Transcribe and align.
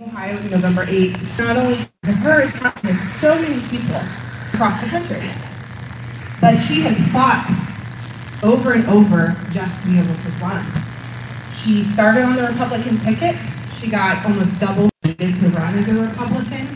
Ohio, 0.00 0.40
November 0.48 0.84
8th. 0.86 1.38
Not 1.38 1.56
only 1.56 1.76
to 2.02 2.12
her, 2.12 2.40
it's 2.42 2.58
happened 2.58 2.88
to 2.88 2.96
so 2.96 3.34
many 3.36 3.60
people 3.68 3.96
across 4.52 4.82
the 4.82 4.88
country. 4.88 5.20
But 6.40 6.56
she 6.56 6.80
has 6.82 6.98
fought 7.12 7.46
over 8.42 8.72
and 8.72 8.84
over 8.86 9.36
just 9.50 9.80
to 9.82 9.88
be 9.88 9.98
able 9.98 10.14
to 10.14 10.30
run. 10.42 10.66
She 11.52 11.84
started 11.84 12.24
on 12.24 12.36
the 12.36 12.42
Republican 12.42 12.98
ticket. 12.98 13.36
She 13.74 13.88
got 13.88 14.24
almost 14.26 14.58
double 14.58 14.89
to 15.20 15.48
run 15.50 15.74
as 15.74 15.86
a 15.88 15.94
Republican. 15.94 16.66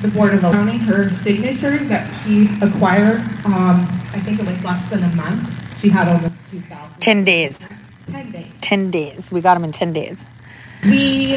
The 0.00 0.08
Board 0.08 0.34
of 0.34 0.40
County, 0.40 0.78
her 0.78 1.10
signatures 1.10 1.88
that 1.88 2.14
she 2.18 2.48
acquired, 2.62 3.18
um, 3.44 3.82
I 4.12 4.20
think 4.20 4.38
it 4.38 4.46
was 4.46 4.64
less 4.64 4.88
than 4.90 5.02
a 5.02 5.08
month. 5.16 5.50
She 5.80 5.88
had 5.88 6.06
almost 6.06 6.34
2,000. 6.50 7.00
10 7.00 7.24
days. 7.24 7.66
10 8.10 8.30
days. 8.30 8.52
10 8.60 8.90
days. 8.92 9.32
We 9.32 9.40
got 9.40 9.54
them 9.54 9.64
in 9.64 9.72
10 9.72 9.92
days. 9.92 10.24
We 10.84 11.36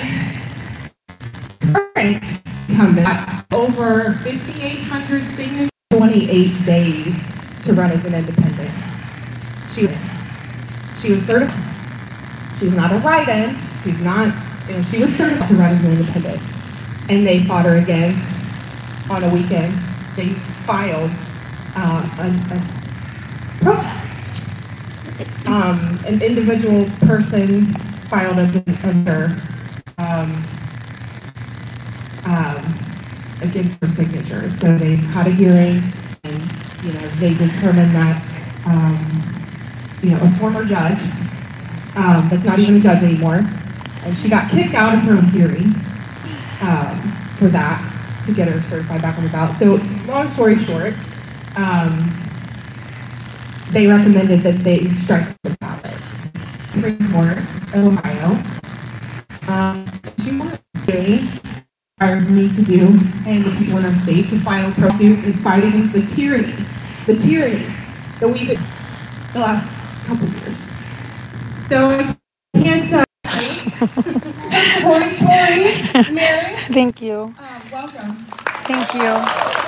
current 1.60 2.24
incumbent 2.70 3.08
over 3.52 4.14
5,800 4.24 5.24
signatures, 5.36 5.70
28 5.92 6.66
days 6.66 7.16
to 7.64 7.74
run 7.74 7.92
as 7.92 8.06
an 8.06 8.14
independent. 8.14 8.72
She, 9.72 9.88
she 11.00 11.14
was 11.14 11.26
certified. 11.26 11.66
She's 12.60 12.74
not 12.74 12.92
a 12.92 12.98
write-in. 13.00 13.58
She's 13.84 14.02
not, 14.02 14.34
you 14.70 14.76
know, 14.76 14.82
she 14.84 15.00
was 15.00 15.16
certified 15.16 15.50
to 15.50 15.56
run 15.56 15.74
as 15.74 15.84
an 15.84 15.92
independent. 16.00 16.42
And 17.10 17.26
they 17.26 17.44
fought 17.46 17.66
her 17.66 17.78
again 17.78 18.16
on 19.10 19.24
a 19.24 19.34
weekend. 19.34 19.74
They 20.16 20.30
filed 20.66 21.10
uh, 21.76 22.08
a, 22.20 22.28
a 22.56 23.64
protest. 23.64 24.08
Um, 25.48 26.00
an 26.06 26.22
individual 26.22 26.86
person 27.02 27.74
filed 28.10 28.38
a, 28.38 28.44
um, 29.98 30.44
um, 32.26 32.80
against 33.42 33.82
her 33.82 33.88
signature. 33.88 34.52
So 34.52 34.78
they 34.78 34.96
had 34.98 35.26
a 35.26 35.32
hearing, 35.32 35.82
and 36.24 36.42
you 36.84 36.94
know 36.94 37.08
they 37.18 37.34
determined 37.34 37.96
that 37.96 38.24
um, 38.68 39.24
you 40.04 40.12
know 40.12 40.20
a 40.22 40.30
former 40.38 40.64
judge 40.64 41.00
um, 41.96 42.30
that's 42.30 42.46
not 42.46 42.60
even 42.60 42.78
a 42.78 42.80
judge 42.80 43.04
anymore, 43.04 43.44
and 44.04 44.18
she 44.18 44.30
got 44.30 44.50
kicked 44.52 44.74
out 44.74 44.94
of 44.96 45.02
her 45.02 45.22
hearing 45.30 45.74
um, 46.62 47.02
for 47.38 47.48
that 47.48 47.86
to 48.26 48.34
get 48.34 48.48
her 48.48 48.62
certified 48.62 49.02
back 49.02 49.18
on 49.18 49.24
the 49.24 49.30
ballot. 49.30 49.58
So 49.58 49.80
long 50.12 50.28
story 50.30 50.58
short, 50.58 50.94
um, 51.56 52.14
they 53.72 53.88
recommended 53.88 54.42
that 54.42 54.64
they 54.64 54.90
strike 54.90 55.28
the 55.44 55.56
ballot. 55.60 55.94
Supreme 56.74 57.12
Court 57.12 57.38
Ohio. 57.76 58.42
Um, 59.48 59.86
two 60.18 60.34
more 60.34 60.52
they 60.86 61.28
required 62.00 62.30
me 62.32 62.52
to 62.54 62.62
do, 62.64 62.88
and 63.26 63.44
the 63.44 63.56
people 63.58 63.80
in 63.80 63.86
our 63.86 63.96
state, 63.96 64.30
to 64.30 64.40
file 64.40 64.72
pro 64.74 64.90
suit 64.92 65.24
and 65.26 65.40
fight 65.42 65.64
against 65.64 65.94
the 65.94 66.06
tyranny, 66.06 66.54
the 67.06 67.16
tyranny 67.16 67.66
that 68.20 68.28
we've 68.28 68.60
the 69.34 69.40
last 69.40 69.68
couple 70.08 70.28
years. 70.28 70.58
So 71.70 71.90
I 71.90 72.18
can't 72.62 72.90
supporting 73.88 75.16
Tori, 75.16 76.14
Mary. 76.14 76.56
Thank 76.70 77.02
you. 77.02 77.22
Um, 77.22 77.36
welcome. 77.72 78.16
Thank 78.66 78.94
you. 78.94 79.60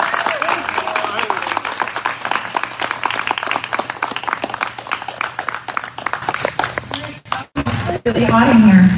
really 8.06 8.24
hot 8.26 8.50
in 8.50 8.62
here. 8.66 8.90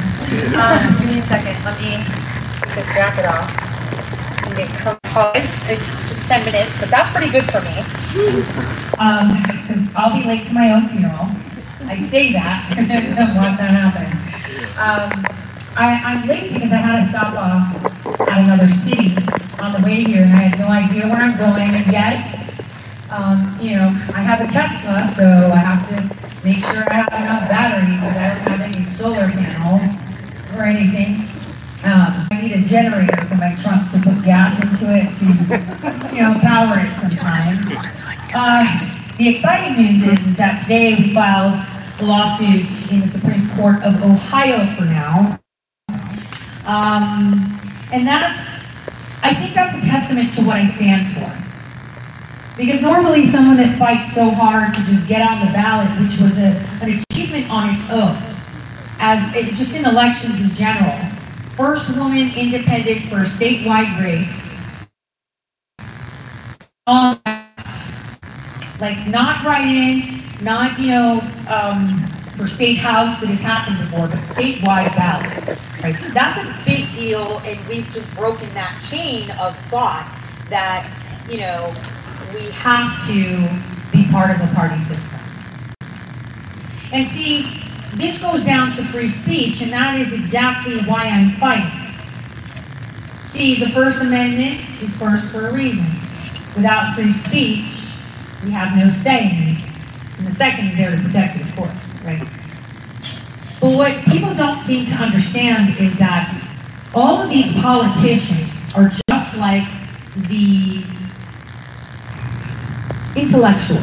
Um, 0.56 0.98
give 0.98 1.10
me 1.10 1.20
a 1.20 1.26
second. 1.26 1.62
Let 1.64 1.78
me 1.80 2.00
get 2.00 2.74
this 2.74 2.86
jacket 2.94 3.26
off 3.26 3.52
and 4.46 4.56
get 4.56 4.68
composed. 4.80 5.44
It's 5.68 6.08
just 6.08 6.26
10 6.26 6.44
minutes, 6.46 6.80
but 6.80 6.88
that's 6.90 7.10
pretty 7.10 7.30
good 7.30 7.44
for 7.44 7.60
me. 7.60 7.76
Um, 8.98 9.42
because 9.42 9.94
I'll 9.94 10.16
be 10.18 10.26
late 10.26 10.46
to 10.46 10.54
my 10.54 10.72
own 10.72 10.88
funeral. 10.88 11.28
I 11.86 11.96
say 11.96 12.32
that 12.32 12.72
and 12.78 13.36
watch 13.36 13.58
that 13.58 13.70
happen. 13.70 14.23
Um, 14.74 15.24
I, 15.76 16.02
I'm 16.02 16.26
late 16.26 16.52
because 16.52 16.72
I 16.72 16.82
had 16.82 17.02
to 17.02 17.08
stop 17.08 17.34
off 17.34 18.18
at 18.26 18.38
another 18.42 18.68
city 18.68 19.14
on 19.62 19.70
the 19.72 19.80
way 19.86 20.02
here, 20.02 20.22
and 20.22 20.32
I 20.32 20.50
had 20.50 20.58
no 20.58 20.66
idea 20.66 21.06
where 21.06 21.22
I'm 21.22 21.38
going. 21.38 21.70
And 21.74 21.86
yes, 21.92 22.58
um, 23.10 23.56
you 23.62 23.76
know, 23.76 23.86
I 24.14 24.18
have 24.18 24.40
a 24.40 24.50
Tesla, 24.50 25.06
so 25.14 25.22
I 25.54 25.62
have 25.62 25.86
to 25.94 26.44
make 26.44 26.58
sure 26.58 26.82
I 26.90 27.06
have 27.06 27.14
enough 27.14 27.48
battery 27.48 27.86
because 27.94 28.16
I 28.18 28.34
don't 28.34 28.50
have 28.50 28.62
any 28.62 28.82
solar 28.82 29.28
panels 29.30 29.86
or 30.58 30.64
anything. 30.64 31.22
Um, 31.86 32.26
I 32.32 32.40
need 32.42 32.52
a 32.52 32.62
generator 32.62 33.24
for 33.26 33.36
my 33.36 33.54
truck 33.54 33.90
to 33.92 34.00
put 34.02 34.24
gas 34.24 34.58
into 34.58 34.90
it 34.90 35.06
to, 35.22 36.16
you 36.16 36.22
know, 36.22 36.38
power 36.40 36.82
it 36.82 36.90
sometimes. 37.00 38.02
Uh, 38.36 38.64
the 39.16 39.28
exciting 39.28 39.76
news 39.76 40.02
is, 40.02 40.26
is 40.26 40.36
that 40.36 40.60
today 40.60 40.96
we 40.96 41.14
filed 41.14 41.54
lawsuit 42.00 42.92
in 42.92 43.00
the 43.00 43.08
Supreme 43.08 43.48
Court 43.56 43.82
of 43.82 44.02
Ohio 44.02 44.66
for 44.76 44.84
now. 44.84 45.38
Um, 46.66 47.60
and 47.92 48.06
that's, 48.06 48.64
I 49.22 49.34
think 49.34 49.54
that's 49.54 49.74
a 49.74 49.80
testament 49.80 50.32
to 50.34 50.42
what 50.42 50.56
I 50.56 50.66
stand 50.66 51.14
for. 51.14 51.30
Because 52.56 52.80
normally 52.80 53.26
someone 53.26 53.56
that 53.56 53.78
fights 53.78 54.14
so 54.14 54.30
hard 54.30 54.72
to 54.74 54.84
just 54.84 55.08
get 55.08 55.28
on 55.28 55.44
the 55.44 55.52
ballot, 55.52 55.88
which 56.00 56.18
was 56.20 56.38
a, 56.38 56.56
an 56.82 57.02
achievement 57.10 57.50
on 57.50 57.74
its 57.74 57.82
own, 57.90 58.16
as 58.98 59.34
it, 59.34 59.54
just 59.54 59.76
in 59.76 59.84
elections 59.84 60.40
in 60.42 60.50
general, 60.50 60.96
first 61.56 61.96
woman 61.98 62.30
independent 62.36 63.08
for 63.08 63.16
a 63.16 63.24
statewide 63.24 64.02
race, 64.02 64.54
all 66.86 67.18
that, 67.24 67.50
like 68.80 69.06
not 69.08 69.44
write-in, 69.44 70.22
not 70.44 70.78
you 70.78 70.88
know 70.88 71.20
um, 71.48 71.88
for 72.36 72.46
state 72.46 72.76
house 72.76 73.20
that 73.20 73.28
has 73.28 73.40
happened 73.40 73.78
before, 73.78 74.08
but 74.08 74.18
statewide 74.18 74.94
ballot. 74.94 75.58
Right? 75.82 75.96
That's 76.12 76.38
a 76.38 76.64
big 76.64 76.92
deal, 76.94 77.38
and 77.40 77.58
we've 77.66 77.90
just 77.90 78.14
broken 78.14 78.52
that 78.54 78.80
chain 78.88 79.30
of 79.32 79.56
thought 79.66 80.06
that 80.50 80.88
you 81.28 81.38
know 81.38 81.74
we 82.34 82.50
have 82.52 83.04
to 83.06 83.48
be 83.90 84.06
part 84.10 84.30
of 84.30 84.38
the 84.38 84.54
party 84.54 84.78
system. 84.80 85.20
And 86.92 87.08
see, 87.08 87.60
this 87.94 88.20
goes 88.22 88.44
down 88.44 88.72
to 88.72 88.84
free 88.84 89.08
speech, 89.08 89.62
and 89.62 89.72
that 89.72 89.98
is 90.00 90.12
exactly 90.12 90.80
why 90.82 91.06
I'm 91.06 91.32
fighting. 91.36 91.80
See, 93.24 93.58
the 93.58 93.70
First 93.70 94.00
Amendment 94.00 94.60
is 94.80 94.96
first 94.96 95.32
for 95.32 95.48
a 95.48 95.52
reason. 95.52 95.86
Without 96.54 96.94
free 96.94 97.10
speech, 97.10 97.90
we 98.44 98.50
have 98.52 98.76
no 98.76 98.88
say 98.88 99.24
in. 99.30 99.73
And 100.24 100.32
the 100.32 100.36
second 100.36 100.68
is 100.68 100.76
there 100.78 100.90
to 100.90 101.02
protect 101.02 101.36
it, 101.36 101.42
of 101.42 101.54
course, 101.54 102.02
right? 102.02 102.26
But 103.60 103.76
what 103.76 104.04
people 104.06 104.34
don't 104.34 104.58
seem 104.62 104.86
to 104.86 104.94
understand 104.94 105.78
is 105.78 105.98
that 105.98 106.34
all 106.94 107.20
of 107.20 107.28
these 107.28 107.52
politicians 107.60 108.48
are 108.74 108.90
just 109.10 109.36
like 109.36 109.68
the 110.28 110.82
intellectuals. 113.14 113.82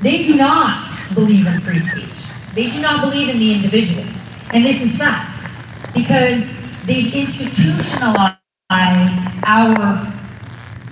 They 0.00 0.22
do 0.22 0.36
not 0.36 0.86
believe 1.14 1.44
in 1.44 1.60
free 1.60 1.80
speech. 1.80 2.28
They 2.54 2.70
do 2.70 2.80
not 2.80 3.00
believe 3.00 3.28
in 3.28 3.40
the 3.40 3.52
individual. 3.52 4.04
And 4.52 4.64
this 4.64 4.80
is 4.80 4.96
fact. 4.96 5.42
Because 5.92 6.48
they've 6.86 7.12
institutionalized 7.12 8.38
our 9.42 10.12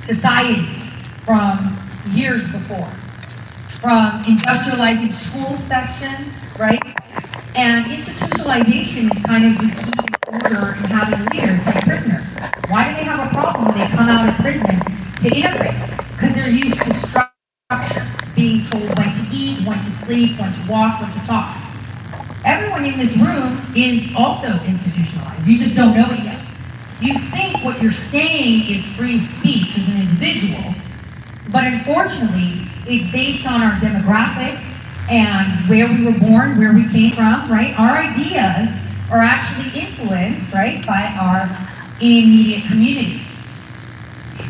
society 0.00 0.66
from 1.24 1.78
years 2.10 2.50
before. 2.50 2.90
From 3.81 4.25
industrializing 4.25 5.12
school 5.12 5.56
sessions, 5.58 6.46
right? 6.58 6.81
And 7.55 7.87
institutionalization 7.87 9.12
is 9.14 9.23
kind 9.25 9.46
of 9.46 9.61
just 9.61 9.78
keeping 9.84 10.14
order 10.28 10.75
and 10.75 10.87
having 10.87 11.25
leaders 11.26 11.64
like 11.67 11.84
prisoners. 11.84 12.26
Why 12.69 12.88
do 12.90 12.96
they 12.96 13.05
have 13.05 13.31
a 13.31 13.34
problem 13.34 13.67
when 13.67 13.78
they 13.78 13.87
come 13.88 14.08
out 14.08 14.28
of 14.28 14.34
prison 14.37 14.81
to 15.20 15.37
integrate? 15.37 15.78
Because 16.12 16.34
they're 16.34 16.50
used 16.50 16.82
to 16.84 16.94
structure, 16.94 18.06
being 18.34 18.64
told 18.64 18.88
when 18.99 19.12
to 19.12 19.23
eat, 19.32 19.67
when 19.67 19.79
to 19.79 19.90
sleep, 19.90 20.40
when 20.40 20.52
to 20.52 20.70
walk, 20.70 21.00
when 21.00 21.11
to 21.11 21.26
talk. 21.26 21.56
Everyone 22.44 22.84
in 22.87 22.99
this 22.99 23.17
room 23.19 23.61
is 23.76 24.14
also 24.17 24.49
institutionalized. 24.64 25.46
You 25.46 25.58
just 25.58 25.76
don't 25.76 25.94
know 25.94 26.11
it 26.12 26.25
yet. 26.25 26.40
You 27.00 27.19
think 27.31 27.62
what 27.64 27.82
you're 27.82 27.93
saying 27.93 28.70
is 28.70 28.87
free 28.96 29.19
speech 29.19 29.76
as 29.79 29.88
an 29.90 30.00
individual, 30.00 30.75
but 31.52 31.64
unfortunately, 31.64 32.62
it's 32.86 33.10
based 33.12 33.46
on 33.46 33.62
our 33.62 33.78
demographic 33.78 34.62
and 35.08 35.68
where 35.68 35.86
we 35.86 36.04
were 36.04 36.18
born, 36.18 36.58
where 36.58 36.72
we 36.72 36.88
came 36.88 37.12
from, 37.12 37.50
right? 37.50 37.78
Our 37.78 37.98
ideas 37.98 38.68
are 39.10 39.20
actually 39.20 39.80
influenced, 39.80 40.52
right, 40.52 40.84
by 40.86 41.14
our 41.18 41.48
immediate 42.00 42.64
community. 42.66 43.22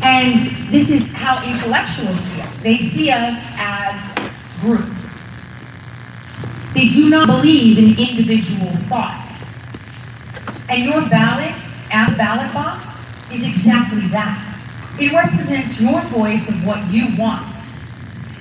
And 0.03 0.51
this 0.71 0.91
is 0.91 1.11
how 1.13 1.43
intellectuals 1.47 2.19
see 2.21 2.41
us. 2.41 2.63
They 2.63 2.77
see 2.77 3.11
us 3.11 3.39
as 3.59 4.31
groups. 4.61 4.93
They 6.75 6.89
do 6.89 7.09
not 7.09 7.27
believe 7.27 7.79
in 7.79 7.99
individual 7.99 8.71
thought. 8.89 9.25
And 10.69 10.85
your 10.85 11.01
ballot 11.09 11.55
at 11.93 12.11
the 12.11 12.17
ballot 12.17 12.53
box 12.53 12.87
is 13.33 13.47
exactly 13.47 14.07
that. 14.09 14.43
It 14.99 15.13
represents 15.13 15.81
your 15.81 16.01
voice 16.03 16.49
of 16.49 16.67
what 16.67 16.87
you 16.91 17.17
want. 17.17 17.56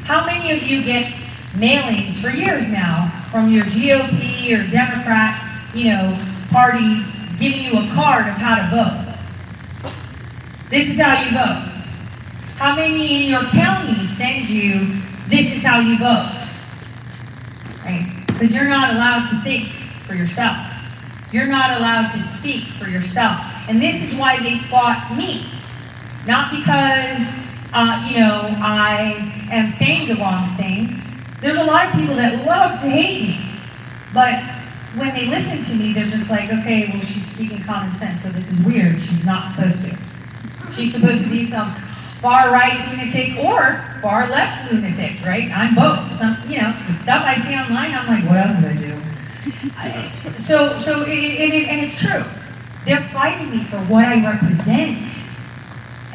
How 0.06 0.24
many 0.24 0.52
of 0.52 0.62
you 0.62 0.84
get 0.84 1.12
mailings 1.54 2.22
for 2.22 2.30
years 2.30 2.72
now 2.72 3.12
from 3.32 3.50
your 3.50 3.66
GOP 3.66 4.54
or 4.54 4.70
Democrat, 4.70 5.42
you 5.74 5.86
know, 5.86 6.24
parties 6.52 7.12
giving 7.40 7.64
you 7.64 7.80
a 7.80 7.88
card 7.96 8.28
of 8.28 8.36
how 8.36 8.56
to 8.62 8.70
vote? 8.70 9.92
This 10.70 10.90
is 10.90 11.02
how 11.02 11.24
you 11.24 11.32
vote. 11.32 11.72
How 12.58 12.76
many 12.76 13.24
in 13.24 13.30
your 13.30 13.46
county 13.46 14.06
send 14.06 14.48
you, 14.48 15.02
this 15.28 15.56
is 15.56 15.64
how 15.64 15.80
you 15.80 15.98
vote? 15.98 16.40
Right? 17.84 18.24
Because 18.28 18.54
you're 18.54 18.70
not 18.70 18.94
allowed 18.94 19.28
to 19.30 19.42
think 19.42 19.70
for 20.06 20.14
yourself. 20.14 20.56
You're 21.32 21.48
not 21.48 21.78
allowed 21.78 22.10
to 22.12 22.20
speak 22.20 22.66
for 22.78 22.88
yourself. 22.88 23.40
And 23.68 23.82
this 23.82 24.04
is 24.04 24.20
why 24.20 24.38
they 24.38 24.60
fought 24.70 25.16
me. 25.18 25.48
Not 26.28 26.52
because, 26.52 27.45
uh, 27.76 28.08
you 28.10 28.20
know, 28.20 28.48
I 28.64 29.48
am 29.52 29.68
saying 29.68 30.08
the 30.08 30.16
wrong 30.16 30.48
things. 30.56 31.12
There's 31.42 31.58
a 31.58 31.64
lot 31.66 31.88
of 31.88 31.94
people 31.94 32.16
that 32.16 32.46
love 32.46 32.80
to 32.82 32.90
hate 32.90 33.22
me. 33.22 33.60
But 34.14 34.42
when 34.96 35.14
they 35.14 35.28
listen 35.28 35.62
to 35.62 35.84
me, 35.84 35.92
they're 35.92 36.08
just 36.08 36.32
like, 36.32 36.50
okay, 36.50 36.88
well, 36.88 37.02
she's 37.02 37.28
speaking 37.28 37.62
common 37.64 37.94
sense, 37.94 38.24
so 38.24 38.30
this 38.30 38.50
is 38.50 38.66
weird. 38.66 39.02
She's 39.02 39.26
not 39.26 39.52
supposed 39.52 39.84
to. 39.84 39.98
She's 40.72 40.94
supposed 40.94 41.24
to 41.26 41.30
be 41.30 41.44
some 41.44 41.70
far 42.22 42.50
right 42.50 42.80
lunatic 42.90 43.38
or 43.44 43.84
far 44.02 44.30
left 44.30 44.72
lunatic, 44.72 45.22
right? 45.26 45.52
I'm 45.52 45.76
both. 45.76 46.16
Some, 46.16 46.38
you 46.48 46.62
know, 46.62 46.74
the 46.88 46.94
stuff 47.04 47.24
I 47.26 47.36
see 47.44 47.56
online, 47.56 47.92
I'm 47.94 48.08
like, 48.08 48.24
what 48.24 48.38
else 48.40 48.56
did 48.56 48.72
I 48.72 48.82
do? 48.82 49.02
I, 49.76 50.38
so, 50.38 50.80
so, 50.80 51.04
it, 51.06 51.68
and 51.68 51.86
it's 51.86 52.02
true. 52.02 52.24
They're 52.86 53.04
fighting 53.10 53.52
me 53.52 53.66
for 53.66 53.78
what 53.92 54.06
I 54.06 54.24
represent. 54.24 55.35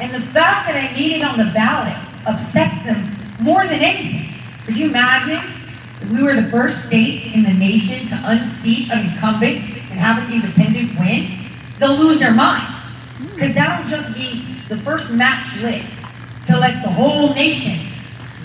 And 0.01 0.11
the 0.11 0.21
fact 0.33 0.65
that 0.65 0.75
I 0.75 0.91
made 0.93 1.11
it 1.11 1.23
on 1.23 1.37
the 1.37 1.51
ballot 1.53 1.95
upsets 2.25 2.81
them 2.83 3.15
more 3.39 3.67
than 3.67 3.81
anything. 3.81 4.33
Could 4.65 4.75
you 4.75 4.89
imagine 4.89 5.37
if 6.01 6.09
we 6.09 6.23
were 6.23 6.33
the 6.33 6.49
first 6.49 6.87
state 6.87 7.35
in 7.35 7.43
the 7.43 7.53
nation 7.53 8.07
to 8.07 8.17
unseat 8.25 8.89
an 8.91 9.11
incumbent 9.11 9.61
and 9.91 9.99
have 9.99 10.27
an 10.27 10.33
independent 10.33 10.97
win? 10.99 11.45
They'll 11.77 11.95
lose 11.95 12.19
their 12.19 12.33
minds. 12.33 12.83
Because 13.35 13.53
that'll 13.53 13.85
just 13.85 14.15
be 14.15 14.57
the 14.69 14.77
first 14.77 15.13
match 15.13 15.61
lit 15.61 15.83
to 16.47 16.57
let 16.57 16.81
the 16.81 16.89
whole 16.89 17.35
nation 17.35 17.77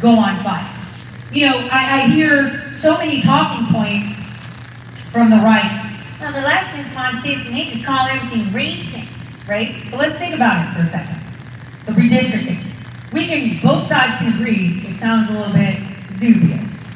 go 0.02 0.10
on 0.10 0.42
fire. 0.44 0.70
You 1.32 1.48
know, 1.48 1.68
I, 1.72 2.02
I 2.02 2.06
hear 2.08 2.70
so 2.70 2.98
many 2.98 3.22
talking 3.22 3.66
points 3.72 4.20
from 5.10 5.30
the 5.30 5.36
right. 5.36 5.98
Well, 6.20 6.32
the 6.32 6.42
left 6.42 6.76
just 6.76 6.94
wants 6.94 7.22
this 7.22 7.46
and 7.46 7.56
they 7.56 7.64
just 7.64 7.84
call 7.86 8.06
everything 8.08 8.44
racist, 8.52 9.48
right? 9.48 9.74
But 9.90 10.00
let's 10.00 10.18
think 10.18 10.34
about 10.34 10.68
it 10.68 10.74
for 10.74 10.82
a 10.82 10.86
second. 10.86 11.25
The 11.86 11.92
redistricting. 11.92 12.58
We 13.12 13.26
can, 13.28 13.62
both 13.62 13.88
sides 13.88 14.18
can 14.18 14.34
agree 14.34 14.82
it 14.84 14.96
sounds 14.96 15.30
a 15.30 15.32
little 15.32 15.52
bit 15.52 15.78
dubious, 16.18 16.92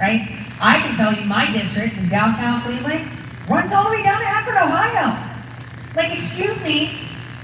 right? 0.00 0.28
I 0.60 0.78
can 0.78 0.94
tell 0.94 1.12
you 1.12 1.24
my 1.26 1.50
district 1.52 1.96
in 1.96 2.08
downtown 2.08 2.60
Cleveland 2.62 3.08
runs 3.48 3.72
all 3.72 3.84
the 3.84 3.90
way 3.90 4.02
down 4.02 4.20
to 4.20 4.26
Akron, 4.26 4.56
Ohio. 4.56 5.16
Like, 5.94 6.12
excuse 6.12 6.62
me, 6.64 6.98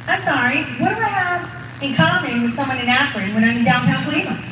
I'm 0.06 0.20
sorry, 0.22 0.64
what 0.80 0.94
do 0.94 1.00
I 1.00 1.08
have 1.08 1.82
in 1.82 1.94
common 1.94 2.42
with 2.42 2.54
someone 2.54 2.78
in 2.78 2.88
Akron 2.88 3.34
when 3.34 3.44
I'm 3.44 3.58
in 3.58 3.64
downtown 3.64 4.04
Cleveland? 4.04 4.44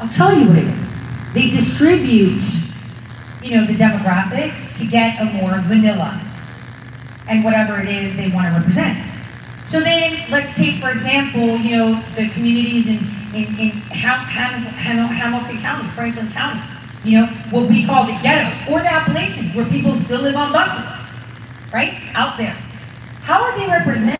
I'll 0.00 0.08
tell 0.08 0.32
you 0.32 0.48
what 0.48 0.58
it 0.58 0.66
is. 0.66 0.90
They 1.34 1.50
distribute, 1.50 2.42
you 3.42 3.56
know, 3.56 3.66
the 3.66 3.74
demographics 3.74 4.78
to 4.78 4.86
get 4.86 5.20
a 5.20 5.24
more 5.24 5.58
vanilla 5.62 6.20
and 7.28 7.44
whatever 7.44 7.80
it 7.80 7.88
is 7.88 8.16
they 8.16 8.30
want 8.30 8.46
to 8.48 8.58
represent. 8.58 9.09
So 9.64 9.80
then, 9.80 10.30
let's 10.30 10.56
take, 10.56 10.76
for 10.76 10.90
example, 10.90 11.56
you 11.58 11.76
know, 11.76 12.02
the 12.16 12.28
communities 12.30 12.88
in, 12.88 12.98
in, 13.34 13.44
in 13.58 13.70
Ham, 13.92 14.24
Ham, 14.26 14.62
Ham, 14.62 15.06
Hamilton 15.06 15.58
County, 15.60 15.88
Franklin 15.90 16.30
County, 16.32 16.60
you 17.04 17.20
know, 17.20 17.26
what 17.50 17.68
we 17.68 17.86
call 17.86 18.04
the 18.06 18.18
ghettos, 18.22 18.58
or 18.68 18.80
the 18.80 18.92
Appalachians, 18.92 19.54
where 19.54 19.66
people 19.66 19.92
still 19.92 20.22
live 20.22 20.36
on 20.36 20.52
buses, 20.52 20.84
right? 21.72 21.94
Out 22.14 22.36
there. 22.36 22.56
How 23.20 23.42
are 23.42 23.56
they 23.58 23.66
represented 23.68 24.18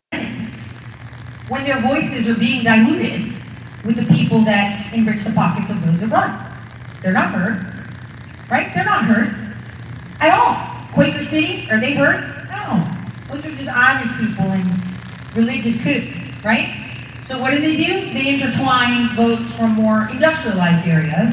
when 1.49 1.65
their 1.65 1.81
voices 1.81 2.29
are 2.29 2.39
being 2.39 2.63
diluted 2.63 3.33
with 3.85 3.97
the 3.97 4.15
people 4.15 4.45
that 4.45 4.93
enrich 4.93 5.25
the 5.25 5.33
pockets 5.35 5.71
of 5.71 5.85
those 5.85 6.01
that 6.01 6.11
run? 6.11 6.31
They're 7.03 7.13
not 7.13 7.33
heard, 7.33 7.67
right? 8.51 8.73
They're 8.75 8.85
not 8.85 9.05
heard 9.05 9.35
at 10.21 10.39
all. 10.39 10.93
Quaker 10.93 11.23
City, 11.23 11.69
are 11.71 11.81
they 11.81 11.95
heard? 11.95 12.21
No. 12.51 12.87
Those 13.29 13.47
are 13.47 13.51
just 13.51 13.69
Irish 13.69 14.11
people 14.19 14.45
and 14.51 14.90
religious 15.35 15.77
kooks, 15.79 16.43
right? 16.45 16.77
So 17.23 17.41
what 17.41 17.53
do 17.53 17.61
they 17.61 17.77
do? 17.77 18.13
They 18.13 18.35
intertwine 18.35 19.15
votes 19.15 19.55
from 19.57 19.73
more 19.73 20.09
industrialized 20.11 20.87
areas 20.89 21.33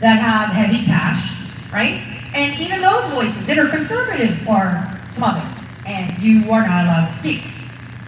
that 0.00 0.18
have 0.18 0.50
heavy 0.50 0.84
cash, 0.84 1.34
right? 1.72 2.02
And 2.34 2.58
even 2.60 2.82
those 2.82 3.08
voices 3.10 3.46
that 3.46 3.58
are 3.58 3.68
conservative 3.68 4.46
are 4.48 4.98
smothered, 5.08 5.50
and 5.86 6.18
you 6.18 6.50
are 6.52 6.66
not 6.66 6.84
allowed 6.84 7.06
to 7.06 7.12
speak. 7.12 7.42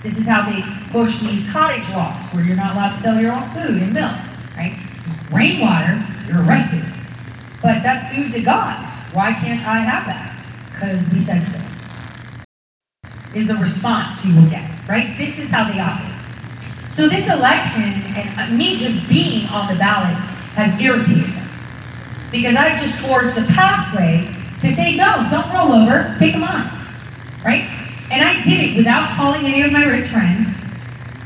This 0.03 0.19
is 0.19 0.27
how 0.27 0.49
they 0.49 0.63
push 0.93 1.21
these 1.21 1.51
cottage 1.51 1.89
laws, 1.91 2.31
where 2.33 2.45
you're 2.45 2.57
not 2.57 2.75
allowed 2.75 2.93
to 2.93 2.99
sell 2.99 3.21
your 3.21 3.33
own 3.33 3.49
food 3.51 3.83
and 3.83 3.93
milk, 3.93 4.13
right? 4.57 4.79
Rainwater, 5.33 6.05
you're 6.27 6.45
arrested. 6.45 6.85
But 7.63 7.83
that's 7.83 8.15
food 8.15 8.33
to 8.33 8.41
God. 8.41 8.77
Why 9.13 9.33
can't 9.33 9.67
I 9.67 9.79
have 9.79 10.07
that? 10.07 10.37
Because 10.73 11.11
we 11.13 11.19
said 11.19 11.43
so. 11.43 11.61
Is 13.35 13.47
the 13.47 13.55
response 13.57 14.25
you 14.25 14.35
will 14.35 14.49
get, 14.51 14.69
right? 14.91 15.17
This 15.17 15.39
is 15.39 15.51
how 15.51 15.71
they 15.71 15.79
operate. 15.79 16.11
So 16.91 17.09
this 17.09 17.31
election, 17.31 17.87
and 18.19 18.29
uh, 18.39 18.55
me 18.55 18.77
just 18.77 19.09
being 19.09 19.47
on 19.49 19.73
the 19.73 19.79
ballot, 19.79 20.17
has 20.59 20.79
irritated 20.81 21.33
them. 21.33 21.49
Because 22.33 22.57
I've 22.57 22.81
just 22.81 23.01
forged 23.01 23.39
a 23.39 23.47
pathway 23.55 24.27
to 24.61 24.73
say, 24.73 24.97
no, 24.97 25.27
don't 25.31 25.49
roll 25.55 25.73
over, 25.73 26.15
take 26.19 26.33
them 26.33 26.43
on, 26.43 26.67
right? 27.45 27.65
And 28.11 28.23
I 28.23 28.43
did 28.43 28.59
it 28.59 28.77
without 28.77 29.11
calling 29.17 29.47
any 29.47 29.63
of 29.63 29.71
my 29.71 29.85
rich 29.85 30.09
friends, 30.09 30.65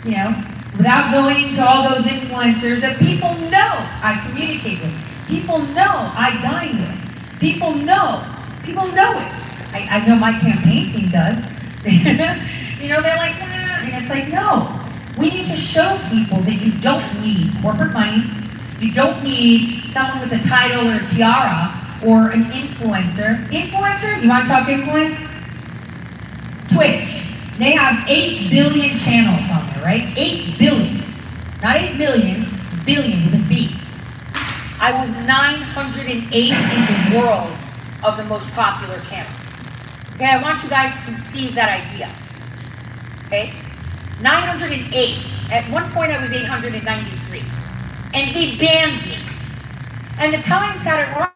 you 0.04 0.12
know, 0.12 0.36
without 0.76 1.12
going 1.12 1.54
to 1.54 1.66
all 1.66 1.88
those 1.88 2.04
influencers 2.04 2.80
that 2.82 2.98
people 2.98 3.32
know 3.48 3.72
I 4.04 4.22
communicate 4.28 4.82
with, 4.82 4.92
people 5.26 5.58
know 5.72 6.12
I 6.12 6.38
dine 6.42 6.76
with, 6.76 7.40
people 7.40 7.74
know, 7.74 8.22
people 8.62 8.86
know 8.88 9.12
it. 9.16 9.32
I, 9.72 9.88
I 9.90 10.06
know 10.06 10.16
my 10.16 10.38
campaign 10.38 10.88
team 10.90 11.10
does. 11.10 11.38
you 12.80 12.88
know, 12.88 13.00
they're 13.00 13.16
like, 13.16 13.34
and 13.84 14.02
it's 14.02 14.10
like, 14.10 14.28
no. 14.28 14.80
We 15.18 15.30
need 15.30 15.46
to 15.46 15.56
show 15.56 15.98
people 16.10 16.38
that 16.38 16.54
you 16.54 16.72
don't 16.80 17.20
need 17.20 17.52
corporate 17.62 17.92
money, 17.92 18.24
you 18.80 18.92
don't 18.92 19.22
need 19.22 19.86
someone 19.88 20.20
with 20.20 20.32
a 20.32 20.48
title 20.48 20.88
or 20.88 20.96
a 20.96 21.06
tiara 21.06 21.84
or 22.04 22.30
an 22.30 22.44
influencer. 22.46 23.46
Influencer? 23.48 24.22
You 24.22 24.28
want 24.28 24.46
to 24.46 24.50
talk 24.50 24.68
influence? 24.68 25.18
Twitch. 26.74 27.30
They 27.58 27.72
have 27.72 28.08
8 28.08 28.50
billion 28.50 28.96
channels 28.96 29.48
on 29.50 29.72
there, 29.72 29.84
right? 29.84 30.12
8 30.16 30.58
billion. 30.58 31.04
Not 31.62 31.76
8 31.76 31.96
million, 31.96 32.46
billion 32.84 33.24
with 33.24 33.34
a 33.34 33.48
B. 33.48 33.76
I 34.80 34.92
was 34.98 35.16
908 35.24 36.34
in 36.34 36.50
the 36.50 37.18
world 37.18 37.56
of 38.02 38.16
the 38.16 38.24
most 38.24 38.52
popular 38.52 38.98
channel. 39.00 39.32
Okay, 40.16 40.26
I 40.26 40.42
want 40.42 40.62
you 40.62 40.68
guys 40.68 40.98
to 40.98 41.06
conceive 41.06 41.54
that 41.54 41.88
idea. 41.88 42.10
Okay? 43.26 43.54
908. 44.22 45.18
At 45.50 45.70
one 45.70 45.90
point 45.90 46.12
I 46.12 46.20
was 46.20 46.32
893. 46.32 47.42
And 48.14 48.34
they 48.34 48.56
banned 48.56 49.06
me. 49.06 49.18
And 50.18 50.32
the 50.32 50.42
Times 50.42 50.82
had 50.82 51.00
it 51.00 51.16
right. 51.16 51.30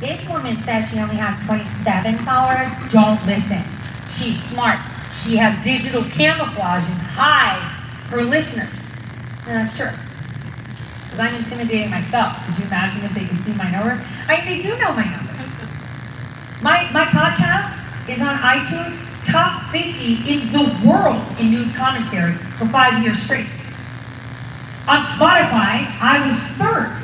This 0.00 0.26
woman 0.28 0.56
says 0.62 0.90
she 0.90 0.98
only 0.98 1.16
has 1.16 1.44
27 1.46 2.18
followers. 2.24 2.68
Don't 2.90 3.24
listen. 3.26 3.62
She's 4.08 4.42
smart. 4.42 4.80
She 5.12 5.36
has 5.36 5.62
digital 5.62 6.02
camouflage 6.04 6.88
and 6.88 6.98
hides 6.98 8.10
her 8.10 8.22
listeners. 8.22 8.72
And 9.46 9.60
that's 9.60 9.76
true. 9.76 9.92
Because 11.04 11.20
I'm 11.20 11.34
intimidating 11.34 11.90
myself. 11.90 12.34
Could 12.46 12.58
you 12.58 12.64
imagine 12.64 13.04
if 13.04 13.14
they 13.14 13.26
could 13.26 13.38
see 13.44 13.52
my 13.54 13.70
number? 13.70 14.00
I 14.26 14.40
they 14.44 14.62
do 14.62 14.70
know 14.78 14.92
my 14.94 15.04
numbers. 15.04 15.46
My, 16.62 16.90
my 16.92 17.04
podcast 17.06 17.89
is 18.08 18.20
on 18.20 18.36
iTunes, 18.36 18.96
top 19.24 19.70
50 19.70 20.30
in 20.30 20.52
the 20.52 20.88
world 20.88 21.22
in 21.38 21.50
news 21.50 21.74
commentary 21.76 22.32
for 22.58 22.66
five 22.66 23.02
years 23.02 23.22
straight. 23.22 23.46
On 24.88 25.02
Spotify, 25.02 25.86
I 26.00 26.26
was 26.26 26.38
third. 26.58 26.96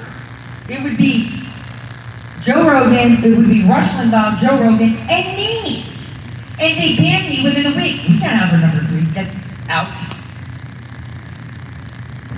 It 0.68 0.82
would 0.82 0.96
be 0.96 1.46
Joe 2.40 2.68
Rogan, 2.68 3.24
it 3.24 3.36
would 3.36 3.48
be 3.48 3.64
Rush 3.64 3.92
Limbaugh, 3.94 4.38
Joe 4.38 4.58
Rogan, 4.58 4.96
and 5.08 5.36
me. 5.36 5.84
And 6.58 6.78
they 6.78 6.96
banned 6.96 7.28
me 7.28 7.42
within 7.42 7.72
a 7.72 7.76
week. 7.76 8.02
We 8.08 8.18
can't 8.18 8.38
have 8.38 8.52
our 8.52 8.58
numbers 8.58 8.86
get 9.12 9.28
out. 9.68 9.96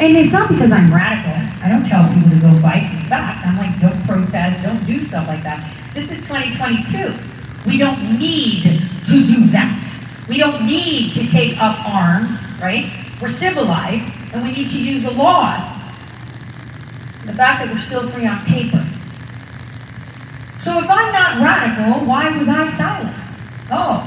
And 0.01 0.17
it's 0.17 0.33
not 0.33 0.49
because 0.49 0.71
I'm 0.71 0.93
radical. 0.95 1.35
I 1.63 1.69
don't 1.69 1.85
tell 1.85 2.07
people 2.15 2.31
to 2.31 2.41
go 2.41 2.61
fight. 2.61 2.85
In 2.85 3.03
fact, 3.09 3.47
I'm 3.47 3.57
like, 3.59 3.81
don't 3.81 4.01
protest, 4.07 4.63
don't 4.63 4.87
do 4.87 5.03
stuff 5.03 5.27
like 5.27 5.43
that. 5.43 5.59
This 5.93 6.13
is 6.13 6.27
2022. 6.29 7.38
We 7.67 7.79
don't 7.79 8.19
need 8.19 8.63
to 9.07 9.27
do 9.27 9.47
that. 9.49 9.85
We 10.29 10.39
don't 10.39 10.67
need 10.67 11.13
to 11.15 11.27
take 11.27 11.59
up 11.59 11.79
arms, 11.87 12.47
right? 12.61 12.91
We're 13.21 13.29
civilized, 13.29 14.13
and 14.33 14.43
we 14.43 14.53
need 14.53 14.69
to 14.69 14.83
use 14.83 15.03
the 15.03 15.13
laws. 15.13 15.67
The 17.25 17.35
fact 17.35 17.65
that 17.65 17.69
we're 17.71 17.79
still 17.79 18.09
free 18.11 18.27
on 18.27 18.45
paper. 18.45 18.85
So 20.61 20.79
if 20.79 20.91
I'm 20.91 21.13
not 21.13 21.41
radical, 21.41 22.07
why 22.07 22.37
was 22.37 22.49
I 22.49 22.65
silenced? 22.65 23.43
Oh, 23.71 24.03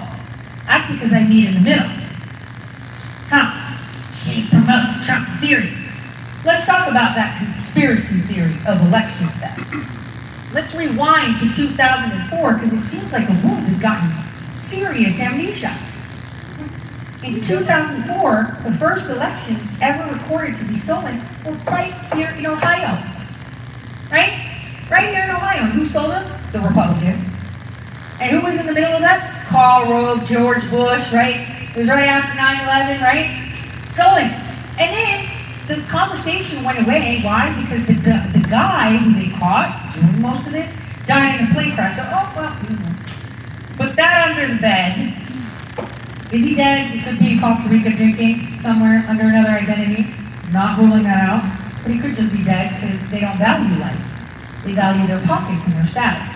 that's 0.65 0.91
because 0.91 1.13
I 1.13 1.23
meet 1.23 1.47
in 1.47 1.55
the 1.55 1.61
middle. 1.61 1.89
Huh? 3.29 3.77
She 4.13 4.47
promotes 4.49 5.05
Trump 5.05 5.27
theories. 5.39 5.77
Let's 6.43 6.65
talk 6.65 6.89
about 6.89 7.15
that 7.15 7.37
conspiracy 7.37 8.19
theory 8.21 8.55
of 8.67 8.81
election 8.87 9.27
theft. 9.39 10.00
Let's 10.53 10.75
rewind 10.75 11.37
to 11.39 11.53
2004 11.55 12.53
because 12.53 12.73
it 12.73 12.85
seems 12.85 13.11
like 13.13 13.25
the 13.25 13.47
world 13.47 13.63
has 13.63 13.79
gotten 13.79 14.11
serious 14.59 15.19
amnesia. 15.19 15.71
In 17.23 17.39
2004, 17.39 18.57
the 18.63 18.77
first 18.77 19.09
elections 19.09 19.61
ever 19.81 20.11
recorded 20.11 20.55
to 20.57 20.65
be 20.65 20.75
stolen 20.75 21.21
were 21.45 21.53
right 21.71 21.93
here 22.13 22.29
in 22.37 22.45
Ohio. 22.45 22.99
Right? 24.11 24.59
Right 24.89 25.07
here 25.07 25.23
in 25.23 25.29
Ohio. 25.29 25.63
Who 25.71 25.85
stole 25.85 26.09
them? 26.09 26.25
The 26.51 26.59
Republicans. 26.59 27.23
And 28.19 28.31
who 28.31 28.41
was 28.41 28.59
in 28.59 28.65
the 28.65 28.73
middle 28.73 28.91
of 28.91 29.01
that? 29.01 29.47
Karl 29.47 29.89
Rove, 29.89 30.25
George 30.25 30.69
Bush, 30.69 31.13
right? 31.13 31.47
It 31.73 31.77
was 31.77 31.87
right 31.87 32.07
after 32.07 32.35
9-11, 32.35 33.01
right? 33.01 33.55
Stolen. 33.89 34.31
And 34.79 34.91
then 34.91 35.40
the 35.75 35.81
conversation 35.87 36.63
went 36.63 36.79
away. 36.85 37.21
Why? 37.21 37.55
Because 37.61 37.85
the, 37.87 37.93
the, 37.93 38.39
the 38.39 38.45
guy 38.49 38.97
who 38.97 39.13
they 39.13 39.31
caught 39.37 39.91
doing 39.93 40.21
most 40.21 40.47
of 40.47 40.53
this 40.53 40.75
died 41.05 41.39
in 41.39 41.47
a 41.47 41.53
plane 41.53 41.73
crash. 41.75 41.95
So, 41.95 42.03
oh, 42.05 42.33
well, 42.35 42.51
put 43.77 43.95
that 43.95 44.29
under 44.29 44.53
the 44.53 44.59
bed. 44.59 45.15
Is 46.33 46.43
he 46.43 46.55
dead? 46.55 46.91
He 46.91 47.01
could 47.01 47.19
be 47.19 47.33
in 47.33 47.39
Costa 47.39 47.69
Rica 47.69 47.91
drinking 47.95 48.59
somewhere 48.59 49.05
under 49.07 49.23
another 49.23 49.51
identity. 49.51 50.13
Not 50.51 50.77
ruling 50.77 51.03
that 51.03 51.29
out. 51.29 51.43
But 51.83 51.93
he 51.93 51.99
could 51.99 52.15
just 52.15 52.31
be 52.31 52.43
dead 52.43 52.75
because 52.75 53.09
they 53.09 53.21
don't 53.21 53.37
value 53.37 53.79
life. 53.79 53.99
They 54.63 54.73
value 54.73 55.07
their 55.07 55.21
pockets 55.25 55.65
and 55.65 55.75
their 55.75 55.85
status. 55.85 56.29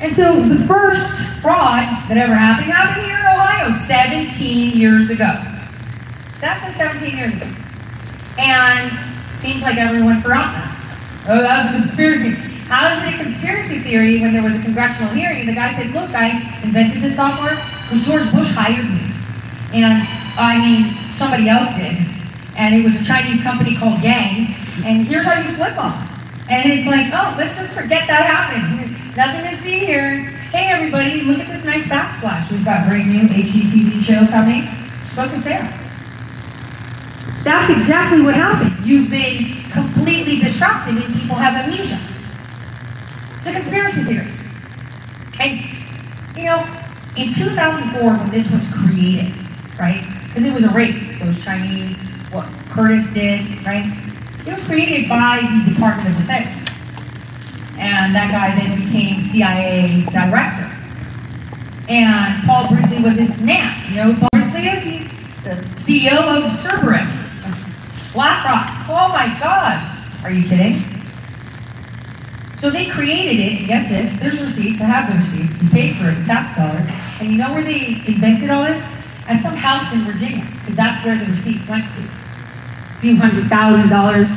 And 0.00 0.14
so 0.14 0.42
the 0.42 0.66
first 0.66 1.40
fraud 1.40 2.08
that 2.08 2.16
ever 2.16 2.34
happened 2.34 2.72
happened 2.72 3.06
here 3.06 3.18
in 3.18 3.26
Ohio 3.26 3.70
17 3.70 4.76
years 4.76 5.10
ago. 5.10 5.59
Exactly 6.40 6.72
17 6.72 7.18
years 7.18 7.36
ago. 7.36 7.44
And 8.40 8.88
it 9.36 9.40
seems 9.44 9.60
like 9.60 9.76
everyone 9.76 10.22
forgot 10.22 10.56
that. 10.56 10.72
Oh, 11.28 11.42
that 11.42 11.68
was 11.68 11.76
a 11.76 11.84
conspiracy. 11.84 12.30
How 12.64 12.96
is 12.96 13.04
it 13.04 13.20
a 13.20 13.24
conspiracy 13.24 13.80
theory 13.80 14.24
when 14.24 14.32
there 14.32 14.42
was 14.42 14.56
a 14.56 14.62
congressional 14.64 15.12
hearing? 15.12 15.44
The 15.44 15.52
guy 15.52 15.76
said, 15.76 15.92
look, 15.92 16.08
I 16.16 16.40
invented 16.64 17.02
this 17.02 17.16
software 17.16 17.60
because 17.84 18.08
George 18.08 18.24
Bush 18.32 18.48
hired 18.56 18.88
me. 18.88 19.04
And 19.76 20.00
I 20.40 20.56
mean, 20.64 20.96
somebody 21.12 21.44
else 21.52 21.76
did. 21.76 22.00
And 22.56 22.72
it 22.72 22.88
was 22.88 22.96
a 22.96 23.04
Chinese 23.04 23.42
company 23.42 23.76
called 23.76 24.00
Yang. 24.00 24.56
And 24.88 25.04
here's 25.04 25.28
how 25.28 25.36
you 25.44 25.54
flip 25.60 25.76
on. 25.76 25.92
And 26.48 26.72
it's 26.72 26.88
like, 26.88 27.12
oh, 27.12 27.36
let's 27.36 27.60
just 27.60 27.76
forget 27.76 28.08
that 28.08 28.24
happened. 28.24 28.96
Nothing 29.14 29.44
to 29.44 29.60
see 29.60 29.84
here. 29.84 30.24
Hey, 30.56 30.72
everybody, 30.72 31.20
look 31.20 31.36
at 31.36 31.48
this 31.52 31.66
nice 31.66 31.84
backsplash. 31.84 32.50
We've 32.50 32.64
got 32.64 32.86
a 32.86 32.88
great 32.88 33.04
new 33.04 33.28
HGTV 33.28 34.00
show 34.00 34.24
coming. 34.32 34.64
Just 35.04 35.12
focus 35.12 35.44
there. 35.44 35.68
That's 37.42 37.70
exactly 37.70 38.20
what 38.22 38.34
happened. 38.34 38.86
You've 38.86 39.10
been 39.10 39.62
completely 39.70 40.40
distracted 40.40 40.96
and 40.96 41.14
people 41.14 41.36
have 41.36 41.54
amnesia. 41.54 41.98
It's 43.38 43.46
a 43.46 43.52
conspiracy 43.52 44.02
theory. 44.02 44.28
And, 45.40 46.36
you 46.36 46.44
know, 46.44 46.66
in 47.16 47.32
2004, 47.32 48.02
when 48.02 48.30
this 48.30 48.52
was 48.52 48.72
created, 48.72 49.32
right? 49.78 50.04
Because 50.28 50.44
it 50.44 50.52
was 50.52 50.64
a 50.64 50.70
race. 50.70 51.18
Those 51.18 51.42
Chinese, 51.42 51.96
what 52.30 52.46
Curtis 52.68 53.12
did, 53.14 53.40
right? 53.64 53.86
It 54.46 54.52
was 54.52 54.62
created 54.64 55.08
by 55.08 55.40
the 55.64 55.72
Department 55.72 56.10
of 56.10 56.16
Defense. 56.16 56.68
And 57.78 58.14
that 58.14 58.30
guy 58.30 58.54
then 58.54 58.84
became 58.84 59.18
CIA 59.18 60.04
director. 60.12 60.70
And 61.88 62.44
Paul 62.44 62.68
Brinkley 62.68 63.00
was 63.00 63.16
his 63.16 63.40
man. 63.40 63.90
You 63.90 63.96
know 63.96 64.14
Paul 64.14 64.28
Brinkley 64.32 64.68
is? 64.68 64.84
He, 64.84 64.98
the 65.42 65.56
CEO 65.80 66.44
of 66.44 66.50
Cerberus, 66.52 67.29
BlackRock. 68.12 68.88
Oh 68.88 69.08
my 69.08 69.26
gosh. 69.38 69.84
Are 70.24 70.30
you 70.30 70.46
kidding? 70.48 70.82
So 72.60 72.68
they 72.68 72.90
created 72.90 73.40
it, 73.40 73.58
and 73.58 73.66
get 73.66 73.88
this, 73.88 74.12
there's 74.20 74.38
receipts, 74.38 74.82
I 74.82 74.84
have 74.84 75.08
the 75.08 75.16
receipts, 75.16 75.62
you 75.62 75.70
paid 75.70 75.96
for 75.96 76.10
it, 76.10 76.26
tax 76.26 76.52
dollars. 76.60 76.84
And 77.18 77.32
you 77.32 77.38
know 77.38 77.54
where 77.54 77.64
they 77.64 78.04
invented 78.06 78.50
all 78.50 78.64
this? 78.64 78.76
At 79.26 79.40
some 79.40 79.54
house 79.54 79.94
in 79.94 80.00
Virginia, 80.00 80.44
because 80.60 80.76
that's 80.76 81.02
where 81.02 81.16
the 81.16 81.24
receipts 81.24 81.70
went 81.70 81.84
to. 81.94 82.02
A 82.02 83.00
few 83.00 83.16
hundred 83.16 83.48
thousand 83.48 83.88
dollars 83.88 84.28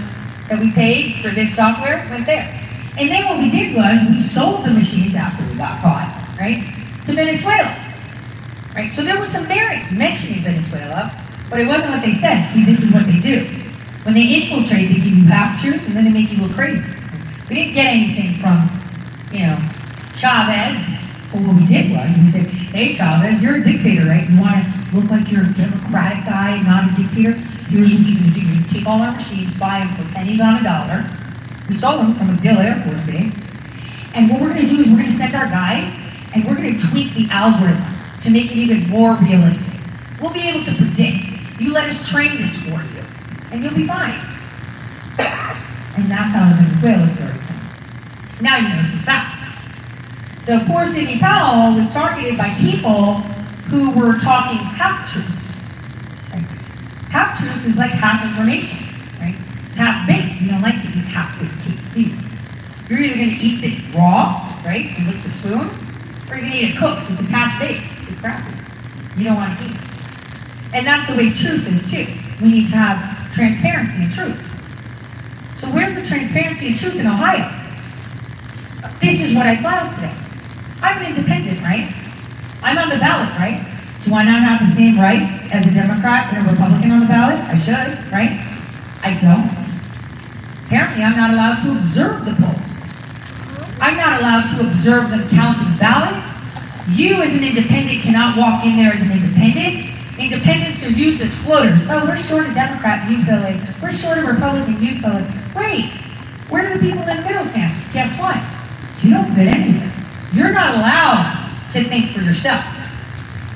that 0.48 0.58
we 0.58 0.72
paid 0.72 1.20
for 1.22 1.36
this 1.36 1.53
software 1.53 2.08
went 2.10 2.25
there. 2.25 2.48
And 2.98 3.10
then 3.10 3.25
what 3.25 3.39
we 3.39 3.51
did 3.51 3.75
was 3.75 4.00
we 4.08 4.20
sold 4.20 4.63
the 4.63 4.72
machines 4.72 5.15
after 5.15 5.44
we 5.51 5.58
got 5.58 5.82
caught, 5.82 6.08
right? 6.39 6.63
To 7.06 7.12
Venezuela. 7.12 7.75
Right? 8.74 8.94
So 8.94 9.03
there 9.03 9.20
was 9.20 9.30
some 9.30 9.48
merit 9.50 9.92
mentioning 9.92 10.44
Venezuela, 10.44 11.12
but 11.50 11.60
it 11.60 11.68
wasn't 11.68 11.92
what 11.92 12.06
they 12.06 12.13
said. 12.13 12.48
See, 12.48 12.63
this 12.63 12.82
is 12.82 12.94
what 12.94 13.06
they 13.06 13.20
do. 13.20 13.62
When 14.03 14.15
they 14.15 14.27
infiltrate, 14.36 14.89
they 14.89 14.95
give 14.95 15.15
you 15.15 15.25
half 15.25 15.62
truth 15.62 15.81
and 15.88 15.95
then 15.95 16.05
they 16.05 16.12
make 16.12 16.31
you 16.31 16.43
look 16.43 16.53
crazy. 16.53 16.83
We 17.50 17.55
didn't 17.55 17.74
get 17.74 17.88
anything 17.88 18.39
from, 18.39 18.69
you 19.31 19.48
know, 19.48 19.57
Chavez. 20.15 20.75
But 21.31 21.41
what 21.41 21.55
we 21.55 21.65
did 21.65 21.89
was 21.91 22.12
we 22.17 22.27
said, 22.29 22.45
hey 22.75 22.93
Chavez, 22.93 23.41
you're 23.41 23.57
a 23.57 23.63
dictator, 23.63 24.05
right? 24.05 24.29
You 24.29 24.39
want 24.39 24.60
to 24.60 24.95
look 24.95 25.10
like 25.10 25.31
you're 25.31 25.45
a 25.45 25.53
democratic 25.53 26.25
guy, 26.25 26.62
not 26.63 26.91
a 26.91 27.01
dictator? 27.01 27.33
Here's 27.72 27.93
what 27.93 28.03
you're 28.05 28.19
going 28.19 28.33
to 28.33 28.39
do. 28.39 28.45
You 28.45 28.63
take 28.67 28.86
all 28.86 29.01
our 29.01 29.13
machines, 29.13 29.57
buy 29.57 29.79
them 29.79 29.89
for 29.95 30.03
pennies 30.13 30.41
on 30.41 30.60
a 30.60 30.63
dollar. 30.63 31.10
We 31.67 31.75
sold 31.75 32.01
them 32.01 32.13
from 32.15 32.27
MacDill 32.36 32.60
Air 32.60 32.83
Force 32.83 33.05
Base. 33.07 33.33
And 34.13 34.29
what 34.29 34.41
we're 34.41 34.53
going 34.53 34.67
to 34.67 34.74
do 34.74 34.81
is 34.81 34.88
we're 34.89 34.98
going 34.98 35.10
to 35.10 35.15
send 35.15 35.33
our 35.33 35.48
guys 35.48 35.91
and 36.36 36.45
we're 36.45 36.55
going 36.55 36.77
to 36.77 36.89
tweak 36.91 37.13
the 37.15 37.27
algorithm 37.31 37.81
to 38.22 38.29
make 38.29 38.51
it 38.51 38.57
even 38.57 38.89
more 38.89 39.15
realistic. 39.15 39.79
We'll 40.22 40.33
be 40.33 40.48
able 40.48 40.63
to 40.63 40.75
predict. 40.75 41.24
You 41.60 41.74
let 41.74 41.88
us 41.88 42.10
train 42.12 42.36
this 42.38 42.62
for 42.63 42.81
you, 42.81 43.02
and 43.53 43.63
you'll 43.63 43.75
be 43.75 43.88
fine. 43.88 44.19
And 45.95 46.10
that's 46.10 46.33
how 46.33 46.50
the 46.50 46.55
Venezuela 46.55 47.05
comes. 47.05 48.41
Now 48.41 48.57
you 48.57 48.67
know 48.67 48.81
some 48.89 49.00
facts. 49.05 49.41
So 50.43 50.60
poor 50.65 50.88
Sidney 50.88 51.19
Powell 51.19 51.77
was 51.77 51.88
targeted 51.93 52.36
by 52.36 52.50
people 52.55 53.22
who 53.69 53.91
were 53.91 54.17
talking 54.17 54.57
half-truths. 54.57 55.55
Right? 56.33 56.43
Half-truth 57.12 57.67
is 57.67 57.77
like 57.77 57.91
half 57.91 58.25
information, 58.25 58.79
right? 59.22 59.36
It's 59.67 59.77
half-baked. 59.77 60.41
You 60.41 60.50
don't 60.50 60.62
like 60.62 60.81
to 60.81 60.88
eat 60.88 61.05
half-baked 61.05 61.53
cakes, 61.62 61.93
do 61.93 62.01
you? 62.01 62.17
You're 62.89 63.00
either 63.00 63.15
going 63.15 63.29
to 63.29 63.36
eat 63.38 63.63
it 63.63 63.95
raw, 63.95 64.51
right, 64.65 64.98
and 64.98 65.07
lick 65.07 65.22
the 65.24 65.29
spoon, 65.29 65.69
or 66.29 66.36
you're 66.36 66.41
going 66.41 66.51
to 66.51 66.57
eat 66.57 66.69
it 66.74 66.77
cooked 66.77 67.10
if 67.12 67.22
it's 67.22 67.31
half-baked. 67.31 68.10
It's 68.10 68.19
crappy. 68.19 68.51
You 69.15 69.25
don't 69.25 69.36
want 69.36 69.57
to 69.60 69.65
eat 69.65 69.72
it. 69.72 69.77
And 70.74 70.88
that's 70.88 71.07
the 71.07 71.15
way 71.15 71.29
truth 71.31 71.67
is, 71.72 71.89
too. 71.89 72.07
We 72.41 72.51
need 72.51 72.65
to 72.72 72.75
have 72.75 73.23
transparency 73.34 74.04
and 74.04 74.12
truth. 74.12 74.40
So 75.58 75.68
where's 75.70 75.96
the 75.96 76.06
transparency 76.06 76.68
and 76.68 76.78
truth 76.78 77.00
in 77.00 77.08
Ohio? 77.08 77.50
This 79.02 79.22
is 79.24 79.36
what 79.36 79.48
I 79.48 79.58
filed 79.58 79.94
today. 79.96 80.13
I'm 80.82 81.02
an 81.02 81.16
independent, 81.16 81.62
right? 81.62 81.92
I'm 82.62 82.78
on 82.78 82.90
the 82.90 82.98
ballot, 82.98 83.30
right? 83.40 83.66
Do 84.04 84.13
I 84.13 84.24
not 84.24 84.44
have 84.44 84.68
the 84.68 84.75
same 84.75 85.00
rights 85.00 85.52
as 85.52 85.66
a 85.66 85.74
Democrat 85.74 86.32
and 86.34 86.46
a 86.46 86.52
Republican 86.52 86.92
on 86.92 87.00
the 87.02 87.06
ballot? 87.08 87.40
I 87.48 87.56
should, 87.56 88.12
right? 88.12 88.36
I 89.02 89.16
don't. 89.20 89.48
Apparently, 90.66 91.04
I'm 91.04 91.16
not 91.16 91.32
allowed 91.32 91.63
to 91.63 91.72
observe 91.72 92.25
the 92.25 92.36
polls. 92.36 92.60
I'm 93.80 93.98
not 93.98 94.20
allowed 94.20 94.52
to 94.56 94.68
observe 94.68 95.10
them 95.10 95.28
counting 95.30 95.78
ballots. 95.78 96.28
You, 96.90 97.22
as 97.24 97.36
an 97.36 97.44
independent, 97.44 98.02
cannot 98.02 98.38
walk 98.38 98.66
in 98.66 98.75
there 98.75 98.92
as 98.92 99.02
an 99.02 99.12
independent. 99.12 99.92
Independents 100.17 100.86
are 100.86 100.89
used 100.89 101.22
as 101.22 101.34
floaters. 101.43 101.79
Oh, 101.89 102.05
we're 102.05 102.15
short 102.15 102.48
a 102.48 102.53
Democrat, 102.53 103.10
you 103.10 103.24
fill 103.25 103.43
it. 103.43 103.60
We're 103.82 103.91
short 103.91 104.20
a 104.20 104.22
Republican, 104.22 104.82
you 104.82 105.00
fill 105.00 105.17
it. 105.17 105.25
Wait, 105.55 105.91
where 106.50 106.67
do 106.67 106.77
the 106.77 106.79
people 106.79 107.01
in 107.08 107.17
the 107.17 107.24
middle 107.24 107.46
stand? 107.46 107.74
Guess 107.93 108.20
what? 108.20 108.38
You 109.01 109.15
don't 109.15 109.34
fit 109.34 109.48
anything. 109.48 109.91
You're 110.34 110.53
not 110.53 110.75
allowed 110.75 111.50
to 111.72 111.84
think 111.84 112.12
for 112.12 112.22
yourself. 112.22 112.63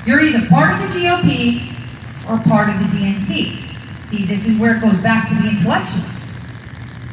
You're 0.04 0.20
either 0.20 0.48
part 0.48 0.74
of 0.74 0.80
the 0.80 0.98
GOP 0.98 1.72
or 2.28 2.38
part 2.42 2.68
of 2.68 2.78
the 2.80 2.86
DNC. 2.96 4.04
See, 4.06 4.24
this 4.24 4.46
is 4.46 4.58
where 4.58 4.76
it 4.76 4.80
goes 4.80 4.98
back 4.98 5.28
to 5.28 5.34
the 5.34 5.48
intellectuals. 5.48 6.06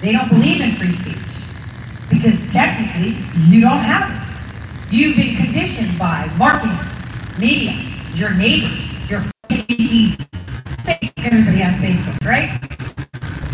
They 0.01 0.11
don't 0.11 0.29
believe 0.29 0.61
in 0.61 0.75
free 0.75 0.91
speech 0.91 1.15
because 2.09 2.51
technically 2.51 3.17
you 3.47 3.61
don't 3.61 3.79
have 3.79 4.09
it. 4.11 4.93
You've 4.93 5.15
been 5.15 5.35
conditioned 5.35 5.97
by 5.99 6.29
marketing, 6.37 6.77
media, 7.39 7.73
your 8.13 8.33
neighbors, 8.33 8.87
easy. 9.85 10.23
Everybody 11.17 11.57
has 11.57 11.75
Facebook, 11.81 12.17
right? 12.25 12.49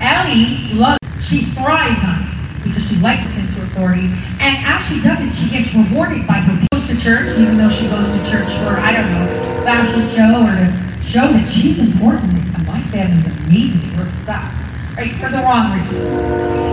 Ellie 0.02 0.74
loves 0.74 1.00
she 1.22 1.46
thrives 1.54 2.02
on 2.04 2.26
it 2.26 2.64
because 2.64 2.90
she 2.90 2.98
likes 2.98 3.24
this 3.24 3.40
into 3.40 3.62
authority. 3.64 4.10
And 4.42 4.58
as 4.66 4.82
she 4.82 5.02
does 5.02 5.22
it, 5.22 5.34
she 5.34 5.54
gets 5.54 5.74
rewarded 5.74 6.26
by 6.28 6.42
her 6.42 6.68
goes 6.72 6.88
to 6.88 6.98
church, 6.98 7.38
even 7.38 7.58
though 7.58 7.70
she 7.70 7.88
goes 7.88 8.10
to 8.10 8.20
church 8.30 8.50
for, 8.66 8.76
I 8.82 8.92
don't 8.92 9.08
know, 9.08 9.26
fashion 9.64 10.08
show 10.10 10.42
or 10.42 10.54
to 10.58 10.68
show 11.06 11.28
that 11.32 11.48
she's 11.48 11.80
important. 11.80 12.34
And 12.34 12.68
my 12.68 12.82
family's 12.90 13.26
amazing. 13.46 13.86
We're 13.98 14.08
sucks. 14.08 14.58
Right? 14.98 15.14
For 15.22 15.30
the 15.30 15.40
wrong 15.46 15.80
reasons. 15.80 16.18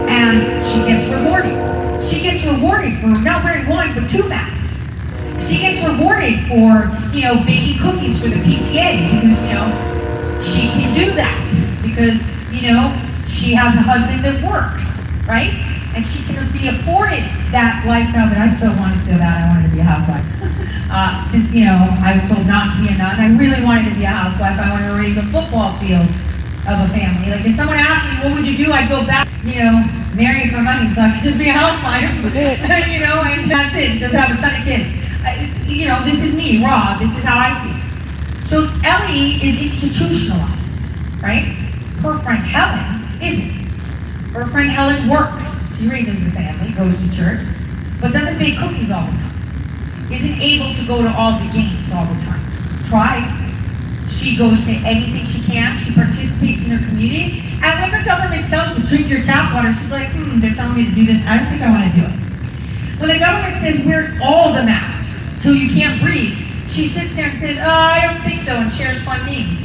And 0.08 0.64
she 0.64 0.84
gets 0.88 1.04
rewarded. 1.12 1.54
She 2.02 2.22
gets 2.22 2.44
rewarded 2.44 2.98
for 3.00 3.08
not 3.08 3.44
wearing 3.44 3.68
one, 3.68 3.94
but 3.94 4.08
two 4.08 4.26
masks. 4.28 4.77
She 5.38 5.58
gets 5.62 5.86
rewarded 5.86 6.46
for, 6.50 6.90
you 7.14 7.22
know, 7.22 7.38
baking 7.46 7.78
cookies 7.78 8.20
for 8.20 8.28
the 8.28 8.42
PTA 8.42 9.06
because, 9.06 9.38
you 9.46 9.54
know, 9.54 9.70
she 10.42 10.66
can 10.74 10.90
do 10.98 11.14
that 11.14 11.46
because, 11.82 12.18
you 12.50 12.66
know, 12.66 12.90
she 13.26 13.54
has 13.54 13.74
a 13.74 13.82
husband 13.82 14.24
that 14.26 14.42
works, 14.42 14.98
right? 15.30 15.54
And 15.94 16.04
she 16.04 16.26
can 16.26 16.42
be 16.50 16.66
afforded 16.66 17.22
that 17.54 17.86
lifestyle 17.86 18.26
that 18.30 18.38
I 18.38 18.50
still 18.50 18.74
wanted 18.82 18.98
so 19.06 19.14
bad. 19.14 19.38
I 19.38 19.46
wanted 19.54 19.70
to 19.70 19.74
be 19.74 19.80
a 19.80 19.86
housewife. 19.86 20.26
Uh, 20.88 21.22
since, 21.28 21.52
you 21.52 21.66
know, 21.66 21.84
I 22.00 22.16
was 22.16 22.24
told 22.32 22.46
not 22.46 22.72
to 22.72 22.80
be 22.80 22.88
a 22.88 22.96
nun, 22.96 23.20
I 23.20 23.28
really 23.36 23.62
wanted 23.62 23.92
to 23.92 23.94
be 23.94 24.04
a 24.04 24.08
housewife. 24.08 24.56
I 24.56 24.72
wanted 24.72 24.88
to 24.88 24.96
raise 24.96 25.18
a 25.18 25.22
football 25.28 25.76
field 25.76 26.08
of 26.64 26.80
a 26.80 26.88
family. 26.96 27.28
Like 27.28 27.44
if 27.44 27.52
someone 27.60 27.76
asked 27.76 28.08
me, 28.08 28.24
what 28.24 28.32
would 28.32 28.48
you 28.48 28.56
do? 28.56 28.72
I'd 28.72 28.88
go 28.88 29.04
back, 29.04 29.28
you 29.44 29.60
know, 29.60 29.84
marry 30.16 30.48
for 30.48 30.64
money 30.64 30.88
so 30.88 31.04
I 31.04 31.12
could 31.12 31.20
just 31.20 31.36
be 31.36 31.52
a 31.52 31.52
housewife, 31.52 32.08
you 32.88 33.04
know, 33.04 33.20
and 33.20 33.50
that's 33.52 33.76
it. 33.76 34.00
Just 34.00 34.16
have 34.16 34.32
a 34.32 34.40
ton 34.40 34.56
of 34.56 34.64
kids. 34.64 34.88
You 35.66 35.88
know, 35.88 36.04
this 36.04 36.22
is 36.22 36.34
me, 36.34 36.64
raw. 36.64 36.96
This 36.98 37.16
is 37.16 37.24
how 37.24 37.38
I 37.38 37.54
feel. 37.62 37.78
So 38.46 38.64
Ellie 38.84 39.36
is 39.44 39.60
institutionalized, 39.60 40.88
right? 41.22 41.44
Her 42.00 42.18
friend 42.20 42.40
Helen 42.40 43.04
isn't. 43.20 43.50
Her 44.32 44.46
friend 44.46 44.70
Helen 44.70 45.08
works. 45.08 45.68
She 45.76 45.88
raises 45.88 46.26
a 46.26 46.30
family, 46.30 46.72
goes 46.72 46.98
to 46.98 47.14
church, 47.14 47.40
but 48.00 48.12
doesn't 48.12 48.38
bake 48.38 48.58
cookies 48.58 48.90
all 48.90 49.04
the 49.06 49.12
time. 49.18 50.10
Isn't 50.10 50.40
able 50.40 50.72
to 50.72 50.86
go 50.86 51.02
to 51.02 51.10
all 51.12 51.38
the 51.38 51.50
games 51.52 51.92
all 51.92 52.06
the 52.06 52.18
time. 52.24 52.40
Tries. 52.88 53.28
She 54.10 54.36
goes 54.38 54.64
to 54.64 54.72
anything 54.88 55.24
she 55.24 55.44
can. 55.44 55.76
She 55.76 55.92
participates 55.92 56.64
in 56.64 56.70
her 56.70 56.88
community. 56.88 57.44
And 57.62 57.74
when 57.82 57.92
the 57.92 58.04
government 58.04 58.48
tells 58.48 58.78
you, 58.78 58.86
drink 58.86 59.10
your 59.10 59.22
tap 59.22 59.52
water, 59.52 59.72
she's 59.72 59.90
like, 59.90 60.08
hmm, 60.08 60.40
they're 60.40 60.54
telling 60.54 60.76
me 60.76 60.86
to 60.86 60.94
do 60.94 61.04
this. 61.04 61.20
I 61.26 61.36
don't 61.36 61.48
think 61.48 61.60
I 61.60 61.70
want 61.70 61.92
to 61.92 62.00
do 62.00 62.06
it. 62.06 62.27
When 62.98 63.08
the 63.10 63.18
government 63.18 63.56
says 63.58 63.84
wear 63.86 64.18
all 64.22 64.52
the 64.52 64.62
masks 64.62 65.40
till 65.40 65.54
you 65.54 65.70
can't 65.70 66.02
breathe, 66.02 66.36
she 66.66 66.86
sits 66.86 67.14
there 67.14 67.30
and 67.30 67.38
says, 67.38 67.56
oh, 67.58 67.70
I 67.70 68.02
don't 68.02 68.22
think 68.22 68.42
so, 68.42 68.52
and 68.56 68.72
shares 68.72 69.02
fun 69.04 69.24
memes. 69.24 69.62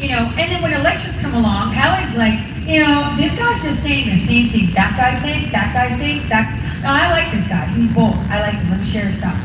You 0.00 0.08
know, 0.16 0.32
and 0.40 0.50
then 0.50 0.62
when 0.62 0.72
elections 0.72 1.20
come 1.20 1.34
along, 1.34 1.72
Helen's 1.72 2.16
like, 2.16 2.40
you 2.66 2.80
know, 2.80 3.14
this 3.16 3.36
guy's 3.36 3.62
just 3.62 3.82
saying 3.82 4.08
the 4.08 4.16
same 4.16 4.48
thing. 4.48 4.72
That 4.72 4.96
guy's 4.96 5.20
saying, 5.20 5.52
that 5.52 5.74
guy's 5.74 5.98
saying, 5.98 6.26
that. 6.28 6.56
No, 6.82 6.88
I 6.88 7.12
like 7.12 7.30
this 7.30 7.46
guy. 7.46 7.66
He's 7.76 7.92
bold. 7.92 8.16
I 8.32 8.40
like 8.40 8.54
him. 8.54 8.70
Let 8.70 8.78
me 8.80 8.84
share 8.84 9.10
stuff. 9.10 9.36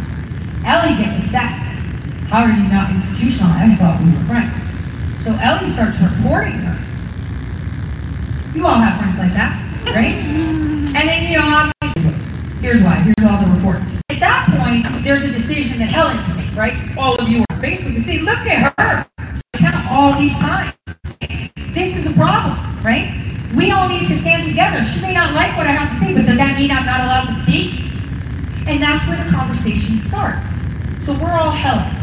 Ellie 0.63 0.95
gets 0.95 1.19
upset. 1.19 1.51
How 2.31 2.43
are 2.43 2.51
you 2.51 2.63
not 2.71 2.89
institutional? 2.91 3.51
I 3.51 3.75
thought 3.75 3.99
we 3.99 4.15
were 4.15 4.23
friends. 4.31 4.63
So 5.19 5.35
Ellie 5.43 5.67
starts 5.67 5.99
reporting 5.99 6.63
her. 6.63 6.79
You 8.55 8.65
all 8.65 8.79
have 8.79 8.97
friends 8.97 9.19
like 9.19 9.33
that, 9.33 9.59
right? 9.93 10.15
and 10.95 11.09
then, 11.09 11.31
you 11.31 11.37
know, 11.37 11.74
here's 12.65 12.81
why. 12.81 12.95
Here's 12.95 13.29
all 13.29 13.37
the 13.45 13.51
reports. 13.53 14.01
At 14.09 14.19
that 14.25 14.49
point, 14.57 14.89
there's 15.03 15.23
a 15.23 15.29
decision 15.29 15.77
that 15.77 15.85
Helen 15.85 16.17
can 16.25 16.33
make, 16.33 16.49
right? 16.57 16.73
All 16.97 17.13
of 17.13 17.29
you 17.29 17.45
are 17.45 17.53
on 17.53 17.61
Facebook 17.61 17.93
and 17.93 18.01
say, 18.01 18.17
look 18.25 18.41
at 18.49 18.73
her. 18.73 19.05
She 19.37 19.61
count 19.61 19.85
all 19.85 20.17
these 20.17 20.33
times. 20.41 20.73
This 21.77 21.95
is 21.95 22.09
a 22.09 22.13
problem, 22.17 22.57
right? 22.81 23.13
We 23.53 23.69
all 23.69 23.87
need 23.87 24.07
to 24.07 24.15
stand 24.17 24.49
together. 24.49 24.83
She 24.83 24.99
may 25.01 25.13
not 25.13 25.35
like 25.35 25.55
what 25.55 25.67
I 25.67 25.77
have 25.77 25.93
to 25.93 25.97
say, 26.01 26.15
but 26.17 26.25
does 26.25 26.41
that 26.41 26.57
mean 26.57 26.71
I'm 26.71 26.89
not 26.89 27.05
allowed 27.05 27.29
to 27.29 27.37
speak? 27.45 27.85
And 28.65 28.81
that's 28.81 29.05
where 29.05 29.21
the 29.21 29.29
conversation 29.29 30.01
starts. 30.01 30.65
So 30.97 31.13
we're 31.21 31.37
all 31.37 31.53
Helen. 31.53 31.93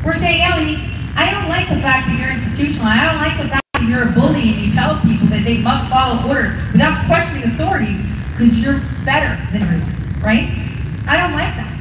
We're 0.00 0.16
saying, 0.16 0.48
Ellie, 0.48 0.80
I 1.12 1.28
don't 1.28 1.52
like 1.52 1.68
the 1.68 1.76
fact 1.84 2.08
that 2.08 2.16
you're 2.16 2.32
institutional. 2.32 2.88
I 2.88 3.04
don't 3.04 3.20
like 3.20 3.36
the 3.36 3.52
fact 3.52 3.68
that 3.74 3.84
you're 3.84 4.08
a 4.08 4.12
bully 4.16 4.48
and 4.48 4.64
you 4.64 4.72
tell 4.72 4.96
people 5.04 5.28
that 5.28 5.44
they 5.44 5.60
must 5.60 5.92
follow 5.92 6.24
order 6.24 6.56
without 6.72 7.04
questioning 7.04 7.52
authority 7.52 8.00
because 8.38 8.62
you're 8.62 8.78
better 9.04 9.34
than 9.50 9.62
everyone, 9.62 10.22
right? 10.22 10.46
I 11.10 11.18
don't 11.18 11.34
like 11.34 11.58
that. 11.58 11.74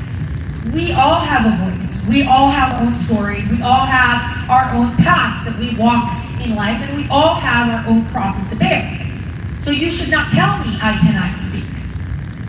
We 0.73 0.91
all 0.91 1.19
have 1.19 1.45
a 1.45 1.53
voice. 1.69 2.07
We 2.09 2.23
all 2.23 2.49
have 2.49 2.73
our 2.73 2.81
own 2.81 2.97
stories. 2.97 3.47
We 3.49 3.61
all 3.61 3.85
have 3.85 4.49
our 4.49 4.73
own 4.73 4.95
paths 4.97 5.45
that 5.45 5.57
we 5.59 5.77
walk 5.77 6.09
in 6.41 6.55
life, 6.55 6.81
and 6.81 6.97
we 6.97 7.07
all 7.09 7.35
have 7.35 7.69
our 7.69 7.93
own 7.93 8.05
crosses 8.07 8.49
to 8.49 8.55
bear. 8.55 8.89
So 9.61 9.69
you 9.69 9.91
should 9.91 10.09
not 10.09 10.31
tell 10.31 10.57
me 10.65 10.79
I 10.81 10.97
cannot 10.97 11.37
speak. 11.45 11.69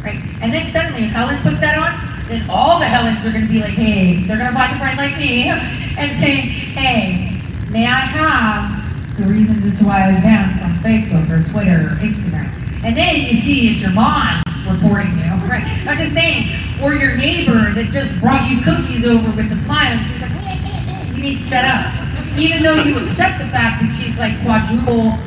Right? 0.02 0.24
And 0.40 0.54
then 0.54 0.66
suddenly, 0.66 1.04
if 1.04 1.10
Helen 1.10 1.36
puts 1.42 1.60
that 1.60 1.76
on, 1.76 1.92
then 2.28 2.48
all 2.48 2.78
the 2.78 2.86
Helens 2.86 3.24
are 3.26 3.30
going 3.30 3.46
to 3.46 3.52
be 3.52 3.60
like, 3.60 3.76
hey, 3.76 4.24
they're 4.24 4.38
going 4.38 4.48
to 4.50 4.56
find 4.56 4.74
a 4.74 4.78
friend 4.78 4.96
like 4.96 5.18
me 5.18 5.48
and 5.48 6.18
say, 6.18 6.48
hey, 6.72 7.38
may 7.70 7.86
I 7.86 8.00
have 8.08 9.18
the 9.18 9.24
reasons 9.24 9.66
as 9.66 9.78
to 9.80 9.84
why 9.84 10.08
I 10.08 10.12
was 10.12 10.20
banned 10.22 10.58
from 10.60 10.72
Facebook 10.80 11.28
or 11.28 11.44
Twitter 11.50 11.92
or 11.92 11.96
Instagram? 12.00 12.57
And 12.84 12.96
then 12.96 13.26
you 13.26 13.36
see 13.36 13.70
it's 13.70 13.82
your 13.82 13.92
mom 13.92 14.42
reporting 14.68 15.16
you, 15.18 15.30
right? 15.48 15.64
I'm 15.86 15.96
just 15.96 16.12
saying, 16.12 16.54
or 16.82 16.94
your 16.94 17.16
neighbor 17.16 17.72
that 17.72 17.90
just 17.90 18.20
brought 18.20 18.48
you 18.50 18.62
cookies 18.62 19.06
over 19.06 19.28
with 19.34 19.50
a 19.50 19.56
smile, 19.56 19.98
and 19.98 20.04
she's 20.06 20.20
like, 20.20 20.30
hey, 20.30 20.56
hey, 20.56 20.92
hey, 20.92 21.16
you 21.16 21.22
need 21.22 21.36
to 21.38 21.42
shut 21.42 21.64
up. 21.64 21.92
Even 22.38 22.62
though 22.62 22.80
you 22.82 22.98
accept 23.02 23.38
the 23.38 23.48
fact 23.48 23.82
that 23.82 23.90
she's 23.90 24.18
like 24.18 24.40
quadruple 24.42 25.18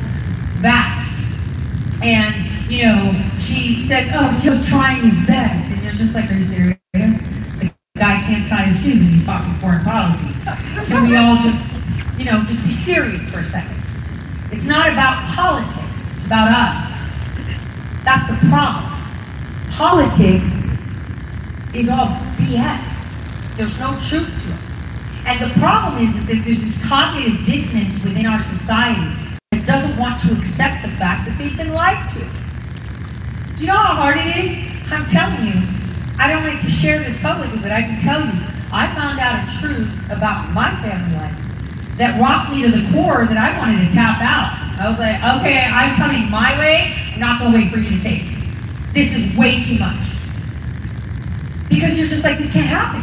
vaxxed. 0.62 1.36
And, 2.02 2.34
you 2.70 2.86
know, 2.86 3.12
she 3.38 3.82
said, 3.82 4.10
oh, 4.14 4.32
just 4.40 4.68
trying 4.68 5.02
his 5.02 5.26
best. 5.26 5.70
And 5.70 5.82
you're 5.82 5.92
just 5.92 6.14
like, 6.14 6.30
are 6.30 6.34
you 6.34 6.44
serious? 6.44 6.78
The 6.94 7.70
guy 7.96 8.22
can't 8.24 8.48
tie 8.48 8.64
his 8.64 8.80
shoes 8.80 8.96
and 8.96 9.10
he's 9.10 9.26
talking 9.26 9.52
foreign 9.60 9.84
policy. 9.84 10.32
Can 10.86 11.02
we 11.04 11.16
all 11.16 11.36
just, 11.36 11.60
you 12.18 12.24
know, 12.24 12.40
just 12.40 12.64
be 12.64 12.70
serious 12.70 13.28
for 13.30 13.40
a 13.40 13.44
second? 13.44 13.76
It's 14.50 14.66
not 14.66 14.88
about 14.88 15.22
politics. 15.34 16.16
It's 16.16 16.26
about 16.26 16.48
us. 16.48 17.01
That's 18.04 18.26
the 18.26 18.34
problem. 18.48 18.90
Politics 19.70 20.66
is 21.74 21.88
all 21.88 22.08
BS. 22.36 23.56
There's 23.56 23.78
no 23.78 23.92
truth 24.00 24.26
to 24.26 24.52
it. 24.52 24.72
And 25.24 25.38
the 25.40 25.60
problem 25.60 26.02
is 26.02 26.26
that 26.26 26.42
there's 26.44 26.62
this 26.62 26.88
cognitive 26.88 27.46
dissonance 27.46 28.02
within 28.02 28.26
our 28.26 28.40
society 28.40 29.38
that 29.52 29.66
doesn't 29.66 29.96
want 29.98 30.18
to 30.20 30.32
accept 30.36 30.82
the 30.82 30.90
fact 30.98 31.28
that 31.28 31.38
they've 31.38 31.56
been 31.56 31.72
lied 31.72 32.08
to. 32.10 32.20
Do 33.56 33.60
you 33.62 33.66
know 33.68 33.78
how 33.78 33.94
hard 33.94 34.16
it 34.18 34.36
is? 34.36 34.50
I'm 34.90 35.06
telling 35.06 35.46
you, 35.46 35.54
I 36.18 36.26
don't 36.26 36.42
like 36.44 36.60
to 36.62 36.70
share 36.70 36.98
this 36.98 37.20
publicly, 37.22 37.60
but 37.62 37.70
I 37.70 37.82
can 37.82 37.98
tell 38.00 38.20
you, 38.20 38.32
I 38.72 38.92
found 38.94 39.20
out 39.20 39.46
a 39.46 39.60
truth 39.60 39.88
about 40.10 40.50
my 40.52 40.70
family 40.82 41.14
life 41.16 41.38
that 41.98 42.18
rocked 42.20 42.50
me 42.50 42.62
to 42.62 42.70
the 42.70 42.82
core 42.92 43.26
that 43.26 43.38
I 43.38 43.56
wanted 43.58 43.86
to 43.86 43.94
tap 43.94 44.18
out. 44.20 44.71
I 44.82 44.90
was 44.90 44.98
like, 44.98 45.14
okay, 45.38 45.62
I'm 45.62 45.94
coming 45.94 46.28
my 46.28 46.58
way, 46.58 46.92
not 47.16 47.38
gonna 47.38 47.56
wait 47.56 47.70
for 47.70 47.78
you 47.78 47.90
to 47.90 48.00
take 48.02 48.22
it. 48.24 48.92
This 48.92 49.14
is 49.14 49.36
way 49.36 49.62
too 49.62 49.78
much. 49.78 49.94
Because 51.68 51.96
you're 51.96 52.08
just 52.08 52.24
like, 52.24 52.36
this 52.36 52.52
can't 52.52 52.66
happen. 52.66 53.00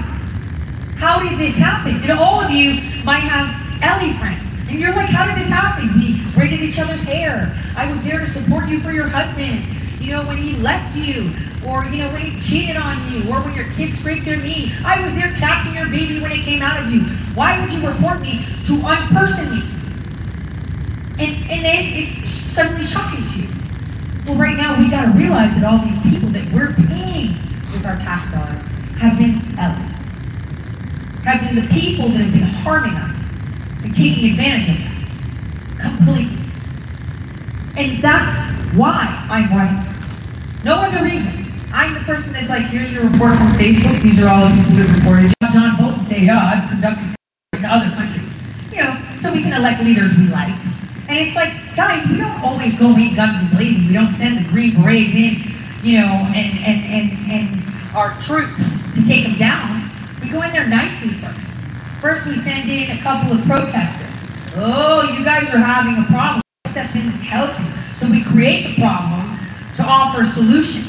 How 0.98 1.24
did 1.24 1.40
this 1.40 1.56
happen? 1.56 1.96
And 2.04 2.12
all 2.12 2.42
of 2.42 2.52
you 2.52 2.82
might 3.06 3.24
have 3.24 3.56
Ellie 3.82 4.12
friends. 4.20 4.44
And 4.68 4.78
you're 4.78 4.94
like, 4.94 5.08
how 5.08 5.26
did 5.26 5.42
this 5.42 5.48
happen? 5.48 5.88
We 5.96 6.22
braided 6.34 6.60
each 6.60 6.80
other's 6.80 7.04
hair. 7.04 7.56
I 7.78 7.90
was 7.90 8.04
there 8.04 8.20
to 8.20 8.28
support 8.28 8.68
you 8.68 8.82
for 8.82 8.92
your 8.92 9.08
husband. 9.08 9.64
You 10.02 10.12
know, 10.12 10.26
when 10.28 10.36
he 10.36 10.58
left 10.58 10.98
you, 10.98 11.32
or 11.66 11.86
you 11.86 12.04
know, 12.04 12.12
when 12.12 12.24
he 12.24 12.38
cheated 12.38 12.76
on 12.76 13.10
you, 13.10 13.32
or 13.32 13.40
when 13.40 13.56
your 13.56 13.72
kids 13.72 14.00
scraped 14.00 14.26
their 14.26 14.36
knee. 14.36 14.74
I 14.84 15.02
was 15.02 15.16
there 15.16 15.32
catching 15.38 15.76
your 15.76 15.88
baby 15.88 16.20
when 16.20 16.34
it 16.34 16.44
came 16.44 16.62
out 16.62 16.84
of 16.84 16.92
you. 16.92 17.04
Why 17.36 17.58
would 17.62 17.72
you 17.72 17.88
report 17.88 18.20
me 18.20 18.44
to 18.66 18.74
unperson 18.84 19.56
me? 19.56 19.79
And 21.20 21.36
and 21.52 21.66
then 21.66 21.86
it's 21.94 22.30
suddenly 22.30 22.84
shocking 22.84 23.26
to 23.26 23.42
you. 23.42 23.50
Well, 24.26 24.38
right 24.38 24.56
now 24.56 24.80
we 24.80 24.90
gotta 24.90 25.12
realize 25.18 25.54
that 25.56 25.64
all 25.66 25.80
these 25.80 26.02
people 26.02 26.30
that 26.30 26.50
we're 26.54 26.74
paying 26.88 27.36
with 27.74 27.86
our 27.86 27.98
tax 27.98 28.32
dollars 28.32 28.64
have 29.00 29.18
been 29.18 29.42
Ellies. 29.60 30.00
Have 31.26 31.42
been 31.42 31.56
the 31.56 31.68
people 31.74 32.08
that 32.08 32.22
have 32.24 32.32
been 32.32 32.44
harming 32.64 32.94
us 32.96 33.36
and 33.84 33.94
taking 33.94 34.32
advantage 34.32 34.70
of 34.70 34.78
that. 34.78 35.00
Completely. 35.82 36.40
And 37.76 38.02
that's 38.02 38.38
why 38.76 39.04
I'm 39.30 39.50
running. 39.52 39.84
No 40.64 40.76
other 40.76 41.04
reason. 41.04 41.46
I'm 41.72 41.94
the 41.94 42.02
person 42.02 42.34
that's 42.34 42.50
like, 42.50 42.66
here's 42.66 42.92
your 42.92 43.04
report 43.04 43.38
from 43.38 43.48
Facebook. 43.60 44.02
These 44.02 44.22
are 44.24 44.30
all 44.30 44.48
the 44.48 44.56
people 44.56 44.76
that 44.78 44.96
reported. 44.98 45.34
John 45.54 45.78
Bolton 45.78 46.06
say, 46.06 46.22
yeah, 46.22 46.40
I've 46.40 46.70
conducted 46.70 47.16
in 47.54 47.66
other 47.66 47.90
countries. 47.96 48.34
You 48.72 48.84
know, 48.84 48.98
so 49.18 49.34
we 49.34 49.42
can 49.42 49.54
elect 49.54 49.84
leaders 49.84 50.18
we 50.18 50.28
like. 50.28 50.56
And 51.10 51.18
it's 51.18 51.36
like, 51.36 51.52
guys, 51.76 52.08
we 52.08 52.18
don't 52.18 52.40
always 52.44 52.78
go 52.78 52.96
in 52.96 53.16
guns 53.16 53.42
blazing. 53.52 53.88
We 53.88 53.94
don't 53.94 54.14
send 54.14 54.38
the 54.38 54.48
Green 54.50 54.76
Berets 54.76 55.16
in, 55.16 55.42
you 55.82 56.02
know, 56.02 56.06
and, 56.06 56.54
and, 56.60 56.86
and, 56.86 57.32
and 57.32 57.96
our 57.96 58.14
troops 58.22 58.94
to 58.94 59.04
take 59.04 59.26
them 59.26 59.34
down. 59.34 59.90
We 60.22 60.30
go 60.30 60.44
in 60.44 60.52
there 60.52 60.68
nicely 60.68 61.10
first. 61.18 61.50
First, 62.00 62.28
we 62.28 62.36
send 62.36 62.70
in 62.70 62.92
a 62.96 63.02
couple 63.02 63.36
of 63.36 63.44
protesters. 63.44 64.08
Oh, 64.56 65.12
you 65.18 65.26
guys 65.26 65.52
are 65.52 65.58
having 65.58 65.98
a 65.98 66.06
problem. 66.06 66.44
Step 66.68 66.96
in 66.96 67.02
and 67.02 67.12
help 67.26 67.60
you. 67.60 67.66
So 67.98 68.08
we 68.08 68.24
create 68.24 68.68
the 68.68 68.80
problem 68.80 69.36
to 69.74 69.84
offer 69.84 70.22
a 70.22 70.26
solution. 70.28 70.84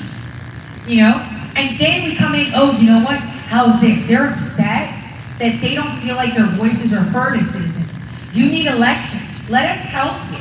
You 0.86 0.98
know? 0.98 1.16
And 1.56 1.78
then 1.80 2.04
we 2.04 2.14
come 2.14 2.34
in, 2.34 2.52
oh, 2.54 2.72
you 2.78 2.90
know 2.90 3.02
what? 3.02 3.20
How's 3.48 3.80
this? 3.80 4.06
They're 4.06 4.30
upset 4.34 4.94
that 5.38 5.62
they 5.62 5.74
don't 5.74 5.98
feel 6.02 6.16
like 6.16 6.34
their 6.34 6.46
voices 6.46 6.92
are 6.92 7.00
heard 7.00 7.38
as 7.38 7.50
citizens. 7.50 7.88
You 8.34 8.50
need 8.50 8.66
elections. 8.66 9.29
Let 9.50 9.76
us 9.76 9.84
help 9.84 10.14
you. 10.30 10.38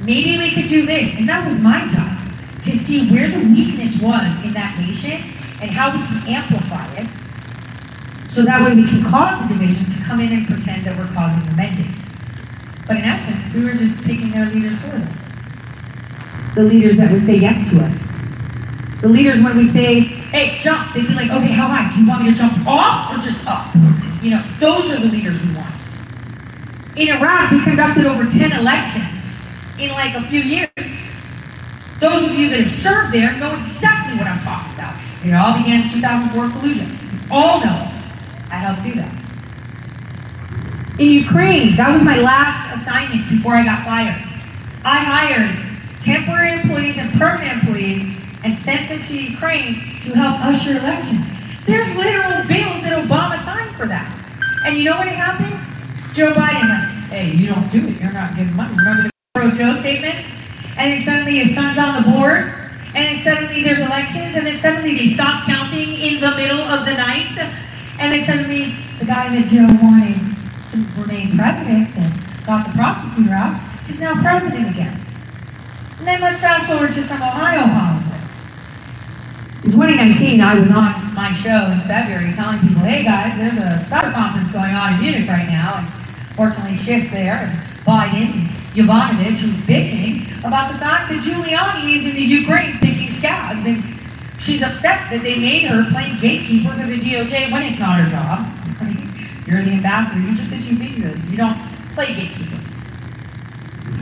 Maybe 0.00 0.38
we 0.38 0.50
could 0.50 0.66
do 0.66 0.86
this. 0.86 1.14
And 1.18 1.28
that 1.28 1.44
was 1.44 1.60
my 1.60 1.86
job 1.92 2.16
to 2.64 2.70
see 2.72 3.06
where 3.12 3.28
the 3.28 3.44
weakness 3.52 4.00
was 4.00 4.42
in 4.46 4.54
that 4.54 4.80
nation 4.80 5.20
and 5.60 5.70
how 5.70 5.92
we 5.92 6.00
can 6.08 6.24
amplify 6.24 6.88
it. 6.96 7.06
So 8.32 8.48
that 8.48 8.64
way 8.64 8.74
we 8.74 8.88
can 8.88 9.04
cause 9.04 9.36
the 9.44 9.52
division 9.52 9.84
to 9.92 10.02
come 10.08 10.20
in 10.20 10.32
and 10.32 10.46
pretend 10.46 10.86
that 10.86 10.96
we're 10.96 11.12
causing 11.12 11.44
the 11.44 11.52
mending. 11.52 11.92
But 12.88 12.96
in 12.96 13.04
essence, 13.04 13.52
we 13.52 13.62
were 13.62 13.76
just 13.76 14.02
picking 14.04 14.30
their 14.30 14.46
leaders 14.46 14.80
for 14.80 14.96
them. 14.96 15.12
The 16.54 16.64
leaders 16.64 16.96
that 16.96 17.12
would 17.12 17.26
say 17.26 17.36
yes 17.36 17.68
to 17.70 17.84
us. 17.84 18.08
The 19.02 19.08
leaders 19.08 19.44
when 19.44 19.54
we'd 19.54 19.70
say, 19.70 20.00
hey, 20.32 20.58
jump, 20.60 20.94
they'd 20.94 21.06
be 21.06 21.12
like, 21.12 21.28
okay, 21.28 21.52
how 21.52 21.68
high? 21.68 21.92
Do 21.92 22.00
you 22.00 22.08
want 22.08 22.24
me 22.24 22.30
to 22.32 22.36
jump 22.36 22.56
off 22.66 23.12
or 23.12 23.20
just 23.20 23.44
up? 23.46 23.68
You 24.24 24.30
know, 24.30 24.42
those 24.58 24.90
are 24.92 25.00
the 25.00 25.12
leaders 25.12 25.36
we 25.44 25.54
want. 25.54 25.71
In 26.94 27.08
Iraq, 27.08 27.50
we 27.50 27.62
conducted 27.64 28.04
over 28.04 28.28
10 28.28 28.52
elections 28.52 29.08
in 29.78 29.90
like 29.92 30.14
a 30.14 30.22
few 30.28 30.40
years. 30.40 30.68
Those 32.00 32.30
of 32.30 32.38
you 32.38 32.50
that 32.50 32.60
have 32.60 32.70
served 32.70 33.14
there 33.14 33.32
know 33.38 33.56
exactly 33.56 34.18
what 34.18 34.26
I'm 34.26 34.40
talking 34.40 34.74
about. 34.74 35.00
It 35.24 35.32
all 35.32 35.56
began 35.56 35.82
in 35.82 35.88
2004 35.88 36.60
collusion. 36.60 36.98
All 37.30 37.60
know 37.60 37.88
I 38.50 38.60
helped 38.60 38.82
do 38.82 38.92
that. 39.00 39.08
In 41.00 41.08
Ukraine, 41.08 41.76
that 41.76 41.90
was 41.94 42.02
my 42.02 42.20
last 42.20 42.76
assignment 42.76 43.26
before 43.30 43.54
I 43.54 43.64
got 43.64 43.86
fired. 43.86 44.20
I 44.84 44.98
hired 45.00 45.56
temporary 46.02 46.60
employees 46.60 46.98
and 46.98 47.08
permanent 47.12 47.62
employees 47.62 48.04
and 48.44 48.58
sent 48.58 48.90
them 48.90 49.00
to 49.00 49.16
Ukraine 49.16 49.96
to 50.02 50.12
help 50.12 50.44
usher 50.44 50.72
elections. 50.72 51.24
There's 51.64 51.96
literal 51.96 52.44
bills 52.44 52.82
that 52.84 52.92
Obama 53.00 53.38
signed 53.38 53.74
for 53.76 53.86
that. 53.86 54.12
And 54.66 54.76
you 54.76 54.84
know 54.84 54.98
what 54.98 55.08
happened? 55.08 55.71
Joe 56.12 56.30
Biden 56.32 56.68
went, 56.68 57.08
hey, 57.08 57.32
you 57.32 57.48
don't 57.48 57.72
do 57.72 57.88
it, 57.88 57.98
you're 57.98 58.12
not 58.12 58.36
giving 58.36 58.54
money. 58.54 58.76
Remember 58.76 59.04
the 59.04 59.10
Pro 59.34 59.50
Joe 59.50 59.74
statement? 59.74 60.14
And 60.76 60.92
then 60.92 61.02
suddenly 61.02 61.38
his 61.38 61.54
son's 61.54 61.78
on 61.78 62.02
the 62.02 62.10
board, 62.10 62.52
and 62.92 63.00
then 63.00 63.18
suddenly 63.18 63.62
there's 63.62 63.80
elections, 63.80 64.36
and 64.36 64.46
then 64.46 64.58
suddenly 64.58 64.92
they 64.92 65.06
stop 65.06 65.46
counting 65.46 65.88
in 65.88 66.20
the 66.20 66.36
middle 66.36 66.60
of 66.60 66.84
the 66.84 66.92
night, 66.92 67.32
and 67.98 68.12
then 68.12 68.24
suddenly 68.24 68.76
the 68.98 69.06
guy 69.06 69.32
that 69.32 69.48
Joe 69.48 69.64
wanted 69.80 70.20
to 70.72 71.00
remain 71.00 71.32
president 71.36 71.96
and 71.96 72.12
got 72.44 72.66
the 72.66 72.72
prosecutor 72.76 73.32
out 73.32 73.56
is 73.88 73.98
now 73.98 74.12
president 74.20 74.68
again. 74.68 75.00
And 75.98 76.06
then 76.06 76.20
let's 76.20 76.42
fast 76.42 76.68
forward 76.68 76.92
to 76.92 77.02
some 77.04 77.22
Ohio 77.22 77.64
politics. 77.72 78.12
In 79.64 79.70
2019, 79.70 80.40
I 80.42 80.60
was 80.60 80.70
on 80.72 81.14
my 81.14 81.32
show 81.32 81.72
in 81.72 81.80
February 81.88 82.32
telling 82.32 82.60
people, 82.60 82.82
hey 82.82 83.02
guys, 83.02 83.38
there's 83.38 83.56
a 83.56 83.80
cyber 83.88 84.12
conference 84.12 84.52
going 84.52 84.74
on 84.74 84.94
in 84.94 85.00
Munich 85.00 85.28
right 85.28 85.48
now, 85.48 85.88
fortunately 86.34 86.76
Schiff's 86.76 87.10
there, 87.10 87.34
and 87.34 87.52
Biden, 87.84 88.46
Yovanovitch, 88.74 89.38
who's 89.38 89.56
bitching 89.66 90.26
about 90.46 90.72
the 90.72 90.78
fact 90.78 91.10
that 91.10 91.22
Giuliani 91.22 91.96
is 91.96 92.06
in 92.06 92.14
the 92.14 92.22
Ukraine 92.22 92.78
picking 92.78 93.10
scabs, 93.10 93.64
and 93.66 93.82
she's 94.38 94.62
upset 94.62 95.10
that 95.10 95.22
they 95.22 95.36
made 95.36 95.64
her 95.64 95.84
play 95.90 96.12
gatekeeper 96.20 96.72
for 96.72 96.86
the 96.86 96.98
DOJ 96.98 97.52
when 97.52 97.62
it's 97.62 97.78
not 97.78 98.00
her 98.00 98.08
job. 98.10 98.48
You're 99.46 99.62
the 99.62 99.72
ambassador, 99.72 100.20
you 100.20 100.36
just 100.36 100.52
issue 100.52 100.76
visas, 100.76 101.18
you 101.30 101.36
don't 101.36 101.58
play 101.94 102.14
gatekeeper. 102.14 102.58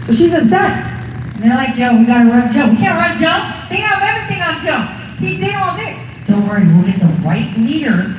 So 0.06 0.12
she's 0.12 0.34
upset. 0.34 0.86
And 1.34 1.42
they're 1.42 1.56
like, 1.56 1.76
yo, 1.76 1.96
we 1.96 2.04
gotta 2.04 2.28
run 2.28 2.52
Joe. 2.52 2.68
We 2.68 2.76
can't 2.76 2.98
run 2.98 3.16
Joe. 3.16 3.40
They 3.70 3.80
have 3.82 4.02
everything 4.02 4.42
on 4.42 4.60
Joe. 4.62 5.00
He 5.16 5.36
did 5.38 5.54
all 5.54 5.76
this. 5.76 5.98
Don't 6.28 6.46
worry, 6.46 6.66
we'll 6.66 6.84
get 6.84 7.00
the 7.00 7.10
right 7.26 7.50
leader 7.56 8.14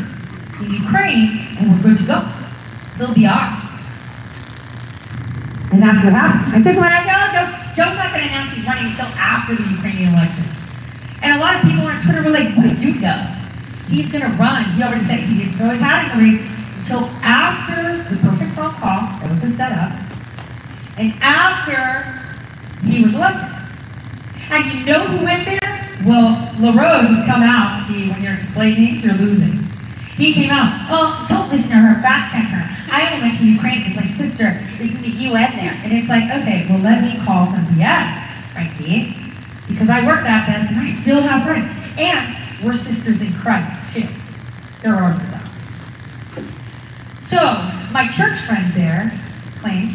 in 0.59 0.71
Ukraine 0.71 1.47
and 1.57 1.71
we're 1.71 1.81
good 1.81 1.97
to 1.99 2.05
go. 2.05 2.19
He'll 2.97 3.13
be 3.13 3.25
ours. 3.25 3.70
And 5.71 5.81
that's 5.81 6.03
what 6.03 6.11
happened. 6.11 6.53
I 6.53 6.61
said 6.61 6.75
to 6.75 6.83
him, 6.83 6.91
I 6.91 7.03
said, 7.03 7.15
oh, 7.15 7.71
Joe's 7.71 7.95
not 7.95 8.11
going 8.11 8.27
to 8.27 8.29
announce 8.29 8.51
he's 8.51 8.67
running 8.67 8.91
until 8.91 9.07
after 9.15 9.55
the 9.55 9.63
Ukrainian 9.71 10.13
election. 10.13 10.43
And 11.23 11.37
a 11.37 11.39
lot 11.39 11.55
of 11.55 11.61
people 11.63 11.87
on 11.87 11.95
Twitter 12.03 12.23
were 12.23 12.35
like, 12.35 12.51
what 12.59 12.67
do 12.67 12.75
you 12.75 12.99
know? 12.99 13.23
He's 13.87 14.11
going 14.11 14.27
to 14.27 14.33
run. 14.35 14.67
He 14.75 14.83
already 14.83 15.03
said 15.03 15.19
he 15.23 15.39
didn't 15.39 15.55
throw 15.55 15.69
his 15.69 15.79
hat 15.79 16.11
in 16.11 16.19
the 16.19 16.23
race 16.27 16.43
until 16.75 17.07
after 17.23 18.03
the 18.11 18.19
perfect 18.19 18.51
phone 18.51 18.75
call. 18.75 19.07
That 19.23 19.31
was 19.31 19.43
a 19.43 19.49
setup. 19.49 19.95
And 20.97 21.15
after 21.23 22.19
he 22.83 23.03
was 23.03 23.15
elected. 23.15 23.47
And 24.51 24.65
you 24.73 24.85
know 24.85 25.07
who 25.07 25.23
went 25.23 25.45
there? 25.45 25.87
Well, 26.03 26.35
LaRose 26.59 27.07
has 27.07 27.25
come 27.25 27.43
out. 27.43 27.87
See, 27.87 28.09
when 28.09 28.21
you're 28.21 28.33
explaining, 28.33 28.99
you're 28.99 29.13
losing. 29.13 29.70
He 30.17 30.33
came 30.33 30.51
out. 30.51 30.87
Oh, 30.89 31.25
don't 31.27 31.49
listen 31.49 31.71
to 31.71 31.77
her. 31.77 32.01
Fact 32.01 32.33
check 32.33 32.47
her. 32.49 32.65
I 32.91 33.07
only 33.07 33.23
went 33.23 33.37
to 33.39 33.47
Ukraine 33.47 33.79
because 33.79 33.95
my 33.95 34.03
sister 34.03 34.59
is 34.79 34.93
in 34.93 35.01
the 35.01 35.15
UN 35.31 35.55
there. 35.55 35.73
And 35.83 35.93
it's 35.93 36.09
like, 36.09 36.25
okay, 36.25 36.67
well, 36.69 36.79
let 36.79 37.01
me 37.01 37.17
call 37.25 37.47
some 37.47 37.65
BS, 37.67 38.51
Frankie. 38.51 39.15
Because 39.67 39.89
I 39.89 40.05
work 40.05 40.23
that 40.23 40.47
desk 40.47 40.71
and 40.71 40.79
I 40.79 40.87
still 40.87 41.21
have 41.21 41.43
friends. 41.47 41.71
And 41.97 42.35
we're 42.63 42.73
sisters 42.73 43.21
in 43.21 43.33
Christ, 43.33 43.95
too. 43.95 44.07
They're 44.81 45.01
Orthodox. 45.01 45.79
So, 47.21 47.37
my 47.91 48.07
church 48.07 48.39
friends 48.41 48.73
there 48.73 49.11
claimed, 49.59 49.93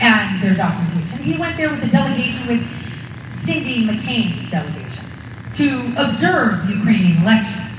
and 0.00 0.42
there's 0.42 0.58
documentation, 0.58 1.18
he 1.18 1.38
went 1.38 1.56
there 1.56 1.70
with 1.70 1.82
a 1.82 1.88
delegation 1.88 2.46
with 2.46 3.32
Cindy 3.32 3.86
McCain's 3.86 4.50
delegation 4.50 5.04
to 5.54 5.92
observe 5.96 6.68
Ukrainian 6.70 7.22
elections. 7.22 7.69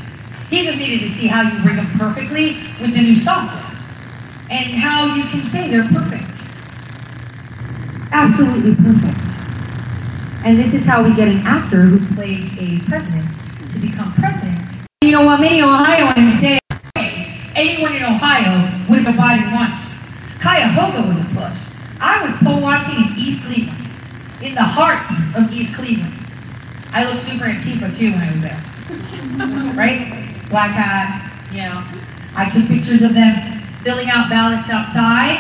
He 0.52 0.64
just 0.64 0.80
needed 0.80 1.00
to 1.00 1.10
see 1.10 1.28
how 1.28 1.44
you 1.44 1.64
rig 1.64 1.78
them 1.78 1.88
perfectly 1.98 2.58
with 2.82 2.94
the 2.94 3.02
new 3.02 3.16
software 3.16 3.72
and 4.50 4.74
how 4.74 5.16
you 5.16 5.24
can 5.24 5.44
say 5.46 5.70
they're 5.72 5.88
perfect. 5.88 6.28
Absolutely 8.12 8.76
perfect. 8.76 9.16
And 10.44 10.60
this 10.60 10.74
is 10.74 10.86
how 10.86 11.04
we 11.04 11.16
get 11.16 11.30
an 11.30 11.40
actor 11.48 11.84
who 11.84 12.16
played 12.16 12.52
a 12.60 12.84
president 12.84 13.30
to 13.70 13.80
become 13.80 14.12
president. 14.16 14.60
You 15.00 15.12
know 15.12 15.26
what 15.26 15.40
many 15.40 15.62
Ohioans 15.62 16.42
say, 16.42 16.60
anyone 17.56 17.96
in 17.96 18.04
Ohio 18.04 18.68
would 18.90 19.04
have 19.08 19.16
Biden 19.16 19.54
won. 19.54 19.72
Cuyahoga 20.42 21.08
was 21.08 21.22
a 21.22 21.26
push. 21.32 21.64
I 22.02 22.22
was 22.22 22.36
poll 22.44 22.60
watching 22.62 22.96
in 22.96 23.18
East 23.18 23.46
Cleveland, 23.46 23.88
in 24.44 24.54
the 24.54 24.64
heart 24.64 25.10
of 25.38 25.50
East 25.54 25.78
Cleveland. 25.78 26.14
I 26.92 27.06
looked 27.06 27.22
super 27.22 27.46
Antifa 27.46 27.96
too 27.98 28.12
when 28.12 28.20
I 28.20 28.32
was 28.34 28.42
there. 28.42 29.74
right? 29.78 30.31
Black 30.52 30.72
hat, 30.72 31.32
you 31.52 31.64
know. 31.64 31.80
I 32.36 32.50
took 32.50 32.68
pictures 32.68 33.02
of 33.02 33.14
them 33.14 33.34
filling 33.84 34.10
out 34.10 34.30
ballots 34.30 34.70
outside. 34.70 35.40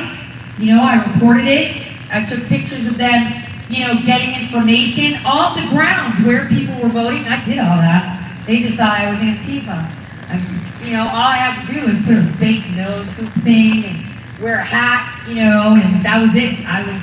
You 0.57 0.75
know, 0.75 0.83
I 0.83 1.03
reported 1.03 1.47
it. 1.47 1.87
I 2.11 2.23
took 2.23 2.43
pictures 2.47 2.87
of 2.87 2.97
them, 2.97 3.43
you 3.69 3.85
know, 3.85 3.99
getting 4.05 4.39
information 4.39 5.19
off 5.25 5.55
the 5.55 5.67
grounds 5.69 6.19
where 6.23 6.47
people 6.47 6.75
were 6.81 6.89
voting. 6.89 7.27
I 7.27 7.43
did 7.43 7.59
all 7.59 7.75
that. 7.75 8.43
They 8.47 8.61
just 8.61 8.77
thought 8.77 8.99
I 8.99 9.11
was 9.11 9.19
Antifa. 9.19 9.83
I, 10.31 10.87
you 10.87 10.93
know, 10.95 11.03
all 11.03 11.31
I 11.31 11.37
had 11.37 11.67
to 11.67 11.73
do 11.73 11.87
was 11.87 11.99
put 12.03 12.15
a 12.15 12.23
fake 12.39 12.67
nose 12.71 13.11
hoop 13.15 13.29
thing 13.43 13.85
and 13.85 14.41
wear 14.41 14.59
a 14.59 14.63
hat, 14.63 15.27
you 15.27 15.35
know, 15.35 15.75
and 15.75 16.03
that 16.03 16.19
was 16.21 16.35
it. 16.35 16.59
I 16.67 16.87
was, 16.87 16.97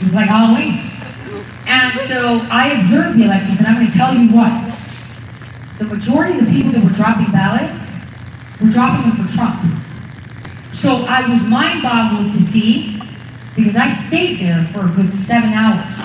it 0.00 0.04
was 0.04 0.14
like 0.14 0.28
Halloween. 0.28 0.90
And 1.66 1.94
so 2.04 2.42
I 2.50 2.74
observed 2.78 3.18
the 3.18 3.24
elections, 3.24 3.58
and 3.58 3.66
I'm 3.66 3.76
going 3.76 3.90
to 3.90 3.96
tell 3.96 4.14
you 4.14 4.30
what. 4.34 4.50
The 5.80 5.86
majority 5.86 6.38
of 6.38 6.44
the 6.44 6.52
people 6.52 6.72
that 6.72 6.84
were 6.84 6.92
dropping 6.92 7.32
ballots 7.32 7.96
were 8.60 8.68
dropping 8.68 9.08
them 9.08 9.16
for 9.16 9.32
Trump. 9.32 9.64
So 10.76 11.08
I 11.08 11.24
was 11.24 11.40
mind 11.48 11.80
boggled 11.80 12.30
to 12.32 12.38
see, 12.38 13.00
because 13.56 13.76
I 13.76 13.88
stayed 13.88 14.40
there 14.40 14.62
for 14.76 14.84
a 14.84 14.92
good 14.92 15.14
seven 15.14 15.56
hours. 15.56 15.96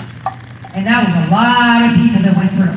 And 0.72 0.86
that 0.86 1.04
was 1.04 1.12
a 1.12 1.28
lot 1.28 1.92
of 1.92 1.92
people 1.92 2.24
that 2.24 2.32
went 2.32 2.56
through 2.56 2.72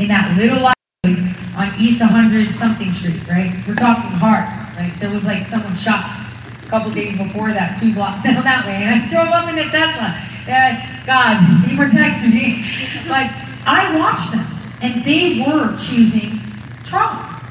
in 0.00 0.08
that 0.08 0.32
little 0.40 0.72
library 0.72 1.36
on 1.52 1.68
East 1.76 2.00
100 2.00 2.56
something 2.56 2.92
street, 2.96 3.20
right? 3.28 3.52
We're 3.68 3.76
talking 3.76 4.08
hard. 4.16 4.48
Like 4.80 4.98
there 4.98 5.12
was 5.12 5.22
like 5.22 5.44
someone 5.44 5.76
shot 5.76 6.00
a 6.00 6.68
couple 6.72 6.92
days 6.92 7.12
before 7.16 7.52
that, 7.52 7.76
two 7.78 7.92
blocks 7.92 8.22
down 8.24 8.40
that 8.40 8.64
way, 8.64 8.88
and 8.88 8.88
I 8.88 9.04
drove 9.04 9.28
up 9.36 9.52
in 9.52 9.58
a 9.60 9.68
Tesla. 9.68 10.16
Uh, 10.48 10.80
God, 11.04 11.44
he 11.68 11.76
protects 11.76 12.24
me. 12.24 12.64
But 13.04 13.28
I 13.68 13.92
watched 14.00 14.32
them, 14.32 14.55
and 14.82 15.04
they 15.04 15.40
were 15.40 15.76
choosing 15.76 16.40
Trump. 16.84 17.42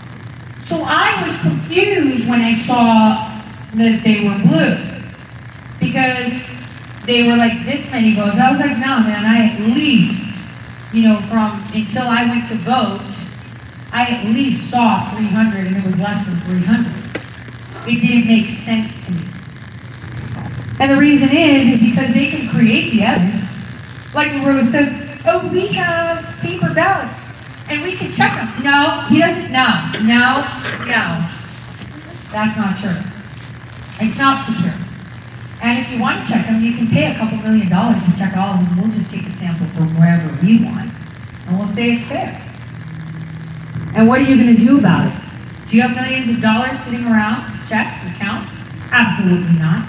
So 0.61 0.83
I 0.85 1.23
was 1.23 1.39
confused 1.41 2.29
when 2.29 2.41
I 2.41 2.53
saw 2.53 3.41
that 3.75 4.01
they 4.03 4.23
were 4.27 4.38
blue 4.39 4.77
because 5.79 6.33
they 7.05 7.27
were 7.27 7.35
like 7.35 7.65
this 7.65 7.91
many 7.91 8.15
votes. 8.15 8.38
I 8.38 8.51
was 8.51 8.59
like, 8.59 8.77
no, 8.77 8.99
man, 8.99 9.25
I 9.25 9.53
at 9.53 9.59
least, 9.75 10.49
you 10.93 11.07
know, 11.07 11.19
from 11.29 11.63
until 11.73 12.07
I 12.07 12.25
went 12.27 12.47
to 12.47 12.55
vote, 12.55 13.13
I 13.91 14.07
at 14.07 14.25
least 14.25 14.71
saw 14.71 15.09
300 15.11 15.67
and 15.67 15.77
it 15.77 15.85
was 15.85 15.99
less 15.99 16.25
than 16.25 16.35
300. 16.38 16.91
It 17.88 18.01
didn't 18.01 18.27
make 18.27 18.49
sense 18.49 19.05
to 19.05 19.11
me. 19.13 19.21
And 20.79 20.91
the 20.91 20.97
reason 20.97 21.29
is, 21.29 21.73
is 21.73 21.79
because 21.79 22.13
they 22.13 22.27
can 22.31 22.49
create 22.49 22.91
the 22.91 23.03
evidence. 23.03 23.57
Like 24.13 24.33
Rose 24.43 24.71
says, 24.71 25.05
oh, 25.27 25.49
we 25.51 25.67
have 25.67 26.23
paper 26.39 26.73
ballots 26.73 27.25
and 27.69 27.81
we 27.81 27.95
can 27.95 28.11
check 28.11 28.31
them. 28.35 28.63
No, 28.63 29.05
he 29.09 29.19
doesn't. 29.19 29.51
No, 29.51 29.91
no, 30.05 30.45
no. 30.85 31.03
That's 32.31 32.57
not 32.57 32.77
true. 32.77 32.99
It's 34.01 34.17
not 34.17 34.45
secure. 34.45 34.73
And 35.63 35.79
if 35.79 35.89
you 35.91 35.99
want 35.99 36.25
to 36.25 36.31
check 36.31 36.45
them, 36.45 36.61
you 36.61 36.73
can 36.73 36.88
pay 36.88 37.11
a 37.11 37.15
couple 37.15 37.38
million 37.39 37.69
dollars 37.69 38.03
to 38.05 38.17
check 38.17 38.35
all 38.38 38.55
of 38.55 38.69
them. 38.69 38.77
We'll 38.77 38.91
just 38.91 39.11
take 39.11 39.25
a 39.25 39.31
sample 39.31 39.67
from 39.67 39.95
wherever 39.95 40.27
we 40.45 40.63
want, 40.63 40.91
and 41.47 41.57
we'll 41.57 41.69
say 41.69 41.93
it's 41.93 42.05
fair. 42.05 42.41
And 43.95 44.07
what 44.07 44.19
are 44.19 44.23
you 44.23 44.35
going 44.35 44.55
to 44.55 44.61
do 44.61 44.77
about 44.77 45.07
it? 45.07 45.21
Do 45.67 45.77
you 45.77 45.81
have 45.81 45.95
millions 45.95 46.29
of 46.29 46.41
dollars 46.41 46.79
sitting 46.79 47.05
around 47.05 47.51
to 47.51 47.67
check 47.67 47.88
and 48.03 48.13
count? 48.15 48.47
Absolutely 48.91 49.57
not. 49.57 49.88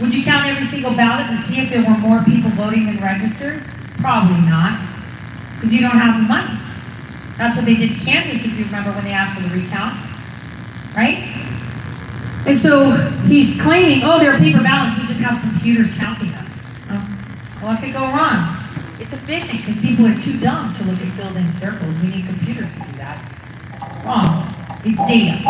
Would 0.00 0.12
you 0.12 0.24
count 0.24 0.46
every 0.46 0.64
single 0.64 0.92
ballot 0.94 1.30
and 1.30 1.40
see 1.40 1.60
if 1.60 1.70
there 1.70 1.82
were 1.82 1.96
more 1.96 2.22
people 2.24 2.50
voting 2.50 2.86
than 2.86 2.98
registered? 2.98 3.62
Probably 3.98 4.40
not, 4.46 4.80
because 5.54 5.72
you 5.72 5.80
don't 5.80 5.96
have 5.96 6.20
the 6.20 6.28
money. 6.28 6.58
That's 7.38 7.56
what 7.56 7.64
they 7.64 7.74
did 7.74 7.90
to 7.90 7.98
Kansas, 8.04 8.44
if 8.44 8.58
you 8.58 8.64
remember, 8.64 8.92
when 8.92 9.04
they 9.04 9.12
asked 9.12 9.36
for 9.36 9.48
the 9.48 9.54
recount, 9.54 9.94
right? 10.96 11.18
And 12.46 12.58
so 12.58 12.92
he's 13.26 13.60
claiming, 13.60 14.02
oh, 14.04 14.18
they're 14.18 14.38
paper 14.38 14.62
ballots, 14.62 14.96
we 15.00 15.06
just 15.06 15.20
have 15.20 15.40
computers 15.40 15.92
counting 15.94 16.30
them. 16.30 16.46
Well, 17.60 17.72
what 17.72 17.82
could 17.82 17.92
go 17.92 18.04
wrong? 18.12 18.56
It's 19.00 19.12
efficient 19.12 19.64
because 19.64 19.80
people 19.82 20.06
are 20.06 20.20
too 20.20 20.38
dumb 20.40 20.74
to 20.76 20.84
look 20.84 21.00
at 21.00 21.08
filled-in 21.12 21.52
circles. 21.52 21.94
We 22.00 22.08
need 22.08 22.26
computers 22.26 22.72
to 22.74 22.80
do 22.80 22.92
that. 22.98 23.18
Wrong. 24.04 24.54
It's 24.84 24.96
data. 25.08 25.42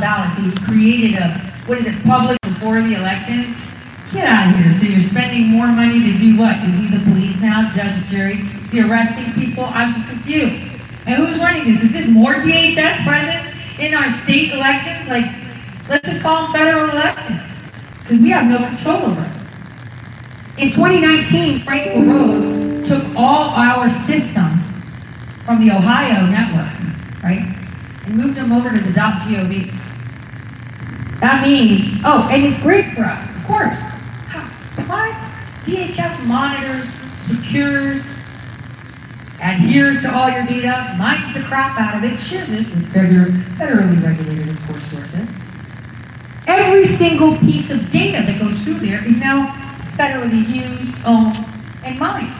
Ballot. 0.00 0.30
He 0.38 0.50
created 0.64 1.18
a 1.18 1.38
what 1.66 1.78
is 1.78 1.86
it? 1.86 2.02
Public 2.04 2.40
before 2.42 2.80
the 2.80 2.94
election. 2.94 3.54
Get 4.12 4.26
out 4.26 4.50
of 4.52 4.60
here. 4.60 4.72
So 4.72 4.86
you're 4.86 5.00
spending 5.00 5.46
more 5.46 5.68
money 5.68 6.02
to 6.02 6.18
do 6.18 6.36
what? 6.36 6.56
Is 6.66 6.76
he 6.78 6.88
the 6.88 7.04
police 7.04 7.40
now? 7.40 7.70
Judge, 7.72 8.04
jury? 8.06 8.40
Is 8.64 8.72
he 8.72 8.82
arresting 8.82 9.32
people? 9.34 9.64
I'm 9.66 9.94
just 9.94 10.08
confused. 10.08 10.60
And 11.06 11.14
who's 11.14 11.38
running 11.38 11.72
this? 11.72 11.82
Is 11.84 11.92
this 11.92 12.08
more 12.10 12.34
DHS 12.34 13.04
presence 13.06 13.54
in 13.78 13.94
our 13.94 14.08
state 14.08 14.52
elections? 14.52 15.08
Like, 15.08 15.26
let's 15.88 16.08
just 16.08 16.22
call 16.22 16.44
them 16.44 16.52
federal 16.52 16.90
elections. 16.90 17.40
Because 18.02 18.18
we 18.18 18.30
have 18.30 18.48
no 18.48 18.58
control 18.58 19.12
over 19.12 19.22
it. 19.22 19.40
In 20.60 20.72
2019, 20.72 21.60
Frank 21.60 21.94
LaRose 21.94 22.88
took 22.88 23.04
all 23.16 23.50
our 23.50 23.88
systems 23.88 24.82
from 25.44 25.64
the 25.64 25.72
Ohio 25.72 26.26
network, 26.26 27.22
right, 27.22 27.46
and 28.06 28.16
moved 28.16 28.36
them 28.36 28.52
over 28.52 28.70
to 28.70 28.76
the 28.76 28.90
.gov. 28.90 29.70
That 31.20 31.46
means, 31.46 32.00
oh, 32.04 32.28
and 32.30 32.44
it's 32.44 32.60
great 32.60 32.92
for 32.92 33.02
us, 33.02 33.36
of 33.36 33.44
course. 33.44 33.89
DHS 35.64 36.26
monitors, 36.26 36.92
secures, 37.16 38.04
adheres 39.40 40.02
to 40.02 40.12
all 40.12 40.28
your 40.30 40.44
data, 40.46 40.94
mines 40.98 41.32
the 41.34 41.42
crap 41.42 41.78
out 41.78 41.96
of 41.96 42.10
it, 42.10 42.18
shares 42.18 42.50
this 42.50 42.70
with 42.70 42.92
federally 42.92 44.02
regulated, 44.02 44.48
of 44.48 44.66
course, 44.66 44.84
sources. 44.84 45.28
Every 46.46 46.84
single 46.86 47.36
piece 47.36 47.70
of 47.70 47.90
data 47.90 48.26
that 48.26 48.40
goes 48.40 48.62
through 48.64 48.80
there 48.80 49.06
is 49.06 49.20
now 49.20 49.54
federally 49.96 50.46
used, 50.48 50.96
owned, 51.06 51.38
and 51.84 51.98
mined. 51.98 52.34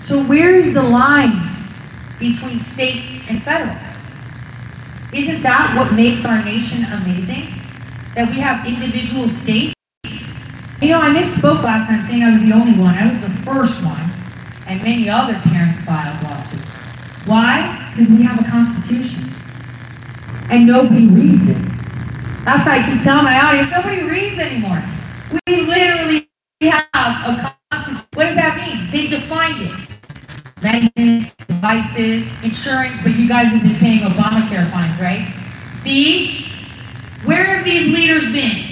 So 0.00 0.22
where's 0.24 0.72
the 0.74 0.82
line 0.82 1.40
between 2.18 2.58
state 2.58 3.22
and 3.28 3.42
federal? 3.42 3.76
Isn't 5.12 5.42
that 5.42 5.76
what 5.78 5.92
makes 5.94 6.24
our 6.24 6.42
nation 6.44 6.84
amazing? 6.92 7.46
That 8.14 8.28
we 8.28 8.40
have 8.40 8.66
individual 8.66 9.28
states? 9.28 9.74
You 10.80 10.90
know, 10.90 11.00
I 11.00 11.08
misspoke 11.08 11.64
last 11.64 11.88
time 11.88 12.04
saying 12.04 12.22
I 12.22 12.32
was 12.32 12.42
the 12.42 12.52
only 12.52 12.78
one. 12.78 12.94
I 12.94 13.08
was 13.08 13.20
the 13.20 13.30
first 13.42 13.84
one, 13.84 14.10
and 14.68 14.80
many 14.80 15.10
other 15.10 15.34
parents 15.42 15.84
filed 15.84 16.22
lawsuits. 16.22 16.62
Why? 17.26 17.90
Because 17.90 18.08
we 18.10 18.22
have 18.22 18.40
a 18.40 18.48
constitution. 18.48 19.24
And 20.50 20.68
nobody 20.68 21.08
reads 21.08 21.48
it. 21.48 21.58
That's 22.44 22.64
why 22.64 22.78
I 22.78 22.88
keep 22.88 23.02
telling 23.02 23.24
my 23.24 23.40
audience, 23.40 23.72
nobody 23.72 24.02
reads 24.02 24.38
anymore. 24.38 24.80
We 25.46 25.62
literally 25.66 26.30
have 26.62 26.86
a 26.94 27.56
constitution. 27.72 28.08
What 28.14 28.24
does 28.26 28.36
that 28.36 28.56
mean? 28.56 28.88
They 28.92 29.08
defined 29.08 29.60
it. 29.60 29.88
Medicine, 30.62 31.32
devices, 31.48 32.30
insurance, 32.44 32.94
but 33.02 33.16
you 33.16 33.26
guys 33.26 33.48
have 33.48 33.62
been 33.62 33.76
paying 33.76 34.00
Obamacare 34.00 34.70
fines, 34.70 35.00
right? 35.00 35.34
See? 35.74 36.46
Where 37.24 37.44
have 37.44 37.64
these 37.64 37.92
leaders 37.92 38.30
been? 38.32 38.67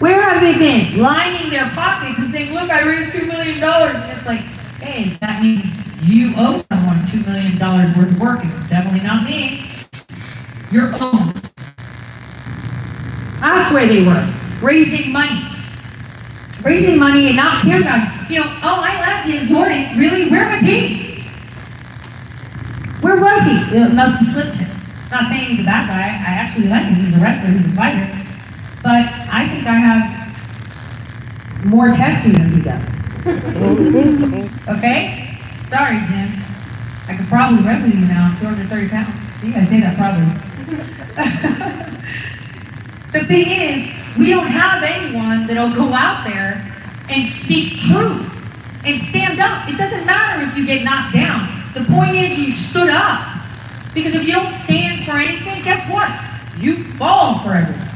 Where 0.00 0.20
have 0.22 0.40
they 0.40 0.58
been? 0.58 0.98
Lining 0.98 1.50
their 1.50 1.68
pockets 1.74 2.18
and 2.18 2.32
saying, 2.32 2.54
look, 2.54 2.70
I 2.70 2.82
raised 2.88 3.14
$2 3.14 3.28
million. 3.28 3.62
And 3.62 4.18
it's 4.18 4.26
like, 4.26 4.40
hey, 4.80 5.06
so 5.10 5.18
that 5.20 5.42
means 5.42 5.62
you 6.02 6.32
owe 6.38 6.56
someone 6.72 6.96
$2 7.04 7.26
million 7.26 7.58
worth 7.58 8.10
of 8.10 8.18
work. 8.18 8.40
It's 8.42 8.70
definitely 8.70 9.06
not 9.06 9.24
me. 9.24 9.70
You're. 10.72 10.90
That's 13.40 13.72
where 13.72 13.86
they 13.86 14.02
were, 14.02 14.26
raising 14.62 15.12
money. 15.12 15.46
Raising 16.62 16.98
money 16.98 17.26
and 17.28 17.36
not 17.36 17.62
caring 17.62 17.82
about, 17.82 18.30
you 18.30 18.40
know, 18.40 18.46
oh, 18.62 18.80
I 18.82 18.98
left 19.00 19.28
Jim 19.28 19.46
Jordan. 19.46 19.98
Really? 19.98 20.30
Where 20.30 20.48
was 20.48 20.60
he? 20.60 21.24
Where 23.02 23.20
was 23.20 23.44
he? 23.44 23.76
It 23.76 23.92
must 23.92 24.18
have 24.18 24.28
slipped 24.28 24.56
him. 24.56 24.70
Not 25.10 25.28
saying 25.28 25.44
he's 25.44 25.60
a 25.60 25.64
bad 25.64 25.88
guy. 25.88 26.04
I 26.04 26.36
actually 26.36 26.68
like 26.68 26.86
him. 26.86 26.94
He's 27.04 27.16
a 27.16 27.20
wrestler. 27.20 27.50
He's 27.50 27.66
a 27.66 27.76
fighter. 27.76 28.16
But 28.82 29.12
I 29.30 29.46
think 29.48 29.66
I 29.66 29.74
have 29.74 31.64
more 31.66 31.92
testing 31.92 32.32
than 32.32 32.50
he 32.52 32.62
does. 32.62 32.82
okay? 34.68 35.38
Sorry, 35.68 36.00
Jim. 36.08 36.32
I 37.06 37.16
could 37.16 37.26
probably 37.26 37.62
wrestle 37.66 37.90
you 37.90 38.06
now. 38.06 38.34
230 38.40 38.88
pounds. 38.88 39.12
See, 39.40 39.54
I 39.54 39.64
say 39.66 39.80
that 39.80 39.96
probably. 39.96 40.24
the 43.12 43.26
thing 43.26 43.46
is, 43.50 43.90
we 44.18 44.30
don't 44.30 44.46
have 44.46 44.82
anyone 44.82 45.46
that'll 45.46 45.74
go 45.74 45.92
out 45.92 46.24
there 46.26 46.66
and 47.10 47.26
speak 47.28 47.76
truth 47.76 48.26
and 48.84 49.00
stand 49.00 49.40
up. 49.40 49.68
It 49.68 49.76
doesn't 49.76 50.06
matter 50.06 50.46
if 50.46 50.56
you 50.56 50.64
get 50.64 50.84
knocked 50.84 51.14
down. 51.14 51.48
The 51.74 51.84
point 51.92 52.16
is 52.16 52.38
you 52.40 52.50
stood 52.50 52.88
up. 52.88 53.44
Because 53.92 54.14
if 54.14 54.24
you 54.24 54.32
don't 54.32 54.52
stand 54.52 55.04
for 55.04 55.12
anything, 55.12 55.62
guess 55.62 55.90
what? 55.90 56.08
You 56.58 56.84
fall 56.94 57.40
for 57.40 57.54
everything. 57.54 57.89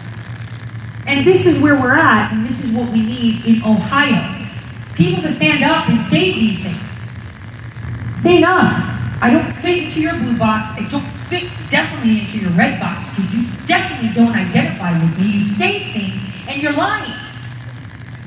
And 1.07 1.27
this 1.27 1.47
is 1.47 1.61
where 1.61 1.75
we're 1.75 1.97
at, 1.97 2.33
and 2.33 2.45
this 2.45 2.65
is 2.65 2.73
what 2.73 2.91
we 2.91 3.03
need 3.03 3.45
in 3.45 3.63
Ohio. 3.63 4.49
People 4.95 5.23
to 5.23 5.31
stand 5.31 5.63
up 5.63 5.89
and 5.89 6.05
say 6.07 6.33
these 6.33 6.63
things. 6.63 8.23
Say 8.23 8.39
enough. 8.39 8.91
I 9.21 9.31
don't 9.31 9.53
fit 9.63 9.85
into 9.85 10.01
your 10.01 10.15
blue 10.15 10.39
box. 10.39 10.69
I 10.77 10.89
don't 10.89 11.05
fit 11.29 11.45
definitely 11.71 12.21
into 12.21 12.39
your 12.39 12.51
red 12.51 12.81
box 12.81 13.11
because 13.11 13.35
you 13.35 13.45
definitely 13.67 14.13
don't 14.13 14.35
identify 14.35 14.93
with 14.99 15.19
me. 15.19 15.39
You 15.39 15.45
say 15.45 15.93
things 15.93 16.15
and 16.49 16.63
you're 16.63 16.73
lying. 16.73 17.13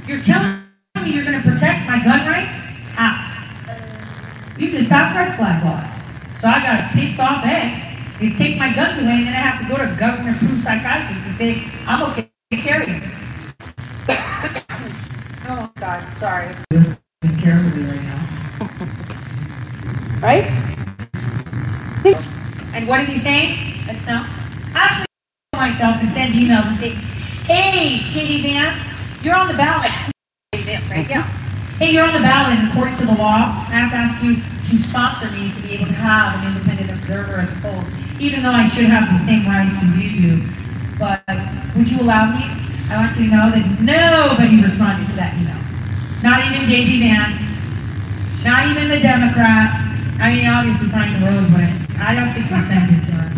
You're 0.05 0.21
telling 0.21 0.61
me 1.03 1.11
you're 1.11 1.25
going 1.25 1.41
to 1.41 1.47
protect 1.47 1.87
my 1.87 2.03
gun 2.03 2.27
rights? 2.27 2.57
How? 2.93 3.13
You 4.57 4.71
just 4.71 4.89
passed 4.89 5.15
red 5.15 5.35
flag 5.35 5.63
laws. 5.63 6.41
So 6.41 6.47
I 6.47 6.59
got 6.61 6.81
a 6.81 6.97
pissed 6.97 7.19
off 7.19 7.43
ex. 7.45 7.81
They 8.19 8.31
take 8.31 8.57
my 8.57 8.73
guns 8.73 8.97
away 8.99 9.21
and 9.21 9.27
then 9.27 9.33
I 9.33 9.39
have 9.39 9.61
to 9.61 9.67
go 9.67 9.77
to 9.77 9.91
a 9.91 9.95
government-approved 9.95 10.63
psychiatrist 10.63 11.23
to 11.25 11.33
say, 11.33 11.63
I'm 11.85 12.09
okay 12.11 12.26
carry 12.55 12.85
it. 12.87 13.03
oh, 15.49 15.69
God, 15.75 16.13
sorry. 16.13 16.55
Taking 16.71 17.39
care 17.39 17.59
of 17.59 17.75
me 17.75 17.83
right 17.83 18.03
now. 18.03 18.21
right? 20.21 20.45
And 22.73 22.87
what 22.87 23.01
are 23.01 23.11
you 23.11 23.17
saying? 23.17 23.83
That's 23.85 24.07
no. 24.07 24.23
Actually, 24.75 25.07
myself 25.55 25.97
and 25.99 26.09
send 26.11 26.33
emails 26.33 26.67
and 26.67 26.79
say, 26.79 26.89
"Hey, 27.49 27.99
JD 28.11 28.43
Vance, 28.43 28.79
you're 29.23 29.35
on 29.35 29.47
the 29.47 29.55
ballot." 29.55 29.91
Vance, 30.53 30.89
right? 30.91 31.09
Yeah. 31.09 31.23
Hey, 31.79 31.91
you're 31.91 32.05
on 32.05 32.13
the 32.13 32.19
ballot, 32.19 32.59
and 32.59 32.69
according 32.69 32.95
to 32.97 33.05
the 33.07 33.15
law, 33.15 33.49
I 33.67 33.81
have 33.81 33.91
to 33.91 33.97
ask 33.97 34.23
you 34.23 34.35
to 34.35 34.83
sponsor 34.83 35.29
me 35.31 35.51
to 35.51 35.61
be 35.61 35.73
able 35.73 35.87
to 35.87 35.93
have 35.93 36.39
an 36.39 36.53
independent 36.53 36.91
observer 36.91 37.41
at 37.41 37.49
the 37.49 37.55
polls, 37.61 37.85
even 38.19 38.43
though 38.43 38.51
I 38.51 38.65
should 38.67 38.85
have 38.85 39.09
the 39.09 39.25
same 39.25 39.45
rights 39.47 39.81
as 39.81 39.97
you 39.97 40.37
do. 40.37 40.66
But 40.99 41.21
would 41.75 41.89
you 41.89 42.01
allow 42.01 42.33
me? 42.33 42.41
I 42.89 42.97
want 42.97 43.15
you 43.17 43.29
to 43.29 43.35
know 43.35 43.51
that 43.51 43.65
nobody 43.81 44.61
responded 44.63 45.05
to 45.09 45.15
that 45.17 45.37
email. 45.37 45.61
Not 46.23 46.41
even 46.49 46.65
JD 46.65 46.99
Vance. 47.05 47.37
Not 48.43 48.65
even 48.65 48.89
the 48.89 48.99
Democrats. 48.99 49.77
I 50.19 50.33
mean, 50.33 50.47
obviously, 50.47 50.89
Frank 50.89 51.21
LaRose 51.21 51.51
went. 51.53 51.69
I 52.01 52.15
don't 52.15 52.33
think 52.33 52.49
we 52.49 52.57
sent 52.65 52.89
it 52.89 53.05
to 53.05 53.13
him. 53.13 53.37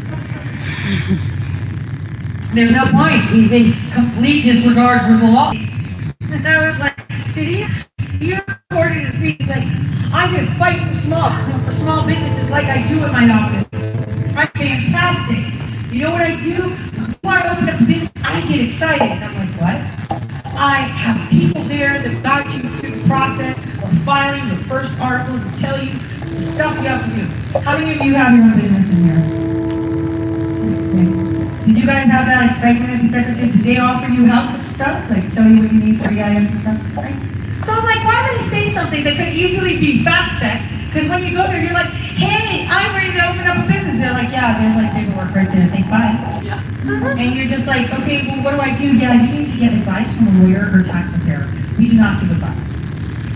There's 2.56 2.72
no 2.72 2.86
point. 2.92 3.20
He's 3.28 3.52
in 3.52 3.74
complete 3.92 4.44
disregard 4.44 5.02
for 5.02 5.18
the 5.18 5.32
law. 5.32 5.52
And 5.52 6.48
I 6.48 6.70
was 6.70 6.80
like, 6.80 7.06
did 7.36 7.48
he? 7.48 7.68
He 8.18 8.36
recorded 8.36 9.04
his 9.04 9.16
speech 9.16 9.42
like, 9.48 9.68
I'm 10.14 10.34
going 10.34 10.48
to 10.48 10.56
fight 10.56 10.80
for 10.88 10.94
small 10.96 11.30
for 11.66 11.72
small 11.72 12.06
businesses 12.08 12.50
like 12.50 12.66
I 12.66 12.88
do 12.88 13.04
at 13.04 13.12
my 13.12 13.28
office. 13.30 13.68
I'm 14.36 14.48
fantastic. 14.48 15.59
You 15.92 16.04
know 16.04 16.12
what 16.12 16.22
I 16.22 16.40
do? 16.40 16.70
Before 16.70 17.34
I 17.34 17.50
open 17.50 17.70
a 17.70 17.78
business. 17.84 18.12
I 18.24 18.46
get 18.48 18.62
excited. 18.62 19.10
And 19.10 19.24
I'm 19.24 19.34
like, 19.34 19.50
what? 19.58 20.22
I 20.54 20.86
have 20.86 21.30
people 21.32 21.64
there 21.64 21.98
that 21.98 22.24
got 22.24 22.46
you 22.54 22.62
through 22.78 22.92
the 22.92 23.08
process 23.08 23.58
of 23.82 23.90
filing 24.06 24.48
the 24.50 24.64
first 24.66 25.00
articles 25.02 25.42
and 25.42 25.58
tell 25.58 25.82
you 25.84 25.98
the 26.30 26.46
stuff 26.46 26.78
you 26.78 26.86
have 26.86 27.02
to 27.10 27.10
do. 27.10 27.26
How 27.66 27.76
many 27.76 27.98
of 27.98 28.06
you 28.06 28.14
have 28.14 28.38
your 28.38 28.46
own 28.46 28.62
business 28.62 28.88
in 28.92 28.98
here? 29.02 29.18
Did 31.66 31.78
you 31.80 31.86
guys 31.88 32.06
have 32.06 32.28
that 32.28 32.50
excitement 32.50 32.94
at 32.94 33.02
the 33.02 33.10
secretary? 33.10 33.50
Did 33.50 33.62
they 33.62 33.78
offer 33.80 34.12
you 34.12 34.26
help 34.26 34.54
with 34.62 34.76
stuff? 34.76 35.10
Like 35.10 35.34
tell 35.34 35.50
you 35.50 35.64
what 35.64 35.72
you 35.72 35.80
need 35.80 35.98
for 35.98 36.10
the 36.10 36.22
items 36.22 36.52
and 36.52 36.62
stuff? 36.62 36.98
Right? 36.98 37.18
So 37.66 37.74
I'm 37.74 37.84
like, 37.84 38.06
why 38.06 38.30
would 38.30 38.40
he 38.40 38.48
say 38.48 38.70
something 38.70 39.04
that 39.06 39.18
could 39.18 39.34
easily 39.34 39.80
be 39.80 40.04
fact 40.04 40.40
checked? 40.40 40.79
Because 40.90 41.08
when 41.08 41.22
you 41.22 41.38
go 41.38 41.46
there, 41.46 41.62
you're 41.62 41.78
like, 41.78 41.94
hey, 42.18 42.66
I'm 42.66 42.90
ready 42.98 43.14
to 43.14 43.22
open 43.30 43.46
up 43.46 43.62
a 43.62 43.68
business. 43.70 44.02
They're 44.02 44.12
like, 44.12 44.34
yeah, 44.34 44.58
there's 44.58 44.74
like 44.74 44.90
paperwork 44.90 45.38
right 45.38 45.46
there. 45.46 45.70
Thank 45.70 45.86
bye. 45.86 46.18
Yeah. 46.42 46.58
And 47.14 47.38
you're 47.38 47.46
just 47.46 47.68
like, 47.70 47.94
okay, 48.02 48.26
well, 48.26 48.42
what 48.42 48.58
do 48.58 48.60
I 48.60 48.74
do? 48.76 48.98
Yeah, 48.98 49.14
you 49.14 49.30
need 49.38 49.54
to 49.54 49.58
get 49.60 49.72
advice 49.72 50.18
from 50.18 50.28
a 50.28 50.34
lawyer 50.42 50.66
or 50.74 50.82
tax 50.82 51.14
preparer. 51.14 51.46
We 51.78 51.86
do 51.86 52.02
not 52.02 52.18
give 52.18 52.34
advice. 52.34 52.82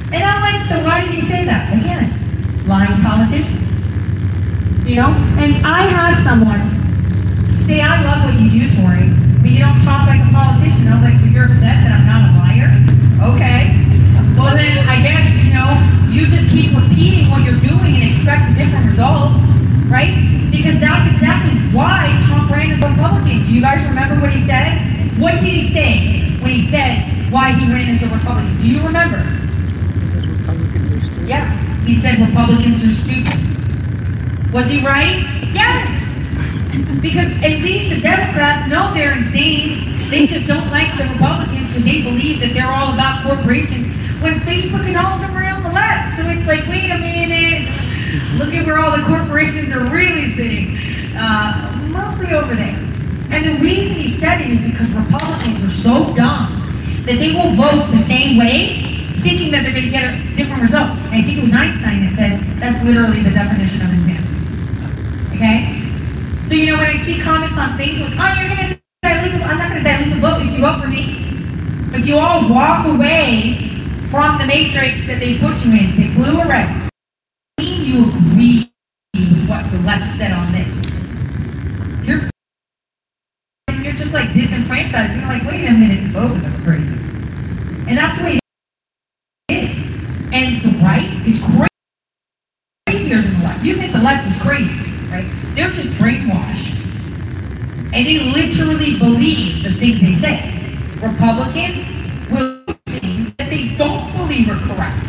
And 0.10 0.26
I'm 0.26 0.42
like, 0.42 0.66
so 0.66 0.82
why 0.82 1.06
did 1.06 1.14
you 1.14 1.22
say 1.22 1.46
that? 1.46 1.70
Again, 1.78 2.10
lying 2.66 2.98
politicians. 3.06 3.62
You 4.90 4.98
know? 4.98 5.14
And 5.38 5.62
I 5.62 5.86
had 5.86 6.18
someone 6.26 6.66
say, 7.70 7.86
I 7.86 8.02
love 8.02 8.26
what 8.26 8.34
you 8.42 8.50
do, 8.50 8.66
Tori, 8.82 9.14
but 9.46 9.54
you 9.54 9.62
don't 9.62 9.78
talk 9.86 10.10
like 10.10 10.26
a 10.26 10.32
politician. 10.34 10.90
I 10.90 10.98
was 10.98 11.06
like, 11.06 11.18
so 11.22 11.30
you're 11.30 11.46
upset 11.46 11.86
that 11.86 11.94
I'm 11.94 12.06
not 12.10 12.34
a 12.34 12.42
liar? 12.42 12.74
Okay. 13.38 13.70
Well, 14.36 14.56
then 14.56 14.78
I 14.90 15.02
guess, 15.02 15.30
you 15.46 15.54
know, 15.54 15.70
you 16.10 16.28
just 16.28 16.50
keep 16.50 16.76
repeating 16.76 17.30
what 17.30 17.44
you're 17.44 17.60
doing 17.60 18.02
and 18.02 18.04
expect 18.04 18.52
a 18.52 18.54
different 18.54 18.86
result, 18.88 19.34
right? 19.90 20.14
Because 20.50 20.80
that's 20.80 21.10
exactly 21.10 21.54
why 21.70 22.10
Trump 22.28 22.50
ran 22.50 22.72
as 22.72 22.82
a 22.82 22.90
Republican. 22.90 23.44
Do 23.44 23.54
you 23.54 23.62
guys 23.62 23.86
remember 23.88 24.20
what 24.22 24.34
he 24.34 24.42
said? 24.42 24.78
What 25.20 25.36
did 25.36 25.44
he 25.44 25.62
say 25.62 26.38
when 26.42 26.52
he 26.52 26.60
said 26.60 27.32
why 27.32 27.52
he 27.54 27.72
ran 27.72 27.90
as 27.90 28.02
a 28.04 28.10
Republican? 28.10 28.56
Do 28.58 28.70
you 28.70 28.82
remember? 28.86 29.22
Because 30.06 30.28
Republicans 30.28 30.92
are 30.92 31.02
stupid. 31.02 31.28
Yeah. 31.28 31.50
He 31.86 31.96
said 32.00 32.20
Republicans 32.20 32.84
are 32.84 32.92
stupid. 32.92 33.42
Was 34.54 34.70
he 34.70 34.86
right? 34.86 35.26
Yes. 35.54 35.90
Because 37.02 37.32
at 37.44 37.62
least 37.62 37.90
the 37.90 38.02
Democrats 38.02 38.70
know 38.70 38.94
they're 38.94 39.18
insane. 39.18 39.94
They 40.10 40.28
just 40.28 40.48
don't 40.48 40.70
like 40.70 40.96
the 40.98 41.06
Republicans 41.14 41.70
because 41.70 41.84
they 41.84 42.04
believe 42.04 42.40
that 42.40 42.54
they're 42.54 42.72
all 42.72 42.94
about 42.94 43.24
corporations. 43.24 44.03
When 44.24 44.40
Facebook 44.48 44.88
and 44.88 44.96
all 44.96 45.20
of 45.20 45.20
them 45.20 45.36
are 45.36 45.44
on 45.44 45.64
the 45.64 45.74
left. 45.76 46.16
So 46.16 46.24
it's 46.30 46.48
like, 46.48 46.64
wait 46.72 46.88
a 46.88 46.98
minute. 46.98 47.68
Look 48.40 48.56
at 48.56 48.66
where 48.66 48.80
all 48.80 48.96
the 48.96 49.04
corporations 49.04 49.76
are 49.76 49.84
really 49.92 50.32
sitting. 50.32 50.80
Uh, 51.12 51.76
mostly 51.92 52.32
over 52.32 52.56
there. 52.56 52.80
And 53.36 53.44
the 53.44 53.60
reason 53.60 54.00
he 54.00 54.08
said 54.08 54.40
it 54.40 54.48
is 54.48 54.64
because 54.64 54.88
Republicans 54.96 55.60
are 55.66 55.76
so 55.76 56.16
dumb 56.16 56.56
that 57.04 57.20
they 57.20 57.36
will 57.36 57.52
vote 57.60 57.92
the 57.92 57.98
same 57.98 58.38
way, 58.38 59.04
thinking 59.20 59.52
that 59.52 59.68
they're 59.68 59.76
going 59.76 59.92
to 59.92 59.92
get 59.92 60.08
a 60.08 60.16
different 60.40 60.62
result. 60.62 60.96
And 61.12 61.20
I 61.20 61.22
think 61.22 61.40
it 61.40 61.42
was 61.42 61.52
Einstein 61.52 62.08
that 62.08 62.14
said 62.16 62.40
that's 62.64 62.80
literally 62.86 63.28
the 63.28 63.32
definition 63.36 63.84
of 63.84 63.92
insanity. 63.92 64.24
Okay? 65.36 65.84
So, 66.48 66.56
you 66.56 66.72
know, 66.72 66.78
when 66.80 66.88
I 66.88 66.96
see 66.96 67.20
comments 67.20 67.58
on 67.58 67.76
Facebook, 67.76 68.16
oh, 68.16 68.30
you're 68.40 68.56
going 68.56 68.72
to 68.72 68.80
dilute 69.04 69.44
I'm 69.44 69.58
not 69.60 69.68
going 69.68 69.84
to 69.84 69.90
dilute 69.90 70.16
the 70.16 70.22
vote 70.24 70.48
if 70.48 70.52
you 70.56 70.62
vote 70.64 70.80
for 70.80 70.88
me. 70.88 71.28
If 71.92 72.08
you 72.08 72.16
all 72.16 72.48
walk 72.48 72.88
away 72.88 73.73
from 74.14 74.38
the 74.38 74.46
matrix 74.46 75.08
that 75.08 75.20
they 75.20 75.40
put 75.40 75.66
you 75.66 75.74
in, 75.74 75.90
they 75.98 76.14
blue 76.14 76.40
or 76.40 76.46
red, 76.46 76.70
mean 77.58 77.82
you 77.82 78.10
agree 78.10 78.72
with 79.16 79.50
what 79.50 79.66
the 79.72 79.80
left 79.80 80.08
said 80.08 80.32
on 80.32 80.52
this. 80.52 80.94
You're 82.06 82.30
and 83.70 83.84
you're 83.84 83.96
just 83.96 84.14
like 84.14 84.32
disenfranchised. 84.32 85.16
You're 85.16 85.26
like, 85.26 85.42
wait 85.46 85.66
a 85.66 85.72
minute, 85.72 86.14
both 86.14 86.30
of 86.30 86.44
them 86.44 86.54
are 86.54 86.64
crazy. 86.64 86.94
And 87.90 87.98
that's 87.98 88.20
the 88.20 88.24
way 88.24 88.40
it 89.50 89.64
is. 89.64 89.76
And 90.32 90.62
the 90.62 90.78
right 90.86 91.10
is 91.26 91.44
cra- 91.44 91.68
crazier 92.86 93.20
than 93.20 93.34
the 93.40 93.44
left. 93.46 93.66
You 93.66 93.74
think 93.74 93.94
the 93.94 93.98
left 93.98 94.28
is 94.28 94.40
crazy, 94.40 94.92
right? 95.10 95.26
They're 95.56 95.72
just 95.72 95.90
brainwashed. 95.98 96.86
And 97.92 98.06
they 98.06 98.20
literally 98.20 99.00
believe 99.00 99.64
the 99.64 99.74
things 99.74 100.02
they 100.02 100.14
say. 100.14 100.78
Republicans 101.02 101.84
will 102.30 102.64
do 102.68 103.00
things 103.00 103.34
don't 104.46 104.58
are 104.58 104.76
correct. 104.76 105.06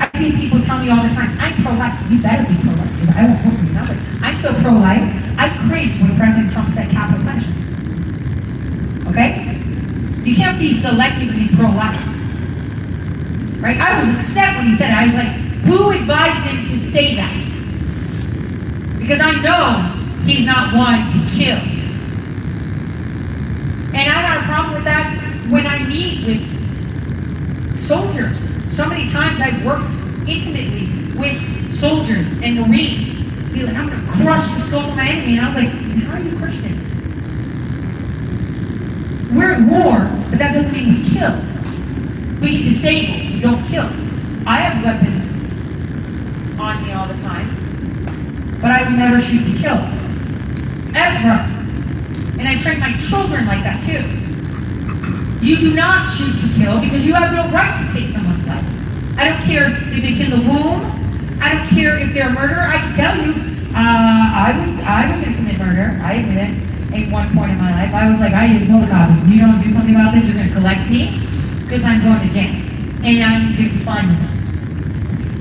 I 0.00 0.10
see 0.18 0.32
people 0.36 0.60
tell 0.60 0.78
me 0.80 0.90
all 0.90 1.02
the 1.02 1.14
time, 1.14 1.36
I'm 1.40 1.54
pro-life. 1.62 1.94
You 2.10 2.22
better 2.22 2.44
be 2.48 2.56
pro-life 2.60 2.92
because 3.00 3.16
I 3.16 3.26
won't 3.26 3.40
vote 3.40 3.56
for 3.58 3.66
you. 3.66 3.76
And 3.78 4.24
I'm 4.24 4.36
so 4.38 4.52
pro-life, 4.60 5.02
I 5.38 5.48
cringe 5.68 6.00
when 6.00 6.16
President 6.16 6.52
Trump 6.52 6.70
said 6.70 6.90
capital 6.90 7.24
punishment. 7.24 7.56
Okay? 9.08 9.60
You 10.24 10.34
can't 10.34 10.58
be 10.58 10.70
selectively 10.70 11.54
pro-life. 11.56 12.04
Right? 13.60 13.78
I 13.78 13.98
was 14.00 14.08
upset 14.16 14.56
when 14.56 14.66
he 14.66 14.74
said 14.74 14.90
it. 14.90 14.96
I 14.96 15.06
was 15.06 15.14
like, 15.14 15.32
who 15.64 15.90
advised 15.90 16.42
him 16.44 16.64
to 16.64 16.76
say 16.92 17.14
that? 17.16 17.34
Because 18.98 19.20
I 19.20 19.32
know 19.40 19.82
he's 20.24 20.44
not 20.44 20.74
one 20.74 21.10
to 21.10 21.18
kill. 21.34 21.58
And 23.94 24.10
I 24.10 24.20
had 24.20 24.42
a 24.42 24.44
problem 24.44 24.74
with 24.74 24.84
that 24.84 25.46
when 25.48 25.66
I 25.66 25.86
meet 25.86 26.26
with 26.26 26.55
soldiers. 27.78 28.54
So 28.74 28.86
many 28.86 29.08
times 29.08 29.40
I've 29.40 29.64
worked 29.64 29.90
intimately 30.28 30.88
with 31.18 31.74
soldiers 31.74 32.40
and 32.42 32.60
Marines. 32.60 33.12
Be 33.52 33.62
like, 33.62 33.76
I'm 33.76 33.88
gonna 33.88 34.06
crush 34.10 34.46
the 34.54 34.60
skulls 34.60 34.88
of 34.90 34.96
my 34.96 35.08
enemy. 35.08 35.38
And 35.38 35.46
I 35.46 35.48
was 35.48 35.64
like, 35.64 35.72
how 36.04 36.18
are 36.18 36.22
you 36.22 36.36
Christian? 36.36 36.76
We're 39.34 39.52
at 39.52 39.68
war, 39.68 39.98
but 40.30 40.38
that 40.38 40.52
doesn't 40.54 40.72
mean 40.72 40.96
we 40.96 41.08
kill. 41.08 41.34
We 42.40 42.56
can 42.56 42.72
disable, 42.72 43.34
we 43.34 43.40
don't 43.40 43.64
kill. 43.66 43.88
I 44.46 44.58
have 44.58 44.84
weapons 44.84 45.26
on 46.60 46.82
me 46.84 46.92
all 46.92 47.06
the 47.06 47.20
time, 47.22 47.48
but 48.60 48.70
I 48.70 48.88
never 48.96 49.18
shoot 49.18 49.44
to 49.44 49.58
kill. 49.58 49.78
Ever. 50.94 51.52
And 52.38 52.46
I 52.48 52.58
train 52.58 52.78
my 52.78 52.96
children 52.96 53.46
like 53.46 53.62
that 53.62 53.82
too. 53.82 54.25
You 55.40 55.56
do 55.56 55.74
not 55.74 56.08
shoot 56.08 56.32
to 56.40 56.48
kill 56.58 56.80
because 56.80 57.06
you 57.06 57.14
have 57.14 57.32
no 57.32 57.48
right 57.52 57.74
to 57.74 57.84
take 57.92 58.08
someone's 58.08 58.46
life. 58.46 58.64
I 59.16 59.28
don't 59.28 59.42
care 59.42 59.70
if 59.92 60.04
it's 60.04 60.20
in 60.20 60.30
the 60.30 60.42
womb. 60.48 60.80
I 61.40 61.54
don't 61.54 61.68
care 61.68 61.98
if 61.98 62.14
they're 62.14 62.28
a 62.28 62.32
murderer. 62.32 62.64
I 62.64 62.78
can 62.78 62.94
tell 62.94 63.14
you, 63.20 63.32
uh, 63.76 64.24
I 64.32 64.56
was 64.58 64.80
I 64.80 65.10
was 65.10 65.20
gonna 65.20 65.36
commit 65.36 65.58
murder. 65.58 66.00
I 66.02 66.14
admit 66.14 66.48
it. 66.48 66.52
At 66.96 67.12
one 67.12 67.28
point 67.36 67.52
in 67.52 67.58
my 67.58 67.70
life, 67.70 67.92
I 67.92 68.08
was 68.08 68.20
like, 68.20 68.32
I 68.32 68.48
even 68.48 68.68
told 68.68 68.84
the 68.84 68.88
cop, 68.88 69.10
if 69.10 69.28
you 69.28 69.40
don't 69.40 69.60
do 69.60 69.70
something 69.72 69.94
about 69.94 70.14
this, 70.14 70.24
you're 70.24 70.36
gonna 70.36 70.52
collect 70.52 70.88
me 70.88 71.20
because 71.64 71.84
I'm 71.84 72.00
going 72.00 72.20
to 72.26 72.32
jail 72.32 72.56
and 73.04 73.22
I'm 73.22 73.52
gonna 73.52 73.56
be. 73.56 74.36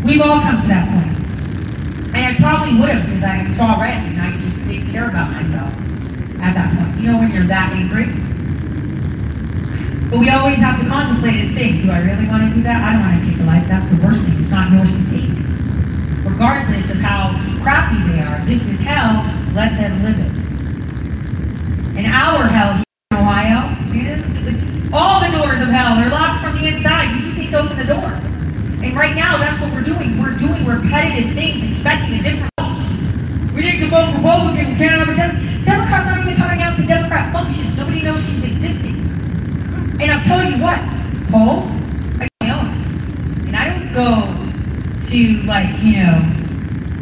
We've 0.05 0.21
all 0.21 0.39
come 0.41 0.61
to 0.61 0.67
that 0.67 0.85
point. 0.91 2.15
And 2.15 2.23
I 2.23 2.35
probably 2.37 2.79
would 2.79 2.89
have 2.89 3.05
because 3.05 3.23
I 3.23 3.45
saw 3.47 3.81
red 3.81 4.03
and 4.05 4.21
I 4.21 4.31
just 4.37 4.55
didn't 4.65 4.91
care 4.91 5.09
about 5.09 5.31
myself 5.31 5.73
at 6.39 6.53
that 6.53 6.77
point. 6.77 7.01
You 7.01 7.11
know 7.11 7.17
when 7.17 7.31
you're 7.31 7.47
that 7.47 7.73
angry? 7.73 8.05
But 10.15 10.21
we 10.21 10.29
always 10.29 10.59
have 10.59 10.79
to 10.79 10.87
contemplate 10.87 11.43
and 11.43 11.53
think, 11.53 11.83
do 11.83 11.91
I 11.91 11.99
really 11.99 12.25
want 12.31 12.47
to 12.47 12.55
do 12.55 12.63
that? 12.63 12.79
I 12.79 12.95
don't 12.95 13.03
want 13.03 13.19
to 13.19 13.27
take 13.27 13.35
a 13.35 13.43
life. 13.43 13.67
That's 13.67 13.83
the 13.91 13.99
worst 13.99 14.23
thing. 14.23 14.39
It's 14.39 14.49
not 14.49 14.71
yours 14.71 14.87
to 14.87 15.03
take. 15.11 15.27
Regardless 16.23 16.87
of 16.87 17.03
how 17.03 17.35
crappy 17.59 17.99
they 18.07 18.23
are, 18.23 18.39
this 18.47 18.63
is 18.63 18.79
hell, 18.79 19.27
let 19.51 19.75
them 19.75 19.91
live 20.07 20.15
it. 20.15 20.31
And 21.99 22.07
our 22.07 22.47
hell 22.47 22.79
here 22.79 22.87
in 23.11 23.17
Ohio 23.19 23.75
all 24.95 25.19
the 25.19 25.35
doors 25.35 25.59
of 25.59 25.67
hell 25.67 25.99
are 25.99 26.07
locked 26.07 26.47
from 26.47 26.63
the 26.63 26.71
inside. 26.71 27.11
You 27.11 27.19
just 27.19 27.35
need 27.35 27.51
to 27.51 27.59
open 27.59 27.75
the 27.75 27.83
door. 27.83 28.07
And 28.87 28.95
right 28.95 29.19
now, 29.19 29.35
that's 29.35 29.59
what 29.59 29.75
we're 29.75 29.83
doing. 29.83 30.15
We're 30.15 30.39
doing 30.39 30.63
repetitive 30.63 31.35
things, 31.35 31.59
expecting 31.59 32.15
a 32.15 32.23
different 32.23 32.47
outcome. 32.63 33.51
we 33.51 33.67
need 33.67 33.83
to 33.83 33.91
vote 33.91 34.15
Republican. 34.15 34.63
We 34.71 34.79
can't 34.79 34.95
have 34.95 35.11
a 35.11 35.15
Dem- 35.19 35.43
Democrats 35.67 36.07
not 36.07 36.23
even 36.23 36.39
coming 36.39 36.63
out 36.63 36.79
to 36.79 36.87
Democrat 36.87 37.35
functions. 37.35 37.75
Nobody 37.75 37.99
knows 37.99 38.23
she's 38.23 38.47
existing. 38.47 38.94
And 39.99 40.11
I'll 40.11 40.23
tell 40.23 40.43
you 40.43 40.61
what, 40.61 40.79
polls, 41.31 41.71
I 42.19 42.27
own. 42.51 42.67
And 43.47 43.55
I 43.55 43.69
don't 43.69 43.93
go 43.93 44.27
to 45.07 45.41
like, 45.47 45.81
you 45.81 46.03
know, 46.03 46.15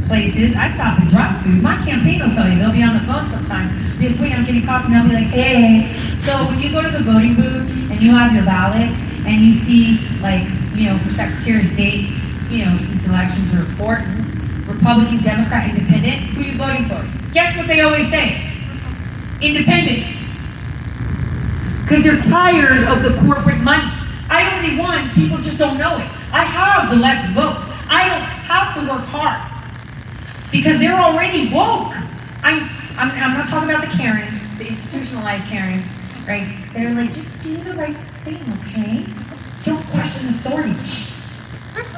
places. 0.08 0.56
I 0.56 0.70
stop 0.70 1.00
at 1.00 1.10
drive-throughs. 1.10 1.62
My 1.62 1.76
campaign 1.84 2.22
will 2.22 2.34
tell 2.36 2.48
you. 2.48 2.60
They'll 2.60 2.72
be 2.72 2.84
on 2.84 2.94
the 2.94 3.04
phone 3.06 3.28
sometime. 3.30 3.70
Be 3.98 4.10
like, 4.10 4.20
wait, 4.20 4.34
I'm 4.34 4.46
getting 4.46 4.66
coffee. 4.66 4.94
And 4.94 4.96
I'll 4.98 5.08
be 5.08 5.16
like, 5.16 5.26
hey. 5.26 5.92
So 6.20 6.38
when 6.46 6.60
you 6.60 6.72
go 6.72 6.82
to 6.82 6.90
the 6.90 7.04
voting 7.04 7.36
booth 7.36 7.68
and 7.90 8.02
you 8.02 8.12
have 8.12 8.34
your 8.34 8.46
ballot 8.46 8.90
and 9.26 9.42
you 9.42 9.54
see 9.54 10.00
like, 10.22 10.48
you 10.76 10.90
know, 10.90 10.98
for 11.00 11.10
Secretary 11.10 11.62
of 11.62 11.66
State, 11.66 12.10
you 12.50 12.66
know, 12.66 12.78
since 12.78 13.08
elections 13.08 13.56
are 13.56 13.66
important, 13.66 14.20
Republican, 14.68 15.18
Democrat, 15.22 15.70
Independent, 15.70 16.22
who 16.34 16.42
are 16.42 16.46
you 16.46 16.58
voting 16.58 16.86
for? 16.86 17.34
Guess 17.34 17.58
what 17.58 17.68
they 17.68 17.82
always 17.82 18.10
say? 18.10 18.52
Independent. 19.42 20.23
Because 21.84 22.04
they're 22.04 22.22
tired 22.24 22.88
of 22.88 23.04
the 23.04 23.20
corporate 23.22 23.62
money. 23.62 23.84
I 24.30 24.50
only 24.56 24.80
won, 24.80 25.10
people 25.12 25.38
just 25.38 25.60
don't 25.60 25.78
know 25.78 25.98
it. 25.98 26.08
I 26.34 26.44
have 26.44 26.90
the 26.90 26.96
left's 26.96 27.30
vote. 27.34 27.60
I 27.88 28.10
don't 28.10 28.24
have 28.24 28.74
to 28.76 28.90
work 28.90 29.06
hard. 29.12 29.40
Because 30.52 30.80
they're 30.80 30.98
already 30.98 31.54
woke. 31.54 31.94
I'm, 32.42 32.64
I'm, 32.98 33.12
I'm 33.12 33.34
not 33.38 33.48
talking 33.50 33.70
about 33.70 33.82
the 33.86 33.96
Karens, 33.96 34.42
the 34.58 34.68
institutionalized 34.68 35.48
Karens. 35.48 35.86
right? 36.28 36.48
They're 36.74 36.94
like, 36.94 37.12
just 37.12 37.44
do 37.44 37.56
the 37.58 37.74
right 37.74 37.96
thing, 38.24 38.42
okay? 38.60 39.06
Don't 39.64 39.84
question 39.88 40.30
authority. 40.30 40.74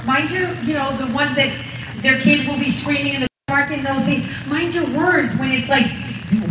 Mind 0.06 0.32
your, 0.32 0.52
you 0.64 0.74
know, 0.74 0.96
the 0.98 1.14
ones 1.14 1.36
that 1.36 1.56
their 2.02 2.20
kid 2.20 2.48
will 2.48 2.60
be 2.60 2.70
screaming 2.70 3.16
in 3.16 3.22
the 3.22 3.28
park 3.48 3.72
and 3.72 3.86
they'll 3.86 4.00
say, 4.02 4.26
mind 4.48 4.74
your 4.74 4.86
words 4.98 5.36
when 5.38 5.52
it's 5.52 5.70
like, 5.70 5.86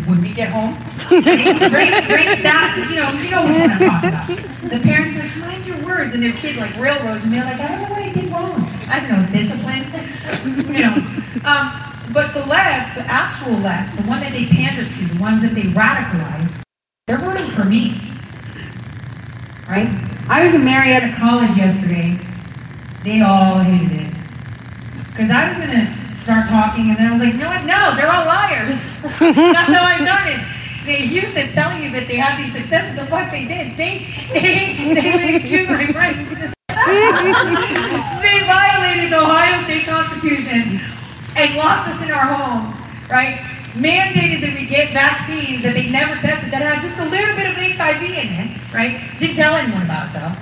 when 0.06 0.20
we 0.22 0.32
get 0.32 0.50
home, 0.50 0.74
that, 1.10 2.86
you 2.88 2.96
know, 2.96 3.10
you 3.12 3.30
know 3.30 3.42
what 3.44 3.56
I'm 3.56 3.78
talking 3.78 4.10
about. 4.10 4.70
The 4.70 4.80
parents 4.80 5.16
are 5.16 5.22
like, 5.22 5.36
mind 5.38 5.66
your 5.66 5.84
words, 5.84 6.14
and 6.14 6.22
their 6.22 6.32
kid 6.32 6.56
like 6.56 6.74
railroads, 6.78 7.24
and 7.24 7.32
they're 7.32 7.44
like, 7.44 7.60
I 7.60 7.68
don't 7.68 7.82
know 7.82 7.90
what 7.90 8.02
I 8.02 8.12
did 8.12 8.30
wrong. 8.30 8.62
I 8.88 9.00
don't 9.00 9.10
know, 9.10 9.26
discipline, 9.32 9.84
you 10.74 10.82
know. 10.82 10.94
Um, 11.44 12.12
but 12.12 12.32
the 12.32 12.44
left, 12.46 12.94
the 12.96 13.02
actual 13.06 13.54
left, 13.58 13.96
the 13.96 14.04
one 14.04 14.20
that 14.20 14.32
they 14.32 14.46
pander 14.46 14.84
to, 14.84 15.04
the 15.14 15.20
ones 15.20 15.42
that 15.42 15.54
they 15.54 15.62
radicalize, 15.62 16.62
they're 17.06 17.18
voting 17.18 17.50
for 17.50 17.64
me. 17.64 18.00
Right? 19.68 19.88
I 20.28 20.44
was 20.44 20.54
in 20.54 20.64
Marietta 20.64 21.14
College 21.16 21.56
yesterday. 21.56 22.18
They 23.02 23.20
all 23.20 23.58
hated 23.58 24.00
it. 24.00 24.14
Because 25.08 25.30
I 25.30 25.48
was 25.48 25.58
going 25.58 25.70
to 25.70 26.03
start 26.18 26.48
talking, 26.48 26.90
and 26.90 26.98
then 26.98 27.06
I 27.08 27.12
was 27.12 27.22
like, 27.22 27.34
no, 27.34 27.50
no, 27.66 27.94
they're 27.96 28.10
all 28.10 28.26
liars. 28.26 28.98
That's 29.20 29.72
how 29.72 29.84
I 29.84 29.98
started. 30.02 30.40
They 30.84 31.04
used 31.04 31.34
to 31.34 31.50
telling 31.52 31.82
you 31.82 31.90
that 31.92 32.06
they 32.06 32.16
had 32.16 32.36
these 32.36 32.52
successes, 32.52 32.96
but 32.96 33.10
what 33.10 33.30
they 33.32 33.48
did, 33.48 33.76
they, 33.76 34.04
they, 34.32 34.76
they 34.92 35.36
excuse 35.36 35.68
my 35.68 35.88
French. 35.88 36.28
they 38.20 38.36
violated 38.44 39.08
the 39.08 39.20
Ohio 39.20 39.56
State 39.64 39.88
Constitution 39.88 40.80
and 41.36 41.56
locked 41.56 41.88
us 41.88 42.02
in 42.04 42.12
our 42.12 42.28
homes, 42.28 42.76
right? 43.08 43.40
Mandated 43.74 44.44
that 44.44 44.52
we 44.54 44.66
get 44.66 44.92
vaccines 44.92 45.62
that 45.64 45.72
they 45.72 45.90
never 45.90 46.14
tested 46.20 46.52
that 46.52 46.60
had 46.60 46.84
just 46.84 46.98
a 47.00 47.08
little 47.08 47.34
bit 47.34 47.48
of 47.48 47.56
HIV 47.56 48.02
in 48.04 48.28
it, 48.44 48.50
right? 48.72 49.00
Didn't 49.18 49.36
tell 49.36 49.56
anyone 49.56 49.82
about 49.82 50.12
it 50.12 50.20
though, 50.20 50.32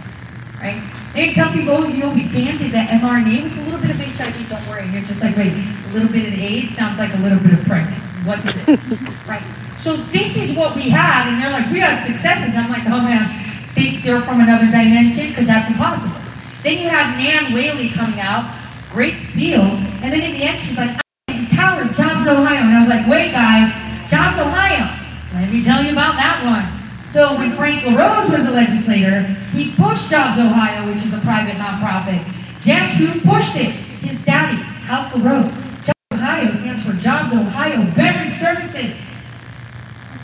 right? 0.63 0.81
They 1.13 1.33
tell 1.33 1.53
people, 1.53 1.75
oh, 1.75 1.85
you 1.85 1.99
know, 1.99 2.15
we 2.15 2.23
banded 2.31 2.71
that 2.71 2.89
mRNA 3.03 3.43
with 3.43 3.59
a 3.59 3.63
little 3.67 3.81
bit 3.81 3.91
of 3.91 3.99
HIV, 3.99 4.49
don't 4.49 4.67
worry. 4.71 4.87
And 4.87 4.95
you're 4.95 5.03
just 5.03 5.21
like, 5.21 5.37
wait, 5.37 5.53
a 5.53 5.93
little 5.93 6.09
bit 6.09 6.33
of 6.33 6.39
AIDS 6.39 6.75
sounds 6.75 6.99
like 6.99 7.13
a 7.13 7.19
little 7.19 7.39
bit 7.41 7.53
of 7.53 7.67
pregnant. 7.67 8.01
What's 8.25 8.55
this? 8.65 8.81
right? 9.27 9.43
So 9.77 9.97
this 10.15 10.39
is 10.39 10.57
what 10.57 10.77
we 10.77 10.89
had, 10.89 11.29
and 11.29 11.43
they're 11.43 11.51
like, 11.51 11.69
we 11.73 11.81
had 11.81 12.01
successes. 12.07 12.55
I'm 12.55 12.71
like, 12.71 12.87
oh 12.87 13.03
man, 13.03 13.27
they, 13.75 13.97
they're 13.97 14.23
from 14.23 14.41
another 14.41 14.67
dimension 14.67 15.29
because 15.29 15.47
that's 15.47 15.69
impossible. 15.69 16.17
Then 16.63 16.79
you 16.79 16.89
have 16.89 17.19
Nan 17.19 17.53
Whaley 17.53 17.91
coming 17.91 18.21
out, 18.21 18.47
great 18.93 19.19
spiel, 19.19 19.67
and 20.01 20.13
then 20.13 20.23
in 20.23 20.39
the 20.39 20.45
end 20.45 20.61
she's 20.61 20.77
like, 20.77 20.97
I'm 21.27 21.41
empowered, 21.41 21.93
Jobs 21.93 22.29
Ohio. 22.29 22.63
And 22.63 22.77
I 22.77 22.81
was 22.81 22.89
like, 22.89 23.09
wait 23.09 23.33
guy, 23.33 23.67
Jobs 24.07 24.39
Ohio. 24.39 24.87
Let 25.35 25.51
me 25.51 25.65
tell 25.65 25.83
you 25.83 25.91
about 25.91 26.15
that 26.15 26.39
one. 26.45 26.82
So 27.13 27.37
when 27.37 27.55
Frank 27.57 27.85
LaRose 27.85 28.31
was 28.31 28.49
a 28.49 28.51
legislator, 28.51 29.21
he 29.53 29.73
pushed 29.73 30.09
Jobs 30.09 30.41
Ohio, 30.41 30.89
which 30.89 31.05
is 31.05 31.13
a 31.13 31.21
private 31.21 31.57
nonprofit. 31.57 32.25
Guess 32.65 32.97
who 32.97 33.21
pushed 33.21 33.55
it? 33.55 33.69
His 34.01 34.19
daddy, 34.25 34.57
House 34.57 35.15
LaRose. 35.15 35.53
Jobs 35.85 35.93
Ohio 36.15 36.51
stands 36.53 36.83
for 36.83 36.93
Jobs 36.95 37.35
Ohio 37.35 37.85
Beverage 37.95 38.33
Services. 38.41 38.97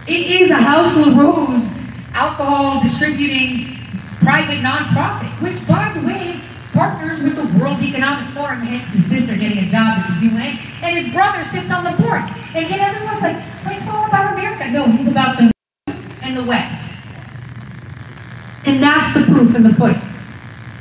It 0.07 0.41
is 0.41 0.51
a 0.51 0.57
House 0.57 0.97
LaRose 0.97 1.68
alcohol 2.14 2.80
distributing 2.80 3.76
private 4.24 4.64
nonprofit, 4.64 5.28
which, 5.43 5.61
by 5.68 5.93
the 5.93 6.07
way, 6.07 6.41
partners 6.72 7.22
with 7.22 7.36
the 7.36 7.59
World 7.61 7.82
Economic 7.82 8.32
Forum, 8.32 8.61
hence 8.62 8.95
his 8.95 9.05
sister 9.05 9.36
getting 9.36 9.59
a 9.59 9.68
job 9.68 9.99
at 9.99 10.09
the 10.09 10.26
UN, 10.28 10.59
and 10.80 10.97
his 10.97 11.12
brother 11.12 11.45
sits 11.45 11.70
on 11.70 11.84
the 11.84 12.03
board. 12.03 12.22
And 12.55 12.66
yet 12.66 12.80
everyone's 12.80 13.20
like, 13.20 13.36
Frank's 13.61 13.86
all 13.91 14.07
about 14.07 14.32
America. 14.32 14.70
No, 14.70 14.86
he's 14.86 15.11
about 15.11 15.36
the 15.36 15.53
and 16.22 16.36
the 16.36 16.45
West. 16.45 16.78
And 18.68 18.82
that's 18.82 19.14
the 19.14 19.22
proof 19.22 19.56
in 19.56 19.62
the 19.62 19.70
pudding. 19.70 20.02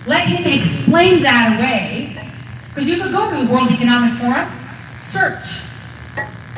Let 0.08 0.28
him 0.28 0.44
explain 0.46 1.24
that 1.24 1.58
away, 1.58 2.22
because 2.68 2.86
you 2.86 3.02
could 3.02 3.14
go 3.14 3.32
to 3.32 3.46
the 3.46 3.52
World 3.52 3.72
Economic 3.72 4.20
Forum, 4.20 4.46
search. 5.04 5.64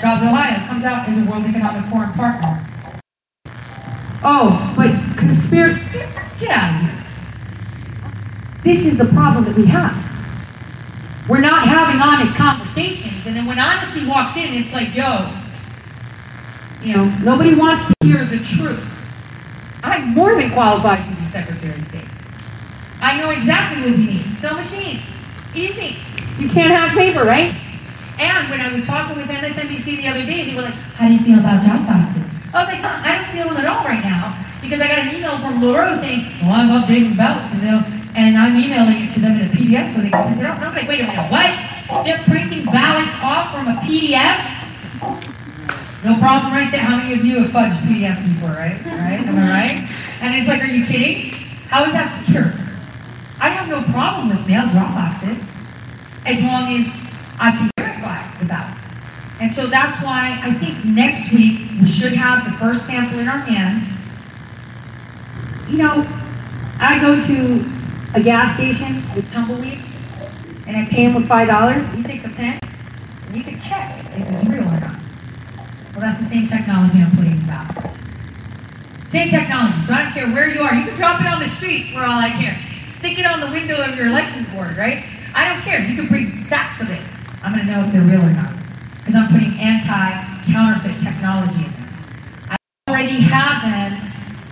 Jobs 0.01 0.23
Ohio 0.23 0.67
comes 0.67 0.84
out 0.84 1.07
as 1.07 1.15
a 1.15 1.30
World 1.30 1.45
Economic 1.45 1.86
Forum 1.91 2.11
partner. 2.13 2.65
Oh, 4.23 4.73
but 4.75 4.89
conspiracy, 5.17 5.84
get 6.39 6.49
out 6.49 6.73
of 6.73 6.82
here. 6.82 7.05
This 8.63 8.86
is 8.86 8.97
the 8.97 9.05
problem 9.05 9.45
that 9.45 9.55
we 9.55 9.67
have. 9.67 9.95
We're 11.30 11.41
not 11.41 11.67
having 11.67 12.01
honest 12.01 12.36
conversations, 12.36 13.27
and 13.27 13.36
then 13.36 13.45
when 13.45 13.59
honesty 13.59 14.07
walks 14.07 14.36
in, 14.36 14.51
it's 14.55 14.73
like, 14.73 14.95
yo, 14.95 15.32
you 16.82 16.95
know, 16.95 17.05
nobody 17.21 17.53
wants 17.53 17.86
to 17.86 17.93
hear 18.03 18.25
the 18.25 18.39
truth. 18.39 18.95
I'm 19.84 20.13
more 20.13 20.36
than 20.36 20.51
qualified 20.51 21.05
to 21.05 21.15
be 21.15 21.23
Secretary 21.25 21.77
of 21.77 21.86
State. 21.86 22.05
I 23.01 23.17
know 23.17 23.30
exactly 23.30 23.82
what 23.82 23.97
we 23.97 24.05
need. 24.05 24.25
The 24.41 24.53
machine. 24.53 25.01
Easy. 25.55 25.95
You 26.38 26.49
can't 26.49 26.71
have 26.71 26.97
paper, 26.97 27.23
right? 27.23 27.55
And 28.19 28.49
when 28.49 28.59
I 28.59 28.71
was 28.71 28.86
talking 28.86 29.15
with 29.15 29.27
MSNBC 29.27 30.03
the 30.03 30.07
other 30.07 30.25
day, 30.25 30.43
they 30.49 30.55
were 30.55 30.63
like, 30.63 30.73
how 30.99 31.07
do 31.07 31.13
you 31.13 31.23
feel 31.23 31.39
about 31.39 31.63
drop 31.63 31.88
boxes? 31.88 32.27
I 32.51 32.63
was 32.63 32.73
like, 32.73 32.84
I 32.84 33.15
don't 33.15 33.32
feel 33.32 33.47
them 33.47 33.63
at 33.63 33.65
all 33.65 33.86
right 33.86 34.03
now 34.03 34.36
because 34.61 34.82
I 34.82 34.88
got 34.88 34.99
an 34.99 35.15
email 35.15 35.39
from 35.39 35.61
Laura 35.61 35.95
saying, 35.95 36.27
well, 36.41 36.59
I'm 36.59 36.67
updating 36.67 37.15
ballots 37.15 37.53
and, 37.55 37.63
and 38.17 38.38
I'm 38.38 38.55
emailing 38.57 39.07
it 39.07 39.13
to 39.13 39.19
them 39.21 39.39
in 39.39 39.47
a 39.47 39.49
PDF 39.49 39.95
so 39.95 40.01
they 40.01 40.09
can 40.09 40.23
print 40.27 40.41
it 40.41 40.45
out. 40.45 40.57
And 40.57 40.65
I 40.65 40.67
was 40.67 40.75
like, 40.75 40.89
wait 40.89 40.99
a 40.99 41.07
minute, 41.07 41.32
what? 41.32 42.03
They're 42.03 42.23
printing 42.27 42.65
ballots 42.65 43.15
off 43.23 43.55
from 43.55 43.67
a 43.69 43.80
PDF? 43.88 45.39
No 46.04 46.18
problem 46.18 46.54
right 46.54 46.72
there. 46.72 46.80
How 46.80 46.95
many 46.97 47.14
of 47.14 47.26
you 47.26 47.43
have 47.43 47.52
fudged 47.52 47.80
PDFs 47.84 48.24
before, 48.26 48.50
right? 48.56 48.80
Right? 48.86 49.20
Am 49.20 49.36
I 49.38 49.41
right? 49.41 49.89
And 50.22 50.34
he's 50.34 50.47
like, 50.47 50.62
are 50.62 50.66
you 50.66 50.86
kidding? 50.86 51.32
How 51.68 51.84
is 51.86 51.91
that 51.91 52.24
secure? 52.24 52.54
I 53.41 53.50
have 53.50 53.68
no 53.68 53.82
problem 53.91 54.30
with 54.30 54.47
mail 54.47 54.68
drop 54.70 54.93
boxes 54.95 55.38
as 56.26 56.41
long 56.41 56.74
as 56.80 56.88
I 57.39 57.52
can 57.52 57.70
verify 57.78 58.38
the 58.39 58.45
ballot. 58.45 58.78
And 59.41 59.54
so 59.54 59.68
that's 59.68 60.02
why 60.04 60.39
I 60.41 60.54
think 60.54 60.84
next 60.86 61.34
week 61.34 61.70
we 61.80 61.88
should 61.88 62.14
have 62.14 62.45
the 62.45 62.58
first 62.58 62.86
sample 62.86 63.20
in 63.20 63.28
our 63.28 63.39
hands. 63.39 63.88
You 65.70 65.78
know, 65.78 66.06
I 66.80 67.00
go 67.00 67.22
to 67.22 67.66
a 68.16 68.24
gas 68.24 68.56
station 68.56 69.04
with 69.16 69.32
tumbleweeds 69.32 69.88
and 70.68 70.76
I 70.76 70.86
pay 70.86 71.04
him 71.04 71.14
with 71.14 71.28
five 71.28 71.47
dollars. 71.47 71.86
He 71.93 72.04
takes 72.04 72.26
a 72.26 72.30
pen 72.30 72.60
and 73.28 73.36
you 73.36 73.43
can 73.43 73.60
check 73.60 74.04
if 74.18 74.30
it's 74.32 74.43
real 74.45 74.64
or 74.68 74.80
not. 74.80 74.99
Well, 76.00 76.08
that's 76.08 76.24
the 76.24 76.30
same 76.32 76.47
technology 76.47 77.04
I'm 77.04 77.12
putting 77.12 77.36
in 77.36 77.45
ballots. 77.45 78.00
Same 79.12 79.28
technology. 79.28 79.84
So 79.84 79.91
I 79.91 80.08
don't 80.08 80.14
care 80.14 80.32
where 80.32 80.47
you 80.47 80.62
are. 80.62 80.74
You 80.74 80.86
can 80.88 80.95
drop 80.95 81.20
it 81.20 81.28
on 81.28 81.41
the 81.41 81.47
street 81.50 81.91
for 81.91 82.00
all 82.00 82.24
I 82.24 82.30
care. 82.39 82.56
Stick 82.86 83.20
it 83.20 83.26
on 83.26 83.41
the 83.41 83.52
window 83.52 83.84
of 83.84 83.97
your 83.97 84.08
election 84.08 84.47
board, 84.56 84.78
right? 84.78 85.04
I 85.36 85.52
don't 85.52 85.60
care. 85.60 85.84
You 85.84 85.97
can 86.00 86.08
bring 86.08 86.41
sacks 86.45 86.80
of 86.80 86.89
it. 86.89 87.04
I'm 87.43 87.52
going 87.52 87.68
to 87.68 87.70
know 87.70 87.84
if 87.84 87.91
they're 87.91 88.08
real 88.08 88.24
or 88.24 88.32
not. 88.32 88.56
Because 89.04 89.16
I'm 89.16 89.28
putting 89.28 89.52
anti-counterfeit 89.60 91.04
technology 91.04 91.68
in 91.68 91.72
there. 91.76 91.91
I 92.47 92.56
already 92.88 93.20
have 93.20 93.68
them 93.68 94.00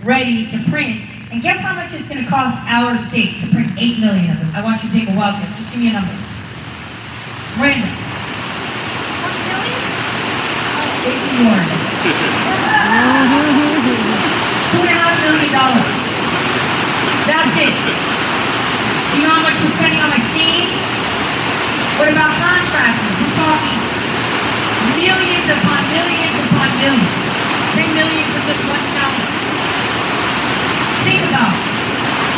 ready 0.04 0.44
to 0.52 0.58
print. 0.68 1.00
And 1.32 1.40
guess 1.40 1.64
how 1.64 1.74
much 1.74 1.94
it's 1.94 2.10
going 2.12 2.22
to 2.22 2.28
cost 2.28 2.60
our 2.68 2.98
state 2.98 3.40
to 3.40 3.48
print 3.48 3.72
8 3.72 4.00
million 4.00 4.36
of 4.36 4.38
them? 4.38 4.52
I 4.52 4.62
want 4.62 4.84
you 4.84 4.90
to 4.90 4.94
take 4.94 5.08
a 5.08 5.16
wild 5.16 5.40
guess. 5.40 5.56
Just 5.56 5.72
give 5.72 5.80
me 5.80 5.88
a 5.88 5.96
number. 5.96 6.12
Random. 7.56 8.07
It's 11.06 11.30
yours. 11.38 11.70
Two 14.72 14.82
and 14.82 14.90
a 14.90 14.98
half 14.98 15.14
million 15.22 15.50
dollars. 15.54 15.94
That's 17.28 17.54
it. 17.54 17.74
You 19.14 19.22
know 19.22 19.34
how 19.38 19.46
much 19.46 19.54
we're 19.62 19.74
spending 19.78 20.02
on 20.02 20.10
machines? 20.10 20.74
What 22.02 22.10
about 22.10 22.34
contractors? 22.34 23.14
We're 23.14 23.36
talking 23.38 23.78
millions 24.98 25.46
upon 25.54 25.80
millions 25.94 26.34
upon 26.50 26.66
millions. 26.82 27.14
Ten 27.78 27.88
million 27.94 28.26
for 28.34 28.42
just. 28.50 28.58
Think 31.06 31.22
about 31.30 31.54
it. 31.54 31.62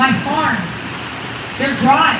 my 0.00 0.16
farms, 0.24 0.72
they're 1.60 1.76
dry. 1.84 2.16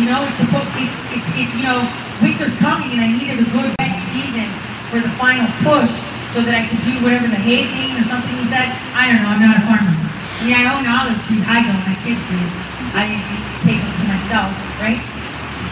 You 0.00 0.08
know, 0.08 0.24
it's 0.24 0.40
supposed, 0.40 0.72
it's, 0.80 0.96
it's, 1.12 1.28
it's, 1.36 1.52
you 1.52 1.68
know, 1.68 1.84
winter's 2.24 2.56
coming 2.56 2.96
and 2.96 3.04
I 3.04 3.12
needed 3.12 3.44
a 3.44 3.48
good 3.52 3.68
wet 3.76 3.92
season 4.08 4.48
for 4.88 4.96
the 5.04 5.12
final 5.20 5.44
push 5.60 5.92
so 6.32 6.40
that 6.40 6.56
I 6.56 6.64
could 6.64 6.80
do 6.88 6.96
whatever 7.04 7.28
the 7.28 7.36
hay 7.36 7.68
thing 7.68 7.92
or 7.92 8.04
something 8.08 8.32
he 8.40 8.48
said. 8.48 8.72
I 8.96 9.12
don't 9.12 9.20
know, 9.20 9.36
I'm 9.36 9.44
not 9.44 9.60
a 9.60 9.64
farmer. 9.68 9.92
I 9.92 10.40
mean, 10.48 10.56
I 10.56 10.64
own 10.72 10.88
olive 10.88 11.20
trees, 11.28 11.44
I 11.44 11.60
don't, 11.60 11.82
my 11.84 11.96
kids 12.00 12.24
do. 12.24 12.40
I 12.96 13.20
take 13.68 13.84
them 13.84 13.92
to 13.92 14.04
myself, 14.08 14.48
right? 14.80 15.17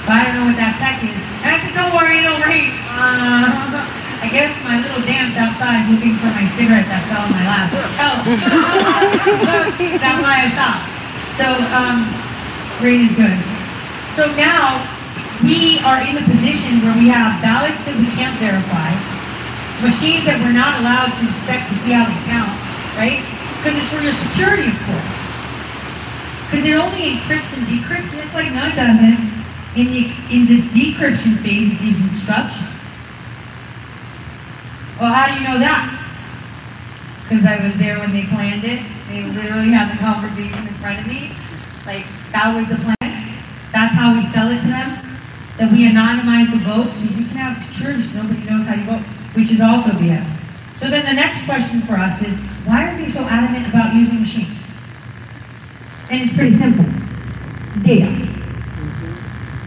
But 0.06 0.22
I 0.22 0.30
don't 0.30 0.38
know 0.38 0.46
what 0.54 0.58
that 0.62 0.78
tech 0.78 1.02
is. 1.02 1.18
And 1.42 1.50
I 1.50 1.58
said, 1.58 1.74
don't 1.74 1.90
worry, 1.90 2.22
it'll 2.22 2.38
rain. 2.38 2.70
Uh, 2.94 3.74
I 4.22 4.30
guess 4.30 4.54
my 4.62 4.78
little 4.78 5.02
dance 5.02 5.34
outside 5.34 5.90
looking 5.90 6.14
for 6.22 6.30
my 6.30 6.46
cigarette 6.54 6.86
that 6.86 7.02
fell 7.10 7.26
in 7.26 7.34
my 7.34 7.42
lap. 7.42 7.68
Oh, 7.98 8.14
that's 9.98 10.20
why 10.22 10.46
I 10.46 10.48
stopped. 10.54 10.86
So, 11.34 11.46
um, 11.74 12.06
rain 12.78 13.10
is 13.10 13.14
good. 13.18 13.34
So 14.14 14.30
now 14.38 14.78
we 15.42 15.82
are 15.82 16.00
in 16.06 16.14
the 16.16 16.24
position 16.24 16.86
where 16.86 16.94
we 16.94 17.10
have 17.10 17.42
ballots 17.44 17.76
that 17.84 17.98
we 17.98 18.06
can't 18.14 18.32
verify, 18.38 18.94
machines 19.84 20.24
that 20.24 20.38
we're 20.40 20.56
not 20.56 20.80
allowed 20.80 21.12
to 21.18 21.22
inspect 21.26 21.68
to 21.68 21.74
see 21.84 21.92
how 21.92 22.06
they 22.08 22.16
count, 22.30 22.54
right? 22.96 23.20
Because 23.60 23.76
it's 23.76 23.90
for 23.92 24.00
your 24.00 24.14
security, 24.14 24.70
of 24.70 24.78
course. 24.86 25.12
Because 26.46 26.62
it 26.62 26.78
only 26.78 27.18
encrypts 27.18 27.52
and 27.58 27.66
decrypts, 27.66 28.08
and 28.16 28.22
it's 28.22 28.32
like 28.38 28.54
no, 28.54 28.70
it. 28.70 29.35
In 29.76 29.92
the 29.92 30.08
in 30.32 30.46
the 30.46 30.62
decryption 30.72 31.36
phase, 31.44 31.70
it 31.70 31.78
gives 31.80 32.00
instructions. 32.00 32.72
Well, 34.98 35.12
how 35.12 35.28
do 35.28 35.34
you 35.36 35.46
know 35.46 35.58
that? 35.58 35.92
Because 37.22 37.44
I 37.44 37.62
was 37.62 37.76
there 37.76 37.98
when 37.98 38.12
they 38.12 38.24
planned 38.24 38.64
it. 38.64 38.80
They 39.08 39.22
literally 39.22 39.72
had 39.72 39.92
the 39.92 40.00
conversation 40.00 40.66
in 40.66 40.74
front 40.80 41.00
of 41.00 41.06
me. 41.06 41.28
Like 41.84 42.06
that 42.32 42.56
was 42.56 42.66
the 42.68 42.80
plan. 42.80 42.96
That's 43.70 43.92
how 43.92 44.14
we 44.14 44.22
sell 44.24 44.50
it 44.50 44.60
to 44.62 44.68
them. 44.68 44.96
That 45.58 45.70
we 45.70 45.84
anonymize 45.84 46.50
the 46.50 46.64
vote 46.64 46.92
so 46.92 47.04
you 47.12 47.28
can 47.28 47.36
have 47.36 47.56
security 47.56 48.00
so 48.00 48.22
nobody 48.22 48.48
knows 48.48 48.66
how 48.66 48.74
you 48.76 48.84
vote, 48.84 49.04
which 49.36 49.50
is 49.50 49.60
also 49.60 49.90
BS. 50.00 50.24
So 50.76 50.88
then 50.88 51.04
the 51.04 51.12
next 51.12 51.44
question 51.44 51.82
for 51.82 51.94
us 51.94 52.22
is, 52.22 52.34
why 52.64 52.88
are 52.88 52.96
they 52.96 53.08
so 53.08 53.20
adamant 53.24 53.68
about 53.68 53.94
using 53.94 54.20
machines? 54.20 54.56
And 56.10 56.22
it's 56.22 56.34
pretty 56.34 56.56
simple. 56.56 56.84
Data. 57.82 58.35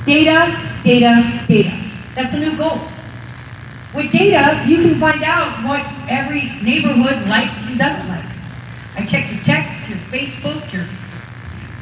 Data, 0.09 0.81
data, 0.83 1.45
data. 1.47 1.71
That's 2.15 2.33
a 2.33 2.39
new 2.39 2.57
goal. 2.57 2.79
With 3.93 4.11
data, 4.11 4.65
you 4.67 4.77
can 4.77 4.99
find 4.99 5.21
out 5.21 5.63
what 5.63 5.85
every 6.09 6.49
neighborhood 6.63 7.27
likes 7.27 7.67
and 7.67 7.77
doesn't 7.77 8.07
like. 8.07 8.25
I 8.95 9.05
check 9.05 9.31
your 9.31 9.39
text, 9.43 9.87
your 9.87 9.99
Facebook, 10.09 10.73
your 10.73 10.83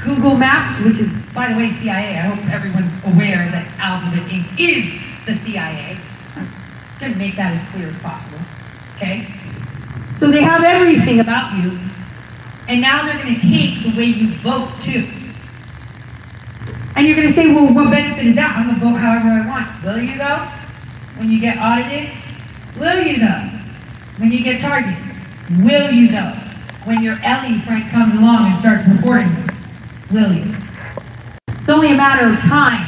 Google 0.03 0.35
Maps, 0.35 0.83
which 0.83 0.99
is, 0.99 1.07
by 1.33 1.53
the 1.53 1.57
way, 1.57 1.69
CIA. 1.69 2.17
I 2.17 2.27
hope 2.27 2.53
everyone's 2.53 2.91
aware 3.05 3.49
that 3.49 3.65
Alphabet 3.79 4.27
Inc. 4.27 4.59
is 4.59 4.83
the 5.25 5.33
CIA. 5.33 5.95
I'm 6.35 6.49
going 6.99 7.13
to 7.13 7.17
make 7.17 7.37
that 7.37 7.53
as 7.53 7.65
clear 7.69 7.87
as 7.87 7.97
possible. 8.01 8.39
Okay? 8.97 9.25
So 10.17 10.29
they 10.29 10.41
have 10.41 10.65
everything 10.65 11.21
about 11.21 11.63
you, 11.63 11.79
and 12.67 12.81
now 12.81 13.05
they're 13.05 13.23
going 13.23 13.39
to 13.39 13.39
take 13.39 13.83
the 13.83 13.97
way 13.97 14.03
you 14.03 14.35
vote 14.39 14.69
too. 14.81 15.07
And 16.97 17.05
you're 17.05 17.15
going 17.15 17.27
to 17.27 17.33
say, 17.33 17.53
well, 17.53 17.71
what 17.71 17.91
benefit 17.91 18.25
is 18.25 18.33
that? 18.37 18.57
I'm 18.57 18.65
going 18.65 18.79
to 18.79 18.81
vote 18.83 18.97
however 18.97 19.29
I 19.29 19.45
want. 19.45 19.69
Will 19.85 20.01
you 20.01 20.17
though? 20.17 20.49
When 21.21 21.29
you 21.29 21.39
get 21.39 21.61
audited? 21.61 22.09
Will 22.73 23.05
you 23.05 23.19
though? 23.21 23.45
When 24.17 24.31
you 24.31 24.43
get 24.43 24.59
targeted? 24.59 24.97
Will 25.61 25.91
you 25.91 26.07
though? 26.07 26.33
When 26.89 27.03
your 27.03 27.21
Ellie 27.21 27.61
friend 27.61 27.87
comes 27.91 28.15
along 28.15 28.49
and 28.49 28.57
starts 28.57 28.81
reporting? 28.89 29.29
Will 30.09 30.33
you? 30.33 30.55
It's 31.61 31.69
only 31.69 31.91
a 31.91 31.95
matter 31.95 32.33
of 32.33 32.39
time. 32.39 32.81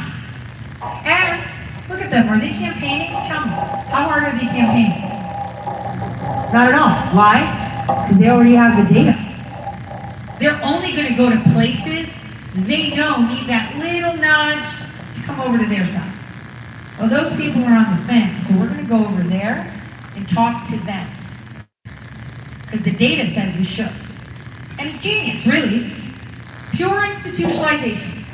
And 1.06 1.46
look 1.88 2.02
at 2.02 2.10
them. 2.10 2.28
Are 2.28 2.40
they 2.40 2.50
campaigning? 2.50 3.14
Tell 3.30 3.46
me. 3.46 3.54
How 3.94 4.10
hard 4.10 4.24
are 4.24 4.32
they 4.34 4.50
campaigning? 4.50 5.06
Not 6.50 6.66
at 6.66 6.74
all. 6.74 7.14
Why? 7.14 7.46
Because 7.86 8.18
they 8.18 8.28
already 8.28 8.54
have 8.54 8.74
the 8.74 8.92
data. 8.92 9.14
They're 10.40 10.60
only 10.64 10.96
going 10.96 11.06
to 11.06 11.14
go 11.14 11.30
to 11.30 11.38
places 11.54 12.10
they 12.54 12.94
know 12.94 13.20
need 13.28 13.46
that 13.46 13.76
little 13.76 14.16
nudge 14.16 14.68
to 15.14 15.22
come 15.22 15.40
over 15.40 15.58
to 15.58 15.66
their 15.66 15.86
side. 15.86 16.12
Well, 16.98 17.08
those 17.08 17.34
people 17.36 17.64
are 17.64 17.72
on 17.72 17.96
the 17.96 18.02
fence, 18.04 18.46
so 18.46 18.58
we're 18.58 18.68
going 18.68 18.84
to 18.84 18.90
go 18.90 19.04
over 19.04 19.22
there 19.22 19.72
and 20.16 20.28
talk 20.28 20.68
to 20.68 20.76
them. 20.78 21.08
Because 22.64 22.82
the 22.82 22.92
data 22.92 23.30
says 23.30 23.56
we 23.56 23.64
should. 23.64 23.90
And 24.78 24.88
it's 24.88 25.02
genius, 25.02 25.46
really. 25.46 25.92
Pure 26.72 26.90
institutionalization. 26.90 28.24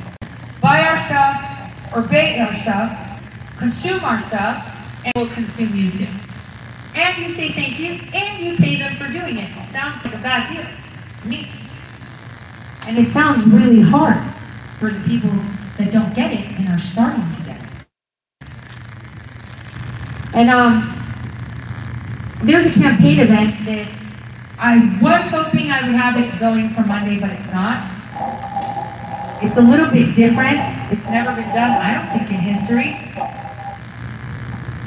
Buy 0.60 0.80
our 0.80 0.96
stuff, 0.96 1.94
or 1.94 2.04
obey 2.04 2.40
our 2.40 2.54
stuff, 2.54 3.20
consume 3.56 4.02
our 4.04 4.20
stuff, 4.20 4.64
and 5.04 5.12
we'll 5.16 5.32
consume 5.32 5.74
you 5.74 5.90
too. 5.90 6.06
And 6.94 7.22
you 7.22 7.30
say 7.30 7.50
thank 7.50 7.78
you, 7.78 8.00
and 8.14 8.44
you 8.44 8.56
pay 8.56 8.76
them 8.76 8.96
for 8.96 9.06
doing 9.12 9.36
it. 9.36 9.50
It 9.50 9.72
sounds 9.72 10.04
like 10.04 10.14
a 10.14 10.18
bad 10.18 10.52
deal 10.52 10.64
to 11.22 11.28
me. 11.28 11.50
And 12.86 12.98
it 12.98 13.10
sounds 13.10 13.44
really 13.46 13.80
hard 13.80 14.22
for 14.78 14.90
the 14.90 15.00
people 15.08 15.30
that 15.78 15.90
don't 15.90 16.14
get 16.14 16.32
it 16.32 16.46
and 16.58 16.68
are 16.68 16.78
starting 16.78 17.24
to 17.36 17.42
get 17.44 17.56
it. 17.56 17.86
And 20.34 20.50
um, 20.50 20.92
there's 22.42 22.66
a 22.66 22.70
campaign 22.70 23.20
event 23.20 23.54
that 23.66 23.88
I 24.58 24.98
was 25.02 25.28
hoping 25.30 25.70
I 25.70 25.86
would 25.86 25.96
have 25.96 26.16
it 26.16 26.38
going 26.38 26.70
for 26.70 26.82
Monday, 26.82 27.18
but 27.18 27.30
it's 27.30 27.52
not. 27.52 27.92
It's 29.42 29.56
a 29.56 29.62
little 29.62 29.90
bit 29.90 30.14
different. 30.14 30.58
It's 30.90 31.04
never 31.10 31.34
been 31.34 31.50
done, 31.50 31.72
I 31.72 31.92
don't 31.92 32.18
think, 32.18 32.30
in 32.30 32.38
history. 32.38 32.96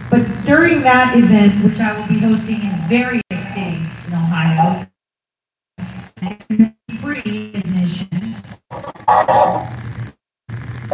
But 0.09 0.25
during 0.45 0.81
that 0.81 1.15
event, 1.15 1.63
which 1.63 1.79
I 1.79 1.99
will 1.99 2.07
be 2.07 2.17
hosting 2.17 2.61
in 2.63 2.75
various 2.87 3.21
cities 3.29 4.07
in 4.07 4.13
Ohio, 4.13 4.88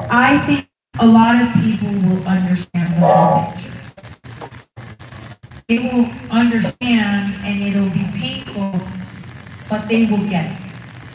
I 0.09 0.41
think 0.47 0.67
a 0.99 1.05
lot 1.05 1.41
of 1.41 1.53
people 1.61 1.89
will 2.09 2.27
understand 2.27 2.93
the 2.93 3.05
whole 3.05 3.53
picture. 3.53 3.71
They 5.67 5.77
will 5.79 6.09
understand 6.31 7.35
and 7.43 7.61
it'll 7.61 7.89
be 7.89 8.03
painful, 8.17 8.81
but 9.69 9.87
they 9.87 10.07
will 10.07 10.27
get 10.27 10.51
it. 10.51 10.57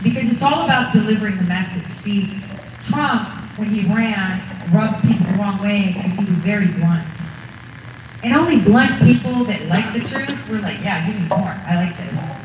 Because 0.02 0.30
it's 0.30 0.42
all 0.42 0.64
about 0.64 0.92
delivering 0.92 1.36
the 1.36 1.44
message. 1.44 1.88
See, 1.88 2.40
Trump, 2.82 3.28
when 3.58 3.68
he 3.68 3.92
ran, 3.92 4.40
rubbed 4.72 5.02
people 5.02 5.26
the 5.26 5.38
wrong 5.38 5.61
way 5.61 5.92
because 5.94 6.16
he 6.16 6.24
was 6.24 6.36
very 6.36 6.68
blunt. 6.68 7.06
And 8.22 8.34
only 8.34 8.61
blunt 8.61 9.02
people 9.02 9.44
that 9.44 9.66
like 9.66 9.92
the 9.92 10.00
truth 10.00 10.48
were 10.48 10.58
like, 10.58 10.80
yeah, 10.82 11.04
give 11.06 11.20
me 11.20 11.26
more. 11.28 11.56
I 11.66 11.74
like 11.74 11.96
this. 11.96 12.39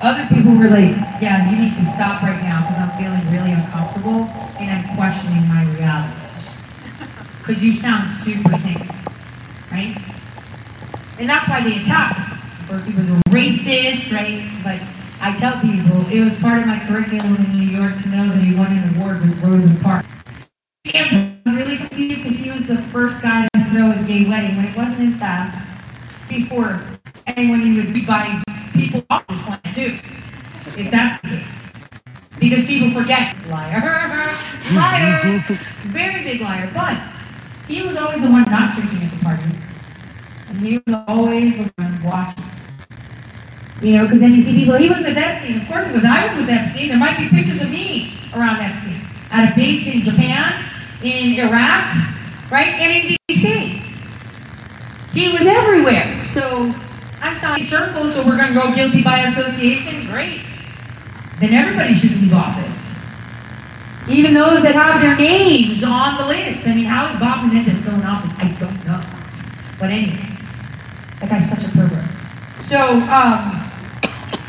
Other 0.00 0.26
people 0.34 0.52
were 0.52 0.68
like, 0.68 0.96
yeah, 1.20 1.50
you 1.50 1.58
need 1.58 1.74
to 1.74 1.84
stop 1.92 2.22
right 2.22 2.40
now 2.42 2.64
because 2.64 2.78
I'm 2.80 2.96
feeling 2.96 3.20
really 3.30 3.52
uncomfortable 3.52 4.24
and 4.58 4.70
I'm 4.70 4.96
questioning 4.96 5.46
my 5.46 5.64
reality. 5.76 6.16
Because 7.38 7.64
you 7.64 7.74
sound 7.74 8.08
super 8.10 8.54
sane, 8.56 8.88
right? 9.72 9.96
And 11.18 11.28
that's 11.28 11.48
why 11.48 11.62
they 11.62 11.80
attacked. 11.80 12.18
Of 12.60 12.68
course, 12.68 12.84
he 12.86 12.94
was 12.94 13.10
a 13.10 13.20
racist, 13.28 14.12
right? 14.14 14.48
But 14.62 14.80
I 15.20 15.36
tell 15.36 15.60
people, 15.60 16.06
it 16.10 16.20
was 16.22 16.38
part 16.40 16.60
of 16.60 16.66
my 16.66 16.78
curriculum 16.86 17.36
in 17.36 17.58
New 17.58 17.66
York 17.66 18.00
to 18.02 18.08
know 18.08 18.28
that 18.28 18.38
he 18.38 18.54
won 18.54 18.72
an 18.72 18.96
award 18.96 19.20
with 19.20 19.42
Rosa 19.42 19.74
Parks. 19.82 20.06
I'm 20.94 21.56
really 21.56 21.76
confused 21.76 22.22
because 22.22 22.38
he 22.38 22.50
was 22.50 22.66
the 22.66 22.80
first 22.88 23.22
guy 23.22 23.48
to 23.52 23.64
throw 23.70 23.90
a 23.90 24.02
gay 24.04 24.28
wedding 24.28 24.56
when 24.56 24.66
it 24.66 24.76
wasn't 24.76 25.00
in 25.00 25.14
style 25.14 25.50
before, 26.28 26.80
anyone 27.26 27.74
would 27.74 27.92
be 27.92 28.06
buying 28.06 28.42
people 28.72 29.04
always 29.10 29.26
this 29.28 29.42
planet 29.42 29.74
too, 29.74 29.98
if 30.80 30.90
that's 30.90 31.22
the 31.22 31.28
case. 31.28 31.70
Because 32.38 32.64
people 32.66 32.90
forget, 32.90 33.36
liar, 33.48 33.80
liar, 34.74 35.38
very 35.88 36.24
big 36.24 36.40
liar. 36.40 36.70
But 36.72 36.96
he 37.66 37.82
was 37.82 37.96
always 37.96 38.22
the 38.22 38.30
one 38.30 38.44
not 38.50 38.74
drinking 38.74 39.02
at 39.02 39.10
the 39.10 39.24
parties, 39.24 39.60
and 40.48 40.58
he 40.58 40.80
was 40.86 41.04
always 41.06 41.56
the 41.56 41.72
one 41.76 42.02
watching. 42.02 42.44
You 43.82 43.96
know, 43.96 44.04
because 44.04 44.20
then 44.20 44.34
you 44.34 44.42
see 44.42 44.54
people, 44.54 44.76
he 44.76 44.88
was 44.88 44.98
with 44.98 45.16
Epstein. 45.16 45.60
Of 45.60 45.68
course 45.68 45.88
it 45.88 45.94
was. 45.94 46.04
I 46.04 46.26
was 46.26 46.36
with 46.36 46.50
Epstein. 46.50 46.88
There 46.88 46.98
might 46.98 47.16
be 47.16 47.28
pictures 47.28 47.62
of 47.62 47.70
me 47.70 48.12
around 48.34 48.60
Epstein 48.60 49.00
at 49.30 49.52
a 49.52 49.56
base 49.56 49.86
in 49.86 50.02
Japan, 50.02 50.64
in 51.02 51.38
Iraq, 51.38 51.96
right, 52.50 52.68
and 52.68 53.04
in 53.04 53.16
D.C. 53.28 53.82
He 55.12 55.32
was 55.32 55.42
everywhere. 55.42 56.28
So 56.28 56.74
I'm 57.20 57.60
a 57.60 57.64
circle, 57.64 58.10
so 58.10 58.26
we're 58.26 58.36
going 58.36 58.54
to 58.54 58.54
go 58.54 58.74
guilty 58.74 59.02
by 59.02 59.20
association. 59.20 60.06
Great. 60.06 60.40
Then 61.38 61.52
everybody 61.52 61.94
should 61.94 62.12
leave 62.12 62.32
office. 62.32 62.96
Even 64.08 64.34
those 64.34 64.62
that 64.62 64.74
have 64.74 65.00
their 65.00 65.16
names 65.16 65.84
on 65.84 66.16
the 66.16 66.26
list. 66.26 66.66
I 66.66 66.74
mean, 66.74 66.84
how 66.84 67.08
is 67.12 67.18
Bob 67.20 67.46
Menendez 67.46 67.80
still 67.80 67.94
in 67.94 68.02
office? 68.02 68.32
I 68.38 68.48
don't 68.58 68.86
know. 68.86 69.00
But 69.78 69.90
anyway, 69.90 70.26
that 71.20 71.28
guy's 71.28 71.48
such 71.48 71.64
a 71.64 71.70
pervert. 71.76 72.04
So, 72.62 73.00
um, 73.08 73.60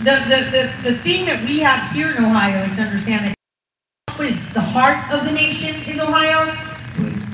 the, 0.03 0.17
the, 0.27 0.49
the, 0.51 0.91
the 0.91 0.97
thing 0.99 1.25
that 1.25 1.43
we 1.45 1.59
have 1.59 1.91
here 1.91 2.11
in 2.11 2.23
Ohio 2.23 2.63
is 2.63 2.75
to 2.77 2.83
understand 2.83 3.27
that 3.27 3.35
what 4.17 4.27
is 4.27 4.53
the 4.53 4.61
heart 4.61 5.11
of 5.11 5.25
the 5.25 5.31
nation 5.31 5.75
is 5.87 5.99
Ohio. 5.99 6.51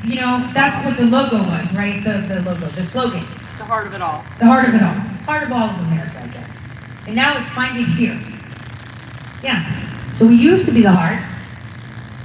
You 0.04 0.22
know, 0.22 0.50
that's 0.54 0.86
what 0.86 0.98
the 0.98 1.06
logo 1.06 1.38
was, 1.38 1.74
right? 1.76 2.04
The, 2.04 2.26
the 2.28 2.42
logo, 2.42 2.68
the 2.68 2.84
slogan. 2.84 3.22
The 3.58 3.66
heart 3.66 3.88
of 3.88 3.94
it 3.94 4.02
all. 4.02 4.24
The 4.40 4.46
heart 4.46 4.70
of 4.70 4.76
it 4.76 4.84
all. 4.84 5.17
Heart 5.28 5.44
of 5.44 5.52
all 5.52 5.70
of 5.70 5.80
America, 5.92 6.24
I 6.24 6.28
guess. 6.28 6.58
And 7.06 7.14
now 7.14 7.38
it's 7.38 7.50
it 7.52 7.88
here. 8.00 8.18
Yeah. 9.44 9.62
So 10.18 10.26
we 10.26 10.36
used 10.36 10.66
to 10.68 10.72
be 10.72 10.82
the 10.82 10.92
heart. 10.92 11.22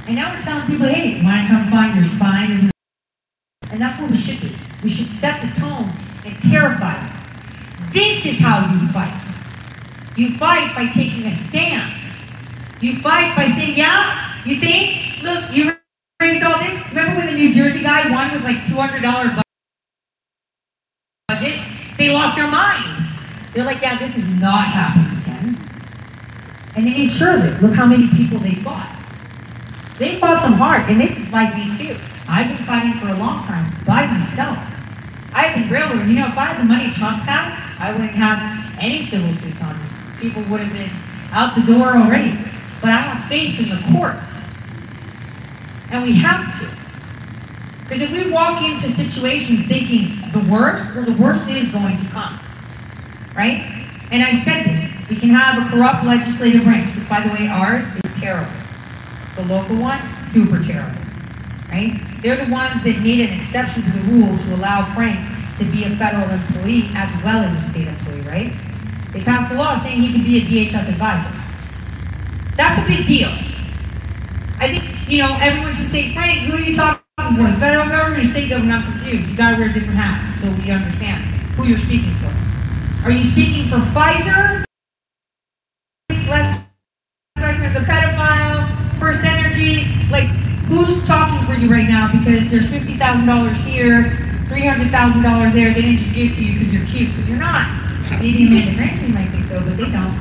And 0.07 0.15
now 0.15 0.33
we're 0.33 0.43
telling 0.43 0.65
people, 0.67 0.87
hey, 0.87 1.21
want 1.25 1.43
to 1.43 1.53
come 1.53 1.69
find 1.69 1.97
your 1.97 2.05
spine? 2.05 2.53
Isn't 2.53 2.71
and 3.73 3.81
that's 3.81 4.01
what 4.01 4.09
we 4.09 4.17
should 4.17 4.39
do. 4.39 4.55
We 4.85 4.89
should 4.89 5.09
set 5.09 5.41
the 5.41 5.49
tone 5.61 5.91
and 6.25 6.41
terrify 6.43 7.01
them. 7.01 7.91
This 7.93 8.25
is 8.25 8.39
how 8.39 8.61
you 8.73 8.87
fight. 8.89 9.13
You 10.17 10.37
fight 10.37 10.73
by 10.77 10.87
taking 10.87 11.27
a 11.27 11.35
stand. 11.35 11.93
You 12.81 13.01
fight 13.01 13.35
by 13.35 13.49
saying, 13.49 13.77
yeah, 13.77 14.41
you 14.45 14.61
think? 14.61 15.23
Look, 15.23 15.45
you 15.53 15.73
raised 16.21 16.45
all 16.45 16.59
this. 16.59 16.79
Remember 16.91 17.17
when 17.17 17.27
the 17.27 17.33
New 17.33 17.53
Jersey 17.53 17.83
guy 17.83 18.11
won 18.11 18.31
with 18.31 18.45
like 18.45 18.59
$200 18.59 19.43
budget? 21.29 21.59
They 21.97 22.13
lost 22.13 22.37
their 22.37 22.51
mind. 22.51 22.92
They're 23.53 23.65
like, 23.65 23.83
yeah, 23.83 23.99
this 23.99 24.17
is 24.17 24.29
not 24.41 24.65
happening 24.65 25.19
again. 25.23 25.57
And 26.75 26.87
they 26.87 26.93
made 26.93 27.13
sure 27.13 27.37
of 27.37 27.45
it. 27.45 27.63
Look 27.63 27.75
how 27.75 27.87
many 27.87 28.09
people 28.09 28.39
they 28.39 28.55
fought. 28.55 28.89
They 29.99 30.19
fought 30.19 30.43
them 30.43 30.55
hard, 30.55 30.89
and 30.89 31.01
they 31.01 31.09
can 31.09 31.27
fight 31.27 31.55
me 31.55 31.77
too. 31.77 31.97
I've 32.29 32.49
been 32.49 32.65
fighting 32.67 32.95
for 32.99 33.09
a 33.09 33.17
long 33.17 33.45
time 33.45 33.71
by 33.85 34.07
myself. 34.07 34.59
I've 35.35 35.55
been 35.55 35.69
railroaded. 35.69 36.09
You 36.09 36.21
know, 36.21 36.29
if 36.29 36.39
I 36.39 36.47
had 36.47 36.61
the 36.61 36.65
money 36.65 36.91
Trump 36.93 37.23
had, 37.25 37.53
I 37.79 37.93
wouldn't 37.93 38.13
have 38.13 38.81
any 38.81 39.03
civil 39.03 39.33
suits 39.35 39.63
on 39.63 39.77
me. 39.77 39.85
People 40.19 40.43
would 40.51 40.61
have 40.61 40.73
been 40.73 40.91
out 41.33 41.55
the 41.55 41.63
door 41.63 41.97
already. 41.97 42.33
But 42.81 42.91
I 42.91 43.01
have 43.01 43.29
faith 43.29 43.61
in 43.61 43.69
the 43.69 43.81
courts. 43.93 44.49
And 45.91 46.03
we 46.03 46.15
have 46.15 46.59
to. 46.59 46.69
Because 47.83 48.03
if 48.03 48.13
we 48.13 48.31
walk 48.33 48.63
into 48.63 48.89
situations 48.89 49.67
thinking 49.67 50.17
the 50.33 50.51
worst, 50.51 50.95
well, 50.95 51.05
the 51.05 51.21
worst 51.23 51.49
is 51.49 51.71
going 51.71 51.99
to 51.99 52.07
come. 52.07 52.41
Right? 53.35 53.87
And 54.11 54.23
I 54.23 54.37
said 54.37 54.65
this. 54.65 55.09
We 55.09 55.17
can 55.17 55.31
have 55.31 55.67
a 55.67 55.71
corrupt 55.71 56.05
legislative 56.05 56.65
branch, 56.65 56.95
which, 56.95 57.09
by 57.09 57.21
the 57.21 57.33
way, 57.33 57.49
ours 57.49 57.85
is 58.05 58.21
terrible. 58.21 58.53
The 59.37 59.45
local 59.45 59.77
one, 59.77 60.01
super 60.29 60.63
terrible. 60.63 61.01
Right? 61.71 62.01
They're 62.21 62.37
the 62.37 62.53
ones 62.53 62.83
that 62.85 63.01
need 63.01 63.29
an 63.29 63.39
exception 63.39 63.83
to 63.83 63.91
the 63.91 64.03
rule 64.13 64.37
to 64.39 64.55
allow 64.55 64.85
Frank 64.95 65.19
to 65.59 65.65
be 65.65 65.85
a 65.85 65.91
federal 65.97 66.29
employee 66.29 66.91
as 66.95 67.13
well 67.25 67.43
as 67.43 67.57
a 67.57 67.61
state 67.61 67.89
employee, 67.89 68.21
right? 68.23 68.53
They 69.13 69.21
passed 69.23 69.53
a 69.53 69.57
law 69.57 69.77
saying 69.77 70.01
he 70.01 70.13
could 70.13 70.25
be 70.25 70.39
a 70.39 70.69
DHS 70.69 70.89
advisor. 70.89 71.33
That's 72.57 72.83
a 72.83 72.87
big 72.87 73.07
deal. 73.07 73.29
I 74.59 74.69
think, 74.69 75.09
you 75.09 75.19
know, 75.19 75.37
everyone 75.41 75.75
should 75.75 75.91
say, 75.91 76.13
Frank, 76.15 76.41
who 76.41 76.57
are 76.57 76.61
you 76.61 76.75
talking 76.75 77.03
for? 77.37 77.43
The 77.43 77.57
federal 77.59 77.89
government 77.89 78.25
or 78.25 78.29
state 78.29 78.51
government? 78.51 78.85
I'm 78.85 78.93
confused. 78.93 79.29
You 79.29 79.37
gotta 79.37 79.57
wear 79.59 79.69
different 79.69 79.97
hats 79.97 80.41
so 80.41 80.51
we 80.63 80.71
understand 80.71 81.25
who 81.57 81.67
you're 81.67 81.79
speaking 81.79 82.15
for. 82.17 82.52
Are 83.05 83.11
you 83.11 83.25
speaking 83.25 83.67
for 83.67 83.79
Pfizer? 83.79 84.65
The 87.73 87.79
pedophile, 87.81 88.69
First 89.01 89.25
Energy, 89.25 89.87
like 90.11 90.27
who's 90.69 91.07
talking 91.07 91.45
for 91.47 91.59
you 91.59 91.71
right 91.71 91.89
now? 91.89 92.13
Because 92.13 92.51
there's 92.51 92.69
fifty 92.69 92.99
thousand 92.99 93.27
dollars 93.27 93.59
here, 93.65 94.17
three 94.49 94.67
hundred 94.67 94.91
thousand 94.91 95.23
dollars 95.23 95.55
there. 95.55 95.73
They 95.73 95.81
didn't 95.81 95.97
just 95.99 96.15
give 96.15 96.31
it 96.31 96.35
to 96.35 96.45
you 96.45 96.53
because 96.53 96.73
you're 96.75 96.87
cute, 96.87 97.09
because 97.11 97.29
you're 97.31 97.39
not. 97.39 97.67
Maybe 98.21 98.47
Amanda 98.47 98.75
Granton 98.75 99.15
might 99.15 99.31
think 99.31 99.47
so, 99.47 99.61
but 99.61 99.79
they 99.79 99.91
don't, 99.91 100.15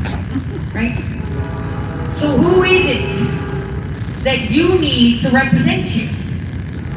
right? 0.73 0.97
So 2.17 2.29
who 2.37 2.63
is 2.63 2.85
it 2.85 4.23
that 4.23 4.49
you 4.49 4.79
need 4.79 5.19
to 5.21 5.29
represent 5.29 5.93
you, 5.93 6.07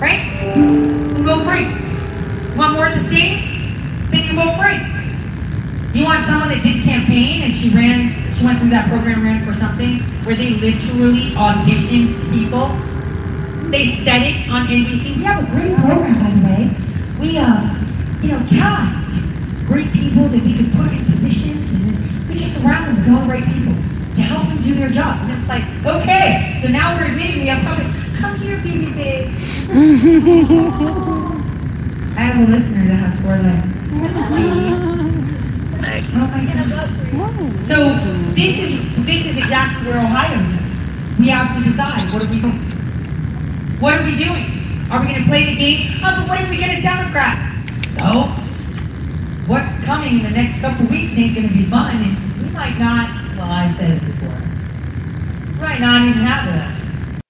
right? 0.00 0.54
Go 1.24 1.44
free. 1.44 1.66
Want 2.56 2.74
more 2.74 2.86
of 2.86 2.94
the 2.94 3.04
same? 3.04 4.10
Then 4.10 4.26
you 4.28 4.34
vote 4.34 4.56
free. 4.56 4.93
You 5.94 6.04
want 6.06 6.26
someone 6.26 6.48
that 6.48 6.64
did 6.64 6.82
campaign 6.82 7.42
and 7.42 7.54
she 7.54 7.70
ran, 7.70 8.10
she 8.34 8.44
went 8.44 8.58
through 8.58 8.70
that 8.70 8.88
program, 8.90 9.22
ran 9.22 9.46
for 9.46 9.54
something 9.54 10.00
where 10.26 10.34
they 10.34 10.50
literally 10.58 11.30
auditioned 11.38 12.18
people. 12.34 12.66
They 13.70 13.86
said 13.86 14.26
it 14.26 14.50
on 14.50 14.66
NBC. 14.66 15.14
We 15.18 15.22
have 15.22 15.46
a 15.46 15.50
great 15.54 15.70
program, 15.78 16.18
by 16.18 16.30
the 16.34 16.42
way. 16.50 16.74
We, 17.22 17.38
uh, 17.38 17.78
you 18.26 18.34
know, 18.34 18.42
cast 18.50 19.22
great 19.70 19.86
people 19.92 20.26
that 20.26 20.42
we 20.42 20.56
could 20.58 20.72
put 20.74 20.90
in 20.90 21.04
positions 21.06 21.70
and 21.78 21.94
we 22.26 22.34
just 22.34 22.58
surround 22.60 22.88
them 22.90 22.98
with 22.98 23.06
all 23.14 23.22
the 23.22 23.30
right 23.30 23.46
people 23.46 23.74
to 24.18 24.20
help 24.20 24.48
them 24.48 24.58
do 24.66 24.74
their 24.74 24.90
job. 24.90 25.22
And 25.22 25.30
it's 25.30 25.46
like, 25.46 25.62
okay, 25.86 26.58
so 26.60 26.66
now 26.74 26.98
we're 26.98 27.06
admitting 27.06 27.38
we 27.38 27.46
have 27.54 27.62
public. 27.62 27.86
Come 28.18 28.34
here, 28.42 28.58
baby 28.66 28.90
face. 28.98 29.70
I 32.18 32.26
have 32.26 32.42
a 32.48 32.50
listener 32.50 32.82
that 32.90 32.98
has 32.98 33.14
four 33.22 33.38
legs. 33.38 33.70
So 37.66 37.94
this 38.34 38.58
is 38.58 39.06
this 39.06 39.26
is 39.26 39.36
exactly 39.38 39.86
where 39.90 39.98
Ohio 39.98 40.38
is. 40.40 41.18
We 41.18 41.28
have 41.28 41.56
to 41.56 41.62
decide 41.62 42.12
what 42.12 42.22
are 42.22 42.30
we 42.30 42.40
doing. 42.40 42.58
What 43.80 44.00
are 44.00 44.04
we 44.04 44.16
doing? 44.16 44.54
Are 44.90 45.00
we 45.00 45.06
going 45.08 45.22
to 45.22 45.28
play 45.28 45.44
the 45.46 45.56
game? 45.56 46.00
Oh, 46.04 46.14
but 46.18 46.28
what 46.28 46.40
if 46.40 46.50
we 46.50 46.56
get 46.56 46.78
a 46.78 46.82
Democrat? 46.82 47.38
No. 47.96 48.28
What's 49.46 49.72
coming 49.84 50.18
in 50.18 50.22
the 50.22 50.30
next 50.30 50.60
couple 50.60 50.86
weeks 50.86 51.18
ain't 51.18 51.34
going 51.34 51.48
to 51.48 51.54
be 51.54 51.64
fun, 51.64 51.96
and 51.96 52.42
we 52.42 52.50
might 52.50 52.78
not. 52.78 53.08
Well, 53.36 53.50
I've 53.50 53.74
said 53.74 53.90
it 53.90 54.04
before. 54.04 54.40
We 55.54 55.60
might 55.60 55.80
not 55.80 56.02
even 56.02 56.22
have 56.22 56.48
election. 56.48 57.20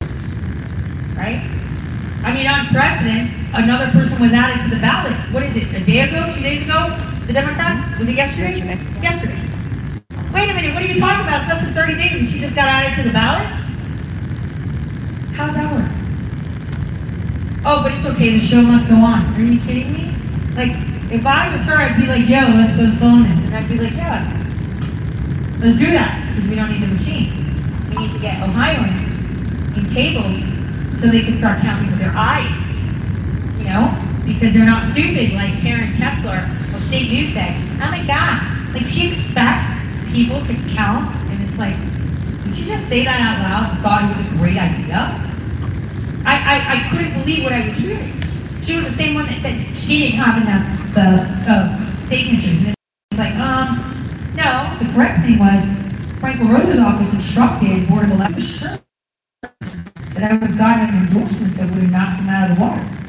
Right? 1.17 1.43
I 2.25 2.35
mean, 2.35 2.47
on 2.47 2.67
precedent, 2.69 3.31
another 3.55 3.91
person 3.93 4.21
was 4.21 4.33
added 4.33 4.63
to 4.65 4.75
the 4.75 4.81
ballot. 4.81 5.17
What 5.33 5.43
is 5.45 5.57
it? 5.57 5.73
A 5.75 5.85
day 5.85 6.01
ago? 6.01 6.31
Two 6.35 6.43
days 6.43 6.63
ago? 6.63 6.97
The 7.27 7.33
Democrat? 7.33 7.99
Was 7.99 8.09
it 8.09 8.17
yesterday? 8.17 8.53
Yesterday. 8.59 9.01
Yesterday. 9.01 9.41
Wait 10.35 10.51
a 10.51 10.55
minute, 10.55 10.75
what 10.75 10.83
are 10.83 10.87
you 10.87 11.01
talking 11.01 11.25
about? 11.27 11.41
It's 11.41 11.49
less 11.49 11.63
than 11.65 11.73
30 11.73 11.95
days 11.95 12.21
and 12.21 12.29
she 12.29 12.39
just 12.39 12.55
got 12.55 12.69
added 12.69 12.95
to 13.01 13.09
the 13.09 13.15
ballot? 13.15 13.47
How's 15.33 15.55
that 15.55 15.73
work? 15.73 15.89
Oh, 17.65 17.83
but 17.83 17.93
it's 17.93 18.05
okay, 18.05 18.31
the 18.35 18.41
show 18.41 18.61
must 18.61 18.91
go 18.91 18.97
on. 18.97 19.25
Are 19.35 19.41
you 19.41 19.59
kidding 19.61 19.91
me? 19.95 20.13
Like, 20.55 20.77
if 21.11 21.25
I 21.25 21.51
was 21.51 21.65
her, 21.65 21.77
I'd 21.77 21.97
be 21.97 22.07
like, 22.07 22.29
yo, 22.29 22.45
let's 22.61 22.77
postpone 22.77 23.25
this. 23.25 23.43
And 23.47 23.57
I'd 23.57 23.69
be 23.69 23.79
like, 23.79 23.95
yeah, 23.95 24.21
let's 25.61 25.79
do 25.79 25.91
that, 25.93 26.29
because 26.29 26.51
we 26.51 26.57
don't 26.57 26.71
need 26.71 26.83
the 26.83 26.93
machines. 26.93 27.33
We 27.89 28.05
need 28.05 28.13
to 28.13 28.19
get 28.19 28.43
Ohioans 28.43 29.09
in 29.79 29.89
tables 29.89 30.45
so 31.01 31.09
they 31.09 31.23
can 31.23 31.39
start 31.39 31.63
counting 31.63 31.89
with 31.89 31.99
their 31.99 32.13
eyes. 32.15 32.53
You 33.57 33.73
know? 33.73 34.14
Because 34.25 34.55
they're 34.55 34.67
not 34.67 34.85
stupid 34.87 35.33
like 35.33 35.61
Karen 35.61 35.95
Kessler 35.97 36.49
or 36.73 36.81
Steve 36.81 37.07
Busek. 37.13 37.53
Oh 37.83 37.91
my 37.91 38.05
god. 38.07 38.41
Like 38.75 38.87
she 38.87 39.09
expects 39.13 39.69
people 40.13 40.41
to 40.47 40.55
count 40.75 41.15
and 41.31 41.49
it's 41.49 41.59
like, 41.59 41.77
did 42.45 42.55
she 42.55 42.65
just 42.67 42.89
say 42.89 43.05
that 43.05 43.21
out 43.21 43.39
loud 43.45 43.75
and 43.75 43.83
thought 43.83 44.05
it 44.05 44.17
was 44.17 44.27
a 44.27 44.31
great 44.39 44.57
idea? 44.57 45.21
I, 46.25 46.35
I, 46.41 46.57
I 46.75 46.89
couldn't 46.91 47.13
believe 47.21 47.45
what 47.45 47.53
I 47.53 47.65
was 47.65 47.77
hearing. 47.77 48.13
She 48.63 48.77
was 48.77 48.87
the 48.87 48.91
same 48.91 49.15
one 49.15 49.27
that 49.27 49.43
said 49.43 49.77
she 49.77 49.99
didn't 49.99 50.21
have 50.21 50.41
enough 50.41 50.75
the 50.95 51.27
uh, 51.51 52.01
signatures. 52.07 52.65
And 52.65 52.75
it's 53.11 53.19
like, 53.19 53.35
um, 53.35 53.77
no. 54.37 54.77
The 54.79 54.93
correct 54.95 55.27
thing 55.27 55.39
was 55.39 55.63
Frank 56.21 56.41
LaRose's 56.41 56.79
office 56.79 57.13
instructed 57.13 57.89
Board 57.89 58.05
of 58.05 58.13
Elections 58.13 58.79
that 59.43 60.23
I 60.23 60.33
would 60.33 60.49
have 60.49 60.59
gotten 60.59 60.95
an 60.95 61.07
endorsement 61.07 61.57
that 61.57 61.69
would 61.71 61.83
have 61.83 61.91
knocked 61.91 62.19
them 62.19 62.29
out 62.31 62.51
of 62.51 62.57
the 62.57 62.63
water. 62.63 63.04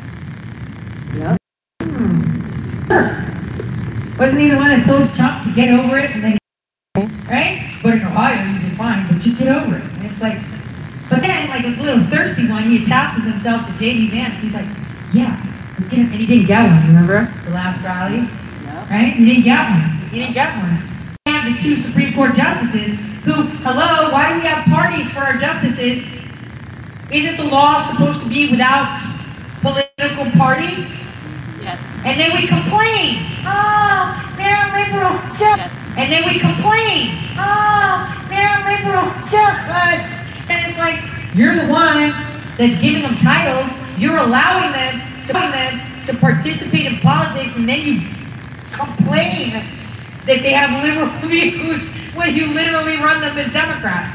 Wasn't 4.18 4.40
he 4.40 4.50
the 4.50 4.56
one 4.56 4.70
that 4.70 4.86
told 4.86 5.14
Trump 5.14 5.44
to 5.44 5.54
get 5.54 5.78
over 5.78 5.98
it 5.98 6.12
and 6.12 6.24
then, 6.24 6.38
right? 7.28 7.76
But 7.84 7.96
in 7.96 8.02
Ohio, 8.02 8.54
you 8.54 8.60
did 8.60 8.78
fine, 8.78 9.06
but 9.08 9.20
just 9.20 9.38
get 9.38 9.50
over 9.50 9.76
it. 9.76 9.84
And 9.84 10.06
it's 10.06 10.22
like, 10.22 10.40
but 11.10 11.22
then, 11.22 11.50
like 11.50 11.66
a 11.66 11.82
little 11.82 12.02
thirsty 12.08 12.50
one, 12.50 12.64
he 12.64 12.84
attaches 12.84 13.26
himself 13.26 13.68
to 13.68 13.78
J.D. 13.78 14.10
Vance. 14.10 14.40
He's 14.42 14.54
like, 14.54 14.66
yeah, 15.14 15.36
let's 15.78 15.90
get 15.90 16.00
him. 16.00 16.06
And 16.08 16.16
he 16.16 16.26
didn't 16.26 16.48
get 16.48 16.64
one, 16.64 16.88
remember? 16.88 17.32
The 17.44 17.52
last 17.52 17.84
rally? 17.84 18.22
Right? 18.90 19.14
He 19.14 19.26
didn't 19.26 19.44
get 19.44 19.70
one. 19.70 20.10
He 20.10 20.20
didn't 20.20 20.34
get 20.34 20.56
one. 20.58 20.82
We 21.26 21.34
have 21.34 21.52
the 21.52 21.62
two 21.62 21.76
Supreme 21.76 22.14
Court 22.14 22.36
justices 22.36 22.98
who, 23.26 23.34
hello, 23.68 24.12
why 24.12 24.30
do 24.32 24.40
we 24.40 24.46
have 24.46 24.64
parties 24.66 25.12
for 25.12 25.20
our 25.20 25.38
justices? 25.38 26.06
Isn't 27.12 27.38
the 27.38 27.52
law 27.52 27.80
supposed 27.80 28.24
to 28.24 28.30
be 28.30 28.50
without 28.50 28.98
political 29.62 30.32
party? 30.40 30.88
And 32.16 32.32
then 32.32 32.42
we 32.42 32.48
complain. 32.48 33.28
Oh, 33.44 34.16
they're 34.40 34.56
a 34.56 34.72
liberal. 34.72 35.12
Yes. 35.36 35.68
And 36.00 36.08
then 36.08 36.24
we 36.24 36.40
complain. 36.40 37.12
Oh, 37.36 38.08
they're 38.32 38.56
a 38.56 38.64
liberal 38.64 39.04
judge. 39.28 40.08
And 40.48 40.64
it's 40.64 40.80
like, 40.80 40.96
you're 41.36 41.60
the 41.60 41.68
one 41.68 42.16
that's 42.56 42.80
giving 42.80 43.02
them 43.02 43.18
title. 43.18 43.68
You're 44.00 44.16
allowing 44.16 44.72
them 44.72 45.02
to, 45.28 45.34
them 45.34 46.06
to 46.06 46.16
participate 46.16 46.86
in 46.86 47.00
politics, 47.00 47.54
and 47.58 47.68
then 47.68 47.82
you 47.84 48.00
complain 48.72 49.52
that 50.24 50.40
they 50.40 50.56
have 50.56 50.72
liberal 50.88 51.12
views 51.28 51.84
when 52.16 52.34
you 52.34 52.48
literally 52.54 52.96
run 53.04 53.20
them 53.20 53.38
as 53.38 53.52
Democrat. 53.52 54.08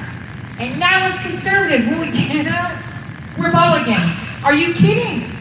And 0.58 0.80
now 0.80 1.10
it's 1.10 1.20
conservative. 1.20 1.86
Will 1.86 2.00
we 2.00 2.12
get 2.12 2.46
out? 2.46 2.72
Republican. 3.36 4.00
Are 4.42 4.54
you 4.54 4.72
kidding? 4.72 5.36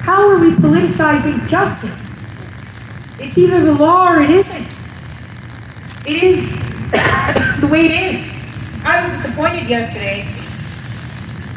How 0.00 0.28
are 0.28 0.38
we 0.38 0.52
politicizing 0.52 1.46
justice? 1.46 1.94
It's 3.18 3.36
either 3.36 3.60
the 3.60 3.74
law 3.74 4.12
or 4.12 4.22
it 4.22 4.30
isn't. 4.30 4.66
It 6.06 6.22
is 6.22 6.50
the 7.60 7.68
way 7.70 7.84
it 7.86 8.14
is. 8.14 8.28
I 8.82 9.02
was 9.02 9.10
disappointed 9.10 9.68
yesterday 9.68 10.24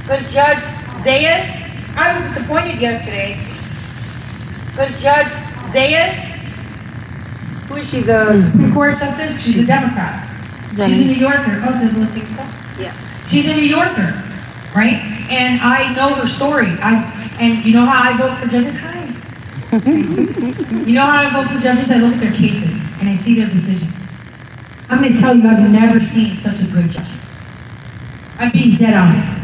because 0.02 0.32
Judge 0.34 0.64
Zayas, 1.02 1.72
I 1.96 2.14
was 2.14 2.22
disappointed 2.22 2.82
yesterday 2.82 3.38
because 4.72 5.02
Judge 5.02 5.32
Zayas 5.72 6.36
Who 7.70 7.76
is 7.78 7.90
she, 7.90 8.02
the 8.02 8.34
hmm. 8.34 8.40
Supreme 8.40 8.74
Court 8.74 8.98
Justice? 9.00 9.42
She's 9.42 9.64
a 9.64 9.68
Democrat. 9.68 10.30
She's 10.72 10.80
a 10.80 11.06
New 11.06 11.16
Yorker. 11.16 11.64
Oh, 11.64 11.82
it 11.82 11.94
look? 11.98 12.10
Yeah. 12.78 12.94
She's 13.26 13.48
a 13.48 13.56
New 13.56 13.64
Yorker, 13.64 14.22
right? 14.76 15.00
And 15.30 15.62
I 15.62 15.96
know 15.96 16.14
her 16.16 16.28
story. 16.28 16.68
I 16.82 17.23
and 17.40 17.66
you 17.66 17.74
know 17.74 17.86
how 17.86 18.12
I 18.12 18.18
vote 18.18 18.38
for 18.38 18.48
judges? 18.48 18.76
Hi. 18.80 19.04
you 20.86 20.94
know 20.94 21.06
how 21.06 21.26
I 21.26 21.30
vote 21.32 21.52
for 21.52 21.60
judges? 21.60 21.90
I 21.90 21.98
look 21.98 22.14
at 22.14 22.20
their 22.20 22.32
cases 22.34 22.80
and 23.00 23.10
I 23.10 23.16
see 23.16 23.36
their 23.40 23.50
decisions. 23.50 23.92
I'm 24.90 25.02
going 25.02 25.14
to 25.14 25.20
tell 25.20 25.36
you, 25.36 25.48
I've 25.48 25.70
never 25.72 26.00
seen 26.00 26.36
such 26.38 26.62
a 26.62 26.72
good 26.72 26.90
judge. 26.90 27.08
I'm 28.38 28.52
being 28.52 28.76
dead 28.76 28.94
honest. 28.94 29.40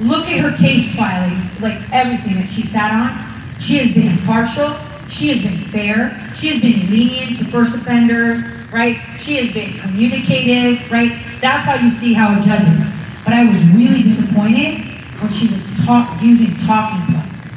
Look 0.00 0.26
at 0.28 0.40
her 0.40 0.54
case 0.56 0.94
filings, 0.94 1.60
like 1.60 1.80
everything 1.92 2.34
that 2.34 2.48
she 2.48 2.62
sat 2.62 2.92
on. 2.92 3.60
She 3.60 3.78
has 3.78 3.94
been 3.94 4.08
impartial. 4.08 4.76
She 5.08 5.28
has 5.28 5.42
been 5.42 5.58
fair. 5.70 6.10
She 6.34 6.48
has 6.48 6.60
been 6.60 6.90
lenient 6.90 7.38
to 7.38 7.44
first 7.46 7.74
offenders, 7.74 8.42
right? 8.70 9.00
She 9.16 9.36
has 9.36 9.54
been 9.54 9.78
communicative, 9.78 10.90
right? 10.90 11.12
That's 11.40 11.64
how 11.64 11.76
you 11.76 11.90
see 11.90 12.12
how 12.12 12.38
a 12.38 12.44
judge 12.44 12.68
is. 12.68 13.24
But 13.24 13.32
I 13.32 13.44
was 13.44 13.62
really 13.68 14.02
disappointed 14.02 14.95
when 15.20 15.32
she 15.32 15.48
was 15.52 15.84
talk, 15.84 16.20
using 16.22 16.54
talking 16.66 17.14
points, 17.14 17.48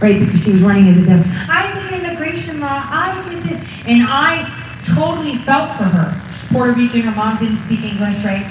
right? 0.00 0.20
Because 0.20 0.44
she 0.44 0.52
was 0.52 0.62
running 0.62 0.88
as 0.88 0.98
a 0.98 1.06
Dem. 1.06 1.24
I 1.48 1.70
did 1.72 2.00
immigration 2.00 2.60
law. 2.60 2.82
I 2.84 3.14
did 3.28 3.42
this, 3.44 3.60
and 3.86 4.04
I 4.06 4.44
totally 4.84 5.36
felt 5.38 5.76
for 5.76 5.84
her. 5.84 6.12
She's 6.32 6.48
Puerto 6.52 6.72
Rican. 6.74 7.02
Her 7.02 7.16
mom 7.16 7.38
didn't 7.38 7.58
speak 7.58 7.82
English, 7.82 8.24
right? 8.24 8.44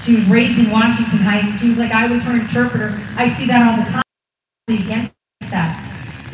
She 0.00 0.16
was 0.16 0.24
raised 0.30 0.58
in 0.58 0.70
Washington 0.70 1.18
Heights. 1.18 1.60
She 1.60 1.68
was 1.68 1.78
like, 1.78 1.92
I 1.92 2.06
was 2.06 2.22
her 2.22 2.40
interpreter. 2.40 2.96
I 3.16 3.28
see 3.28 3.46
that 3.46 3.66
all 3.66 3.76
the 3.84 3.90
time. 3.90 4.02
Against 4.68 5.12
that. 5.50 5.76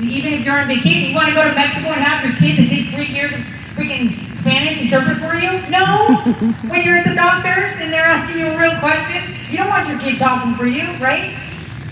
Even 0.00 0.34
if 0.34 0.44
you're 0.44 0.58
on 0.58 0.66
vacation, 0.66 1.10
you 1.10 1.14
want 1.14 1.28
to 1.28 1.34
go 1.34 1.42
to 1.42 1.54
Mexico 1.54 1.88
and 1.88 2.02
have 2.02 2.24
your 2.24 2.34
kid 2.36 2.58
that 2.58 2.68
did 2.68 2.92
three 2.92 3.06
years 3.06 3.32
of 3.32 3.40
freaking 3.74 4.10
Spanish 4.34 4.82
interpret 4.82 5.18
for 5.18 5.34
you? 5.34 5.50
No. 5.70 6.14
when 6.70 6.82
you're 6.82 6.98
at 6.98 7.06
the 7.06 7.14
doctor's 7.14 7.74
and 7.82 7.92
they're 7.92 8.06
asking 8.06 8.38
you 8.38 8.46
a 8.46 8.58
real 8.58 8.74
question, 8.78 9.33
you 9.54 9.60
don't 9.60 9.68
want 9.68 9.88
your 9.88 10.00
kid 10.00 10.18
talking 10.18 10.52
for 10.56 10.66
you, 10.66 10.82
right? 10.94 11.30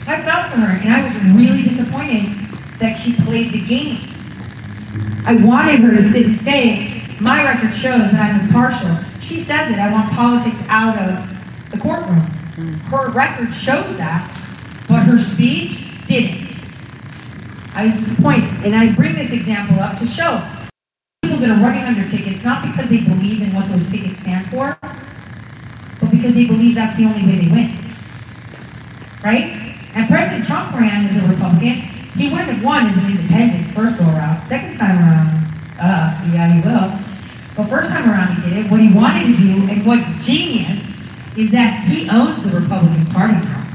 I 0.08 0.20
felt 0.24 0.50
for 0.50 0.58
her, 0.58 0.80
and 0.82 0.92
I 0.92 1.04
was 1.04 1.14
really 1.26 1.62
disappointed 1.62 2.34
that 2.80 2.94
she 2.94 3.14
played 3.22 3.52
the 3.52 3.64
game. 3.64 4.00
I 5.24 5.36
wanted 5.36 5.78
her 5.82 5.94
to 5.94 6.02
sit 6.02 6.26
and 6.26 6.36
say, 6.40 7.04
my 7.20 7.44
record 7.44 7.72
shows 7.72 8.10
that 8.10 8.14
I'm 8.20 8.40
impartial. 8.46 8.90
She 9.20 9.38
says 9.38 9.70
it, 9.70 9.78
I 9.78 9.92
want 9.92 10.10
politics 10.10 10.66
out 10.68 10.98
of 10.98 11.70
the 11.70 11.78
courtroom. 11.78 12.18
Her 12.90 13.12
record 13.12 13.54
shows 13.54 13.96
that, 13.96 14.28
but 14.88 15.04
her 15.04 15.16
speech 15.16 16.04
didn't. 16.08 16.50
I 17.76 17.84
was 17.84 17.94
disappointed. 17.94 18.64
And 18.64 18.74
I 18.74 18.92
bring 18.92 19.14
this 19.14 19.30
example 19.30 19.78
up 19.78 19.96
to 20.00 20.06
show 20.08 20.42
people 21.22 21.38
that 21.38 21.50
are 21.50 21.62
running 21.62 21.84
under 21.84 22.08
tickets, 22.08 22.44
not 22.44 22.66
because 22.66 22.90
they 22.90 23.02
believe 23.02 23.40
in 23.40 23.54
what 23.54 23.68
those 23.68 23.88
tickets 23.88 24.18
stand 24.18 24.50
for, 24.50 24.76
because 26.12 26.34
they 26.34 26.46
believe 26.46 26.76
that's 26.76 26.96
the 26.96 27.04
only 27.04 27.22
way 27.24 27.44
they 27.44 27.50
win. 27.52 27.76
Right? 29.24 29.74
And 29.94 30.06
President 30.08 30.46
Trump 30.46 30.72
ran 30.78 31.06
as 31.06 31.16
a 31.16 31.26
Republican. 31.26 31.80
He 32.14 32.28
wouldn't 32.28 32.50
have 32.50 32.62
won 32.62 32.86
as 32.86 32.96
an 32.98 33.10
independent 33.10 33.74
first 33.74 33.98
go 33.98 34.04
around. 34.04 34.44
Second 34.44 34.76
time 34.76 34.98
around, 34.98 35.28
uh, 35.80 36.30
yeah, 36.32 36.52
he 36.52 36.60
will. 36.60 36.92
But 37.56 37.68
first 37.68 37.90
time 37.90 38.08
around 38.10 38.36
he 38.36 38.50
did 38.50 38.66
it. 38.66 38.70
What 38.70 38.80
he 38.80 38.92
wanted 38.92 39.34
to 39.34 39.36
do, 39.36 39.70
and 39.70 39.86
what's 39.86 40.26
genius, 40.26 40.86
is 41.36 41.50
that 41.50 41.84
he 41.88 42.08
owns 42.10 42.42
the 42.42 42.60
Republican 42.60 43.06
Party 43.06 43.34
now. 43.34 43.66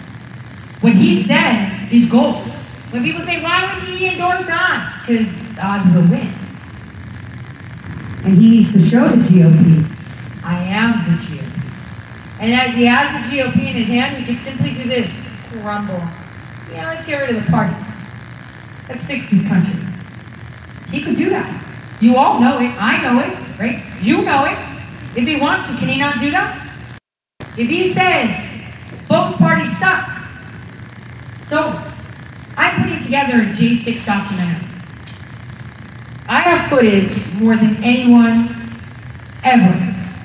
What 0.82 0.94
he 0.94 1.22
says 1.22 1.92
is 1.92 2.10
gold. 2.10 2.46
When 2.92 3.04
people 3.04 3.22
say, 3.26 3.42
why 3.42 3.74
would 3.74 3.84
he 3.84 4.08
endorse 4.10 4.48
Oz? 4.50 4.94
Because 5.06 5.28
Oz 5.60 5.86
will 5.94 6.08
win. 6.10 6.32
And 8.24 8.38
he 8.38 8.50
needs 8.50 8.74
to 8.74 8.80
show 8.80 9.08
the 9.08 9.18
GOP, 9.18 9.86
I 10.44 10.62
am 10.64 10.92
the 11.06 11.18
GOP. 11.18 11.47
And 12.40 12.54
as 12.54 12.76
he 12.76 12.86
has 12.86 13.30
the 13.30 13.36
GOP 13.36 13.56
in 13.56 13.74
his 13.74 13.88
hand, 13.88 14.18
he 14.18 14.26
can 14.26 14.42
simply 14.44 14.74
do 14.74 14.88
this, 14.88 15.12
crumble. 15.62 16.02
Yeah, 16.72 16.88
let's 16.88 17.06
get 17.06 17.22
rid 17.22 17.36
of 17.36 17.44
the 17.44 17.52
parties. 17.52 17.88
Let's 18.88 19.06
fix 19.06 19.30
this 19.32 19.48
country. 19.48 19.80
He 20.90 21.02
could 21.02 21.16
do 21.16 21.30
that. 21.30 21.64
You 22.00 22.16
all 22.16 22.40
know 22.40 22.60
it. 22.60 22.72
I 22.78 23.02
know 23.02 23.20
it, 23.22 23.60
right? 23.60 23.84
You 24.02 24.22
know 24.22 24.46
it. 24.46 24.58
If 25.18 25.28
he 25.28 25.40
wants 25.40 25.68
to, 25.70 25.76
can 25.78 25.90
he 25.90 25.98
not 25.98 26.20
do 26.20 26.30
that? 26.30 26.70
If 27.58 27.70
he 27.70 27.88
says 27.88 28.30
both 29.08 29.36
parties 29.38 29.76
suck, 29.78 30.08
so 31.48 31.74
I'm 32.56 32.84
putting 32.84 33.04
together 33.04 33.42
a 33.42 33.46
J6 33.46 34.06
documentary. 34.06 34.68
I 36.28 36.42
have 36.42 36.70
footage 36.70 37.34
more 37.36 37.56
than 37.56 37.82
anyone 37.84 38.50
ever. 39.44 39.74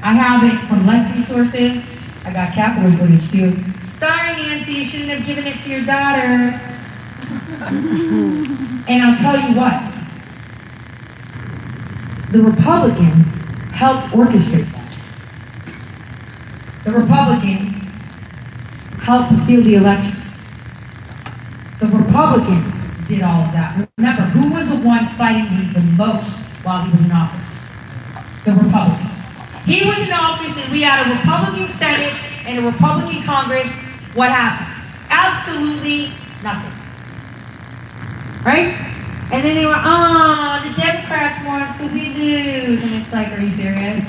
I 0.04 0.12
have 0.12 0.44
it 0.44 0.58
from 0.68 0.86
lefty 0.86 1.22
sources. 1.22 1.91
I 2.24 2.32
got 2.32 2.52
capital 2.52 2.90
footage 2.92 3.30
too. 3.30 3.56
Sorry, 3.98 4.32
Nancy, 4.34 4.72
you 4.72 4.84
shouldn't 4.84 5.10
have 5.10 5.26
given 5.26 5.46
it 5.46 5.58
to 5.60 5.70
your 5.70 5.84
daughter. 5.84 6.60
and 8.88 9.02
I'll 9.02 9.16
tell 9.16 9.38
you 9.38 9.56
what. 9.56 9.92
The 12.32 12.42
Republicans 12.42 13.26
helped 13.72 14.08
orchestrate 14.14 14.70
that. 14.72 14.92
The 16.84 16.92
Republicans 16.92 17.76
helped 19.02 19.32
steal 19.32 19.62
the 19.62 19.74
elections. 19.74 20.16
The 21.78 21.86
Republicans 21.88 22.74
did 23.06 23.22
all 23.22 23.42
of 23.42 23.52
that. 23.52 23.88
Remember, 23.98 24.22
who 24.22 24.54
was 24.54 24.68
the 24.68 24.76
one 24.76 25.06
fighting 25.16 25.46
him 25.46 25.72
the 25.72 25.80
most 25.96 26.38
while 26.64 26.84
he 26.84 26.92
was 26.92 27.04
in 27.04 27.12
office? 27.12 28.44
The 28.44 28.52
Republicans. 28.52 29.11
He 29.72 29.88
was 29.88 29.98
in 30.04 30.12
office 30.12 30.62
and 30.62 30.70
we 30.70 30.82
had 30.82 31.00
a 31.00 31.16
Republican 31.16 31.66
Senate 31.66 32.12
and 32.44 32.60
a 32.60 32.70
Republican 32.70 33.22
Congress. 33.22 33.72
What 34.12 34.28
happened? 34.28 34.68
Absolutely 35.08 36.12
nothing. 36.44 36.76
Right? 38.44 38.76
And 39.32 39.42
then 39.42 39.56
they 39.56 39.64
were, 39.64 39.80
oh, 39.80 40.60
the 40.60 40.76
Democrats 40.76 41.40
won, 41.48 41.64
so 41.80 41.88
we 41.88 42.12
lose. 42.12 42.84
And 42.84 43.00
it's 43.00 43.12
like, 43.14 43.32
are 43.32 43.40
you 43.40 43.50
serious? 43.50 44.04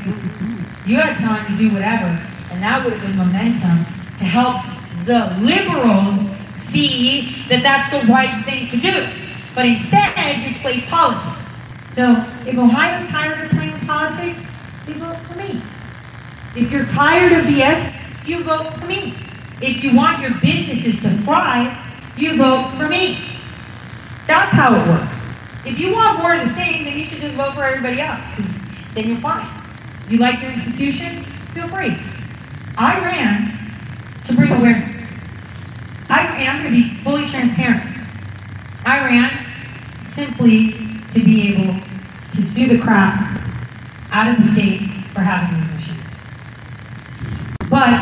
You 0.86 0.97
had 0.97 1.16
time 1.16 1.49
to 1.49 1.55
do 1.57 1.72
whatever. 1.72 2.11
And 2.51 2.61
that 2.61 2.84
would 2.84 2.91
have 2.91 3.01
been 3.01 3.16
momentum 3.16 3.88
to 4.20 4.26
help 4.26 4.59
the 5.07 5.32
liberals 5.39 6.28
see 6.59 7.39
that 7.47 7.64
that's 7.64 7.88
the 7.88 8.11
right 8.11 8.43
thing 8.43 8.68
to 8.68 8.76
do. 8.76 9.07
But 9.55 9.68
instead, 9.68 10.43
you 10.43 10.59
play 10.59 10.82
politics. 10.82 11.55
So 11.93 12.20
if 12.45 12.57
Ohio's 12.57 13.09
tired 13.09 13.45
of 13.45 13.51
playing 13.51 13.80
politics, 13.88 14.43
you 14.88 14.96
vote 14.96 15.18
for 15.18 15.38
me. 15.38 15.62
If 16.56 16.72
you're 16.72 16.86
tired 16.86 17.32
of 17.32 17.46
BS, 17.46 18.28
you 18.28 18.44
vote 18.44 18.74
for 18.74 18.86
me. 18.86 19.16
If 19.62 19.84
you 19.84 19.96
want 19.96 20.22
your 20.22 20.32
businesses 20.40 21.02
to 21.04 21.10
thrive, 21.24 21.76
you 22.18 22.38
vote 22.38 22.72
for 22.78 22.88
me. 22.88 23.18
That's 24.28 24.54
how 24.54 24.76
it 24.76 24.88
works. 24.88 25.28
If 25.66 25.80
you 25.80 25.94
want 25.94 26.22
more 26.22 26.36
of 26.36 26.48
the 26.48 26.54
same, 26.54 26.84
then 26.84 26.98
you 26.98 27.06
should 27.06 27.20
just 27.20 27.36
vote 27.36 27.54
for 27.54 27.64
everybody 27.64 28.02
else, 28.02 28.22
Then 28.94 29.08
you're 29.08 29.18
fine. 29.18 29.48
You 30.10 30.18
like 30.18 30.42
your 30.42 30.52
institution? 30.52 31.24
Feel 31.54 31.68
free. 31.70 31.96
I 32.78 33.00
ran 33.00 33.58
to 34.26 34.34
bring 34.36 34.52
awareness. 34.52 35.14
I, 36.10 36.28
I'm 36.48 36.62
going 36.62 36.74
to 36.74 36.82
be 36.82 36.96
fully 37.04 37.28
transparent. 37.28 37.84
I 38.86 39.06
ran 39.06 39.46
simply 40.04 40.74
to 41.12 41.24
be 41.24 41.54
able 41.54 41.80
to 42.32 42.42
sue 42.42 42.68
the 42.68 42.80
crap 42.80 43.33
out 44.14 44.30
of 44.30 44.38
the 44.38 44.47
state 44.53 44.80
for 45.11 45.22
having 45.22 45.59
these 45.59 45.89
issues. 45.89 45.97
But, 47.70 47.97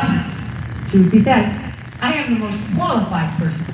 truth 0.89 1.09
be 1.09 1.19
said, 1.19 1.73
I 2.01 2.13
am 2.13 2.33
the 2.33 2.39
most 2.39 2.59
qualified 2.75 3.31
person 3.39 3.73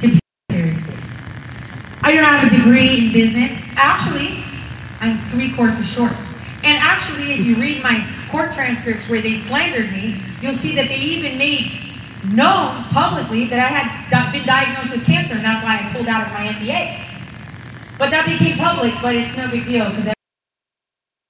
to 0.00 0.08
be 0.08 0.18
seriously. 0.50 0.96
I 2.02 2.12
don't 2.12 2.24
have 2.24 2.50
a 2.50 2.56
degree 2.56 3.06
in 3.06 3.12
business. 3.12 3.52
Actually, 3.76 4.42
I'm 5.00 5.18
three 5.28 5.52
courses 5.52 5.86
short. 5.86 6.12
And 6.64 6.78
actually, 6.80 7.32
if 7.32 7.40
you 7.40 7.56
read 7.56 7.82
my 7.82 8.06
court 8.30 8.54
transcripts 8.54 9.08
where 9.10 9.20
they 9.20 9.34
slandered 9.34 9.92
me, 9.92 10.16
you'll 10.40 10.54
see 10.54 10.74
that 10.76 10.88
they 10.88 10.96
even 10.96 11.36
made 11.36 11.70
known 12.32 12.84
publicly 12.84 13.44
that 13.48 13.60
I 13.60 13.68
had 13.68 14.32
been 14.32 14.46
diagnosed 14.46 14.92
with 14.92 15.04
cancer, 15.04 15.34
and 15.34 15.44
that's 15.44 15.62
why 15.62 15.76
I 15.76 15.92
pulled 15.92 16.08
out 16.08 16.26
of 16.26 16.32
my 16.32 16.46
MBA. 16.46 17.98
But 17.98 18.10
that 18.10 18.24
became 18.24 18.56
public, 18.56 18.94
but 19.02 19.14
it's 19.14 19.36
no 19.36 19.50
big 19.50 19.66
deal 19.66 19.90
because 19.90 20.14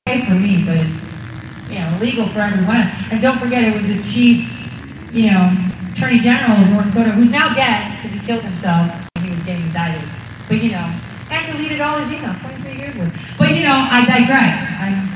okay 0.07 0.27
for 0.27 0.35
me, 0.35 0.63
but 0.67 0.77
it's 0.77 1.71
you 1.71 1.79
know 1.79 1.97
illegal 1.97 2.29
for 2.29 2.41
everyone. 2.41 2.93
And 3.11 3.23
don't 3.23 3.39
forget, 3.39 3.65
it 3.65 3.73
was 3.73 3.87
the 3.87 4.03
chief, 4.03 4.45
you 5.15 5.31
know, 5.31 5.49
attorney 5.93 6.19
general 6.19 6.61
of 6.61 6.69
North 6.69 6.87
Dakota, 6.89 7.13
who's 7.13 7.31
now 7.31 7.55
dead 7.55 7.97
because 7.97 8.13
he 8.13 8.27
killed 8.27 8.43
himself 8.43 8.93
he 9.23 9.31
was 9.31 9.43
getting 9.45 9.65
indicted. 9.65 10.07
But 10.47 10.63
you 10.63 10.73
know, 10.73 10.93
and 11.31 11.53
deleted 11.53 11.81
all 11.81 11.99
his 11.99 12.11
emails, 12.11 12.39
23 12.43 12.77
years 12.77 12.97
worth. 12.97 13.39
But 13.39 13.57
you 13.57 13.63
know, 13.63 13.89
I 13.91 14.05
digress. 14.05 14.61
I'm 14.79 15.09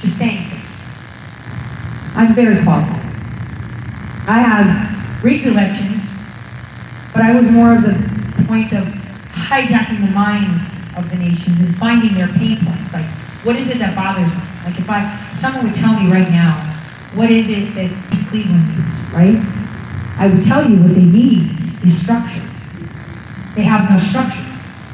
just 0.00 0.16
saying 0.16 0.48
things. 0.48 0.74
I'm 2.14 2.32
very 2.32 2.62
qualified. 2.62 3.02
I 4.28 4.38
have 4.38 5.24
rigged 5.24 5.46
elections, 5.46 6.06
but 7.12 7.22
I 7.22 7.34
was 7.34 7.50
more 7.50 7.74
of 7.74 7.82
the 7.82 7.98
point 8.46 8.72
of 8.72 8.86
hijacking 9.34 10.06
the 10.06 10.12
minds 10.14 10.78
of 10.96 11.10
the 11.10 11.16
nations 11.16 11.58
and 11.60 11.74
finding 11.78 12.14
their 12.14 12.28
pain 12.28 12.58
points. 12.62 12.92
Like, 12.92 13.25
What 13.46 13.54
is 13.54 13.70
it 13.70 13.78
that 13.78 13.94
bothers 13.94 14.26
them? 14.26 14.42
Like 14.66 14.74
if 14.74 14.90
I, 14.90 15.06
someone 15.38 15.70
would 15.70 15.78
tell 15.78 15.94
me 15.94 16.10
right 16.10 16.26
now, 16.34 16.58
what 17.14 17.30
is 17.30 17.48
it 17.48 17.78
that 17.78 17.86
East 18.10 18.26
Cleveland 18.26 18.66
needs, 18.74 18.98
right? 19.14 19.38
I 20.18 20.26
would 20.26 20.42
tell 20.42 20.68
you 20.68 20.82
what 20.82 20.90
they 20.98 21.06
need 21.06 21.54
is 21.86 21.94
structure. 22.02 22.42
They 23.54 23.62
have 23.62 23.88
no 23.88 24.02
structure. 24.02 24.42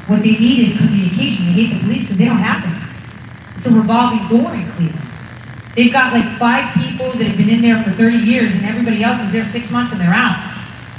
What 0.05 0.21
they 0.21 0.37
need 0.37 0.69
is 0.69 0.77
communication. 0.77 1.49
They 1.49 1.65
hate 1.65 1.73
the 1.73 1.79
police 1.81 2.03
because 2.05 2.19
they 2.21 2.29
don't 2.29 2.37
have 2.37 2.61
any. 2.61 2.77
It's 3.57 3.65
a 3.65 3.73
revolving 3.73 4.21
door 4.29 4.53
in 4.53 4.69
Cleveland. 4.69 5.09
They've 5.73 5.91
got 5.91 6.13
like 6.13 6.37
five 6.37 6.69
people 6.77 7.09
that 7.17 7.25
have 7.25 7.37
been 7.37 7.49
in 7.49 7.65
there 7.65 7.81
for 7.81 7.89
30 7.89 8.17
years 8.17 8.53
and 8.53 8.65
everybody 8.69 9.01
else 9.03 9.19
is 9.19 9.31
there 9.31 9.45
six 9.45 9.71
months 9.71 9.91
and 9.93 9.99
they're 9.99 10.13
out. 10.13 10.37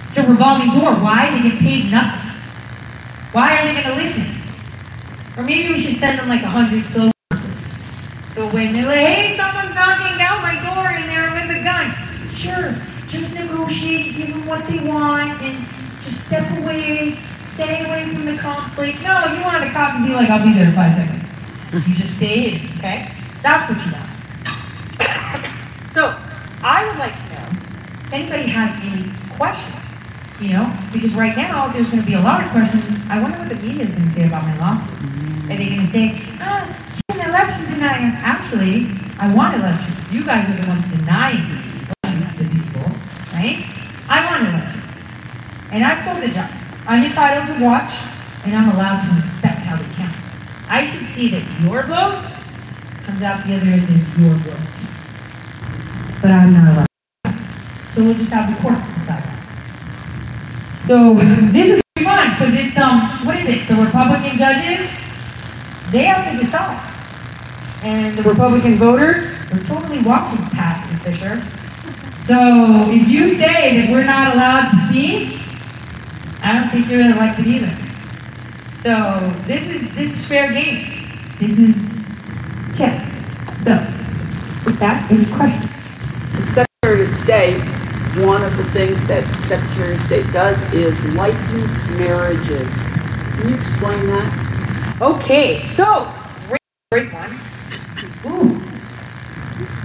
It's 0.09 0.19
a 0.19 0.27
revolving 0.27 0.75
door. 0.75 0.99
Why? 0.99 1.31
They 1.31 1.51
get 1.51 1.61
paid 1.61 1.87
nothing. 1.93 2.35
Why 3.31 3.63
are 3.63 3.65
they 3.65 3.79
going 3.79 3.95
to 3.95 4.03
listen? 4.03 4.27
Or 5.39 5.45
maybe 5.45 5.71
we 5.73 5.79
should 5.79 5.97
send 5.97 6.19
them 6.19 6.29
like 6.29 6.43
a 6.43 6.51
hundred 6.51 6.85
slow 6.87 7.05
workers. 7.05 7.14
So 8.35 8.49
when 8.49 8.73
they're 8.73 8.85
like, 8.85 8.99
hey, 8.99 9.37
someone's 9.39 9.73
knocking 9.77 10.19
down 10.19 10.43
my 10.43 10.59
door 10.67 10.91
and 10.91 11.07
they're 11.07 11.31
with 11.31 11.55
a 11.55 11.63
gun. 11.63 11.87
Sure, 12.35 12.75
just 13.07 13.33
negotiate, 13.33 14.17
give 14.17 14.35
them 14.35 14.45
what 14.45 14.67
they 14.67 14.83
want, 14.83 15.41
and 15.41 15.65
just 16.03 16.27
step 16.27 16.43
away, 16.59 17.17
stay 17.39 17.87
away 17.87 18.11
from 18.13 18.25
the 18.25 18.37
conflict. 18.37 19.01
No, 19.05 19.23
you 19.31 19.41
want 19.45 19.63
a 19.63 19.71
cop 19.71 19.95
and 19.95 20.05
be 20.05 20.15
like, 20.15 20.31
I'll 20.31 20.45
be 20.45 20.53
there 20.53 20.67
in 20.67 20.75
five 20.75 20.97
seconds. 20.97 21.23
You 21.87 21.95
just 21.95 22.17
stay 22.17 22.51
hidden, 22.51 22.77
okay? 22.79 23.15
That's 23.41 23.71
what 23.71 23.79
you 23.87 23.93
want. 23.95 24.11
so, 25.95 26.19
I 26.67 26.91
would 26.91 26.99
like 26.99 27.15
to 27.15 27.29
know 27.39 27.47
if 28.03 28.13
anybody 28.13 28.51
has 28.51 28.75
any 28.83 29.15
questions, 29.39 29.79
you 30.41 30.55
know, 30.55 30.67
because 30.93 31.15
right 31.15 31.37
now 31.37 31.69
there's 31.69 31.89
going 31.89 32.03
to 32.03 32.07
be 32.07 32.15
a 32.15 32.21
lot 32.21 32.43
of 32.43 32.51
questions. 32.51 32.83
I 33.09 33.23
wonder 33.23 33.39
what 33.39 33.49
the 33.49 33.63
media 33.63 33.85
is 33.85 33.95
going 33.95 34.09
to 34.09 34.11
say 34.11 34.27
about 34.27 34.43
my 34.43 34.59
lawsuit. 34.59 34.99
Are 35.53 35.57
they 35.57 35.71
going 35.71 35.87
to 35.87 35.87
say, 35.87 36.21
oh, 36.43 37.01
an 37.15 37.29
election 37.29 37.65
denier? 37.73 38.13
Actually, 38.23 38.87
I 39.19 39.33
want 39.33 39.55
elections. 39.55 40.13
You 40.13 40.25
guys 40.25 40.49
are 40.51 40.61
the 40.61 40.69
ones 40.69 40.85
denying 40.91 41.47
elections 42.03 42.35
to 42.37 42.45
the 42.45 42.51
people, 42.51 42.83
right? 43.33 43.63
I 44.09 44.27
want 44.27 44.49
elections. 44.49 44.85
And 45.71 45.85
I've 45.85 46.05
told 46.05 46.23
the 46.23 46.29
judge, 46.29 46.51
I'm 46.87 47.05
entitled 47.05 47.57
to 47.57 47.65
watch, 47.65 47.93
and 48.45 48.55
I'm 48.55 48.69
allowed 48.75 49.01
to 49.01 49.17
inspect 49.17 49.59
how 49.61 49.77
they 49.77 49.95
count. 49.95 50.15
I 50.69 50.85
should 50.85 51.07
see 51.09 51.29
that 51.31 51.43
your 51.63 51.83
vote 51.83 52.23
comes 53.05 53.23
out 53.23 53.47
the 53.47 53.55
other 53.55 53.67
end 53.67 53.85
as 53.85 54.19
your 54.19 54.35
vote. 54.35 56.21
But 56.21 56.31
I'm 56.31 56.53
not 56.53 56.73
allowed. 56.73 56.87
So 57.93 58.03
we'll 58.03 58.15
just 58.15 58.31
have 58.31 58.55
the 58.55 58.61
courts 58.61 58.87
decide. 58.95 59.23
So 60.87 61.15
this 61.53 61.79
is 61.79 61.83
fun 62.03 62.31
because 62.31 62.55
it's 62.59 62.77
um 62.77 63.01
what 63.25 63.39
is 63.39 63.49
it? 63.49 63.69
The 63.69 63.75
Republican 63.75 64.37
judges, 64.37 64.91
they 65.91 66.05
have 66.05 66.33
to 66.33 66.39
decide. 66.39 66.94
And 67.85 68.17
the 68.17 68.23
Republican 68.23 68.77
voters 68.77 69.25
are 69.53 69.63
totally 69.65 70.03
watching 70.03 70.43
Pat 70.47 70.91
and 70.91 71.01
Fischer. 71.03 71.41
So 72.27 72.87
if 72.89 73.07
you 73.07 73.29
say 73.29 73.79
that 73.79 73.91
we're 73.91 74.05
not 74.05 74.35
allowed 74.35 74.71
to 74.71 74.77
see, 74.91 75.39
I 76.43 76.59
don't 76.59 76.71
think 76.71 76.89
you're 76.89 77.01
going 77.01 77.13
to 77.13 77.19
like 77.19 77.39
it 77.39 77.47
either. 77.47 77.77
So 78.81 79.31
this 79.47 79.69
is 79.69 79.95
this 79.95 80.17
is 80.17 80.27
fair 80.27 80.53
game. 80.53 80.87
This 81.39 81.59
is 81.59 81.77
chess. 82.77 83.05
So 83.63 83.73
with 84.65 84.79
that, 84.79 85.11
any 85.11 85.27
questions? 85.33 85.71
The 86.37 86.43
Secretary 86.43 87.03
of 87.03 87.09
State, 87.09 87.61
one 88.25 88.43
of 88.43 88.57
the 88.57 88.65
things 88.71 89.07
that 89.07 89.25
Secretary 89.45 89.95
of 89.95 90.01
State 90.01 90.31
does 90.33 90.73
is 90.73 91.05
license 91.15 91.87
marriages. 91.99 92.69
Can 93.37 93.51
you 93.51 93.57
explain 93.57 94.07
that? 94.07 94.99
Okay, 95.03 95.67
so 95.67 96.11
great, 96.49 96.61
great 96.91 97.13
one. 97.13 97.31
Ooh. 98.27 98.61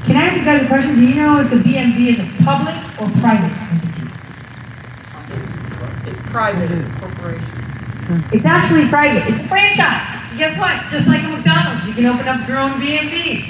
Can 0.06 0.16
I 0.16 0.28
ask 0.28 0.38
you 0.38 0.39
guys 0.50 0.64
a 0.64 0.68
question? 0.68 0.95
Do 0.95 1.06
you 1.06 1.14
know 1.14 1.39
if 1.41 1.52
the 1.52 1.58
BMV 1.58 2.10
is 2.10 2.18
a 2.18 2.43
public 2.43 2.74
or 2.97 3.06
private 3.22 3.54
entity? 3.70 4.10
It's, 5.38 5.54
it's 6.10 6.22
private, 6.32 6.72
it's 6.72 6.88
a 6.88 6.91
corporation. 7.00 7.45
It's 8.34 8.45
actually 8.45 8.89
private. 8.89 9.30
It's 9.30 9.41
a 9.41 9.47
franchise. 9.47 10.02
Guess 10.39 10.58
what? 10.58 10.74
Just 10.89 11.08
like 11.08 11.22
a 11.22 11.28
McDonald's, 11.28 11.86
you 11.86 11.93
can 11.93 12.08
open 12.08 12.28
up 12.28 12.47
your 12.47 12.58
own 12.58 12.72
BMV. 12.82 13.45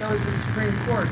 So 0.00 0.08
is 0.12 0.24
the 0.24 0.32
Supreme 0.32 0.72
Court. 0.86 1.08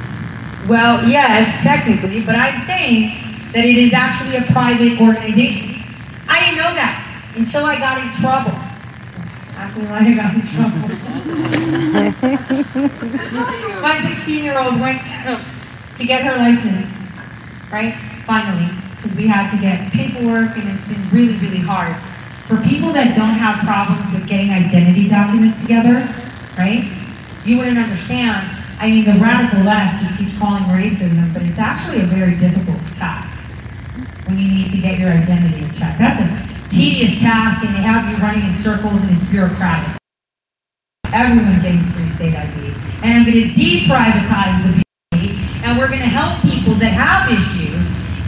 Well, 0.66 1.07
yes, 1.07 1.62
technically, 1.62 2.24
but 2.24 2.37
I'm 2.37 2.59
saying 2.62 3.20
that 3.53 3.66
it 3.66 3.76
is 3.76 3.93
actually 3.93 4.37
a 4.37 4.45
private 4.53 4.99
organization. 4.99 5.85
I 6.26 6.41
didn't 6.41 6.57
know 6.57 6.72
that 6.72 7.05
until 7.37 7.66
I 7.66 7.76
got 7.76 8.01
in 8.01 8.11
trouble. 8.22 8.64
Ask 9.57 9.76
me 9.76 9.84
why 9.86 9.98
I 10.00 10.14
got 10.14 10.34
in 10.34 10.42
trouble. 10.42 10.88
My 13.80 14.00
16 14.07 14.44
year 14.44 14.59
old 14.59 14.80
went 14.80 15.00
to, 15.07 15.40
to 15.96 16.07
get 16.07 16.24
her 16.24 16.36
license, 16.36 16.90
right? 17.70 17.94
Finally, 18.26 18.68
because 18.96 19.16
we 19.16 19.26
had 19.26 19.50
to 19.50 19.57
get 19.61 19.92
paperwork 19.92 20.57
and 20.57 20.68
it's 20.70 20.84
been 20.88 21.09
really, 21.11 21.38
really 21.38 21.61
hard. 21.62 21.94
For 22.48 22.57
people 22.68 22.92
that 22.92 23.16
don't 23.16 23.38
have 23.38 23.64
problems 23.64 24.12
with 24.12 24.26
getting 24.28 24.50
identity 24.50 25.09
documents 25.09 25.62
together, 25.62 26.02
right? 26.59 26.84
You 27.44 27.59
wouldn't 27.59 27.78
understand. 27.78 28.50
I 28.80 28.90
mean, 28.90 29.05
the 29.05 29.20
radical 29.22 29.61
left 29.61 30.02
just 30.02 30.18
keeps 30.18 30.36
calling 30.38 30.64
racism, 30.64 31.32
but 31.32 31.42
it's 31.42 31.59
actually 31.59 32.00
a 32.02 32.07
very 32.11 32.34
difficult 32.36 32.84
task 32.98 33.38
when 34.26 34.38
you 34.38 34.48
need 34.48 34.70
to 34.72 34.78
get 34.78 34.98
your 34.98 35.11
identity 35.11 35.62
in 35.62 35.70
check. 35.72 35.96
That's 35.96 36.20
a 36.20 36.43
tedious 36.75 37.20
task, 37.20 37.62
and 37.62 37.72
they 37.75 37.81
have 37.81 38.11
you 38.11 38.16
running 38.18 38.45
in 38.45 38.55
circles, 38.59 39.01
and 39.01 39.11
it's 39.14 39.25
bureaucratic. 39.31 39.95
Everyone's 41.14 41.62
getting 41.62 41.81
free 41.95 42.09
state 42.09 42.35
ID. 42.35 42.75
And 43.07 43.14
I'm 43.14 43.25
going 43.25 43.39
to 43.39 43.55
deprivatize 43.55 44.59
the 44.66 44.83
BID, 44.83 45.39
and 45.62 45.79
we're 45.79 45.87
going 45.87 46.03
to 46.03 46.11
help 46.11 46.43
people 46.43 46.75
that 46.83 46.91
have 46.91 47.31
issues 47.31 47.79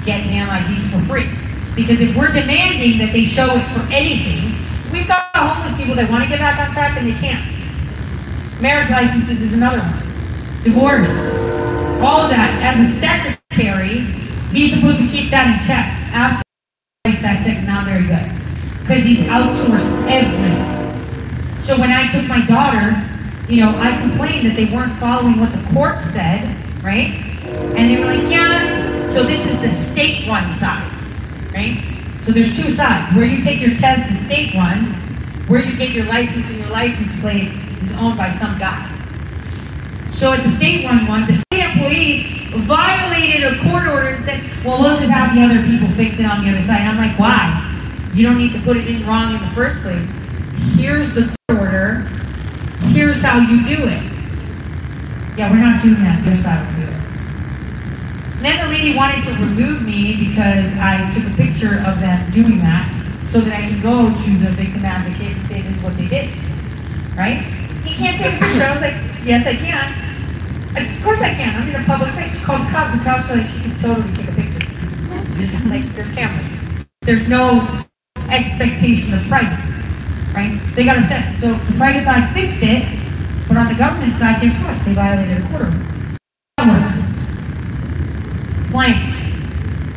get 0.06 0.22
damn 0.30 0.46
IDs 0.46 0.94
for 0.94 1.02
free. 1.10 1.26
Because 1.74 2.00
if 2.00 2.14
we're 2.16 2.32
demanding 2.32 2.98
that 2.98 3.12
they 3.12 3.24
show 3.24 3.50
it 3.50 3.66
for 3.74 3.82
anything, 3.92 4.54
we've 4.92 5.08
got 5.08 5.34
homeless 5.34 5.76
people 5.76 5.96
that 5.96 6.08
want 6.08 6.22
to 6.22 6.30
get 6.30 6.38
back 6.38 6.62
on 6.62 6.72
track 6.72 6.96
and 6.96 7.10
they 7.10 7.18
can't. 7.18 7.42
Marriage 8.62 8.88
licenses 8.90 9.42
is 9.42 9.54
another 9.54 9.80
one. 9.82 10.06
Divorce. 10.62 11.34
All 12.00 12.22
of 12.22 12.30
that. 12.30 12.62
As 12.62 12.78
a 12.78 12.88
secretary, 12.88 14.06
he's 14.54 14.72
supposed 14.72 14.98
to 14.98 15.08
keep 15.08 15.30
that 15.30 15.50
in 15.50 15.66
check. 15.66 15.84
Ask 16.14 16.45
him 17.10 17.22
that 17.22 17.44
check 17.44 17.62
not 17.66 17.84
very 17.84 18.04
good. 18.04 18.30
Because 18.80 19.04
he's 19.04 19.24
outsourced 19.26 20.10
everything. 20.10 21.62
So 21.62 21.78
when 21.78 21.90
I 21.90 22.10
took 22.10 22.26
my 22.28 22.44
daughter, 22.46 22.94
you 23.48 23.60
know, 23.64 23.74
I 23.76 23.98
complained 24.00 24.46
that 24.46 24.56
they 24.56 24.66
weren't 24.66 24.96
following 24.98 25.38
what 25.38 25.52
the 25.52 25.62
court 25.74 26.00
said, 26.00 26.42
right? 26.82 27.14
And 27.76 27.90
they 27.90 27.98
were 27.98 28.06
like, 28.06 28.30
yeah. 28.30 29.10
So 29.10 29.24
this 29.24 29.46
is 29.46 29.60
the 29.60 29.70
state 29.70 30.28
one 30.28 30.52
side, 30.52 30.90
right? 31.54 31.82
So 32.22 32.32
there's 32.32 32.56
two 32.56 32.70
sides. 32.70 33.14
Where 33.14 33.24
you 33.24 33.40
take 33.40 33.60
your 33.60 33.76
test 33.76 34.10
is 34.10 34.24
state 34.24 34.54
one, 34.54 34.94
Where 35.46 35.64
you 35.64 35.76
get 35.76 35.90
your 35.90 36.06
license 36.06 36.50
and 36.50 36.58
your 36.58 36.68
license 36.70 37.20
plate 37.20 37.52
is 37.82 37.96
owned 37.96 38.16
by 38.16 38.30
some 38.30 38.58
guy. 38.58 38.95
So 40.16 40.32
at 40.32 40.42
the 40.42 40.48
state 40.48 40.82
one, 40.82 41.04
the 41.26 41.34
state 41.34 41.76
employees 41.76 42.24
violated 42.64 43.52
a 43.52 43.60
court 43.68 43.86
order 43.86 44.16
and 44.16 44.24
said, 44.24 44.40
well, 44.64 44.80
we'll 44.80 44.96
just 44.96 45.12
have 45.12 45.36
the 45.36 45.42
other 45.44 45.60
people 45.68 45.92
fix 45.92 46.18
it 46.18 46.24
on 46.24 46.42
the 46.42 46.50
other 46.50 46.62
side. 46.62 46.88
I'm 46.88 46.96
like, 46.96 47.18
why? 47.18 47.52
You 48.14 48.26
don't 48.26 48.38
need 48.38 48.52
to 48.52 48.60
put 48.60 48.78
it 48.78 48.88
in 48.88 49.06
wrong 49.06 49.34
in 49.34 49.42
the 49.42 49.52
first 49.52 49.76
place. 49.82 50.08
Here's 50.72 51.12
the 51.12 51.28
court 51.28 51.60
order. 51.60 52.08
Here's 52.96 53.20
how 53.20 53.44
you 53.44 53.60
do 53.68 53.84
it. 53.84 54.00
Yeah, 55.36 55.52
we're 55.52 55.60
not 55.60 55.82
doing 55.82 56.00
that. 56.00 56.24
Here's 56.24 56.40
how 56.40 56.64
to 56.64 56.76
do 56.80 56.88
it. 56.88 56.96
And 58.40 58.44
then 58.48 58.56
the 58.64 58.72
lady 58.72 58.96
wanted 58.96 59.20
to 59.28 59.32
remove 59.36 59.84
me 59.84 60.16
because 60.16 60.72
I 60.80 61.12
took 61.12 61.28
a 61.28 61.36
picture 61.36 61.84
of 61.84 62.00
them 62.00 62.30
doing 62.32 62.64
that 62.64 62.88
so 63.28 63.40
that 63.40 63.52
I 63.52 63.68
can 63.68 63.82
go 63.82 64.08
to 64.08 64.30
the 64.40 64.48
victim 64.56 64.82
advocate 64.82 65.36
and 65.36 65.46
say 65.46 65.60
this 65.60 65.76
is 65.76 65.82
what 65.82 65.94
they 65.98 66.08
did. 66.08 66.32
Right? 67.12 67.44
He 67.84 67.92
can't 67.94 68.16
take 68.16 68.32
a 68.32 68.38
picture. 68.40 68.64
I 68.64 68.72
was 68.72 68.80
like, 68.80 68.96
yes, 69.22 69.46
I 69.46 69.54
can. 69.54 70.05
Of 70.76 71.02
course 71.02 71.20
I 71.22 71.32
can. 71.32 71.56
I'm 71.56 71.68
in 71.68 71.74
a 71.74 71.84
public 71.84 72.10
place. 72.12 72.38
She 72.38 72.44
called 72.44 72.66
the 72.66 72.70
cops. 72.70 72.98
The 72.98 73.04
cops 73.04 73.28
were 73.30 73.36
like, 73.36 73.46
she 73.46 73.60
can 73.62 73.78
totally 73.80 74.12
take 74.12 74.28
a 74.28 74.32
picture. 74.32 75.68
like, 75.68 75.84
there's 75.94 76.14
cameras. 76.14 76.86
There's 77.00 77.26
no 77.28 77.64
expectation 78.28 79.14
of 79.14 79.26
privacy. 79.26 79.72
Right? 80.34 80.60
They 80.74 80.84
got 80.84 80.98
upset. 80.98 81.38
So 81.38 81.54
the 81.54 81.76
private 81.78 82.04
side 82.04 82.32
fixed 82.34 82.62
it, 82.62 82.84
but 83.48 83.56
on 83.56 83.68
the 83.68 83.74
government 83.74 84.14
side, 84.16 84.42
guess 84.42 84.62
what? 84.62 84.84
They 84.84 84.92
violated 84.92 85.38
a 85.38 85.52
order. 85.54 85.72
Slang. 88.68 89.14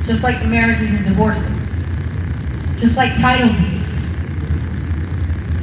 Just 0.05 0.23
like 0.23 0.39
the 0.39 0.47
marriages 0.47 0.89
and 0.91 1.03
divorces. 1.03 1.59
Just 2.79 2.95
like 2.95 3.19
title 3.19 3.49
deeds. 3.49 3.89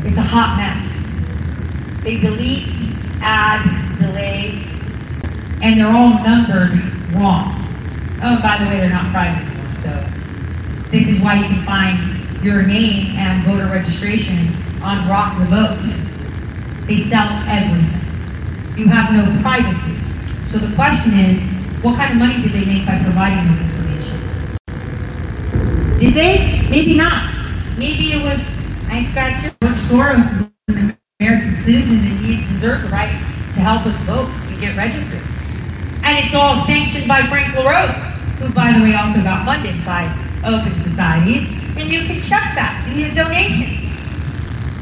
It's 0.05 0.19
a 0.19 0.23
hot 0.23 0.59
mess. 0.59 2.05
They 2.05 2.19
delete, 2.19 2.69
add, 3.23 3.99
delay, 3.99 4.76
and 5.63 5.79
they're 5.79 5.91
all 5.91 6.23
numbered 6.23 6.73
wrong. 7.15 7.63
Oh, 8.23 8.41
by 8.43 8.59
the 8.59 8.67
way, 8.69 8.81
they're 8.81 8.91
not 8.91 9.11
private 9.13 9.43
anymore, 9.43 9.73
so 9.83 9.91
this 10.91 11.09
is 11.09 11.21
why 11.21 11.35
you 11.35 11.45
can 11.45 11.65
find 11.65 12.45
your 12.45 12.63
name 12.63 13.17
and 13.17 13.45
voter 13.45 13.67
registration 13.67 14.37
on 14.83 15.09
Rock 15.09 15.39
the 15.39 15.45
Vote. 15.47 15.83
They 16.87 16.97
sell 16.97 17.29
everything. 17.49 18.01
You 18.77 18.89
have 18.89 19.13
no 19.13 19.25
privacy. 19.43 19.97
So 20.47 20.59
the 20.59 20.75
question 20.77 21.13
is, 21.15 21.41
what 21.83 21.97
kind 21.97 22.13
of 22.13 22.19
money 22.19 22.41
did 22.43 22.53
they 22.53 22.65
make 22.65 22.87
by 22.87 22.99
providing 23.03 23.51
this 23.51 23.61
information? 23.61 24.19
Did 25.99 26.15
they? 26.15 26.67
Maybe 26.71 26.95
not. 26.95 27.35
Maybe 27.79 28.13
it 28.13 28.23
was, 28.23 28.41
I 28.89 29.03
scratch 29.03 29.45
it. 29.45 29.55
George 29.61 29.77
Soros 29.77 30.51
is 30.69 30.77
an 30.77 30.97
American 31.21 31.55
citizen 31.57 31.99
and 31.99 32.19
he 32.19 32.47
deserves 32.47 32.83
the 32.85 32.89
right 32.91 33.11
to 33.55 33.61
help 33.61 33.87
us 33.87 33.99
vote 34.01 34.31
and 34.51 34.61
get 34.61 34.77
registered. 34.77 35.23
And 36.07 36.25
it's 36.25 36.37
all 36.37 36.65
sanctioned 36.65 37.09
by 37.09 37.27
Frank 37.27 37.53
LaRose, 37.57 37.91
who, 38.39 38.55
by 38.55 38.71
the 38.71 38.79
way, 38.79 38.95
also 38.95 39.21
got 39.27 39.45
funded 39.45 39.75
by 39.85 40.07
Open 40.47 40.71
Societies. 40.87 41.43
And 41.75 41.91
you 41.91 42.07
can 42.07 42.23
check 42.23 42.55
that 42.55 42.87
in 42.87 42.95
his 42.95 43.11
donations. 43.11 43.91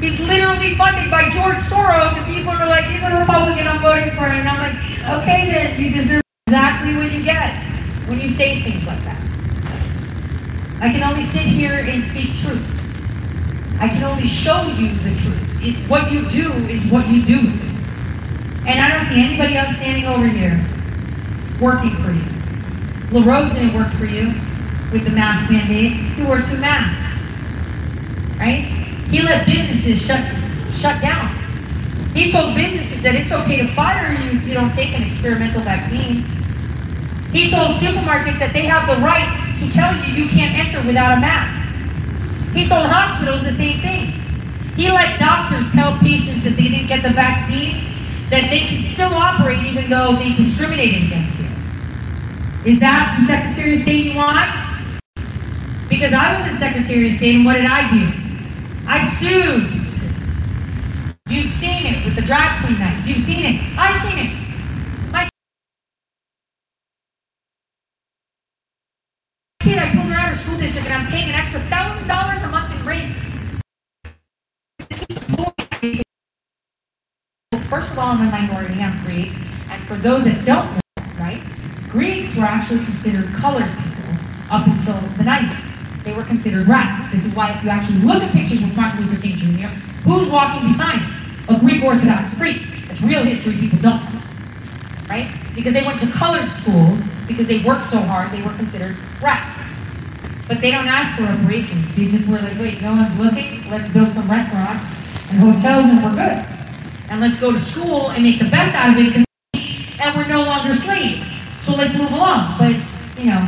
He's 0.05 0.20
literally 0.20 0.77
funded 0.77 1.09
by 1.09 1.33
George 1.33 1.64
Soros, 1.64 2.12
and 2.12 2.29
people 2.29 2.53
are 2.53 2.68
like, 2.68 2.85
he's 2.93 3.01
a 3.01 3.09
Republican, 3.16 3.64
I'm 3.64 3.81
voting 3.81 4.12
for 4.12 4.29
him. 4.29 4.45
And 4.45 4.49
I'm 4.53 4.61
like, 4.68 4.77
okay, 5.25 5.49
then 5.49 5.81
you 5.81 5.97
deserve 5.97 6.20
exactly 6.47 6.93
what 6.93 7.11
you 7.11 7.25
get 7.25 7.64
when 8.05 8.20
you 8.20 8.29
say 8.29 8.61
things 8.61 8.85
like 8.85 9.01
that. 9.09 9.16
I 10.85 10.93
can 10.93 11.03
only 11.09 11.22
sit 11.22 11.49
here 11.49 11.72
and 11.89 12.05
speak 12.05 12.37
truth. 12.37 12.68
I 13.81 13.89
can 13.89 14.05
only 14.05 14.29
show 14.29 14.61
you 14.77 14.93
the 15.01 15.16
truth. 15.16 15.41
It, 15.64 15.89
what 15.89 16.12
you 16.12 16.29
do 16.29 16.53
is 16.68 16.85
what 16.93 17.09
you 17.09 17.25
do. 17.25 17.49
And 18.68 18.77
I 18.77 18.93
don't 18.93 19.07
see 19.09 19.25
anybody 19.25 19.57
else 19.57 19.75
standing 19.77 20.05
over 20.05 20.29
here 20.29 20.61
working 21.65 21.97
for 22.05 22.12
you. 22.12 22.23
LaRose 23.11 23.55
didn't 23.55 23.73
work 23.73 23.91
for 23.95 24.05
you 24.05 24.27
with 24.93 25.05
the 25.05 25.11
mask 25.11 25.51
mandate. 25.51 25.93
He 25.93 26.23
worked 26.23 26.51
with 26.51 26.61
masks. 26.61 27.25
Right? 28.39 28.69
He 29.09 29.23
let 29.23 29.47
businesses 29.47 30.05
shut 30.05 30.21
shut 30.75 31.01
down. 31.01 31.35
He 32.12 32.31
told 32.31 32.55
businesses 32.55 33.03
that 33.03 33.15
it's 33.15 33.33
okay 33.33 33.57
to 33.57 33.69
fire 33.73 34.12
you 34.12 34.39
if 34.39 34.47
you 34.47 34.53
don't 34.53 34.75
take 34.75 34.93
an 34.93 35.03
experimental 35.03 35.62
vaccine. 35.62 36.23
He 37.33 37.51
told 37.51 37.77
supermarkets 37.81 38.39
that 38.39 38.53
they 38.53 38.67
have 38.67 38.85
the 38.87 39.01
right 39.03 39.57
to 39.59 39.71
tell 39.73 39.97
you 40.05 40.25
you 40.25 40.29
can't 40.29 40.53
enter 40.55 40.87
without 40.87 41.17
a 41.17 41.21
mask. 41.21 41.65
He 42.53 42.69
told 42.69 42.87
hospitals 42.87 43.43
the 43.43 43.53
same 43.53 43.81
thing. 43.81 44.12
He 44.77 44.91
let 44.91 45.19
doctors 45.19 45.73
tell 45.73 45.97
patients 45.99 46.45
that 46.45 46.57
they 46.57 46.69
didn't 46.69 46.89
get 46.89 47.03
the 47.03 47.11
vaccine 47.11 47.95
that 48.31 48.51
they 48.51 48.61
can 48.61 48.83
still 48.83 49.15
operate 49.15 49.62
even 49.65 49.89
though 49.89 50.15
they 50.17 50.35
discriminated 50.35 51.05
against. 51.05 51.34
Is 52.65 52.81
that 52.81 53.21
the 53.21 53.27
Secretary 53.27 53.75
of 53.75 53.81
State 53.81 54.07
you 54.07 54.17
want? 54.17 54.49
Because 55.87 56.15
I 56.15 56.33
was 56.33 56.49
in 56.49 56.57
Secretary 56.57 57.09
of 57.09 57.12
State 57.12 57.37
and 57.37 57.45
what 57.45 57.61
did 57.61 57.67
I 57.67 57.85
do? 57.93 58.09
I 58.89 59.05
sued. 59.05 59.69
You've 61.29 61.51
seen 61.51 61.85
it 61.93 62.05
with 62.07 62.17
the 62.17 62.23
drag 62.23 62.65
queen 62.65 62.79
nights. 62.79 63.07
You've 63.07 63.21
seen 63.21 63.45
it. 63.45 63.61
I've 63.77 64.01
seen 64.01 64.17
it. 64.17 65.12
My 65.12 65.29
kid, 69.61 69.79
I 69.79 69.91
pulled 69.93 70.07
her 70.07 70.19
out 70.19 70.33
of 70.33 70.39
school 70.39 70.57
district 70.57 70.87
and 70.87 70.95
I'm 70.95 71.07
paying 71.12 71.29
an 71.29 71.35
extra 71.35 71.61
thousand 71.69 72.09
dollars 72.09 72.43
a 72.45 72.49
month 72.49 72.75
in 72.81 72.87
rent. 72.87 73.15
First 77.69 77.91
of 77.93 77.99
all, 77.99 78.17
I'm 78.17 78.27
a 78.27 78.31
minority, 78.31 78.81
I'm 78.81 79.05
Greek. 79.05 79.33
And 79.69 79.87
for 79.87 79.97
those 79.97 80.25
that 80.25 80.47
don't 80.47 80.73
know, 80.73 80.84
Greeks 81.95 82.37
were 82.37 82.43
actually 82.43 82.85
considered 82.85 83.33
colored 83.35 83.71
people 83.71 84.11
up 84.51 84.67
until 84.67 84.99
the 85.15 85.23
90s. 85.23 86.03
They 86.03 86.13
were 86.13 86.25
considered 86.25 86.67
rats. 86.67 87.09
This 87.13 87.25
is 87.25 87.37
why 87.37 87.53
if 87.53 87.63
you 87.63 87.71
actually 87.71 88.01
look 88.01 88.21
at 88.21 88.33
pictures 88.33 88.65
of 88.65 88.77
Martin 88.77 89.07
Luther 89.07 89.23
King 89.23 89.37
Jr., 89.37 89.69
who's 90.03 90.29
walking 90.29 90.67
beside 90.67 90.99
him? 90.99 91.55
A 91.55 91.61
Greek 91.61 91.85
Orthodox 91.85 92.35
priest. 92.35 92.67
That's 92.89 93.01
real 93.01 93.23
history 93.23 93.55
people 93.55 93.79
don't 93.79 94.03
know. 94.13 94.21
Right? 95.09 95.31
Because 95.55 95.73
they 95.73 95.87
went 95.87 96.01
to 96.01 96.11
colored 96.11 96.51
schools, 96.51 97.01
because 97.29 97.47
they 97.47 97.63
worked 97.63 97.87
so 97.87 98.01
hard, 98.01 98.33
they 98.33 98.43
were 98.43 98.55
considered 98.55 98.97
rats. 99.23 99.71
But 100.49 100.61
they 100.61 100.73
don't 100.73 100.89
ask 100.89 101.17
for 101.17 101.23
reparations. 101.23 101.95
They 101.95 102.11
just 102.11 102.29
were 102.29 102.41
like, 102.41 102.59
wait, 102.59 102.83
no 102.83 102.91
one's 102.91 103.17
looking, 103.21 103.71
let's 103.71 103.87
build 103.93 104.13
some 104.15 104.29
restaurants 104.29 105.07
and 105.31 105.39
hotels 105.39 105.87
and 105.87 106.03
we're 106.03 106.11
good. 106.11 106.45
And 107.09 107.21
let's 107.21 107.39
go 107.39 107.53
to 107.53 107.59
school 107.59 108.11
and 108.11 108.25
make 108.25 108.41
the 108.41 108.51
best 108.51 108.75
out 108.75 108.91
of 108.91 108.99
it 108.99 109.07
because 109.07 109.25
and 110.01 110.17
we're 110.17 110.27
no 110.27 110.43
longer 110.43 110.75
slaves. 110.75 111.34
So 111.65 111.75
let's 111.77 111.97
move 111.97 112.12
along. 112.12 112.59
But, 112.59 112.77
you 113.19 113.31
know, 113.31 113.41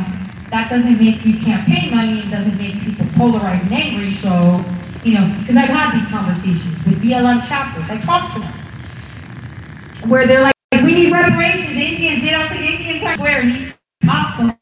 that 0.49 0.69
doesn't 0.71 0.99
make 0.99 1.23
you 1.23 1.39
campaign 1.39 1.93
money, 1.93 2.21
it 2.21 2.31
doesn't 2.31 2.57
make 2.57 2.79
people 2.81 3.05
polarized 3.15 3.63
and 3.65 3.73
angry, 3.73 4.11
so, 4.11 4.63
you 5.03 5.13
know, 5.13 5.35
because 5.39 5.55
I've 5.55 5.69
had 5.69 5.93
these 5.93 6.07
conversations 6.09 6.83
with 6.85 6.99
BLM 7.01 7.45
chapters, 7.47 7.85
I 7.89 7.99
talk 7.99 8.33
to 8.33 8.39
them, 8.39 10.09
where 10.09 10.25
they're 10.25 10.41
like, 10.41 10.55
we 10.71 10.93
need 10.93 11.11
reparations, 11.11 11.71
Indians, 11.71 12.23
they 12.23 12.31
don't 12.31 12.47
think 12.49 12.79
Indians 12.79 13.03
are 13.03 13.15
swear, 13.17 13.43
need 13.43 13.75
popcorn. 14.03 14.57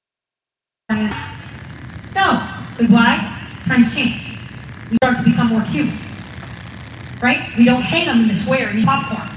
No, 0.89 2.49
because 2.71 2.91
why? 2.91 3.47
Times 3.65 3.93
change. 3.95 4.37
We 4.89 4.97
start 4.97 5.17
to 5.17 5.23
become 5.23 5.47
more 5.47 5.61
human. 5.61 5.97
Right? 7.21 7.55
We 7.57 7.65
don't 7.65 7.81
hang 7.81 8.07
them 8.07 8.21
in 8.21 8.27
the 8.27 8.35
square 8.35 8.69
and 8.69 8.79
eat 8.79 8.85
popcorn. 8.85 9.29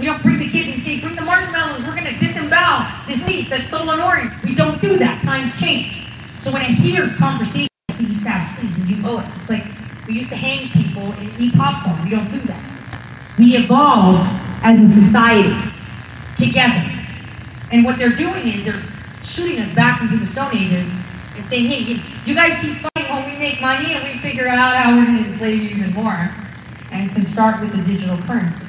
We 0.00 0.06
don't 0.06 0.22
bring 0.22 0.38
the 0.38 0.48
kids 0.48 0.74
and 0.74 0.82
say, 0.82 1.00
bring 1.00 1.14
the 1.14 1.22
marshmallows, 1.22 1.84
we're 1.86 1.94
going 1.94 2.06
to 2.12 2.18
disembowel 2.52 3.06
this 3.06 3.22
thief 3.24 3.48
that 3.50 3.66
stole 3.66 3.90
an 3.90 4.00
orange. 4.00 4.32
We 4.44 4.54
don't 4.54 4.80
do 4.80 4.98
that. 4.98 5.22
Times 5.22 5.58
change. 5.60 6.06
So 6.38 6.52
when 6.52 6.62
I 6.62 6.66
hear 6.66 7.08
conversations, 7.18 7.68
we 7.98 8.06
used 8.06 8.24
to 8.24 8.30
have 8.30 8.46
sleeves 8.58 8.80
and 8.80 8.90
you 8.90 9.06
owe 9.06 9.18
us. 9.18 9.36
It's 9.36 9.50
like 9.50 9.64
we 10.06 10.14
used 10.14 10.30
to 10.30 10.36
hang 10.36 10.68
people 10.68 11.12
and 11.12 11.40
eat 11.40 11.54
popcorn. 11.54 12.02
We 12.04 12.10
don't 12.10 12.30
do 12.30 12.40
that. 12.40 12.62
We 13.38 13.56
evolve 13.56 14.20
as 14.62 14.80
a 14.80 14.88
society 14.88 15.54
together. 16.36 16.82
And 17.70 17.84
what 17.84 17.98
they're 17.98 18.16
doing 18.16 18.48
is 18.48 18.64
they're 18.64 18.82
shooting 19.22 19.60
us 19.60 19.74
back 19.74 20.02
into 20.02 20.16
the 20.16 20.26
Stone 20.26 20.54
Ages 20.54 20.86
and 21.36 21.48
saying, 21.48 21.66
hey, 21.66 22.02
you 22.26 22.34
guys 22.34 22.58
keep 22.60 22.76
fighting 22.76 23.10
while 23.10 23.24
we 23.24 23.38
make 23.38 23.60
money 23.60 23.94
and 23.94 24.04
we 24.04 24.18
figure 24.20 24.48
out 24.48 24.76
how 24.76 24.96
we're 24.96 25.06
going 25.06 25.24
to 25.24 25.30
enslave 25.30 25.62
you 25.62 25.70
even 25.70 25.94
more. 25.94 26.28
And 26.90 27.02
it's 27.02 27.14
going 27.14 27.24
to 27.24 27.30
start 27.30 27.60
with 27.60 27.72
the 27.72 27.82
digital 27.82 28.18
currency. 28.18 28.66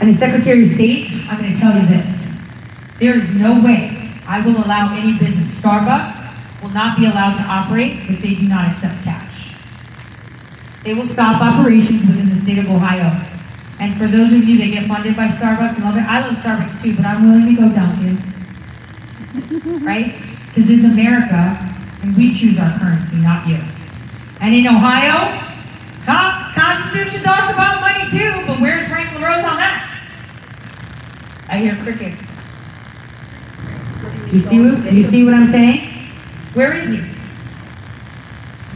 And 0.00 0.10
as 0.10 0.18
Secretary 0.18 0.62
of 0.62 0.68
State, 0.68 1.10
I'm 1.28 1.40
going 1.40 1.52
to 1.52 1.58
tell 1.58 1.74
you 1.78 1.86
this. 1.86 2.36
There 2.98 3.16
is 3.16 3.34
no 3.34 3.62
way 3.64 4.10
I 4.26 4.40
will 4.44 4.56
allow 4.64 4.94
any 4.96 5.18
business. 5.18 5.60
Starbucks 5.60 6.62
will 6.62 6.70
not 6.70 6.98
be 6.98 7.06
allowed 7.06 7.36
to 7.36 7.42
operate 7.42 7.98
if 8.10 8.20
they 8.20 8.34
do 8.34 8.48
not 8.48 8.70
accept 8.70 9.02
cash. 9.04 9.54
They 10.84 10.94
will 10.94 11.06
stop 11.06 11.40
operations 11.40 12.02
within 12.06 12.28
the 12.28 12.36
state 12.36 12.58
of 12.58 12.68
Ohio. 12.70 13.10
And 13.80 13.96
for 13.96 14.06
those 14.06 14.32
of 14.32 14.44
you 14.44 14.58
that 14.58 14.66
get 14.66 14.86
funded 14.88 15.16
by 15.16 15.28
Starbucks 15.28 15.76
and 15.76 15.84
love 15.84 15.96
it, 15.96 16.04
I 16.04 16.20
love 16.20 16.36
Starbucks 16.36 16.82
too, 16.82 16.96
but 16.96 17.04
I'm 17.04 17.28
willing 17.28 17.54
to 17.54 17.60
go 17.60 17.68
Dunkin'. 17.68 18.18
right? 19.84 20.14
Because 20.48 20.70
it's 20.70 20.84
America, 20.84 21.58
and 22.02 22.16
we 22.16 22.32
choose 22.32 22.58
our 22.58 22.78
currency, 22.78 23.16
not 23.16 23.46
you. 23.46 23.58
And 24.40 24.54
in 24.54 24.66
Ohio? 24.66 25.44
Constitution 26.06 27.22
talks 27.22 27.50
about 27.52 27.80
money 27.80 28.08
too, 28.10 28.32
but 28.46 28.60
where's 28.60 28.88
Frank 28.88 29.12
LaRose 29.18 29.44
on 29.44 29.56
that? 29.58 29.85
I 31.48 31.58
hear 31.58 31.76
crickets. 31.76 32.22
You 34.32 34.40
see 34.40 34.60
what, 34.60 34.92
you 34.92 35.04
see 35.04 35.24
what 35.24 35.34
I'm 35.34 35.50
saying? 35.50 35.88
Where 36.54 36.74
is 36.74 36.88
he? 36.88 36.98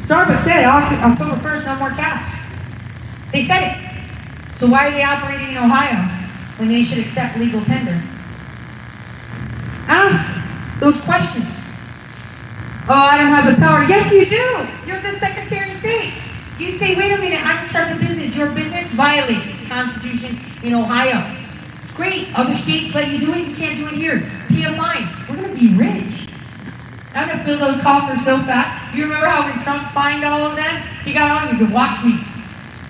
Starbucks 0.07 0.41
said 0.41 0.64
October 0.64 1.37
1st, 1.37 1.66
no 1.66 1.75
more 1.77 1.91
cash. 1.91 2.39
They 3.33 3.41
said 3.41 3.73
it. 3.73 4.59
So 4.59 4.68
why 4.68 4.89
are 4.89 4.91
they 4.91 5.03
operating 5.03 5.51
in 5.51 5.57
Ohio 5.57 6.09
when 6.59 6.68
they 6.68 6.83
should 6.83 6.99
accept 6.99 7.39
legal 7.39 7.64
tender? 7.64 8.01
Ask 9.87 10.81
those 10.81 11.01
questions. 11.01 11.47
Oh, 12.89 12.95
I 12.95 13.18
don't 13.18 13.29
have 13.29 13.47
the 13.47 13.61
power. 13.61 13.85
Yes, 13.85 14.11
you 14.12 14.27
do. 14.27 14.91
You're 14.91 15.01
the 15.01 15.18
Secretary 15.18 15.68
of 15.68 15.75
State. 15.75 16.12
You 16.59 16.79
say, 16.79 16.97
wait 16.97 17.12
a 17.12 17.18
minute, 17.18 17.41
I'm 17.45 17.64
in 17.64 17.71
charge 17.71 17.91
of 17.93 18.01
business. 18.01 18.37
Your 18.37 18.51
business 18.51 18.87
violates 18.89 19.61
the 19.61 19.66
Constitution 19.68 20.39
in 20.62 20.75
Ohio. 20.75 21.37
Great. 22.01 22.32
Other 22.32 22.55
states 22.55 22.94
let 22.94 23.12
you 23.12 23.20
do 23.20 23.34
it. 23.34 23.46
You 23.46 23.55
can't 23.55 23.76
do 23.76 23.86
it 23.86 23.92
here. 23.92 24.20
Fine. 24.80 25.05
We're 25.28 25.36
going 25.36 25.53
to 25.53 25.61
be 25.61 25.76
rich. 25.76 26.32
I'm 27.12 27.28
going 27.28 27.38
to 27.38 27.44
fill 27.44 27.59
those 27.59 27.82
coffers 27.82 28.24
so 28.24 28.38
fast. 28.38 28.96
You 28.96 29.05
remember 29.05 29.26
how 29.26 29.44
when 29.44 29.62
Trump 29.62 29.92
fined 29.92 30.24
all 30.24 30.40
of 30.40 30.57
them? 30.57 30.82
He 31.05 31.12
got 31.12 31.53
of 31.53 31.61
you. 31.61 31.68
Watch 31.68 32.03
me. 32.03 32.16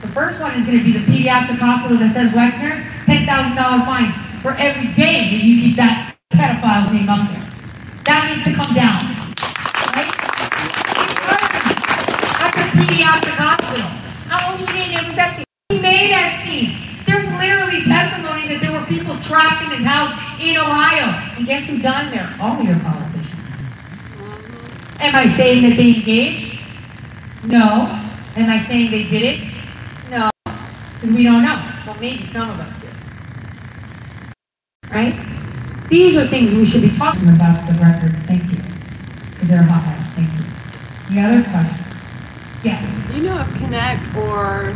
The 0.03 0.09
first 0.15 0.41
one 0.41 0.55
is 0.55 0.65
going 0.65 0.79
to 0.79 0.85
be 0.85 0.93
the 0.93 1.03
pediatric 1.11 1.59
hospital 1.59 1.99
that 1.99 2.15
says 2.15 2.31
Wexner, 2.31 2.87
$10,000 3.11 3.27
fine 3.83 4.15
for 4.43 4.55
every 4.63 4.95
day 4.95 5.35
that 5.35 5.43
you 5.43 5.59
keep 5.61 5.75
that 5.75 6.15
pedophile's 6.31 6.95
name 6.95 7.11
up 7.11 7.27
there. 7.35 7.43
That 8.07 8.31
needs 8.31 8.47
to 8.47 8.55
come 8.55 8.71
down. 8.71 9.03
Right? 9.91 10.07
That's 12.39 12.63
a 12.63 12.67
pediatric 12.79 13.35
hospital. 13.35 13.91
Oh, 14.31 14.55
he 14.55 14.67
didn't, 14.71 15.03
it 15.03 15.09
was 15.11 15.19
Epstein. 15.19 15.45
He 15.71 15.83
made 15.83 16.15
Epstein. 16.15 16.79
There's 17.07 17.27
literally 17.43 17.83
testimony 17.83 18.47
that 18.47 18.61
there 18.63 18.71
were 18.71 18.87
people 18.87 19.19
trapped 19.31 19.63
in 19.63 19.71
his 19.71 19.87
house 19.87 20.11
in 20.41 20.57
Ohio. 20.57 21.07
And 21.39 21.47
guess 21.47 21.65
who 21.67 21.79
done 21.79 22.11
there? 22.11 22.29
All 22.41 22.61
your 22.63 22.79
politicians. 22.81 23.39
Am 24.99 25.15
I 25.15 25.27
saying 25.27 25.63
that 25.63 25.77
they 25.77 25.95
engaged? 25.95 26.59
No. 27.45 27.87
Am 28.37 28.51
I 28.51 28.59
saying 28.59 28.91
they 28.91 29.05
did 29.05 29.23
it? 29.23 29.49
No. 30.11 30.31
Because 30.45 31.15
we 31.15 31.23
don't 31.23 31.43
know. 31.43 31.63
Well, 31.87 31.97
maybe 32.01 32.25
some 32.25 32.51
of 32.51 32.59
us 32.59 32.81
do. 32.81 32.89
Right? 34.93 35.15
These 35.89 36.19
are 36.19 36.27
things 36.27 36.55
we 36.55 36.67
should 36.67 36.83
be 36.83 36.91
talking 36.91 37.29
about 37.29 37.67
the 37.67 37.75
records. 37.81 38.19
Thank 38.25 38.43
you. 38.51 38.59
Because 39.33 39.49
they're 39.49 39.63
hot 39.63 39.87
mess. 39.87 40.13
Thank 40.15 40.31
you. 40.35 41.15
The 41.15 41.21
other 41.23 41.43
question? 41.51 41.87
Yes. 42.63 43.09
Do 43.09 43.17
you 43.17 43.23
know 43.23 43.39
if 43.41 43.47
Konnech 43.49 44.17
or 44.17 44.75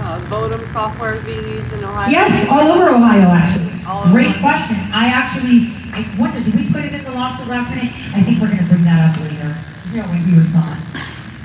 uh, 0.00 0.20
Votem 0.28 0.66
software 0.68 1.14
is 1.14 1.24
being 1.24 1.46
used 1.48 1.72
in 1.72 1.84
Ohio? 1.84 2.10
Yes, 2.10 2.48
all 2.48 2.72
over 2.72 2.90
Ohio, 2.90 3.28
actually. 3.28 3.73
All. 3.86 4.06
Great 4.10 4.36
question. 4.40 4.76
I 4.92 5.06
actually, 5.12 5.68
I 5.92 6.04
wonder, 6.18 6.40
did 6.40 6.54
we 6.54 6.70
put 6.72 6.84
it 6.84 6.94
in 6.94 7.04
the 7.04 7.12
lawsuit 7.12 7.48
last 7.48 7.70
minute? 7.70 7.92
I 8.16 8.22
think 8.22 8.40
we're 8.40 8.48
gonna 8.48 8.66
bring 8.66 8.84
that 8.84 9.10
up 9.10 9.20
later, 9.20 9.54
you 9.92 10.00
know, 10.00 10.08
when 10.08 10.18
he 10.24 10.34
responds. 10.36 10.80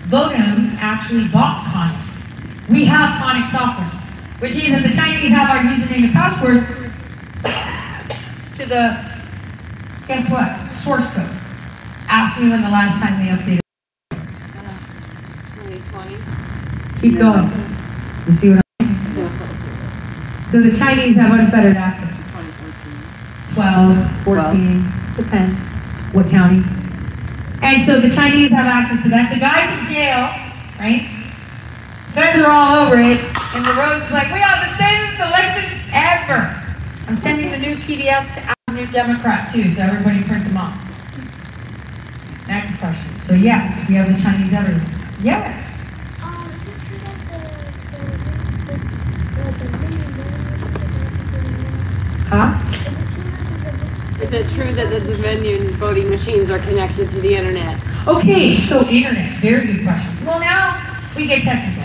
Votem 0.07 0.73
actually 0.79 1.27
bought 1.27 1.65
Konnech. 1.67 1.99
We 2.69 2.85
have 2.85 3.19
Konnech 3.21 3.51
software, 3.51 3.89
which 4.39 4.55
means 4.55 4.71
that 4.71 4.83
the 4.87 4.93
Chinese 4.95 5.29
have 5.29 5.49
our 5.49 5.59
username 5.61 6.05
and 6.05 6.13
password 6.13 6.65
to 8.55 8.65
the, 8.65 8.97
guess 10.07 10.29
what, 10.31 10.71
source 10.71 11.13
code. 11.13 11.29
Ask 12.07 12.39
me 12.41 12.49
when 12.49 12.61
the 12.63 12.69
last 12.69 12.99
time 13.01 13.19
they 13.23 13.29
updated. 13.31 13.59
2020? 15.55 16.17
Keep 17.01 17.17
going. 17.19 17.51
You 18.27 18.33
see 18.33 18.49
what 18.49 18.61
I'm 18.79 20.49
So 20.49 20.61
the 20.61 20.75
Chinese 20.75 21.15
have 21.15 21.31
unfettered 21.39 21.77
access. 21.77 22.08
12, 23.59 24.23
14, 24.23 24.87
depends 25.17 25.59
what 26.15 26.29
county. 26.29 26.63
And 27.61 27.83
so 27.83 27.99
the 27.99 28.09
Chinese 28.09 28.51
have 28.51 28.65
access 28.65 29.03
to 29.03 29.09
that. 29.09 29.33
The 29.33 29.39
guys 29.43 29.67
in 29.75 29.83
jail, 29.91 30.31
right? 30.79 31.03
Feds 32.15 32.39
are 32.39 32.49
all 32.49 32.87
over 32.87 32.95
it, 32.95 33.19
and 33.19 33.67
LaRose 33.67 33.99
is 34.07 34.11
like, 34.15 34.31
we 34.31 34.39
are 34.39 34.55
the 34.63 34.71
safest 34.79 35.19
election 35.19 35.75
ever. 35.91 36.55
I'm 37.11 37.17
sending 37.17 37.51
the 37.51 37.57
new 37.59 37.75
PDFs 37.75 38.31
to 38.39 38.47
our 38.47 38.55
new 38.73 38.87
Democrat 38.93 39.51
too, 39.51 39.69
so 39.71 39.81
everybody 39.83 40.23
print 40.23 40.45
them 40.45 40.55
off. 40.55 40.79
Next 42.47 42.79
question. 42.79 43.11
So 43.27 43.33
yes, 43.33 43.89
we 43.89 43.95
have 43.95 44.07
the 44.07 44.15
Chinese 44.23 44.53
everywhere. 44.53 44.87
Yes. 45.19 45.83
Um, 46.23 46.47
is 46.47 46.63
it 46.63 46.79
true 46.87 47.03
that 47.03 47.19
the, 47.27 47.43
the, 47.91 48.07
the, 48.71 48.79
the, 49.43 49.51
the 49.51 49.67
Dominion 49.67 50.07
voting 50.15 50.47
Huh? 52.31 52.95
Is 54.21 54.33
it 54.33 54.49
true 54.49 54.73
that 54.73 54.89
the, 54.89 54.99
Dominion 54.99 55.69
voting 55.71 56.09
machines 56.09 56.51
are 56.51 56.59
connected 56.59 57.09
to 57.09 57.21
the 57.21 57.35
internet? 57.35 57.79
Okay, 58.05 58.57
so 58.57 58.85
internet, 58.89 59.39
very 59.39 59.65
good 59.65 59.83
question. 59.85 60.25
Well, 60.25 60.41
now 60.41 60.75
we 61.15 61.25
get 61.25 61.41
technical. 61.41 61.83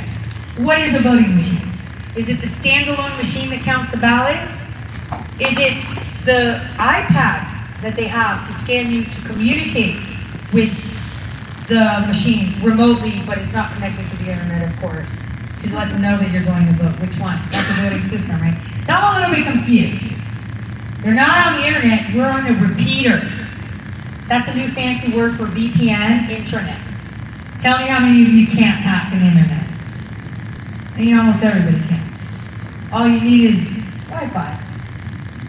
What 0.65 0.81
is 0.81 0.95
a 0.95 0.99
voting 0.99 1.33
machine? 1.33 1.69
Is 2.17 2.29
it 2.29 2.41
the 2.41 2.49
standalone 2.49 3.17
machine 3.17 3.51
that 3.51 3.61
counts 3.61 3.93
the 3.93 3.99
ballots? 3.99 4.53
Is 5.39 5.55
it 5.59 5.75
the 6.25 6.59
iPad 6.75 7.47
that 7.83 7.95
they 7.95 8.09
have 8.09 8.47
to 8.49 8.53
scan 8.55 8.91
you 8.91 9.05
to 9.05 9.21
communicate 9.29 9.95
with 10.53 10.75
the 11.69 12.03
machine 12.07 12.51
remotely, 12.63 13.23
but 13.27 13.39
it's 13.39 13.55
not 13.55 13.73
connected 13.75 14.09
to 14.11 14.17
the 14.25 14.33
internet, 14.33 14.73
of 14.73 14.81
course, 14.81 15.17
to 15.63 15.75
let 15.75 15.89
them 15.89 16.03
know 16.03 16.19
that 16.19 16.33
you're 16.33 16.45
going 16.45 16.67
to 16.67 16.73
vote? 16.73 16.99
Which 17.01 17.17
one? 17.21 17.39
That's 17.53 17.71
a 17.71 17.89
voting 17.89 18.03
system, 18.03 18.41
right? 18.41 18.59
So 18.87 18.93
I'm 18.93 19.15
a 19.15 19.21
little 19.21 19.35
bit 19.37 19.47
confused. 19.47 20.24
They're 21.05 21.15
not 21.15 21.47
on 21.47 21.61
the 21.61 21.67
internet, 21.67 22.15
we're 22.15 22.27
on 22.27 22.47
a 22.47 22.53
repeater. 22.67 23.21
That's 24.27 24.49
a 24.49 24.55
new 24.55 24.69
fancy 24.69 25.15
word 25.15 25.37
for 25.37 25.45
VPN, 25.45 26.29
intranet. 26.29 26.81
Tell 27.61 27.79
me 27.79 27.85
how 27.87 28.01
many 28.01 28.23
of 28.23 28.29
you 28.31 28.47
can't 28.47 28.81
hack 28.81 29.13
an 29.13 29.21
internet. 29.21 29.67
I 30.97 31.01
mean, 31.01 31.19
almost 31.19 31.43
everybody 31.43 31.79
can. 31.89 32.01
All 32.91 33.07
you 33.07 33.21
need 33.21 33.51
is 33.51 33.63
Wi-Fi. 34.09 34.61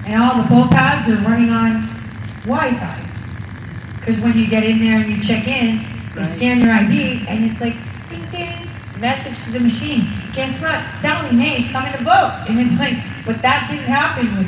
And 0.07 0.21
all 0.21 0.41
the 0.41 0.47
poll 0.49 0.67
pads 0.67 1.09
are 1.09 1.15
running 1.23 1.49
on 1.51 1.87
Wi-Fi. 2.43 3.01
Because 3.99 4.19
when 4.21 4.37
you 4.37 4.47
get 4.47 4.63
in 4.63 4.79
there 4.79 4.99
and 4.99 5.09
you 5.09 5.23
check 5.23 5.47
in, 5.47 5.79
they 6.13 6.21
Right. 6.21 6.29
scan 6.29 6.59
your 6.61 6.71
ID, 6.73 7.25
and 7.27 7.49
it's 7.49 7.61
like, 7.61 7.75
ding 8.09 8.25
ding, 8.31 8.67
message 8.99 9.43
to 9.45 9.51
the 9.51 9.59
machine. 9.59 10.05
Guess 10.33 10.61
what? 10.61 10.79
Sally 11.01 11.35
Mae's 11.35 11.71
coming 11.71 11.91
to 11.93 12.03
vote. 12.03 12.45
And 12.49 12.59
it's 12.59 12.77
like, 12.79 12.95
but 13.25 13.41
that 13.41 13.67
didn't 13.69 13.85
happen 13.85 14.37
with, 14.37 14.47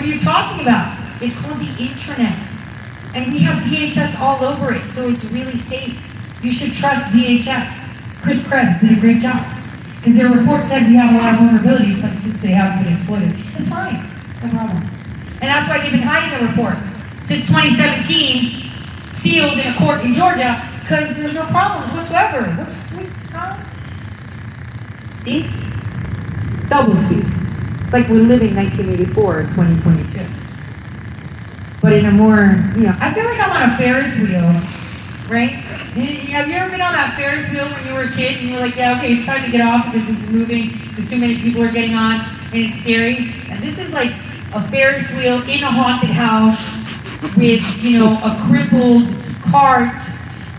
what 0.00 0.08
are 0.08 0.12
you 0.14 0.18
talking 0.18 0.62
about? 0.62 0.96
It's 1.20 1.38
called 1.38 1.60
the 1.60 1.68
intranet. 1.76 2.32
And 3.14 3.30
we 3.30 3.40
have 3.40 3.62
DHS 3.64 4.18
all 4.18 4.42
over 4.42 4.72
it, 4.72 4.88
so 4.88 5.10
it's 5.10 5.24
really 5.26 5.56
safe. 5.56 6.00
You 6.42 6.50
should 6.50 6.72
trust 6.72 7.12
DHS. 7.12 8.22
Chris 8.22 8.48
Krebs 8.48 8.80
did 8.80 8.96
a 8.96 9.00
great 9.00 9.20
job. 9.20 9.44
Because 9.96 10.16
their 10.16 10.30
report 10.32 10.66
said 10.68 10.86
we 10.86 10.94
have 10.94 11.14
a 11.14 11.18
lot 11.18 11.34
of 11.34 11.40
vulnerabilities, 11.40 12.00
but 12.00 12.16
since 12.16 12.40
they 12.40 12.48
haven't 12.48 12.84
been 12.84 12.94
exploited, 12.94 13.34
it's 13.58 13.68
fine, 13.68 14.00
no 14.40 14.48
problem. 14.48 14.80
And 15.42 15.52
that's 15.52 15.68
why 15.68 15.82
they've 15.82 15.92
been 15.92 16.00
hiding 16.00 16.32
the 16.40 16.46
report 16.48 16.78
since 17.26 17.46
2017, 17.48 18.72
sealed 19.12 19.52
in 19.52 19.66
a 19.66 19.76
court 19.76 20.00
in 20.00 20.14
Georgia, 20.14 20.66
because 20.80 21.14
there's 21.14 21.34
no 21.34 21.44
problems 21.52 21.92
whatsoever. 21.92 22.48
What's, 22.56 22.74
what, 22.96 23.06
huh? 23.36 23.60
See? 25.24 25.44
Double 26.70 26.96
speak. 26.96 27.39
It's 27.90 27.92
like 27.92 28.08
we're 28.08 28.22
living 28.22 28.54
1984 28.54 29.40
in 29.40 29.46
2022 29.48 30.40
but 31.80 31.94
in 31.94 32.06
a 32.06 32.12
more, 32.12 32.54
you 32.76 32.86
know, 32.86 32.94
I 33.00 33.12
feel 33.12 33.24
like 33.24 33.40
I'm 33.40 33.50
on 33.50 33.70
a 33.72 33.76
Ferris 33.76 34.16
wheel, 34.18 34.46
right? 35.32 35.50
Have 36.30 36.46
you 36.46 36.54
ever 36.54 36.70
been 36.70 36.82
on 36.82 36.92
that 36.92 37.16
Ferris 37.16 37.50
wheel 37.50 37.66
when 37.66 37.86
you 37.86 37.94
were 37.94 38.02
a 38.02 38.14
kid 38.14 38.38
and 38.38 38.48
you 38.48 38.54
were 38.54 38.60
like, 38.60 38.76
yeah, 38.76 38.96
okay, 38.98 39.14
it's 39.14 39.26
time 39.26 39.42
to 39.44 39.50
get 39.50 39.66
off 39.66 39.90
because 39.90 40.06
this 40.06 40.22
is 40.22 40.30
moving, 40.30 40.70
because 40.88 41.08
too 41.08 41.18
many 41.18 41.40
people 41.40 41.62
are 41.62 41.72
getting 41.72 41.96
on, 41.96 42.20
and 42.52 42.68
it's 42.68 42.76
scary. 42.76 43.32
And 43.48 43.62
this 43.62 43.78
is 43.78 43.92
like 43.92 44.12
a 44.52 44.62
Ferris 44.68 45.16
wheel 45.16 45.40
in 45.48 45.64
a 45.64 45.70
haunted 45.72 46.10
house 46.10 46.78
with, 47.36 47.64
you 47.82 47.98
know, 47.98 48.12
a 48.22 48.36
crippled 48.46 49.08
cart 49.50 49.96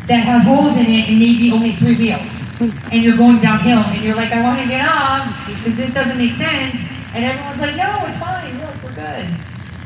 that 0.08 0.26
has 0.26 0.44
holes 0.44 0.76
in 0.76 0.86
it 0.86 1.08
and 1.08 1.20
maybe 1.20 1.52
only 1.52 1.72
three 1.72 1.96
wheels. 1.96 2.44
And 2.92 3.04
you're 3.04 3.16
going 3.16 3.40
downhill 3.40 3.86
and 3.94 4.04
you're 4.04 4.16
like, 4.16 4.32
I 4.32 4.42
want 4.42 4.60
to 4.60 4.68
get 4.68 4.86
off 4.90 5.46
because 5.46 5.78
this 5.78 5.94
doesn't 5.94 6.18
make 6.18 6.34
sense. 6.34 6.91
And 7.14 7.26
everyone's 7.26 7.60
like, 7.60 7.76
no, 7.76 8.06
it's 8.08 8.20
fine, 8.20 8.58
look, 8.60 8.84
we're 8.84 8.96
good. 8.96 9.28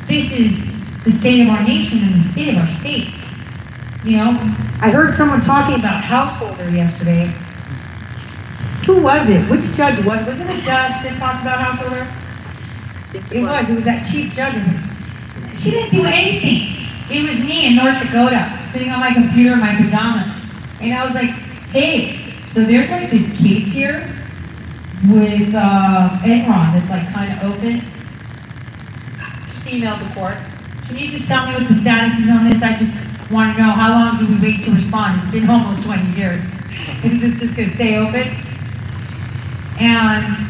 This 0.08 0.32
is 0.32 1.04
the 1.04 1.12
state 1.12 1.42
of 1.42 1.50
our 1.50 1.64
nation 1.64 2.00
and 2.04 2.16
the 2.16 2.24
state 2.24 2.50
of 2.50 2.58
our 2.58 2.68
state. 2.68 3.10
You 4.04 4.18
know, 4.18 4.32
I 4.82 4.92
heard 4.92 5.16
someone 5.16 5.42
talking 5.42 5.76
about 5.80 6.04
Householder 6.04 6.70
yesterday. 6.70 7.34
Who 8.86 9.02
was 9.02 9.28
it? 9.30 9.50
Which 9.50 9.66
judge 9.74 9.98
was? 10.06 10.24
Was 10.28 10.40
it 10.40 10.46
a 10.46 10.62
judge 10.62 11.02
that 11.02 11.16
talked 11.18 11.42
about 11.42 11.58
Householder? 11.58 12.06
It 13.34 13.42
was. 13.42 13.72
It 13.72 13.76
was 13.76 13.86
that 13.86 14.06
chief 14.06 14.34
judge. 14.34 14.54
She 15.58 15.72
didn't 15.72 15.92
do 15.92 16.06
anything. 16.06 16.86
It 17.10 17.28
was 17.28 17.44
me 17.44 17.66
in 17.66 17.76
North 17.78 18.00
Dakota, 18.04 18.60
sitting 18.72 18.92
on 18.92 19.00
my 19.00 19.12
computer 19.12 19.54
in 19.54 19.60
my 19.60 19.74
pajamas, 19.76 20.28
and 20.82 20.94
I 20.94 21.06
was 21.06 21.16
like, 21.16 21.30
"Hey, 21.72 22.34
so 22.52 22.64
there's 22.64 22.90
like 22.92 23.10
this 23.10 23.36
case 23.40 23.72
here 23.72 24.08
with 25.12 25.54
uh, 25.54 26.10
Enron 26.24 26.74
that's 26.74 26.90
like 26.90 27.14
kind 27.14 27.32
of 27.34 27.52
open. 27.52 27.82
Just 29.44 29.66
emailed 29.66 30.00
the 30.08 30.14
court. 30.16 30.38
Can 30.88 30.98
you 30.98 31.10
just 31.10 31.28
tell 31.28 31.48
me 31.48 31.54
what 31.54 31.68
the 31.68 31.74
status 31.74 32.18
is 32.20 32.30
on 32.30 32.50
this? 32.50 32.62
I 32.62 32.78
just 32.78 32.94
want 33.32 33.56
to 33.56 33.62
know 33.62 33.72
how 33.72 33.92
long 33.92 34.20
do 34.20 34.28
we 34.34 34.40
wait 34.40 34.64
to 34.64 34.72
respond? 34.72 35.22
It's 35.22 35.32
been 35.32 35.50
almost 35.50 35.84
20 35.84 36.18
years. 36.18 36.44
Is 37.04 37.22
this 37.22 37.40
just 37.40 37.56
going 37.56 37.70
to 37.70 37.76
stay 37.76 37.98
open? 37.98 38.30
And 39.80 40.46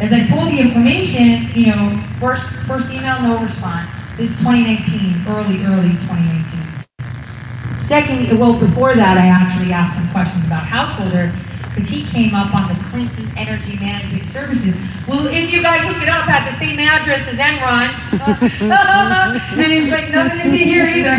as 0.00 0.12
I 0.12 0.26
pulled 0.28 0.52
the 0.52 0.60
information, 0.60 1.48
you 1.54 1.66
know, 1.74 2.02
first 2.20 2.52
first 2.66 2.92
email, 2.92 3.20
no 3.22 3.42
response. 3.42 4.16
This 4.16 4.30
is 4.32 4.38
2019, 4.40 5.26
early, 5.28 5.64
early 5.64 5.96
2019. 6.08 7.80
Second, 7.80 8.38
well, 8.38 8.58
before 8.58 8.94
that, 8.94 9.16
I 9.16 9.26
actually 9.26 9.72
asked 9.72 9.94
some 9.94 10.08
questions 10.10 10.44
about 10.46 10.64
Householder 10.64 11.32
because 11.76 11.90
he 11.90 12.06
came 12.06 12.34
up 12.34 12.48
on 12.56 12.72
the 12.72 12.84
Clinton 12.88 13.28
Energy 13.36 13.76
Management 13.76 14.24
Services. 14.32 14.74
Well, 15.06 15.28
if 15.28 15.52
you 15.52 15.60
guys 15.62 15.84
look 15.84 16.00
it 16.00 16.08
up 16.08 16.26
at 16.26 16.48
the 16.48 16.56
same 16.56 16.80
address 16.80 17.20
as 17.28 17.36
Enron, 17.36 17.92
and 19.60 19.72
he's 19.72 19.90
like, 19.90 20.08
nothing 20.08 20.40
to 20.40 20.50
see 20.50 20.64
here 20.64 20.88
either. 20.88 21.12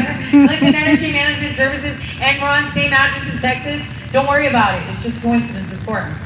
Clinton 0.49 0.73
Energy 0.73 1.13
Management 1.13 1.55
Services, 1.55 1.99
Enron, 2.17 2.71
same 2.73 2.91
address 2.91 3.31
in 3.31 3.37
Texas. 3.37 3.85
Don't 4.11 4.27
worry 4.27 4.47
about 4.47 4.81
it. 4.81 4.89
It's 4.89 5.03
just 5.03 5.21
coincidence, 5.21 5.71
of 5.71 5.85
course. 5.85 6.17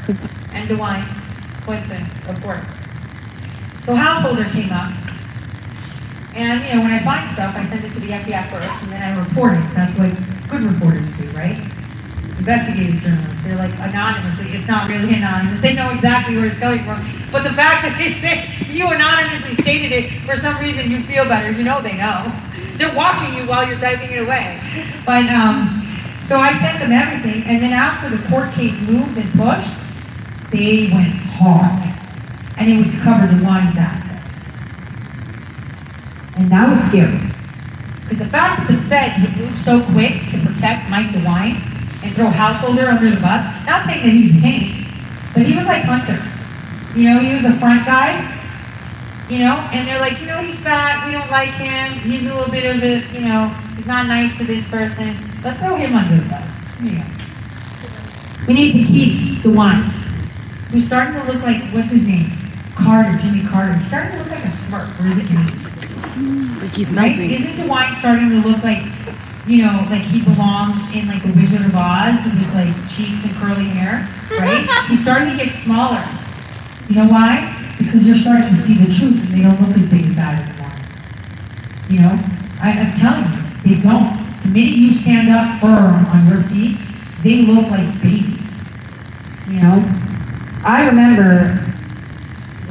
And 0.56 0.66
DeWine, 0.66 1.04
coincidence, 1.66 2.08
of 2.26 2.42
course. 2.42 2.64
So 3.84 3.94
Householder 3.94 4.48
came 4.48 4.72
up. 4.72 4.96
And, 6.34 6.64
you 6.64 6.76
know, 6.76 6.80
when 6.80 6.92
I 6.92 7.04
find 7.04 7.30
stuff, 7.30 7.54
I 7.54 7.64
send 7.64 7.84
it 7.84 7.92
to 7.92 8.00
the 8.00 8.16
FBI 8.16 8.48
first, 8.48 8.82
and 8.84 8.92
then 8.92 9.02
I 9.02 9.22
report 9.28 9.52
it. 9.52 9.74
That's 9.74 9.92
what 9.98 10.08
good 10.48 10.62
reporters 10.62 11.04
do, 11.18 11.28
right? 11.36 11.60
Investigative 12.38 13.00
journalists, 13.00 13.44
they're 13.44 13.56
like 13.56 13.72
anonymously. 13.78 14.52
It's 14.52 14.66
not 14.66 14.88
really 14.88 15.14
anonymous. 15.14 15.60
They 15.60 15.74
know 15.74 15.90
exactly 15.90 16.36
where 16.36 16.46
it's 16.46 16.58
coming 16.58 16.82
from. 16.84 17.00
But 17.30 17.44
the 17.44 17.54
fact 17.54 17.82
that 17.86 17.94
they 17.98 18.18
say 18.20 18.48
you 18.72 18.90
anonymously 18.90 19.54
stated 19.54 19.92
it, 19.92 20.10
for 20.22 20.36
some 20.36 20.58
reason 20.58 20.90
you 20.90 21.02
feel 21.04 21.24
better. 21.28 21.52
You 21.52 21.62
know 21.64 21.80
they 21.80 21.96
know. 21.96 22.32
They're 22.74 22.94
watching 22.96 23.34
you 23.34 23.46
while 23.48 23.66
you're 23.68 23.78
typing 23.78 24.10
it 24.10 24.22
away. 24.22 24.58
But, 25.06 25.26
um, 25.30 25.78
so 26.22 26.38
I 26.38 26.52
sent 26.54 26.78
them 26.78 26.92
everything, 26.92 27.42
and 27.44 27.62
then 27.62 27.72
after 27.72 28.08
the 28.08 28.22
court 28.28 28.50
case 28.52 28.80
moved 28.88 29.18
and 29.18 29.30
pushed, 29.32 29.74
they 30.50 30.88
went 30.92 31.14
hard. 31.14 31.82
and 32.58 32.70
it 32.70 32.78
was 32.78 32.94
to 32.94 33.00
cover 33.00 33.26
DeWine's 33.26 33.76
assets. 33.76 34.58
And 36.36 36.48
that 36.50 36.68
was 36.68 36.78
scary. 36.80 37.18
Because 38.02 38.18
the 38.18 38.26
fact 38.26 38.60
that 38.60 38.68
the 38.68 38.78
Fed 38.88 39.20
would 39.22 39.36
move 39.36 39.58
so 39.58 39.82
quick 39.92 40.12
to 40.30 40.38
protect 40.46 40.88
Mike 40.90 41.08
DeWine 41.08 41.58
and 42.04 42.14
throw 42.14 42.26
Householder 42.28 42.86
under 42.88 43.10
the 43.10 43.20
bus, 43.20 43.42
not 43.66 43.86
saying 43.86 44.02
that 44.04 44.10
he's 44.10 44.36
a 44.36 44.40
saint, 44.40 44.86
but 45.34 45.42
he 45.46 45.54
was 45.56 45.66
like 45.66 45.82
Hunter. 45.84 46.18
You 46.98 47.08
know, 47.14 47.18
he 47.20 47.34
was 47.34 47.44
a 47.44 47.56
front 47.58 47.86
guy, 47.86 48.12
you 49.28 49.38
know, 49.38 49.56
and 49.72 49.86
they're 49.88 50.00
like, 50.00 50.20
you 50.20 50.26
know, 50.26 50.38
he's 50.38 50.58
fat, 50.60 51.06
we 51.06 51.12
don't 51.12 51.30
like 51.30 51.50
him, 51.50 51.92
he's 52.00 52.22
a 52.28 52.34
little 52.34 52.50
bit 52.52 52.64
of 52.64 52.82
a, 52.82 53.00
you 53.14 53.24
know, 53.26 53.48
he's 53.76 53.86
not 53.86 54.06
nice 54.06 54.36
to 54.38 54.44
this 54.44 54.68
person. 54.70 55.16
Let's 55.42 55.58
throw 55.58 55.76
him 55.76 55.94
under 55.96 56.16
the 56.22 56.28
bus. 56.28 56.50
Here 56.80 56.92
you 56.92 56.98
go. 56.98 57.04
We 58.48 58.54
need 58.54 58.72
to 58.72 58.84
keep 58.92 59.38
DeWine, 59.42 59.84
who's 60.70 60.86
starting 60.86 61.14
to 61.14 61.32
look 61.32 61.42
like, 61.42 61.62
what's 61.72 61.90
his 61.90 62.06
name? 62.06 62.26
Carter, 62.74 63.16
Jimmy 63.18 63.46
Carter. 63.46 63.74
He's 63.74 63.86
starting 63.86 64.10
to 64.12 64.18
look 64.18 64.30
like 64.30 64.44
a 64.44 64.48
smurf, 64.48 65.00
or 65.00 65.06
is 65.06 65.18
it 65.18 65.30
me? 65.30 66.60
Like 66.60 66.70
he's 66.74 66.90
Right? 66.90 67.16
melting. 67.16 67.30
Isn't 67.30 67.52
DeWine 67.54 67.94
starting 67.96 68.28
to 68.30 68.36
look 68.48 68.62
like, 68.64 68.82
you 69.46 69.64
know, 69.64 69.86
like 69.90 70.02
he 70.02 70.22
belongs 70.22 70.94
in 70.94 71.08
like 71.08 71.22
the 71.22 71.32
Wizard 71.32 71.66
of 71.66 71.74
Oz 71.74 72.24
with 72.24 72.54
like 72.54 72.74
cheeks 72.88 73.24
and 73.24 73.34
curly 73.36 73.64
hair, 73.64 74.08
right? 74.38 74.66
He's 74.88 75.02
starting 75.02 75.36
to 75.36 75.44
get 75.44 75.54
smaller. 75.56 76.02
You 76.88 76.96
know 76.96 77.08
why? 77.08 77.74
Because 77.78 78.06
you're 78.06 78.16
starting 78.16 78.48
to 78.48 78.56
see 78.56 78.74
the 78.74 78.92
truth 78.92 79.18
and 79.24 79.34
they 79.34 79.42
don't 79.42 79.60
look 79.60 79.76
as 79.76 79.88
big 79.88 80.04
and 80.04 80.16
bad 80.16 80.38
anymore. 80.46 80.72
You 81.88 82.00
know? 82.00 82.14
I, 82.60 82.70
I'm 82.78 82.94
telling 82.94 83.24
you, 83.32 83.76
they 83.76 83.80
don't. 83.80 84.22
The 84.42 84.48
minute 84.48 84.76
you 84.76 84.92
stand 84.92 85.28
up 85.28 85.60
firm 85.60 86.06
on 86.06 86.26
your 86.28 86.42
feet, 86.50 86.78
they 87.22 87.42
look 87.42 87.70
like 87.70 87.86
babies. 88.02 88.62
You 89.48 89.62
know? 89.62 89.82
I 90.64 90.86
remember 90.86 91.58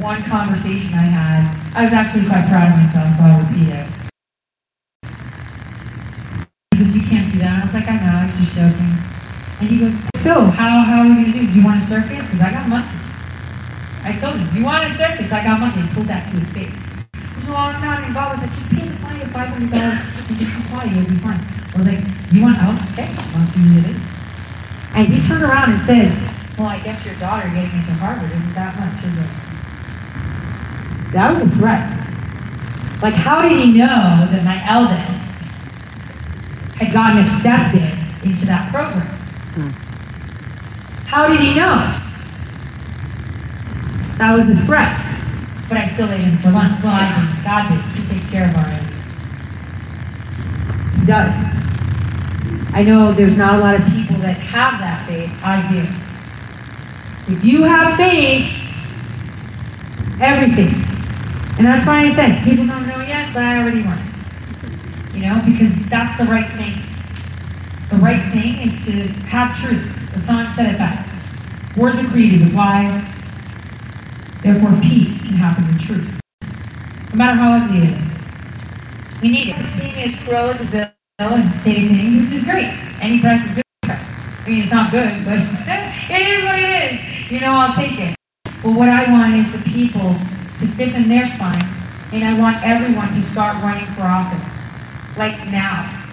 one 0.00 0.22
conversation 0.24 0.94
I 0.94 1.08
had. 1.12 1.44
I 1.76 1.84
was 1.84 1.92
actually 1.92 2.26
quite 2.26 2.48
proud 2.48 2.72
of 2.72 2.78
myself, 2.78 3.10
so 3.16 3.22
I'll 3.22 3.42
repeat 3.42 3.68
it. 3.68 3.86
He 6.72 6.78
goes, 6.78 6.96
you 6.96 7.02
can't 7.02 7.30
do 7.32 7.38
that. 7.40 7.52
I 7.52 7.60
like, 7.74 7.88
I 7.88 7.96
know, 7.96 8.12
I 8.12 8.26
was 8.26 8.36
just 8.36 8.54
joking. 8.54 8.92
And 9.60 9.68
he 9.68 9.78
goes, 9.80 9.94
so, 10.22 10.44
how, 10.44 10.82
how 10.82 11.02
are 11.02 11.08
we 11.08 11.14
gonna 11.14 11.32
do 11.32 11.40
this? 11.40 11.52
Do 11.52 11.58
you 11.60 11.64
want 11.64 11.82
a 11.82 11.86
circus? 11.86 12.24
Because 12.24 12.40
I 12.40 12.50
got 12.52 12.68
monkeys. 12.68 13.00
I 14.04 14.12
told 14.18 14.36
him, 14.36 14.48
you 14.56 14.64
want 14.64 14.84
a 14.84 14.90
circus? 14.94 15.30
I 15.32 15.42
got 15.42 15.60
monkeys. 15.60 15.86
Pulled 15.94 16.06
that 16.06 16.28
to 16.30 16.36
his 16.38 16.48
face. 16.50 16.74
Well, 17.52 17.68
I'm 17.68 17.82
not 17.84 18.02
involved 18.08 18.40
with 18.40 18.48
it. 18.48 18.54
Just 18.54 18.72
pay 18.72 18.88
the 18.88 18.96
fine 18.96 19.20
of 19.20 19.28
$500 19.28 19.68
and 19.68 20.38
just 20.38 20.54
comply. 20.54 20.84
You'll 20.84 21.04
be 21.04 21.16
fine. 21.20 21.36
I 21.36 21.76
was 21.76 21.86
like, 21.86 22.00
you 22.32 22.40
want 22.42 22.56
out? 22.58 22.80
Okay, 22.92 23.12
monkeys 23.36 23.76
it 23.76 23.90
is. 23.92 24.00
And 24.94 25.06
he 25.08 25.20
turned 25.28 25.42
around 25.44 25.72
and 25.72 25.82
said, 25.84 26.16
well, 26.56 26.68
I 26.68 26.80
guess 26.80 27.04
your 27.04 27.14
daughter 27.16 27.48
getting 27.48 27.72
into 27.76 27.92
Harvard 28.00 28.30
isn't 28.30 28.54
that 28.54 28.78
much, 28.80 29.04
is 29.04 29.12
it? 29.20 29.30
That 31.12 31.34
was 31.34 31.42
a 31.42 31.50
threat. 31.56 31.90
Like, 33.02 33.14
how 33.14 33.42
did 33.42 33.52
he 33.52 33.76
know 33.76 34.28
that 34.32 34.44
my 34.44 34.62
eldest 34.64 35.31
had 36.84 36.92
gotten 36.92 37.24
accepted 37.24 37.82
into 38.24 38.46
that 38.46 38.72
program? 38.72 39.06
How 41.06 41.28
did 41.28 41.40
he 41.40 41.54
know? 41.54 41.76
That 44.18 44.34
was 44.34 44.48
a 44.48 44.56
threat. 44.66 44.98
But 45.68 45.78
I 45.78 45.86
still 45.86 46.10
ate 46.10 46.20
him 46.20 46.36
for 46.38 46.50
lunch. 46.50 46.82
Well, 46.82 46.92
I 46.92 47.06
didn't. 47.12 47.44
God 47.44 47.68
did. 47.68 47.80
He 47.96 48.14
takes 48.14 48.30
care 48.30 48.48
of 48.48 48.56
our 48.56 48.66
enemies. 48.66 48.88
He 51.00 51.06
does. 51.06 51.34
I 52.74 52.82
know 52.82 53.12
there's 53.12 53.36
not 53.36 53.56
a 53.56 53.58
lot 53.58 53.74
of 53.74 53.84
people 53.92 54.16
that 54.16 54.36
have 54.38 54.80
that 54.80 55.06
faith. 55.06 55.30
I 55.44 55.60
do. 55.70 55.86
If 57.32 57.44
you 57.44 57.62
have 57.62 57.96
faith, 57.96 58.50
everything. 60.20 60.74
And 61.58 61.66
that's 61.66 61.86
why 61.86 62.04
I 62.04 62.14
said, 62.14 62.42
people 62.44 62.66
don't 62.66 62.86
know 62.86 63.00
yet, 63.02 63.32
but 63.34 63.42
I 63.44 63.60
already 63.62 63.82
won. 63.82 63.98
You 65.14 65.28
know, 65.28 65.42
because 65.44 65.74
that's 65.88 66.16
the 66.18 66.24
right 66.24 66.50
thing. 66.52 66.80
The 67.90 67.98
right 67.98 68.22
thing 68.32 68.66
is 68.66 68.84
to 68.86 69.12
have 69.28 69.56
truth. 69.58 69.84
The 70.14 70.20
song 70.20 70.48
said 70.50 70.74
it 70.74 70.78
best. 70.78 71.08
Wars 71.76 71.98
are 71.98 72.08
created 72.08 72.40
with 72.40 72.54
lies. 72.54 73.04
Therefore, 74.42 74.72
peace 74.80 75.22
can 75.22 75.34
happen 75.34 75.68
in 75.68 75.78
truth. 75.78 76.20
No 77.12 77.16
matter 77.16 77.36
how 77.36 77.52
ugly 77.52 77.88
it 77.88 77.90
is. 77.90 79.20
We 79.20 79.28
need 79.28 79.48
it. 79.54 79.62
Seeing 79.66 79.98
is 79.98 80.14
Cruella 80.16 80.56
de 80.58 80.64
Vil 80.64 80.92
and 81.20 81.54
say 81.60 81.86
things, 81.86 82.30
which 82.30 82.40
is 82.40 82.44
great. 82.44 82.72
Any 83.00 83.20
press 83.20 83.44
is 83.46 83.54
good 83.54 83.62
press. 83.82 84.02
I 84.44 84.48
mean, 84.48 84.62
it's 84.62 84.72
not 84.72 84.90
good, 84.90 85.24
but 85.24 85.38
it 86.10 86.38
is 86.38 86.44
what 86.44 86.58
it 86.58 86.92
is. 86.92 87.30
You 87.30 87.40
know, 87.40 87.52
I'll 87.52 87.74
take 87.74 87.98
it. 88.00 88.14
But 88.62 88.72
what 88.74 88.88
I 88.88 89.10
want 89.12 89.34
is 89.34 89.52
the 89.52 89.70
people 89.70 90.16
to 90.58 90.66
stiffen 90.66 91.08
their 91.08 91.26
spine, 91.26 91.62
and 92.12 92.24
I 92.24 92.38
want 92.38 92.62
everyone 92.64 93.08
to 93.08 93.22
start 93.22 93.62
running 93.62 93.86
for 93.94 94.02
office. 94.02 94.61
Like 95.16 95.36
now. 95.48 96.04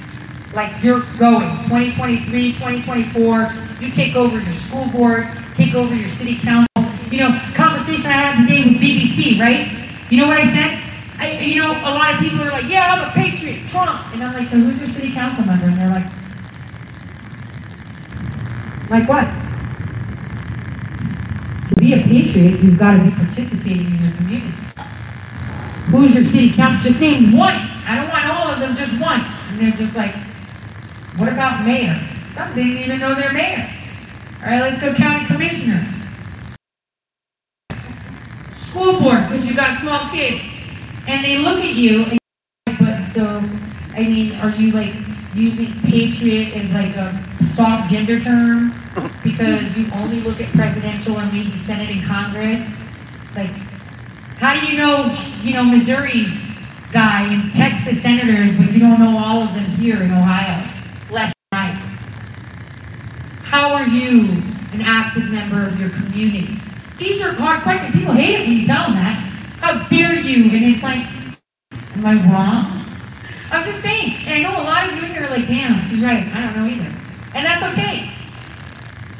Like 0.54 0.84
you're 0.84 1.04
going. 1.18 1.50
2023, 1.70 2.54
2024, 2.54 3.54
you 3.80 3.92
take 3.92 4.16
over 4.16 4.40
your 4.40 4.52
school 4.52 4.90
board, 4.90 5.28
take 5.54 5.76
over 5.76 5.94
your 5.94 6.10
city 6.10 6.38
council. 6.38 6.68
You 7.10 7.20
know, 7.20 7.42
conversation 7.56 8.08
I 8.08 8.14
had 8.14 8.46
today 8.46 8.64
with 8.70 8.82
BBC, 8.82 9.40
right? 9.40 9.72
You 10.10 10.22
know 10.22 10.28
what 10.28 10.38
I 10.38 10.46
said? 10.46 10.84
I, 11.20 11.40
you 11.40 11.62
know, 11.62 11.72
a 11.72 11.94
lot 11.94 12.14
of 12.14 12.20
people 12.20 12.42
are 12.42 12.52
like, 12.52 12.70
yeah, 12.70 12.96
I'm 12.96 13.10
a 13.10 13.12
patriot, 13.12 13.68
Trump. 13.68 14.14
And 14.14 14.24
I'm 14.24 14.34
like, 14.34 14.48
so 14.48 14.58
who's 14.58 14.80
your 14.80 14.88
city 14.88 15.12
council 15.14 15.46
member? 15.46 15.66
And 15.66 15.78
they're 15.78 15.90
like, 15.90 16.06
like 18.90 19.08
what? 19.08 19.26
To 21.70 21.76
be 21.76 21.94
a 21.94 21.98
patriot, 21.98 22.60
you've 22.62 22.80
got 22.80 22.98
to 22.98 23.04
be 23.04 23.12
participating 23.12 23.86
in 23.86 24.04
your 24.04 24.16
community. 24.16 24.54
Who's 25.92 26.16
your 26.16 26.24
city 26.24 26.54
council? 26.54 26.90
Just 26.90 27.02
name 27.02 27.38
one. 27.38 27.69
I 27.90 27.96
don't 27.96 28.10
want 28.10 28.26
all 28.28 28.52
of 28.52 28.60
them, 28.60 28.76
just 28.76 29.02
one. 29.02 29.20
And 29.50 29.60
they're 29.60 29.72
just 29.72 29.96
like, 29.96 30.14
what 31.18 31.28
about 31.28 31.66
mayor? 31.66 32.00
Some 32.30 32.54
didn't 32.54 32.78
even 32.78 33.00
know 33.00 33.16
they're 33.16 33.34
mayor. 33.34 33.68
All 34.44 34.52
right, 34.52 34.62
let's 34.62 34.80
go 34.80 34.94
county 34.94 35.26
commissioner. 35.26 35.84
School 38.54 39.00
board, 39.00 39.28
because 39.28 39.48
you've 39.48 39.56
got 39.56 39.76
small 39.80 40.08
kids. 40.12 40.44
And 41.08 41.26
they 41.26 41.40
look 41.40 41.64
at 41.64 41.74
you 41.74 42.04
and 42.04 42.20
like, 42.68 42.78
but 42.78 43.06
so, 43.06 43.44
I 43.96 44.04
mean, 44.04 44.36
are 44.36 44.52
you 44.52 44.72
like 44.72 44.94
using 45.34 45.74
patriot 45.82 46.56
as 46.56 46.70
like 46.70 46.96
a 46.96 47.44
soft 47.44 47.92
gender 47.92 48.20
term? 48.20 48.72
Because 49.24 49.76
you 49.76 49.90
only 49.96 50.22
look 50.22 50.40
at 50.40 50.48
presidential 50.54 51.18
or 51.18 51.26
maybe 51.34 51.58
Senate 51.58 51.90
and 51.90 52.06
Congress? 52.06 52.88
Like, 53.36 53.50
how 54.38 54.54
do 54.54 54.68
you 54.68 54.78
know, 54.78 55.12
you 55.42 55.56
know, 55.56 55.64
Missouri's 55.64 56.49
guy 56.92 57.32
in 57.34 57.52
Texas 57.52 58.02
senators, 58.02 58.56
but 58.58 58.72
you 58.72 58.80
don't 58.80 59.00
know 59.00 59.18
all 59.18 59.44
of 59.44 59.54
them 59.54 59.66
here 59.66 60.02
in 60.02 60.12
Ohio, 60.12 60.58
left 61.12 61.34
and 61.52 61.60
right? 61.60 61.76
How 63.44 63.74
are 63.74 63.88
you 63.88 64.42
an 64.74 64.82
active 64.82 65.30
member 65.30 65.66
of 65.66 65.80
your 65.80 65.90
community? 65.90 66.56
These 66.98 67.22
are 67.22 67.32
hard 67.34 67.64
questions. 67.64 67.94
People 67.94 68.14
hate 68.14 68.40
it 68.40 68.48
when 68.48 68.58
you 68.58 68.66
tell 68.66 68.86
them 68.86 68.96
that. 68.96 69.18
How 69.60 69.88
dare 69.88 70.20
you? 70.20 70.46
And 70.56 70.66
it's 70.66 70.84
like, 70.84 71.06
am 71.96 72.06
I 72.06 72.16
wrong? 72.32 72.86
I'm 73.52 73.66
just 73.66 73.82
saying. 73.82 74.14
And 74.26 74.34
I 74.34 74.40
know 74.42 74.52
a 74.52 74.64
lot 74.64 74.88
of 74.88 74.96
you 74.96 75.06
in 75.06 75.12
here 75.12 75.26
are 75.26 75.30
like, 75.30 75.48
damn, 75.48 75.84
she's 75.90 76.02
right. 76.02 76.26
I 76.36 76.42
don't 76.42 76.56
know 76.56 76.68
either. 76.70 76.92
And 77.36 77.46
that's 77.46 77.64
okay. 77.74 78.12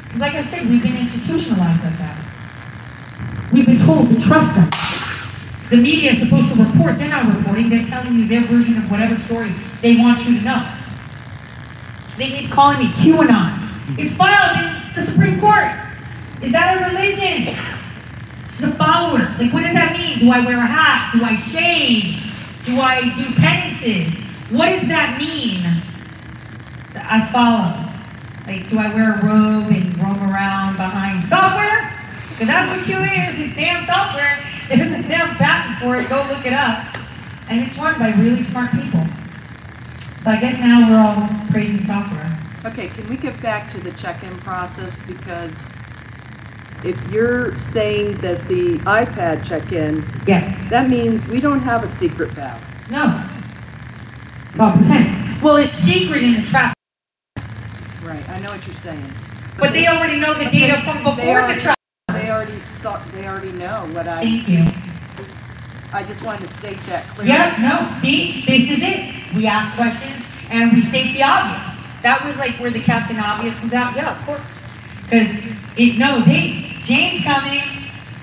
Because 0.04 0.20
like 0.20 0.34
I 0.34 0.42
said, 0.42 0.68
we've 0.68 0.82
been 0.82 0.96
institutionalized 0.96 1.84
like 1.84 1.98
that. 1.98 2.16
We've 3.52 3.66
been 3.66 3.78
told 3.78 4.08
to 4.08 4.20
trust 4.20 4.54
them. 4.54 4.89
The 5.70 5.76
media 5.76 6.10
is 6.10 6.18
supposed 6.18 6.52
to 6.52 6.62
report. 6.62 6.98
They're 6.98 7.08
not 7.08 7.32
reporting. 7.36 7.70
They're 7.70 7.86
telling 7.86 8.14
you 8.14 8.26
their 8.26 8.42
version 8.42 8.76
of 8.76 8.90
whatever 8.90 9.16
story 9.16 9.52
they 9.82 9.98
want 9.98 10.26
you 10.26 10.36
to 10.38 10.44
know. 10.44 10.68
They 12.18 12.30
keep 12.30 12.50
calling 12.50 12.80
me 12.80 12.86
QAnon. 12.86 13.96
It's 13.96 14.14
filed 14.14 14.58
in 14.58 14.94
the 14.94 15.02
Supreme 15.02 15.40
Court. 15.40 15.70
Is 16.42 16.50
that 16.52 16.76
a 16.76 16.90
religion? 16.90 17.54
She's 18.50 18.64
a 18.64 18.72
follower. 18.72 19.32
Like, 19.38 19.52
what 19.52 19.62
does 19.62 19.74
that 19.74 19.96
mean? 19.96 20.18
Do 20.18 20.30
I 20.30 20.44
wear 20.44 20.58
a 20.58 20.66
hat? 20.66 21.12
Do 21.14 21.24
I 21.24 21.36
shave? 21.36 22.18
Do 22.66 22.80
I 22.80 23.02
do 23.14 23.24
penances? 23.40 24.12
What 24.50 24.70
does 24.70 24.88
that 24.88 25.18
mean? 25.18 25.62
That 26.94 27.06
I 27.06 27.30
follow. 27.30 27.86
Like, 28.46 28.68
do 28.68 28.78
I 28.78 28.92
wear 28.92 29.14
a 29.14 29.24
robe 29.24 29.70
and 29.70 29.96
roam 30.02 30.18
around 30.30 30.76
behind 30.76 31.24
software? 31.24 31.94
Because 32.30 32.48
that's 32.48 32.76
what 32.76 32.84
Q 32.84 32.98
is, 32.98 33.46
it's 33.46 33.54
damn 33.54 33.86
software. 33.86 34.49
There's 34.76 34.90
a 34.92 35.02
damn 35.08 35.34
patent 35.36 35.82
for 35.82 35.96
it. 35.96 36.08
Go 36.08 36.24
look 36.30 36.46
it 36.46 36.52
up. 36.52 36.96
And 37.48 37.60
it's 37.66 37.76
run 37.78 37.98
by 37.98 38.10
really 38.12 38.42
smart 38.42 38.70
people. 38.70 39.04
So 40.22 40.30
I 40.30 40.38
guess 40.40 40.58
now 40.60 40.88
we're 40.88 40.98
all 40.98 41.28
praising 41.50 41.84
software. 41.84 42.26
Okay, 42.64 42.88
can 42.88 43.08
we 43.08 43.16
get 43.16 43.40
back 43.42 43.68
to 43.72 43.80
the 43.80 43.90
check-in 43.92 44.36
process? 44.40 44.96
Because 45.06 45.72
if 46.84 46.96
you're 47.10 47.58
saying 47.58 48.18
that 48.18 48.46
the 48.46 48.76
iPad 48.80 49.44
check-in, 49.44 50.04
Yes. 50.26 50.54
that 50.70 50.88
means 50.88 51.26
we 51.26 51.40
don't 51.40 51.60
have 51.60 51.82
a 51.82 51.88
secret 51.88 52.34
ballot. 52.36 52.62
No. 52.90 53.24
It's 54.50 54.60
all 54.60 54.72
pretend. 54.72 55.42
Well, 55.42 55.56
it's 55.56 55.74
secret 55.74 56.22
in 56.22 56.34
the 56.34 56.42
traffic, 56.42 56.74
Right, 58.04 58.28
I 58.28 58.38
know 58.40 58.50
what 58.50 58.64
you're 58.66 58.76
saying. 58.76 59.12
but 59.58 59.72
they 59.72 59.86
already 59.88 60.20
know 60.20 60.34
the 60.34 60.44
data 60.50 60.78
from 60.82 60.98
before 60.98 61.16
the 61.16 61.30
already- 61.30 61.60
traffic. 61.60 61.79
They 62.40 62.46
already 62.46 62.52
already 62.52 62.64
saw, 62.64 62.96
they 63.12 63.28
already 63.28 63.52
know 63.52 63.86
what 63.92 64.08
I, 64.08 64.24
Thank 64.24 64.48
you. 64.48 64.64
I 65.92 66.02
just 66.02 66.24
wanted 66.24 66.48
to 66.48 66.54
state 66.54 66.78
that 66.88 67.04
clearly. 67.08 67.32
Yeah, 67.32 67.52
no, 67.60 67.90
see, 67.92 68.40
this 68.46 68.70
is 68.70 68.80
it. 68.80 69.34
We 69.34 69.46
ask 69.46 69.76
questions 69.76 70.24
and 70.48 70.72
we 70.72 70.80
state 70.80 71.12
the 71.12 71.22
obvious. 71.22 71.68
That 72.00 72.24
was 72.24 72.38
like 72.38 72.52
where 72.56 72.70
the 72.70 72.80
Captain 72.80 73.18
Obvious 73.18 73.60
comes 73.60 73.74
out. 73.74 73.94
Yeah, 73.94 74.16
of 74.16 74.24
course. 74.24 74.40
Because 75.04 75.28
it 75.76 75.98
knows, 75.98 76.24
hey, 76.24 76.72
Jane's 76.80 77.22
coming. 77.22 77.60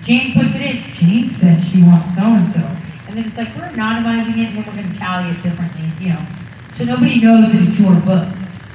Jane 0.02 0.34
puts 0.34 0.56
it 0.56 0.66
in. 0.66 0.82
Jane 0.98 1.30
said 1.30 1.62
she 1.62 1.84
wants 1.84 2.18
so 2.18 2.26
and 2.26 2.50
so. 2.50 2.66
And 3.06 3.22
then 3.22 3.26
it's 3.28 3.38
like, 3.38 3.54
we're 3.54 3.70
anonymizing 3.70 4.42
it 4.42 4.50
and 4.50 4.58
then 4.58 4.66
we're 4.66 4.82
going 4.82 4.92
to 4.92 4.98
tally 4.98 5.30
it 5.30 5.44
differently, 5.44 5.86
you 6.02 6.10
know. 6.10 6.26
So 6.72 6.86
nobody 6.86 7.22
knows 7.22 7.54
that 7.54 7.62
it's 7.62 7.80
your 7.80 7.94
book. 8.02 8.26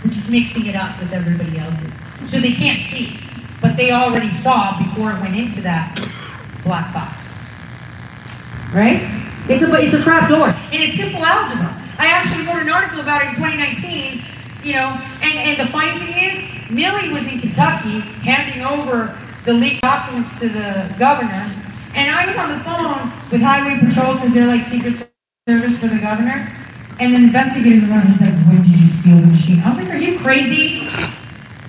We're 0.05 0.14
just 0.14 0.31
mixing 0.31 0.66
it 0.66 0.77
up 0.77 0.94
with 1.01 1.12
everybody 1.12 1.59
else's. 1.59 1.90
So 2.31 2.39
they 2.39 2.52
can't 2.52 2.78
see. 2.94 3.19
But 3.62 3.76
they 3.76 3.93
already 3.93 4.30
saw 4.30 4.76
before 4.82 5.12
it 5.12 5.20
went 5.20 5.36
into 5.36 5.62
that 5.62 5.97
black 6.64 6.93
box 6.93 7.22
right? 8.72 9.05
It's 9.48 9.62
a 9.62 9.68
it's 9.80 9.94
a 9.94 10.02
trap 10.02 10.28
door, 10.28 10.48
and 10.48 10.82
it's 10.82 10.97
simple 10.97 11.24
algebra. 11.24 11.68
I 11.98 12.09
actually 12.09 12.47
wrote 12.47 12.62
an 12.62 12.70
article 12.70 13.01
about 13.01 13.22
it 13.22 13.28
in 13.28 13.34
2019. 13.34 14.22
You 14.64 14.74
know, 14.74 14.89
and 15.22 15.34
and 15.39 15.60
the 15.60 15.70
funny 15.70 15.93
thing 15.98 16.14
is, 16.16 16.70
Millie 16.70 17.12
was 17.12 17.30
in 17.30 17.40
Kentucky 17.40 18.01
handing 18.24 18.64
over 18.64 19.18
the 19.44 19.52
leaked 19.52 19.82
documents 19.82 20.39
to 20.40 20.48
the 20.48 20.94
governor, 20.98 21.51
and 21.94 22.10
I 22.10 22.26
was 22.26 22.36
on 22.36 22.56
the 22.56 22.62
phone 22.64 23.12
with 23.30 23.43
Highway 23.43 23.78
Patrol 23.78 24.14
because 24.14 24.32
they're 24.32 24.47
like 24.47 24.64
Secret 24.64 25.10
Service 25.48 25.78
for 25.78 25.89
the 25.89 25.98
governor. 25.98 26.48
And 27.01 27.14
an 27.14 27.24
investigator 27.24 27.82
in 27.82 27.89
the 27.89 27.94
was 27.94 28.20
like, 28.20 28.34
"When 28.47 28.62
did 28.62 28.76
you 28.76 28.89
steal 28.89 29.16
the 29.16 29.26
machine?" 29.26 29.60
I 29.64 29.70
was 29.70 29.78
like, 29.78 29.94
"Are 29.94 29.98
you 29.98 30.18
crazy?" 30.20 30.86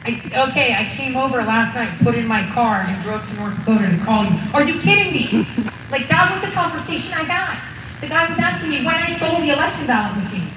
I, 0.06 0.50
okay, 0.50 0.76
I 0.76 0.86
came 0.96 1.16
over 1.16 1.42
last 1.44 1.76
night, 1.76 1.90
put 2.04 2.16
in 2.16 2.28
my 2.28 2.46
car, 2.52 2.84
and 2.88 3.02
drove 3.04 3.26
to 3.30 3.34
North 3.36 3.58
Dakota 3.60 3.90
to 3.90 4.04
call 4.04 4.26
you. 4.26 4.38
Are 4.54 4.64
you 4.64 4.80
kidding 4.80 5.14
me? 5.14 5.48
Like 5.94 6.08
that 6.08 6.32
was 6.34 6.42
the 6.42 6.50
conversation 6.58 7.14
I 7.14 7.28
got. 7.28 7.56
The 8.02 8.08
guy 8.08 8.28
was 8.28 8.40
asking 8.40 8.72
me 8.72 8.84
when 8.84 8.96
I 8.96 9.14
stole 9.14 9.40
the 9.42 9.52
election 9.54 9.86
ballot 9.86 10.18
machine. 10.24 10.50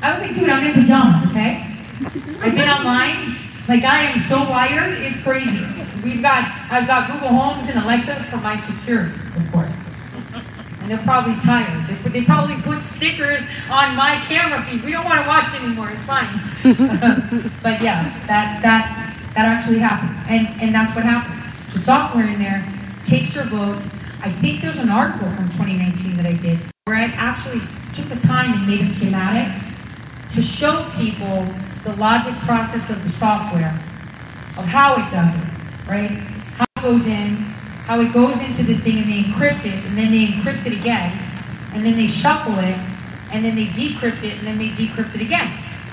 I 0.00 0.12
was 0.12 0.22
like, 0.22 0.36
dude, 0.36 0.48
I'm 0.48 0.64
in 0.64 0.72
pajamas, 0.72 1.28
okay? 1.30 1.66
I've 2.38 2.54
been 2.54 2.68
online. 2.68 3.42
Like 3.66 3.82
I 3.82 4.02
am 4.02 4.20
so 4.20 4.38
wired, 4.48 5.02
it's 5.02 5.20
crazy. 5.20 5.66
We've 6.04 6.22
got 6.22 6.46
I've 6.70 6.86
got 6.86 7.10
Google 7.10 7.34
Homes 7.34 7.68
and 7.70 7.82
Alexa 7.82 8.14
for 8.30 8.36
my 8.36 8.54
security, 8.54 9.12
of 9.34 9.50
course. 9.50 9.81
And 10.82 10.90
they're 10.90 10.98
probably 10.98 11.36
tired. 11.36 11.86
They, 11.86 12.20
they 12.20 12.24
probably 12.24 12.60
put 12.62 12.82
stickers 12.82 13.40
on 13.70 13.94
my 13.94 14.20
camera 14.26 14.60
feed. 14.62 14.82
We 14.82 14.90
don't 14.90 15.04
want 15.04 15.22
to 15.22 15.28
watch 15.28 15.54
anymore. 15.62 15.90
It's 15.90 16.02
fine. 16.02 16.26
but 17.62 17.80
yeah, 17.80 18.10
that 18.26 18.60
that 18.62 19.14
that 19.34 19.46
actually 19.46 19.78
happened, 19.78 20.18
and 20.28 20.48
and 20.60 20.74
that's 20.74 20.94
what 20.94 21.04
happened. 21.04 21.38
The 21.72 21.78
software 21.78 22.26
in 22.26 22.38
there 22.38 22.66
takes 23.04 23.34
your 23.34 23.44
votes. 23.44 23.88
I 24.22 24.30
think 24.30 24.60
there's 24.60 24.80
an 24.80 24.90
article 24.90 25.30
from 25.30 25.46
2019 25.50 26.16
that 26.16 26.26
I 26.26 26.34
did 26.34 26.58
where 26.84 26.96
I 26.96 27.04
actually 27.14 27.60
took 27.94 28.06
the 28.06 28.20
time 28.26 28.52
and 28.52 28.66
made 28.66 28.80
a 28.80 28.86
schematic 28.86 29.52
to 30.32 30.42
show 30.42 30.84
people 30.96 31.46
the 31.84 31.94
logic 31.96 32.34
process 32.46 32.90
of 32.90 33.02
the 33.04 33.10
software, 33.10 33.72
of 34.58 34.64
how 34.64 34.94
it 34.94 35.10
does 35.10 35.34
it, 35.34 35.88
right? 35.88 36.10
How 36.58 36.64
it 36.76 36.82
goes 36.82 37.06
in, 37.06 37.44
how 37.86 38.00
it 38.00 38.12
goes 38.12 38.42
into 38.42 38.62
this 38.62 38.82
thing 38.82 38.98
and 38.98 39.06
they 39.10 39.22
encrypt 39.22 39.64
it, 39.64 39.84
and 39.86 39.98
then 39.98 40.10
they 40.10 40.26
encrypt 40.26 40.66
it 40.66 40.72
again, 40.72 41.18
and 41.74 41.84
then 41.84 41.96
they 41.96 42.06
shuffle 42.06 42.58
it, 42.58 42.78
and 43.32 43.44
then 43.44 43.54
they 43.56 43.66
decrypt 43.66 44.22
it, 44.22 44.38
and 44.38 44.46
then 44.46 44.58
they 44.58 44.68
decrypt 44.68 45.14
it 45.14 45.20
again. 45.20 45.50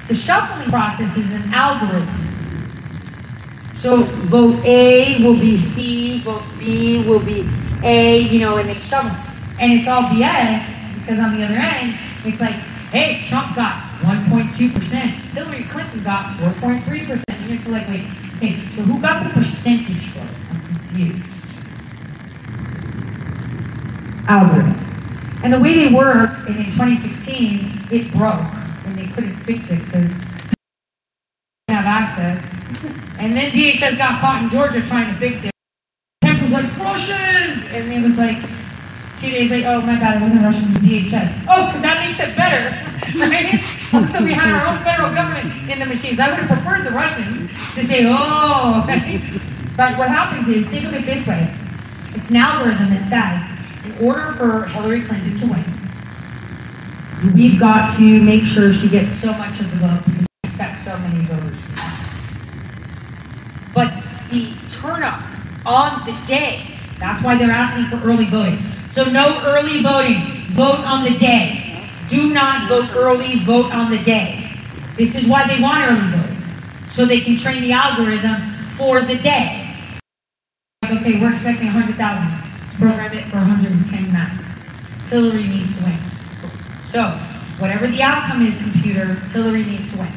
The 0.07 0.15
shuffling 0.15 0.69
process 0.69 1.17
is 1.17 1.31
an 1.33 1.53
algorithm. 1.53 2.07
So 3.75 4.03
vote 4.27 4.63
A 4.65 5.23
will 5.23 5.39
be 5.39 5.55
C, 5.55 6.21
vote 6.21 6.43
B 6.59 7.03
will 7.07 7.21
be 7.21 7.47
A, 7.83 8.19
you 8.19 8.39
know, 8.39 8.57
and 8.57 8.67
they 8.67 8.79
shuffle. 8.79 9.15
And 9.59 9.71
it's 9.73 9.87
all 9.87 10.03
BS 10.03 10.99
because 10.99 11.19
on 11.19 11.37
the 11.37 11.45
other 11.45 11.55
end, 11.55 11.97
it's 12.25 12.41
like, 12.41 12.55
hey, 12.91 13.23
Trump 13.23 13.55
got 13.55 13.83
1.2%, 14.01 14.93
Hillary 15.33 15.63
Clinton 15.63 16.03
got 16.03 16.37
4.3%. 16.37 17.23
And 17.29 17.51
it's 17.51 17.67
like, 17.67 17.87
wait, 17.87 18.05
okay, 18.37 18.59
so 18.71 18.81
who 18.81 19.01
got 19.01 19.23
the 19.23 19.29
percentage 19.29 20.09
vote? 20.13 20.27
I'm 20.51 20.61
confused. 20.67 21.38
Algorithm. 24.29 24.77
And 25.43 25.51
the 25.51 25.59
way 25.59 25.73
they 25.73 25.93
work, 25.93 26.29
and 26.47 26.55
in 26.55 26.65
2016, 26.65 27.89
it 27.89 28.11
broke, 28.13 28.45
and 28.85 28.95
they 28.95 29.07
couldn't 29.07 29.33
fix 29.41 29.71
it 29.71 29.83
because 29.85 30.07
they 30.07 30.53
didn't 31.67 31.81
have 31.81 31.85
access. 31.85 32.37
And 33.17 33.35
then 33.35 33.51
DHS 33.51 33.97
got 33.97 34.21
caught 34.21 34.43
in 34.43 34.49
Georgia 34.49 34.85
trying 34.85 35.11
to 35.11 35.19
fix 35.19 35.43
it. 35.43 35.51
Trump 36.23 36.43
was 36.43 36.51
like, 36.51 36.77
Russians! 36.77 37.65
And 37.73 37.91
it 37.91 38.03
was 38.03 38.17
like, 38.17 38.37
two 39.17 39.31
days 39.31 39.49
later, 39.49 39.69
oh, 39.69 39.81
my 39.81 39.97
bad, 39.97 40.21
it 40.21 40.25
wasn't 40.25 40.45
Russian, 40.45 40.69
it 40.69 40.77
was 40.77 40.83
DHS. 40.83 41.45
Oh, 41.49 41.65
because 41.65 41.81
that 41.81 41.97
makes 42.05 42.19
it 42.21 42.35
better, 42.37 42.69
right? 43.17 43.59
so 44.13 44.23
we 44.23 44.33
had 44.33 44.53
our 44.53 44.61
own 44.69 44.83
federal 44.83 45.09
government 45.09 45.49
in 45.67 45.79
the 45.79 45.87
machines. 45.87 46.19
I 46.19 46.29
would 46.29 46.37
have 46.37 46.47
preferred 46.47 46.85
the 46.85 46.91
Russians 46.91 47.49
to 47.75 47.85
say, 47.85 48.05
oh? 48.05 48.85
But 49.75 49.97
what 49.97 50.09
happens 50.09 50.47
is, 50.49 50.67
think 50.67 50.85
of 50.85 50.93
it 50.93 51.05
this 51.05 51.25
way. 51.25 51.49
It's 52.01 52.29
an 52.29 52.35
algorithm 52.35 52.89
that 52.89 53.07
says, 53.07 53.48
order 54.01 54.33
for 54.33 54.65
Hillary 54.65 55.01
Clinton 55.01 55.37
to 55.37 55.45
win, 55.47 57.33
we've 57.33 57.59
got 57.59 57.95
to 57.97 58.21
make 58.21 58.43
sure 58.43 58.73
she 58.73 58.89
gets 58.89 59.13
so 59.13 59.33
much 59.33 59.59
of 59.59 59.69
the 59.71 59.77
vote 59.77 60.01
because 60.05 60.21
we 60.21 60.49
expect 60.49 60.79
so 60.79 60.97
many 60.99 61.25
voters. 61.25 61.57
But 63.73 63.93
the 64.31 64.53
turnout 64.81 65.23
on 65.65 66.05
the 66.05 66.17
day, 66.25 66.77
that's 66.99 67.23
why 67.23 67.37
they're 67.37 67.51
asking 67.51 67.85
for 67.85 68.05
early 68.05 68.25
voting. 68.25 68.59
So 68.89 69.05
no 69.05 69.41
early 69.45 69.81
voting. 69.81 70.39
Vote 70.53 70.79
on 70.85 71.03
the 71.03 71.17
day. 71.17 71.87
Do 72.07 72.33
not 72.33 72.67
vote 72.67 72.89
early, 72.95 73.39
vote 73.39 73.71
on 73.73 73.91
the 73.91 73.99
day. 73.99 74.51
This 74.97 75.15
is 75.15 75.27
why 75.27 75.47
they 75.47 75.61
want 75.61 75.87
early 75.87 76.09
voting. 76.09 76.37
So 76.89 77.05
they 77.05 77.21
can 77.21 77.37
train 77.37 77.61
the 77.61 77.71
algorithm 77.71 78.41
for 78.75 79.01
the 79.01 79.15
day. 79.15 79.75
Like, 80.81 80.93
okay, 81.01 81.19
we're 81.19 81.31
expecting 81.31 81.67
100,000. 81.67 82.38
Program 82.79 83.13
it 83.13 83.25
for 83.25 83.37
110 83.37 84.11
max. 84.13 84.45
Hillary 85.09 85.43
needs 85.43 85.77
to 85.77 85.83
win. 85.83 85.97
So, 86.85 87.03
whatever 87.59 87.87
the 87.87 88.01
outcome 88.01 88.41
is, 88.47 88.61
computer, 88.61 89.15
Hillary 89.33 89.63
needs 89.63 89.91
to 89.91 89.99
win. 89.99 90.11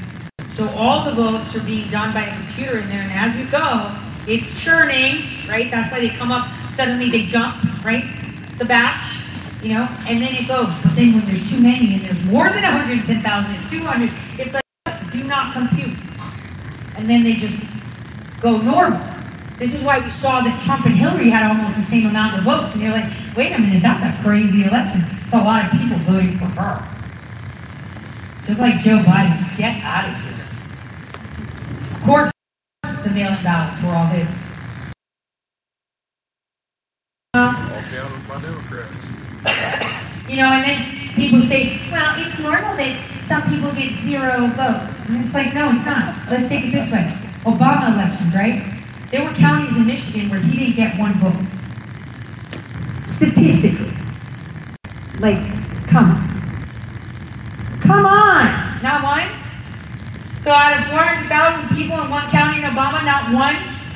So 0.48 0.68
all 0.76 1.05
the 1.05 1.12
votes 1.12 1.56
are 1.56 1.64
being 1.64 1.89
done 1.90 2.12
by 2.12 2.24
a 2.24 2.34
computer 2.36 2.78
in 2.78 2.89
there, 2.89 3.01
and 3.01 3.10
as 3.10 3.34
you 3.36 3.47
go, 3.51 3.90
it's 4.26 4.62
churning, 4.62 5.24
right? 5.48 5.70
That's 5.70 5.90
why 5.90 6.01
they 6.01 6.10
come 6.10 6.30
up, 6.30 6.52
suddenly 6.70 7.10
they 7.10 7.24
jump, 7.24 7.56
right? 7.82 8.05
It's 8.48 8.59
the 8.59 8.66
batch, 8.66 9.24
you 9.62 9.70
know, 9.74 9.89
and 10.06 10.20
then 10.20 10.34
it 10.34 10.47
goes. 10.47 10.68
But 10.82 10.94
then 10.94 11.14
when 11.14 11.24
there's 11.24 11.51
too 11.51 11.60
many 11.60 11.94
and 11.94 12.05
there's 12.05 12.22
more 12.26 12.51
than 12.51 12.62
110,000 12.62 13.51
and 13.51 13.70
200, 13.70 14.10
it's 14.39 14.55
like, 14.55 15.10
do 15.10 15.24
not 15.24 15.55
compute. 15.55 15.98
And 16.97 17.09
then 17.09 17.24
they 17.24 17.32
just 17.32 17.59
go 18.40 18.59
normal. 18.59 19.01
This 19.62 19.78
is 19.78 19.86
why 19.86 20.01
we 20.01 20.10
saw 20.10 20.40
that 20.40 20.60
Trump 20.60 20.86
and 20.86 20.97
Hillary 20.97 21.30
had 21.30 21.47
almost 21.47 21.76
the 21.76 21.86
same 21.86 22.09
amount 22.09 22.36
of 22.36 22.43
votes. 22.43 22.74
And 22.74 22.82
you're 22.82 22.90
like, 22.90 23.06
wait 23.36 23.52
a 23.52 23.59
minute, 23.60 23.80
that's 23.80 24.02
a 24.02 24.10
crazy 24.20 24.64
election. 24.66 25.06
It's 25.22 25.32
a 25.32 25.39
lot 25.39 25.62
of 25.62 25.70
people 25.70 25.98
voting 26.02 26.36
for 26.36 26.51
her. 26.59 26.82
Just 28.44 28.59
like 28.59 28.82
Joe 28.82 28.98
Biden, 29.06 29.39
get 29.56 29.78
out 29.86 30.10
of 30.10 30.18
here. 30.18 30.34
Of 31.94 32.02
course, 32.02 32.32
the 33.06 33.10
mail-in 33.14 33.39
ballots 33.47 33.78
were 33.86 33.94
all 33.94 34.10
his. 34.10 34.26
You 40.26 40.43
know, 40.43 40.51
and 40.51 40.66
then 40.66 41.14
people 41.14 41.40
say, 41.47 41.78
well, 41.93 42.10
it's 42.18 42.36
normal 42.40 42.74
that 42.82 42.98
some 43.28 43.43
people 43.47 43.70
get 43.78 43.94
zero 44.02 44.48
votes. 44.59 44.98
And 45.06 45.24
it's 45.24 45.32
like, 45.32 45.55
no, 45.55 45.70
it's 45.70 45.86
not. 45.86 46.18
Let's 46.28 46.48
take 46.48 46.64
it 46.66 46.72
this 46.72 46.90
way. 46.90 47.06
Obama 47.47 47.94
elections, 47.94 48.34
right? 48.34 48.81
There 49.12 49.22
were 49.22 49.34
counties 49.34 49.76
in 49.76 49.86
Michigan 49.86 50.30
where 50.30 50.40
he 50.40 50.56
didn't 50.56 50.74
get 50.74 50.98
one 50.98 51.12
vote. 51.20 51.36
Statistically. 53.05 53.93
Like, 55.20 55.36
come 55.86 56.10
on. 56.10 56.32
Come 57.82 58.06
on! 58.06 58.82
Not 58.82 59.05
one? 59.05 59.28
So 60.40 60.51
out 60.51 60.80
of 60.80 60.89
400,000 60.89 61.76
people 61.76 62.01
in 62.01 62.09
one 62.09 62.26
county 62.30 62.60
in 62.60 62.64
Obama, 62.64 63.05
not 63.05 63.34
one 63.34 63.55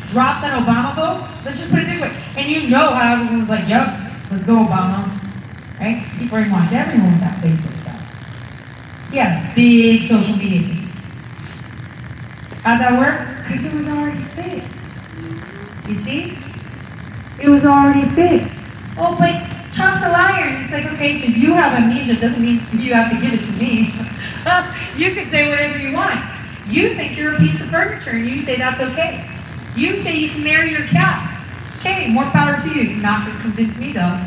dropped 0.09 0.45
an 0.45 0.63
Obama 0.63 0.95
vote? 0.95 1.45
Let's 1.47 1.61
just 1.61 1.71
put 1.71 1.81
it 1.81 1.87
this 1.87 2.03
way. 2.03 2.15
And 2.37 2.47
you 2.47 2.69
know 2.69 2.91
how 2.91 3.15
everyone 3.15 3.41
was 3.41 3.49
like, 3.49 3.67
yep, 3.67 3.99
let's 4.31 4.45
go 4.45 4.67
Obama. 4.67 5.01
Right? 5.81 5.97
He 5.97 6.27
brainwashed 6.27 6.73
everyone 6.73 7.13
with 7.13 7.21
that 7.21 7.39
Facebook 7.39 7.81
stuff. 7.81 9.11
Yeah, 9.11 9.55
big 9.55 10.03
social 10.03 10.37
media 10.37 10.61
team. 10.61 10.91
How'd 12.63 12.81
that 12.83 12.99
work? 12.99 13.45
Because 13.45 13.65
it 13.65 13.73
was 13.73 13.89
already 13.89 14.21
fixed. 14.21 14.76
You 15.89 15.95
see? 15.95 16.39
It 17.41 17.49
was 17.49 17.65
already 17.65 18.09
fixed. 18.15 18.55
Oh, 18.99 19.15
but 19.19 19.35
Trump's 19.73 20.03
a 20.03 20.09
liar. 20.09 20.49
And 20.49 20.65
it's 20.65 20.73
like, 20.73 20.87
okay, 20.95 21.13
so 21.13 21.27
if 21.27 21.37
you 21.37 21.53
have 21.55 21.73
amnesia, 21.81 22.13
it 22.13 22.21
doesn't 22.21 22.43
mean 22.43 22.61
you 22.73 22.95
have 22.95 23.13
to 23.13 23.21
give 23.21 23.35
it 23.35 23.45
to 23.45 23.53
me. 23.53 23.93
you 24.97 25.15
can 25.15 25.31
say 25.31 25.49
whatever 25.49 25.79
you 25.79 25.95
want. 25.95 26.19
You 26.67 26.95
think 26.95 27.17
you're 27.17 27.35
a 27.35 27.39
piece 27.39 27.61
of 27.61 27.69
furniture 27.69 28.11
and 28.11 28.27
you 28.27 28.41
say 28.41 28.57
that's 28.57 28.81
okay. 28.81 29.29
You 29.77 29.95
say 29.95 30.17
you 30.17 30.31
can 30.31 30.43
marry 30.43 30.71
your 30.71 30.87
cat. 30.87 31.33
Okay, 31.79 32.11
more 32.11 32.25
power 32.25 32.61
to 32.61 32.69
you. 32.69 32.83
You're 32.83 33.03
not 33.03 33.27
gonna 33.27 33.41
convince 33.41 33.79
me 33.79 33.93
though. 33.93 34.19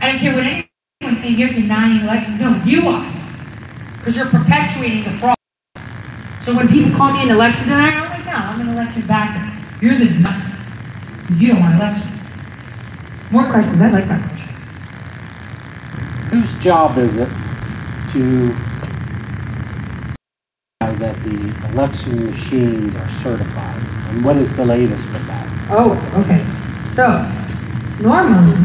I 0.00 0.12
don't 0.12 0.18
care 0.18 0.34
what 0.34 0.44
anyone 0.44 1.22
thinks, 1.22 1.38
you're 1.38 1.48
denying 1.48 2.02
elections. 2.02 2.40
No, 2.40 2.60
you 2.64 2.88
are. 2.88 3.12
Because 3.98 4.16
you're 4.16 4.26
perpetuating 4.26 5.04
the 5.04 5.10
fraud. 5.18 5.36
So 6.42 6.54
when 6.54 6.68
people 6.68 6.94
call 6.96 7.12
me 7.12 7.22
an 7.22 7.30
election 7.30 7.68
denier, 7.68 8.00
I'm 8.00 8.10
like, 8.10 8.26
no, 8.26 8.32
I'm 8.32 8.60
an 8.60 8.68
election 8.68 9.06
backer. 9.06 9.55
You're 9.80 9.98
the 9.98 10.10
nut. 10.20 10.42
Because 11.22 11.42
you 11.42 11.48
don't 11.48 11.60
want 11.60 11.74
elections. 11.74 12.16
More 13.30 13.50
questions, 13.50 13.80
I'd 13.82 13.92
like 13.92 14.08
that 14.08 14.22
question. 14.28 14.54
Whose 16.30 16.62
job 16.62 16.98
is 16.98 17.16
it 17.16 17.28
to 18.12 18.54
that 20.80 21.16
the 21.24 21.68
election 21.72 22.26
machines 22.26 22.94
are 22.96 23.08
certified? 23.22 23.82
And 24.10 24.24
what 24.24 24.36
is 24.36 24.54
the 24.56 24.64
latest 24.64 25.06
with 25.12 25.26
that? 25.26 25.46
Oh, 25.70 25.92
okay. 26.24 26.40
So, 26.94 27.20
normally, 28.02 28.56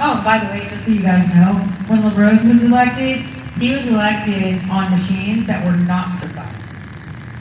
oh, 0.00 0.20
by 0.24 0.38
the 0.38 0.50
way, 0.50 0.68
just 0.68 0.84
so 0.84 0.90
you 0.90 1.02
guys 1.02 1.28
know, 1.34 1.54
when 1.86 2.02
LaRose 2.02 2.44
was 2.44 2.64
elected, 2.64 3.18
he 3.58 3.72
was 3.72 3.86
elected 3.86 4.68
on 4.68 4.90
machines 4.90 5.46
that 5.46 5.64
were 5.64 5.76
not 5.76 6.18
certified. 6.20 6.45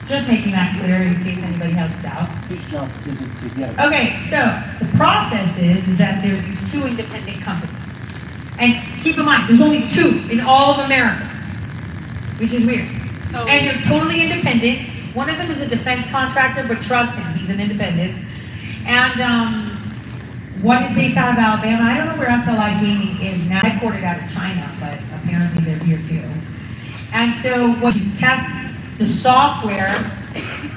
Just 0.07 0.27
making 0.27 0.51
that 0.51 0.77
clear 0.79 1.01
in 1.01 1.15
case 1.23 1.41
anybody 1.41 1.73
has 1.73 1.89
a 1.99 2.03
doubt. 2.03 2.29
Whose 2.45 2.63
job 2.69 2.89
is 3.07 3.21
it 3.21 3.55
to? 3.57 3.87
Okay, 3.87 4.17
so 4.19 4.37
the 4.77 4.89
process 4.97 5.57
is, 5.57 5.87
is 5.87 5.97
that 5.97 6.21
there's 6.21 6.43
these 6.45 6.71
two 6.71 6.85
independent 6.85 7.41
companies. 7.41 7.75
And 8.59 8.77
keep 9.01 9.17
in 9.17 9.25
mind, 9.25 9.49
there's 9.49 9.61
only 9.61 9.87
two 9.89 10.21
in 10.31 10.41
all 10.41 10.77
of 10.77 10.85
America, 10.85 11.25
which 12.37 12.53
is 12.53 12.65
weird. 12.65 12.87
Totally. 13.31 13.51
And 13.51 13.67
they're 13.67 13.81
totally 13.83 14.21
independent. 14.21 14.87
One 15.15 15.29
of 15.29 15.37
them 15.37 15.49
is 15.49 15.61
a 15.61 15.67
defense 15.67 16.09
contractor, 16.11 16.67
but 16.67 16.81
trust 16.81 17.15
him, 17.15 17.33
he's 17.33 17.49
an 17.49 17.59
independent. 17.59 18.13
And 18.85 19.21
um, 19.21 19.75
one 20.61 20.83
is 20.83 20.93
based 20.93 21.17
out 21.17 21.33
of 21.33 21.39
Alabama. 21.39 21.83
I 21.83 21.97
don't 21.97 22.07
know 22.07 22.17
where 22.17 22.29
SLI 22.29 22.79
Gaming 22.79 23.21
is 23.25 23.43
now, 23.49 23.61
headquartered 23.61 24.03
out 24.03 24.21
of 24.21 24.29
China, 24.31 24.69
but 24.79 24.99
apparently 25.19 25.61
they're 25.65 25.79
here 25.79 25.99
too. 26.07 26.23
And 27.11 27.35
so 27.35 27.73
what 27.81 27.95
you 27.95 28.11
test 28.15 28.64
the 28.97 29.05
software 29.05 29.93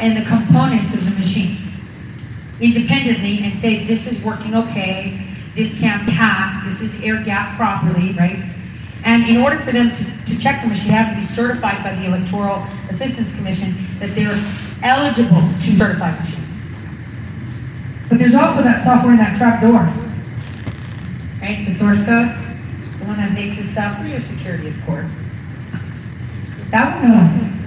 and 0.01 0.17
the 0.17 0.25
components 0.29 0.95
of 0.95 1.05
the 1.05 1.11
machine 1.13 1.57
independently 2.61 3.45
and 3.45 3.57
say 3.59 3.85
this 3.85 4.07
is 4.07 4.23
working 4.25 4.55
okay, 4.55 5.21
this 5.55 5.79
can't 5.79 6.09
pack, 6.09 6.65
this 6.65 6.81
is 6.81 7.01
air 7.03 7.23
gap 7.23 7.57
properly, 7.57 8.13
right? 8.13 8.39
And 9.05 9.29
in 9.29 9.37
order 9.39 9.59
for 9.61 9.71
them 9.71 9.91
to, 9.91 10.25
to 10.27 10.39
check 10.39 10.63
the 10.63 10.69
machine, 10.69 10.89
they 10.89 10.97
have 10.97 11.11
to 11.11 11.17
be 11.17 11.25
certified 11.25 11.83
by 11.85 11.95
the 11.95 12.07
Electoral 12.07 12.65
Assistance 12.91 13.37
Commission 13.37 13.73
that 14.01 14.11
they're 14.11 14.35
eligible 14.83 15.41
to 15.41 15.79
certify 15.79 16.11
the 16.11 16.21
machine. 16.21 16.45
But 18.09 18.19
there's 18.19 18.35
also 18.35 18.63
that 18.63 18.83
software 18.83 19.13
in 19.13 19.19
that 19.19 19.37
trap 19.37 19.61
door, 19.61 19.87
right? 21.41 21.65
The 21.65 21.73
source 21.73 22.05
code, 22.05 22.35
the 22.99 23.05
one 23.05 23.19
that 23.19 23.33
makes 23.33 23.57
this 23.57 23.71
stuff 23.71 23.99
for 24.01 24.07
your 24.07 24.21
security, 24.21 24.69
of 24.69 24.85
course. 24.85 25.11
That 26.71 27.01
one 27.01 27.13
no 27.13 27.58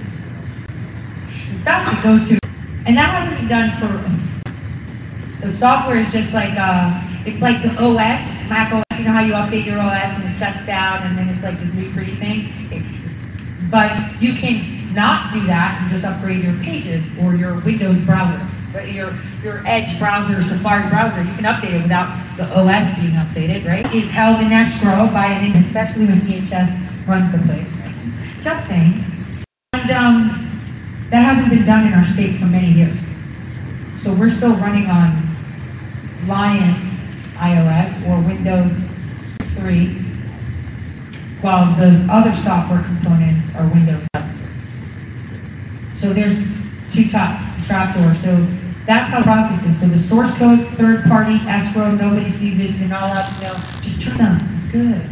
It 1.64 2.02
goes 2.02 2.28
to, 2.28 2.38
and 2.86 2.96
that 2.96 3.14
hasn't 3.14 3.38
been 3.38 3.48
done 3.48 3.70
for. 3.78 5.46
The 5.46 5.52
software 5.52 5.98
is 5.98 6.10
just 6.10 6.34
like 6.34 6.54
uh, 6.56 7.00
it's 7.24 7.40
like 7.40 7.62
the 7.62 7.70
OS, 7.78 8.48
Mac 8.50 8.72
OS. 8.72 8.98
You 8.98 9.04
know 9.04 9.12
how 9.12 9.22
you 9.22 9.34
update 9.34 9.64
your 9.64 9.78
OS 9.78 10.18
and 10.18 10.24
it 10.24 10.32
shuts 10.32 10.66
down, 10.66 11.02
and 11.02 11.16
then 11.16 11.28
it's 11.28 11.44
like 11.44 11.60
this 11.60 11.72
new 11.74 11.90
pretty 11.92 12.16
thing. 12.16 12.50
But 13.70 14.20
you 14.20 14.34
can 14.34 14.92
not 14.92 15.32
do 15.32 15.40
that 15.46 15.78
and 15.80 15.90
just 15.90 16.04
upgrade 16.04 16.42
your 16.42 16.54
pages 16.64 17.16
or 17.20 17.34
your 17.34 17.58
Windows 17.60 17.98
browser, 18.04 18.44
your 18.86 19.12
your 19.44 19.62
Edge 19.64 19.98
browser, 20.00 20.42
Safari 20.42 20.88
browser. 20.90 21.22
You 21.22 21.34
can 21.34 21.44
update 21.44 21.74
it 21.74 21.82
without 21.82 22.10
the 22.36 22.44
OS 22.58 22.98
being 22.98 23.14
updated, 23.14 23.66
right? 23.66 23.86
Is 23.94 24.10
held 24.10 24.40
in 24.40 24.50
escrow 24.50 25.06
by 25.12 25.26
an, 25.26 25.56
especially 25.62 26.06
when 26.06 26.20
DHS 26.22 27.06
runs 27.06 27.30
the 27.30 27.38
place. 27.46 28.42
Just 28.42 28.66
saying. 28.66 29.04
And 29.74 29.90
um, 29.90 30.31
that 31.12 31.20
hasn't 31.20 31.50
been 31.50 31.66
done 31.66 31.86
in 31.86 31.92
our 31.92 32.02
state 32.02 32.38
for 32.38 32.46
many 32.46 32.72
years. 32.72 32.98
So 34.00 34.14
we're 34.14 34.30
still 34.30 34.56
running 34.56 34.86
on 34.86 35.12
Lion 36.26 36.74
iOS 37.36 38.00
or 38.08 38.26
Windows 38.26 38.80
3, 39.56 39.88
while 41.42 41.76
the 41.76 42.08
other 42.10 42.32
software 42.32 42.82
components 42.82 43.54
are 43.56 43.68
Windows 43.68 44.06
11. 44.14 44.38
So 45.94 46.14
there's 46.14 46.38
two 46.90 47.10
traps, 47.10 47.66
trapdoors. 47.66 48.18
So 48.18 48.34
that's 48.86 49.10
how 49.10 49.22
process 49.22 49.66
is. 49.66 49.78
So 49.78 49.88
the 49.88 49.98
source 49.98 50.36
code, 50.38 50.66
third 50.68 51.04
party, 51.04 51.34
escrow, 51.46 51.90
nobody 51.90 52.30
sees 52.30 52.58
it, 52.58 52.70
you're 52.76 52.88
not 52.88 53.02
allowed 53.02 53.28
to 53.28 53.42
know. 53.42 53.54
Just 53.82 54.02
turn 54.02 54.16
them, 54.16 54.40
it's 54.56 54.66
good. 54.72 55.02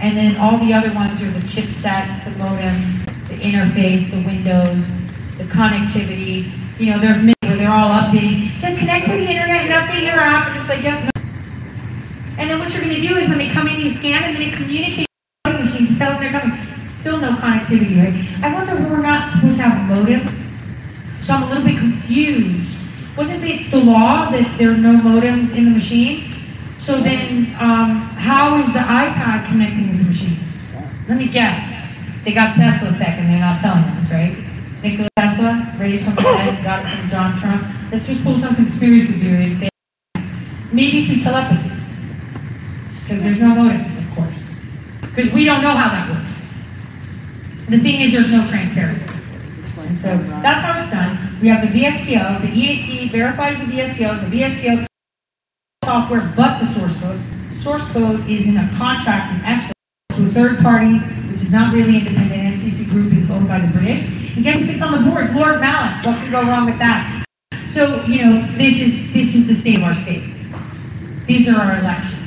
And 0.00 0.16
then 0.16 0.38
all 0.38 0.56
the 0.56 0.72
other 0.72 0.92
ones 0.94 1.22
are 1.22 1.30
the 1.30 1.40
chipsets, 1.40 2.24
the 2.24 2.30
modems, 2.30 3.04
the 3.28 3.34
interface, 3.34 4.10
the 4.10 4.24
windows, 4.26 5.01
the 5.42 5.52
connectivity. 5.52 6.50
You 6.78 6.92
know, 6.92 6.98
there's 6.98 7.22
many 7.22 7.34
where 7.42 7.56
they're 7.56 7.70
all 7.70 7.90
updating. 7.90 8.48
Just 8.58 8.78
connect 8.78 9.06
to 9.06 9.12
the 9.12 9.28
internet 9.28 9.66
and 9.66 9.72
update 9.72 10.06
your 10.06 10.20
app, 10.20 10.48
and 10.50 10.60
it's 10.60 10.68
like, 10.68 10.82
yep. 10.82 11.04
No. 11.04 11.10
And 12.38 12.50
then 12.50 12.58
what 12.58 12.72
you're 12.72 12.82
going 12.82 12.94
to 12.94 13.00
do 13.00 13.16
is 13.16 13.28
when 13.28 13.38
they 13.38 13.48
come 13.48 13.68
in, 13.68 13.80
you 13.80 13.90
scan, 13.90 14.22
and 14.24 14.36
then 14.36 14.42
it 14.42 14.54
communicates 14.54 15.06
with 15.44 15.56
the 15.56 15.64
machine 15.64 15.86
to 15.86 15.98
tell 15.98 16.12
them 16.12 16.22
they're 16.22 16.40
coming. 16.40 16.58
Still 16.88 17.20
no 17.20 17.32
connectivity, 17.32 17.98
right? 17.98 18.44
I 18.44 18.54
wonder 18.54 18.74
where 18.74 18.90
we're 18.90 19.02
not 19.02 19.32
supposed 19.32 19.56
to 19.56 19.62
have 19.62 19.90
modems. 19.90 20.30
So 21.22 21.34
I'm 21.34 21.42
a 21.42 21.46
little 21.46 21.64
bit 21.64 21.78
confused. 21.78 22.78
Wasn't 23.16 23.44
it 23.44 23.70
the 23.70 23.78
law 23.78 24.30
that 24.30 24.58
there 24.58 24.70
are 24.70 24.76
no 24.76 24.94
modems 24.94 25.56
in 25.56 25.66
the 25.66 25.70
machine? 25.70 26.34
So 26.78 26.98
then, 27.00 27.54
um, 27.60 28.08
how 28.18 28.58
is 28.58 28.72
the 28.72 28.80
iPad 28.80 29.46
connecting 29.48 29.88
with 29.88 29.98
the 29.98 30.04
machine? 30.04 30.36
Let 31.08 31.18
me 31.18 31.28
guess. 31.28 31.68
They 32.24 32.32
got 32.32 32.54
Tesla 32.54 32.96
tech 32.96 33.18
and 33.18 33.28
they're 33.28 33.40
not 33.40 33.60
telling 33.60 33.82
us, 33.82 34.10
right? 34.10 34.36
Nikola 34.82 35.11
Raised 35.32 36.04
from 36.04 36.14
the 36.16 36.22
dead, 36.22 36.62
got 36.62 36.84
it 36.84 36.98
from 36.98 37.08
John 37.08 37.40
Trump. 37.40 37.66
Let's 37.90 38.06
just 38.06 38.22
pull 38.22 38.38
some 38.38 38.54
conspiracy 38.54 39.14
theory 39.14 39.44
and 39.44 39.58
say 39.58 39.68
maybe 40.72 41.06
through 41.06 41.22
telepathy. 41.22 41.70
Because 43.00 43.22
there's 43.22 43.40
no 43.40 43.54
modems, 43.54 43.96
of 43.98 44.14
course. 44.14 44.54
Because 45.00 45.32
we 45.32 45.46
don't 45.46 45.62
know 45.62 45.70
how 45.70 45.88
that 45.88 46.10
works. 46.10 46.52
The 47.70 47.78
thing 47.78 48.02
is, 48.02 48.12
there's 48.12 48.30
no 48.30 48.46
transparency. 48.46 49.18
And 49.88 49.98
so 49.98 50.16
that's 50.42 50.60
how 50.60 50.78
it's 50.78 50.90
done. 50.90 51.16
We 51.40 51.48
have 51.48 51.62
the 51.62 51.80
VSTO, 51.80 52.42
the 52.42 52.48
EAC 52.48 53.10
verifies 53.10 53.58
the 53.58 53.64
VSTOs, 53.64 54.30
the 54.30 54.38
VSTO 54.38 54.86
software 55.82 56.30
but 56.36 56.58
the 56.58 56.66
source 56.66 57.00
code. 57.00 57.20
Source 57.54 57.90
code 57.90 58.28
is 58.28 58.48
in 58.48 58.58
a 58.58 58.70
contract 58.76 59.34
in 59.34 59.44
escrow 59.46 59.72
to 60.12 60.24
a 60.24 60.26
third 60.26 60.58
party, 60.58 60.98
which 61.30 61.40
is 61.40 61.50
not 61.50 61.72
really 61.72 61.98
independent. 61.98 62.41
NCC 62.62 62.88
Group 62.90 63.12
is 63.12 63.28
owned 63.28 63.48
by 63.48 63.58
the 63.58 63.66
British. 63.72 64.04
And 64.36 64.44
guess 64.44 64.60
who 64.60 64.66
sits 64.66 64.82
on 64.82 64.92
the 64.92 65.10
board? 65.10 65.34
Lord 65.34 65.60
Mallet. 65.60 66.06
What 66.06 66.16
can 66.16 66.30
go 66.30 66.42
wrong 66.42 66.66
with 66.66 66.78
that? 66.78 67.24
So, 67.66 68.04
you 68.04 68.24
know, 68.24 68.46
this 68.56 68.80
is 68.80 69.12
this 69.12 69.34
is 69.34 69.48
the 69.48 69.54
state 69.54 69.78
of 69.78 69.84
our 69.84 69.94
state. 69.94 70.22
These 71.26 71.48
are 71.48 71.56
our 71.56 71.78
elections. 71.80 72.20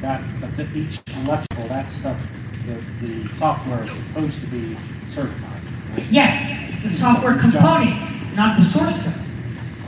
That, 0.00 0.22
but 0.40 0.56
the, 0.56 0.64
each 0.74 1.00
electrical, 1.24 1.68
that 1.68 1.90
stuff, 1.90 2.26
the, 2.66 3.06
the 3.06 3.28
software 3.34 3.84
is 3.84 3.92
supposed 3.92 4.40
to 4.40 4.46
be 4.46 4.76
certified. 5.06 5.62
right? 5.96 6.06
Yes, 6.10 6.82
the 6.82 6.90
software 6.90 7.38
components, 7.38 8.12
not 8.34 8.56
the 8.56 8.64
source 8.64 9.02
code. 9.02 9.14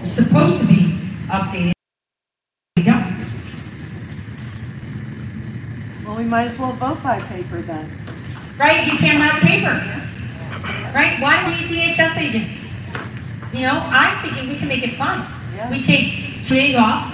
It's 0.03 0.13
supposed 0.13 0.61
to 0.61 0.67
be 0.67 0.99
updated. 1.29 1.73
We 2.77 2.83
don't. 2.83 3.27
Well, 6.05 6.17
we 6.17 6.25
might 6.25 6.45
as 6.47 6.59
well 6.59 6.73
vote 6.73 7.03
by 7.03 7.19
paper 7.21 7.63
then. 7.63 8.04
Right? 8.59 8.87
You 8.87 8.99
can't 8.99 9.19
have 9.19 9.43
paper. 9.43 9.83
Right? 10.95 11.21
Why 11.21 11.43
do 11.43 11.51
we 11.51 11.77
need 11.77 11.95
DHS 11.95 12.17
agents? 12.19 12.65
You 13.53 13.63
know, 13.63 13.81
I'm 13.91 14.23
thinking 14.23 14.49
we 14.49 14.57
can 14.57 14.69
make 14.69 14.83
it 14.83 14.95
fun. 14.95 15.27
Yeah. 15.55 15.71
We 15.71 15.83
take 15.83 16.43
two 16.45 16.55
days 16.55 16.77
off, 16.77 17.11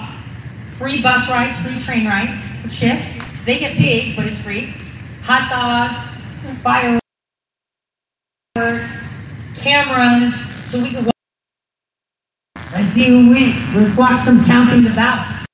free 0.78 1.02
bus 1.02 1.30
rides, 1.30 1.58
free 1.60 1.80
train 1.80 2.06
rides, 2.06 2.40
shifts. 2.72 3.44
They 3.44 3.58
get 3.58 3.76
paid, 3.76 4.16
but 4.16 4.26
it's 4.26 4.40
free. 4.42 4.72
Hot 5.22 5.48
dogs, 5.50 6.00
fireworks, 6.62 7.00
cameras, 9.56 10.34
so 10.70 10.82
we 10.82 10.90
can 10.90 11.04
watch. 11.04 11.14
Let's 12.72 12.88
see 12.90 13.08
who 13.08 13.30
wins. 13.30 13.56
Let's 13.74 13.96
watch 13.96 14.24
them 14.24 14.44
counting 14.44 14.82
the 14.84 14.90
ballots. 14.90 15.46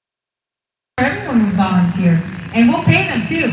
Everyone 0.99 1.47
will 1.47 1.57
volunteer, 1.57 2.23
and 2.55 2.69
we'll 2.69 2.85
pay 2.85 3.07
them 3.09 3.27
too. 3.27 3.49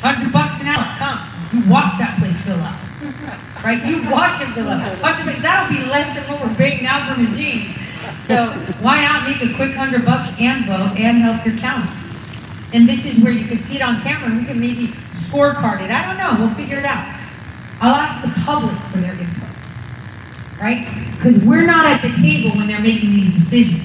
Hundred 0.00 0.32
bucks 0.32 0.60
an 0.60 0.68
hour. 0.68 0.84
Come, 0.98 1.18
you 1.52 1.60
watch 1.70 1.98
that 1.98 2.18
place 2.18 2.40
fill 2.42 2.60
up. 2.60 2.76
Right? 3.64 3.84
You 3.84 4.08
watch 4.10 4.40
it 4.42 4.48
fill 4.54 4.68
up. 4.68 4.80
That'll 5.42 5.68
be 5.68 5.82
less 5.90 6.14
than 6.14 6.24
what 6.30 6.42
we're 6.42 6.54
paying 6.56 6.82
now 6.84 7.12
for 7.14 7.20
machines. 7.20 7.74
So 8.26 8.52
why 8.82 9.02
not 9.02 9.28
make 9.28 9.42
a 9.42 9.54
quick 9.54 9.74
hundred 9.74 10.04
bucks 10.04 10.28
and 10.40 10.64
vote 10.66 10.96
and 10.98 11.18
help 11.18 11.44
your 11.46 11.56
county? 11.58 11.90
And 12.72 12.88
this 12.88 13.06
is 13.06 13.22
where 13.22 13.32
you 13.32 13.46
can 13.46 13.62
see 13.62 13.76
it 13.76 13.82
on 13.82 14.00
camera. 14.02 14.28
and 14.30 14.40
We 14.40 14.44
can 14.46 14.60
maybe 14.60 14.88
scorecard 15.14 15.80
it. 15.82 15.90
I 15.90 16.04
don't 16.06 16.18
know. 16.18 16.44
We'll 16.44 16.54
figure 16.54 16.78
it 16.78 16.84
out. 16.84 17.06
I'll 17.80 17.94
ask 17.94 18.22
the 18.22 18.32
public 18.42 18.76
for 18.90 18.98
their 18.98 19.12
input. 19.12 19.48
Right? 20.60 20.86
Because 21.12 21.42
we're 21.44 21.66
not 21.66 21.86
at 21.86 22.02
the 22.02 22.10
table 22.20 22.56
when 22.56 22.66
they're 22.66 22.80
making 22.80 23.10
these 23.10 23.34
decisions. 23.34 23.82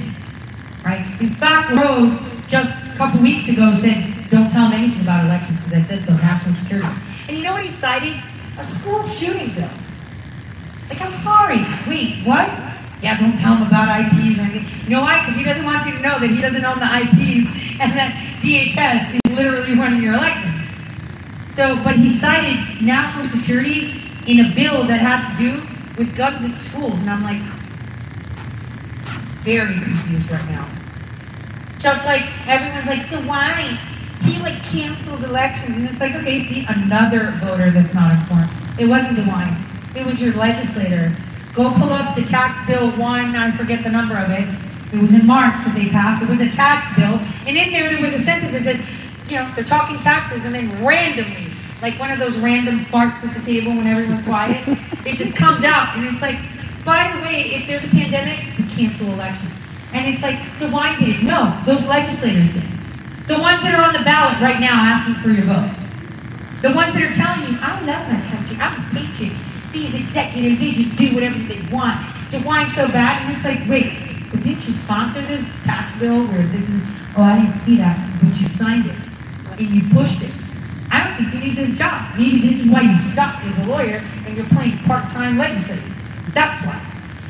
right? 0.85 1.05
In 1.21 1.31
fact, 1.35 1.71
Rose 1.71 2.13
just 2.47 2.73
a 2.93 2.97
couple 2.97 3.21
weeks 3.21 3.47
ago 3.49 3.73
said, 3.75 4.03
don't 4.29 4.49
tell 4.49 4.67
him 4.69 4.79
anything 4.79 5.01
about 5.01 5.25
elections 5.25 5.59
because 5.59 5.73
I 5.73 5.81
said 5.81 6.03
so, 6.05 6.13
national 6.13 6.55
security. 6.55 6.87
And 7.31 7.39
you 7.39 7.45
know 7.45 7.53
what 7.53 7.63
he 7.63 7.69
cited? 7.69 8.13
A 8.59 8.63
school 8.63 9.05
shooting 9.05 9.55
bill. 9.55 9.69
Like, 10.89 10.99
I'm 10.99 11.13
sorry. 11.13 11.63
Wait, 11.87 12.17
what? 12.25 12.49
Yeah, 13.01 13.17
don't 13.17 13.39
tell 13.39 13.55
him 13.55 13.65
about 13.65 13.87
IPs 13.87 14.37
or 14.37 14.41
anything. 14.41 14.65
You 14.83 14.97
know 14.97 15.01
why? 15.03 15.23
Because 15.23 15.37
he 15.37 15.45
doesn't 15.45 15.63
want 15.63 15.85
you 15.85 15.93
to 15.93 16.01
know 16.01 16.19
that 16.19 16.29
he 16.29 16.41
doesn't 16.41 16.65
own 16.65 16.77
the 16.79 16.91
IPs 16.91 17.79
and 17.79 17.93
that 17.95 18.11
DHS 18.41 19.15
is 19.15 19.33
literally 19.33 19.79
running 19.79 20.03
your 20.03 20.15
election. 20.15 20.51
So, 21.53 21.81
but 21.85 21.95
he 21.95 22.09
cited 22.09 22.83
national 22.83 23.27
security 23.27 24.03
in 24.27 24.51
a 24.51 24.53
bill 24.53 24.83
that 24.83 24.99
had 24.99 25.23
to 25.31 25.37
do 25.39 25.61
with 25.97 26.13
guns 26.17 26.43
at 26.43 26.57
schools. 26.57 26.99
And 26.99 27.09
I'm 27.11 27.23
like, 27.23 27.39
very 29.47 29.75
confused 29.75 30.29
right 30.29 30.49
now. 30.49 30.67
Just 31.79 32.05
like 32.05 32.23
everyone's 32.45 32.87
like, 32.87 33.07
DeWine, 33.07 33.79
he 34.23 34.39
like 34.39 34.61
canceled 34.63 35.23
elections. 35.23 35.77
And 35.77 35.89
it's 35.89 35.99
like, 35.99 36.15
okay, 36.15 36.39
see, 36.39 36.65
another 36.69 37.31
voter 37.41 37.71
that's 37.71 37.93
not 37.93 38.11
informed. 38.11 38.49
It 38.79 38.87
wasn't 38.87 39.17
DeWine. 39.17 39.95
It 39.95 40.05
was 40.05 40.21
your 40.21 40.33
legislators. 40.33 41.15
Go 41.53 41.69
pull 41.71 41.91
up 41.91 42.15
the 42.15 42.23
tax 42.23 42.65
bill 42.65 42.89
one, 42.91 43.35
I 43.35 43.51
forget 43.51 43.83
the 43.83 43.91
number 43.91 44.15
of 44.15 44.29
it. 44.31 44.47
It 44.93 45.01
was 45.01 45.13
in 45.13 45.25
March 45.25 45.55
that 45.65 45.73
they 45.75 45.89
passed. 45.89 46.23
It 46.23 46.29
was 46.29 46.39
a 46.39 46.49
tax 46.49 46.95
bill. 46.95 47.19
And 47.47 47.57
in 47.57 47.71
there, 47.71 47.89
there 47.89 48.01
was 48.01 48.13
a 48.13 48.19
sentence 48.19 48.51
that 48.53 48.63
said, 48.63 48.85
you 49.29 49.35
know, 49.37 49.49
they're 49.55 49.63
talking 49.63 49.97
taxes, 49.99 50.45
and 50.45 50.53
then 50.53 50.69
randomly, 50.85 51.47
like 51.81 51.97
one 51.99 52.11
of 52.11 52.19
those 52.19 52.37
random 52.39 52.79
farts 52.85 53.23
at 53.23 53.33
the 53.33 53.41
table 53.41 53.71
when 53.71 53.87
everyone's 53.87 54.23
quiet, 54.23 54.61
it 55.05 55.15
just 55.15 55.35
comes 55.35 55.63
out. 55.63 55.95
And 55.95 56.05
it's 56.05 56.21
like, 56.21 56.37
by 56.85 57.11
the 57.15 57.21
way, 57.21 57.55
if 57.55 57.67
there's 57.67 57.83
a 57.83 57.89
pandemic, 57.89 58.39
we 58.57 58.65
cancel 58.67 59.07
elections. 59.07 59.53
And 59.93 60.13
it's 60.13 60.23
like, 60.23 60.35
DeWine 60.59 60.99
did. 60.99 61.23
No, 61.23 61.57
those 61.65 61.87
legislators 61.87 62.53
did. 62.53 62.63
The 63.27 63.39
ones 63.39 63.61
that 63.63 63.73
are 63.77 63.85
on 63.85 63.93
the 63.93 64.03
ballot 64.03 64.41
right 64.41 64.59
now 64.59 64.73
asking 64.73 65.15
for 65.21 65.29
your 65.29 65.45
vote. 65.45 65.69
The 66.61 66.73
ones 66.73 66.93
that 66.93 67.03
are 67.03 67.13
telling 67.13 67.49
you, 67.49 67.57
I 67.61 67.79
love 67.85 68.05
my 68.09 68.21
country, 68.29 68.57
I'm 68.59 68.77
patriot. 68.93 69.33
These 69.71 69.95
executives, 69.95 70.59
they 70.59 70.71
just 70.71 70.97
do 70.97 71.13
whatever 71.15 71.39
they 71.49 71.61
want. 71.71 71.97
DeWine 72.29 72.71
so 72.73 72.87
bad, 72.89 73.21
and 73.23 73.35
it's 73.35 73.45
like, 73.45 73.67
wait, 73.69 73.93
but 74.29 74.43
didn't 74.43 74.65
you 74.67 74.73
sponsor 74.73 75.21
this 75.21 75.43
tax 75.63 75.97
bill 75.99 76.25
where 76.27 76.43
this 76.47 76.69
is, 76.69 76.81
oh, 77.17 77.23
I 77.23 77.41
didn't 77.41 77.59
see 77.61 77.77
that, 77.77 77.97
but 78.21 78.35
you 78.39 78.47
signed 78.47 78.85
it, 78.85 78.95
and 79.57 79.69
you 79.69 79.89
pushed 79.93 80.21
it. 80.23 80.31
I 80.91 81.07
don't 81.07 81.17
think 81.17 81.33
you 81.33 81.49
need 81.49 81.57
this 81.57 81.77
job. 81.77 82.17
Maybe 82.17 82.41
this 82.41 82.59
is 82.59 82.69
why 82.69 82.81
you 82.81 82.97
suck 82.97 83.43
as 83.45 83.57
a 83.59 83.69
lawyer, 83.69 84.03
and 84.25 84.35
you're 84.35 84.45
playing 84.47 84.77
part-time 84.79 85.37
legislator. 85.37 85.81
That's 86.33 86.65
why. 86.65 86.79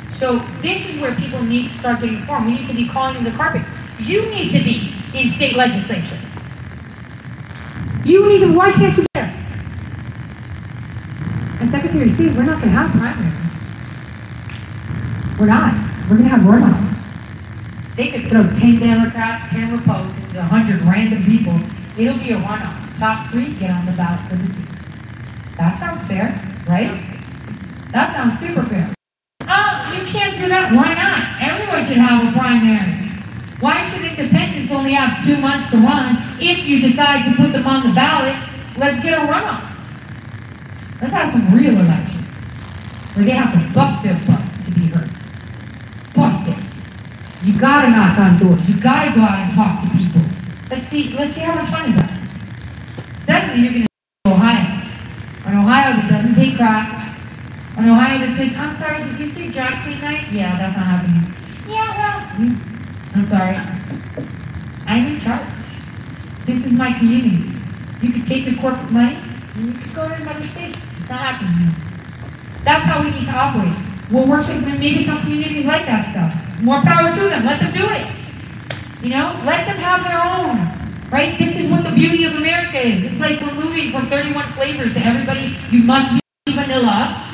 So 0.09 0.39
this 0.61 0.89
is 0.89 1.01
where 1.01 1.15
people 1.15 1.41
need 1.41 1.69
to 1.69 1.73
start 1.73 2.01
getting 2.01 2.17
informed. 2.17 2.47
We 2.47 2.53
need 2.53 2.67
to 2.67 2.75
be 2.75 2.87
calling 2.87 3.15
them 3.15 3.23
the 3.23 3.31
carpet. 3.31 3.61
You 3.99 4.25
need 4.29 4.49
to 4.51 4.63
be 4.63 4.93
in 5.13 5.27
state 5.27 5.55
legislature. 5.55 6.17
You 8.05 8.37
to, 8.39 8.55
why 8.55 8.71
can't 8.71 8.97
you 8.97 9.05
there? 9.13 9.31
And 11.59 11.69
Secretary 11.69 12.05
of 12.05 12.11
State, 12.11 12.35
we're 12.35 12.43
not 12.43 12.59
gonna 12.59 12.71
have 12.71 12.91
primaries. 12.91 13.37
We're 15.39 15.47
not. 15.47 15.73
We're 16.09 16.17
gonna 16.17 16.29
have 16.29 16.41
runoffs. 16.41 16.97
They 17.95 18.09
could 18.09 18.29
throw 18.29 18.43
ten 18.59 18.79
Democrats, 18.79 19.53
ten 19.53 19.71
Republicans, 19.71 20.35
a 20.35 20.41
hundred 20.43 20.81
random 20.81 21.23
people. 21.23 21.59
It'll 21.97 22.17
be 22.17 22.31
a 22.31 22.37
runoff. 22.37 22.97
Top 22.97 23.29
three 23.29 23.53
get 23.53 23.69
on 23.71 23.85
the 23.85 23.91
ballot 23.93 24.19
for 24.29 24.35
the 24.35 24.47
seat. 24.53 24.69
That 25.57 25.77
sounds 25.77 26.05
fair, 26.07 26.33
right? 26.67 26.89
That 27.91 28.13
sounds 28.15 28.39
super 28.39 28.63
fair. 28.63 28.93
Oh, 29.41 29.93
you 29.93 30.05
can't 30.07 30.39
do 30.39 30.47
that. 30.47 30.71
Why 30.71 30.93
not? 30.93 31.41
Everyone 31.41 31.85
should 31.85 31.97
have 31.97 32.27
a 32.27 32.31
primary. 32.37 33.00
Why 33.61 33.83
should 33.83 34.03
independents 34.03 34.73
only 34.73 34.93
have 34.93 35.23
two 35.23 35.37
months 35.37 35.69
to 35.69 35.77
run 35.77 36.17
if 36.39 36.65
you 36.65 36.81
decide 36.81 37.29
to 37.29 37.35
put 37.37 37.53
them 37.53 37.67
on 37.67 37.87
the 37.87 37.93
ballot? 37.93 38.35
Let's 38.75 39.03
get 39.03 39.13
a 39.13 39.31
runoff. 39.31 39.61
Let's 40.99 41.13
have 41.13 41.31
some 41.31 41.53
real 41.53 41.77
elections 41.77 42.25
where 43.13 43.23
they 43.23 43.31
have 43.37 43.53
to 43.53 43.73
bust 43.73 44.03
their 44.03 44.17
butt 44.25 44.41
to 44.65 44.71
be 44.73 44.87
heard. 44.87 45.09
Bust 46.15 46.49
it. 46.49 46.57
You 47.45 47.59
gotta 47.59 47.91
knock 47.91 48.17
on 48.17 48.39
doors. 48.39 48.67
You 48.67 48.81
gotta 48.81 49.13
go 49.13 49.21
out 49.21 49.45
and 49.45 49.53
talk 49.53 49.83
to 49.83 49.89
people. 49.95 50.21
Let's 50.71 50.87
see. 50.87 51.13
Let's 51.13 51.35
see 51.35 51.41
how 51.41 51.53
much 51.53 51.69
fun 51.69 51.89
is 51.89 51.95
that. 51.97 52.21
Secondly, 53.19 53.61
you're 53.61 53.73
gonna 53.73 54.35
Ohio. 54.35 54.81
An 55.45 55.57
Ohio 55.59 55.93
that 56.01 56.09
doesn't 56.09 56.33
take 56.33 56.55
crap. 56.57 56.97
An 57.77 57.89
Ohio 57.89 58.25
that 58.25 58.35
says, 58.35 58.57
"I'm 58.57 58.75
sorry, 58.75 59.03
did 59.03 59.19
you 59.19 59.27
say 59.27 59.49
drag 59.49 59.83
queen 59.83 60.01
night?" 60.01 60.31
Yeah, 60.31 60.57
that's 60.57 60.75
not 60.75 60.87
happening. 60.87 61.33
Yeah, 61.67 61.93
well, 61.97 62.47
mm, 62.47 62.70
I'm 63.13 63.27
sorry. 63.27 63.55
I'm 64.87 65.07
in 65.07 65.19
charge. 65.19 65.43
This 66.45 66.65
is 66.65 66.71
my 66.71 66.93
community. 66.97 67.43
You 68.01 68.13
could 68.13 68.25
take 68.25 68.45
your 68.45 68.55
corporate 68.55 68.91
money 68.91 69.17
and 69.55 69.67
you 69.67 69.73
could 69.73 69.93
go 69.93 70.07
to 70.07 70.13
another 70.15 70.45
state. 70.45 70.75
It's 70.75 71.09
not 71.09 71.19
happening 71.19 71.53
here. 71.53 71.75
That's 72.63 72.85
how 72.85 73.03
we 73.03 73.11
need 73.11 73.25
to 73.25 73.35
operate. 73.35 73.75
We'll 74.11 74.27
work 74.27 74.47
with 74.47 74.65
maybe 74.79 75.01
some 75.01 75.19
communities 75.21 75.65
like 75.65 75.85
that 75.85 76.07
stuff. 76.11 76.33
More 76.61 76.81
power 76.81 77.11
to 77.11 77.23
them. 77.29 77.45
Let 77.45 77.59
them 77.59 77.73
do 77.73 77.83
it. 77.83 78.07
You 79.03 79.09
know, 79.11 79.39
let 79.45 79.65
them 79.67 79.77
have 79.77 80.03
their 80.03 80.21
own. 80.21 81.11
Right? 81.11 81.37
This 81.37 81.59
is 81.59 81.69
what 81.69 81.83
the 81.83 81.91
beauty 81.91 82.23
of 82.23 82.35
America 82.35 82.79
is. 82.79 83.03
It's 83.03 83.19
like 83.19 83.41
we're 83.41 83.53
moving 83.53 83.91
from 83.91 84.05
31 84.07 84.43
flavors 84.53 84.93
to 84.93 85.05
everybody. 85.05 85.57
You 85.69 85.83
must 85.83 86.13
be 86.45 86.53
vanilla. 86.53 87.30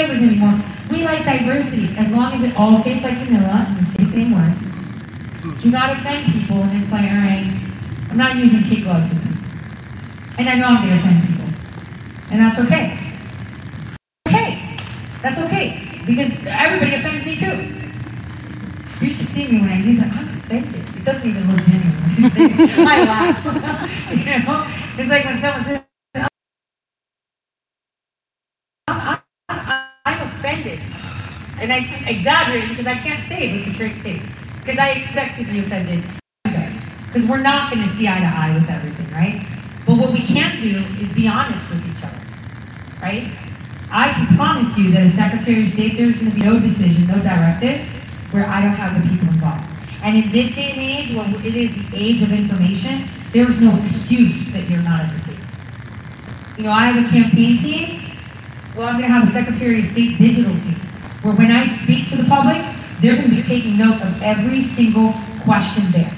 Right? 0.00 0.08
31 0.08 0.18
flavors 0.18 0.22
anymore. 0.22 0.64
We 0.90 1.04
like 1.04 1.24
diversity 1.24 1.96
as 1.98 2.12
long 2.12 2.32
as 2.34 2.44
it 2.44 2.56
all 2.56 2.82
tastes 2.82 3.04
like 3.04 3.18
vanilla 3.18 3.66
and 3.68 3.86
the 3.86 4.04
same 4.06 4.32
words. 4.32 5.62
Do 5.62 5.70
not 5.70 5.92
offend 5.96 6.32
people, 6.32 6.62
and 6.62 6.82
it's 6.82 6.92
like, 6.92 7.10
all 7.10 7.18
right, 7.18 7.60
I'm 8.10 8.16
not 8.16 8.36
using 8.36 8.62
kid 8.62 8.84
gloves 8.84 9.08
with 9.08 9.22
them. 9.22 9.36
And 10.38 10.48
I 10.48 10.54
know 10.56 10.66
I'm 10.66 10.76
going 10.86 10.88
to 10.90 10.96
offend 10.98 11.28
people. 11.28 11.46
And 12.30 12.40
that's 12.40 12.58
okay. 12.60 12.98
Okay. 14.28 14.76
That's 15.22 15.38
okay. 15.40 15.86
Because 16.06 16.32
everybody 16.46 16.94
offends 16.94 17.24
me 17.26 17.36
too. 17.36 17.86
You 19.06 19.12
should 19.12 19.28
see 19.28 19.50
me 19.52 19.60
when 19.60 19.70
I 19.70 19.80
use 19.80 20.00
it. 20.00 20.06
I'm 20.06 20.28
offended. 20.28 20.74
It 20.96 21.04
doesn't 21.04 21.28
even 21.28 21.56
look 21.56 21.64
genuine. 21.64 22.86
I 22.88 23.04
laugh. 23.04 23.44
you 24.12 24.24
know? 24.44 24.66
It's 24.98 25.10
like 25.10 25.24
when 25.24 25.40
someone 25.40 25.64
says, 25.64 25.84
I'm, 28.88 29.18
I'm, 29.48 29.88
I'm 30.06 30.28
offended. 30.28 30.80
And 31.60 31.70
I 31.70 31.84
exaggerate 32.08 32.70
because 32.70 32.86
I 32.86 32.94
can't 32.94 33.28
say 33.28 33.50
it 33.50 33.52
with 33.52 33.68
a 33.68 33.70
straight 33.74 34.00
face. 34.00 34.22
Because 34.60 34.78
I 34.78 34.90
expect 34.90 35.36
to 35.38 35.44
be 35.44 35.60
offended. 35.60 36.02
Because 36.42 37.28
we're 37.28 37.42
not 37.42 37.70
going 37.70 37.86
to 37.86 37.94
see 37.94 38.08
eye 38.08 38.20
to 38.20 38.26
eye 38.26 38.54
with 38.54 38.68
everything, 38.70 39.10
right? 39.12 39.44
But 39.86 39.98
what 39.98 40.12
we 40.12 40.22
can 40.22 40.62
do 40.62 40.78
is 41.02 41.12
be 41.12 41.28
honest 41.28 41.70
with 41.70 41.84
each 41.84 42.02
other, 42.04 42.20
right? 43.02 43.30
I 43.90 44.12
can 44.12 44.36
promise 44.36 44.78
you 44.78 44.90
that 44.92 45.02
as 45.02 45.14
Secretary 45.14 45.64
of 45.64 45.68
State, 45.68 45.98
there's 45.98 46.16
going 46.16 46.30
to 46.30 46.36
be 46.36 46.44
no 46.44 46.58
decision, 46.58 47.08
no 47.08 47.20
directive 47.20 47.80
where 48.32 48.46
I 48.46 48.62
don't 48.62 48.74
have 48.74 48.94
the 48.94 49.10
people 49.10 49.28
involved. 49.28 49.66
And 50.02 50.16
in 50.16 50.30
this 50.32 50.54
day 50.54 50.70
and 50.70 50.80
age, 50.80 51.12
when 51.12 51.34
it 51.44 51.56
is 51.56 51.72
the 51.90 51.96
age 51.96 52.22
of 52.22 52.32
information, 52.32 53.04
there 53.32 53.48
is 53.48 53.60
no 53.60 53.76
excuse 53.82 54.50
that 54.52 54.70
you're 54.70 54.82
not 54.82 55.00
at 55.00 55.12
the 55.12 55.32
table. 55.32 55.44
You 56.56 56.64
know, 56.64 56.72
I 56.72 56.86
have 56.86 57.04
a 57.04 57.10
campaign 57.10 57.58
team. 57.58 58.16
Well, 58.76 58.86
I'm 58.86 58.94
going 58.94 59.08
to 59.08 59.12
have 59.12 59.28
a 59.28 59.30
Secretary 59.30 59.80
of 59.80 59.86
State 59.86 60.16
digital 60.16 60.54
team 60.54 60.89
where 61.22 61.34
when 61.34 61.50
I 61.50 61.64
speak 61.64 62.08
to 62.10 62.16
the 62.16 62.24
public, 62.24 62.62
they're 63.00 63.16
going 63.16 63.30
to 63.30 63.36
be 63.36 63.42
taking 63.42 63.78
note 63.78 64.00
of 64.02 64.22
every 64.22 64.62
single 64.62 65.14
question 65.42 65.84
there 65.92 66.12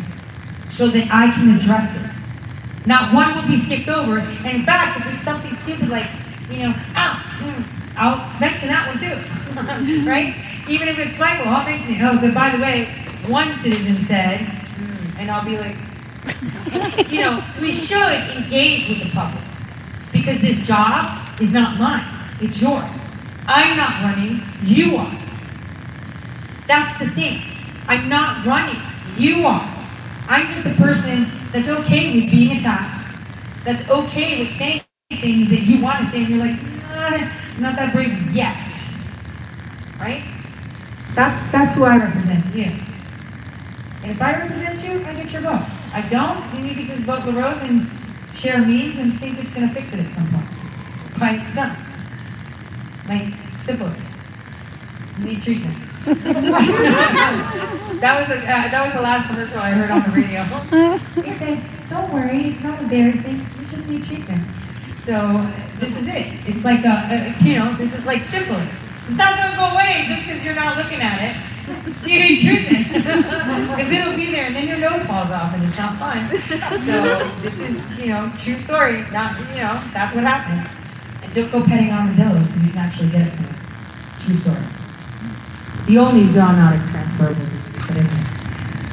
so 0.69 0.89
that 0.89 1.09
I 1.12 1.31
can 1.33 1.57
address 1.57 2.03
it. 2.03 2.11
Not 2.87 3.15
one 3.15 3.35
will 3.35 3.47
be 3.47 3.57
skipped 3.57 3.89
over. 3.89 4.19
And 4.19 4.47
in 4.47 4.62
fact, 4.65 5.01
if 5.01 5.15
it's 5.15 5.24
something 5.24 5.55
stupid 5.55 5.89
like, 5.89 6.09
you 6.51 6.65
know, 6.65 6.74
ah, 6.95 7.23
I'll 7.97 8.41
mention 8.41 8.69
that 8.69 8.89
one 8.89 8.99
too, 8.99 10.05
right? 10.09 10.35
Even 10.69 10.89
if 10.89 10.99
it's 10.99 11.19
Michael, 11.19 11.49
I'll 11.49 11.65
mention 11.65 11.95
it. 11.95 12.03
Oh, 12.03 12.19
but 12.20 12.35
by 12.35 12.51
the 12.51 12.62
way, 12.62 12.85
one 13.29 13.55
citizen 13.61 13.97
said, 14.05 14.41
hmm, 14.41 15.20
and 15.20 15.31
I'll 15.31 15.45
be 15.45 15.59
like, 15.59 15.77
you 17.11 17.20
know, 17.20 17.45
we 17.61 17.70
should 17.70 18.37
engage 18.37 18.89
with 18.89 19.03
the 19.03 19.11
public 19.11 19.43
because 20.12 20.41
this 20.41 20.66
job 20.66 21.20
is 21.41 21.53
not 21.53 21.79
mine, 21.79 22.05
it's 22.41 22.61
yours. 22.61 23.02
I'm 23.47 23.77
not 23.77 24.02
running, 24.02 24.40
you 24.62 24.97
are. 24.97 25.19
That's 26.66 26.98
the 26.98 27.09
thing. 27.10 27.40
I'm 27.89 28.09
not 28.09 28.47
running, 28.47 28.81
you 29.16 29.47
are. 29.47 29.69
I'm 30.28 30.47
just 30.55 30.66
a 30.66 30.74
person 30.74 31.27
that's 31.52 31.69
okay 31.69 32.14
with 32.14 32.31
being 32.31 32.56
attacked, 32.56 33.16
that's 33.64 33.89
okay 33.90 34.39
with 34.39 34.55
saying 34.56 34.82
things 35.10 35.51
that 35.51 35.62
you 35.62 35.82
want 35.82 35.98
to 35.98 36.06
say, 36.06 36.20
and 36.24 36.28
you're 36.28 36.39
like, 36.39 36.62
nah, 36.62 37.28
I'm 37.56 37.62
not 37.62 37.77
that 37.77 37.93
brave 37.93 38.32
yet. 38.32 38.70
Right? 40.01 40.24
That's, 41.14 41.52
that's 41.52 41.74
who 41.74 41.85
I 41.85 41.98
represent, 41.98 42.55
you. 42.55 42.73
And 44.02 44.10
if 44.10 44.23
I 44.23 44.32
represent 44.39 44.82
you, 44.82 45.05
I 45.05 45.14
get 45.14 45.32
your 45.32 45.43
vote. 45.43 45.66
I 45.93 46.06
don't, 46.09 46.40
then 46.52 46.66
you 46.66 46.74
can 46.74 46.86
just 46.86 47.02
vote 47.02 47.24
LaRose 47.24 47.60
and 47.62 47.86
share 48.35 48.59
memes 48.59 48.98
and 48.98 49.19
think 49.20 49.39
it's 49.39 49.52
going 49.55 49.69
to 49.69 49.74
fix 49.74 49.93
it 49.93 50.01
at 50.01 50.10
some 50.12 50.28
point. 50.31 50.47
By 51.19 51.35
itself. 51.35 51.77
Like 53.09 53.33
syphilis. 53.59 54.16
Need 55.19 55.43
treatment. 55.43 55.77
that 56.05 56.19
was 58.19 58.29
a, 58.31 58.39
uh, 58.41 58.69
that 58.69 58.85
was 58.85 58.95
the 58.95 59.01
last 59.03 59.29
commercial 59.29 59.59
I 59.59 59.70
heard 59.70 59.91
on 59.91 60.03
the 60.03 60.11
radio. 60.11 60.43
He 61.23 61.33
said, 61.39 61.61
"Don't 61.89 62.12
worry, 62.12 62.49
it's 62.51 62.62
not 62.62 62.81
embarrassing. 62.81 63.39
You 63.39 63.66
just 63.66 63.89
need 63.89 64.05
treatment." 64.05 64.43
So 65.05 65.47
this 65.79 65.95
is 65.97 66.07
it. 66.09 66.27
It's 66.49 66.65
like 66.65 66.85
a, 66.85 67.07
a 67.11 67.35
you 67.45 67.59
know, 67.59 67.73
this 67.74 67.93
is 67.95 68.05
like 68.07 68.23
syphilis. 68.24 68.69
It's 69.09 69.16
not 69.19 69.37
gonna 69.37 69.57
go 69.57 69.65
away 69.74 70.05
just 70.09 70.23
because 70.27 70.45
you're 70.45 70.55
not 70.55 70.77
looking 70.77 71.01
at 71.01 71.20
it. 71.23 71.37
You 72.07 72.19
need 72.19 72.41
treatment 72.41 72.93
because 73.70 73.91
it'll 73.93 74.16
be 74.16 74.27
there, 74.31 74.47
and 74.47 74.57
then 74.57 74.66
your 74.66 74.79
nose 74.79 75.05
falls 75.07 75.31
off, 75.31 75.55
and 75.55 75.62
it's 75.62 75.77
not 75.79 75.97
fun. 75.99 76.29
So 76.83 77.29
this 77.43 77.59
is 77.61 77.81
you 77.99 78.09
know 78.09 78.31
true 78.41 78.59
story. 78.59 79.05
Not 79.12 79.39
you 79.55 79.62
know 79.62 79.81
that's 79.93 80.15
what 80.15 80.24
happened. 80.24 80.69
Don't 81.35 81.51
go 81.51 81.63
petting 81.65 81.91
armadillos 81.91 82.47
because 82.47 82.63
you 82.63 82.71
can 82.71 82.79
actually 82.79 83.09
get 83.09 83.27
it 83.27 83.33
from 83.33 83.47
them. 83.47 83.57
True 84.21 84.35
story. 84.35 84.67
The 85.87 85.99
only 85.99 86.25
zoonotic 86.25 86.91
transferable 86.91 87.41
disease. 87.47 88.33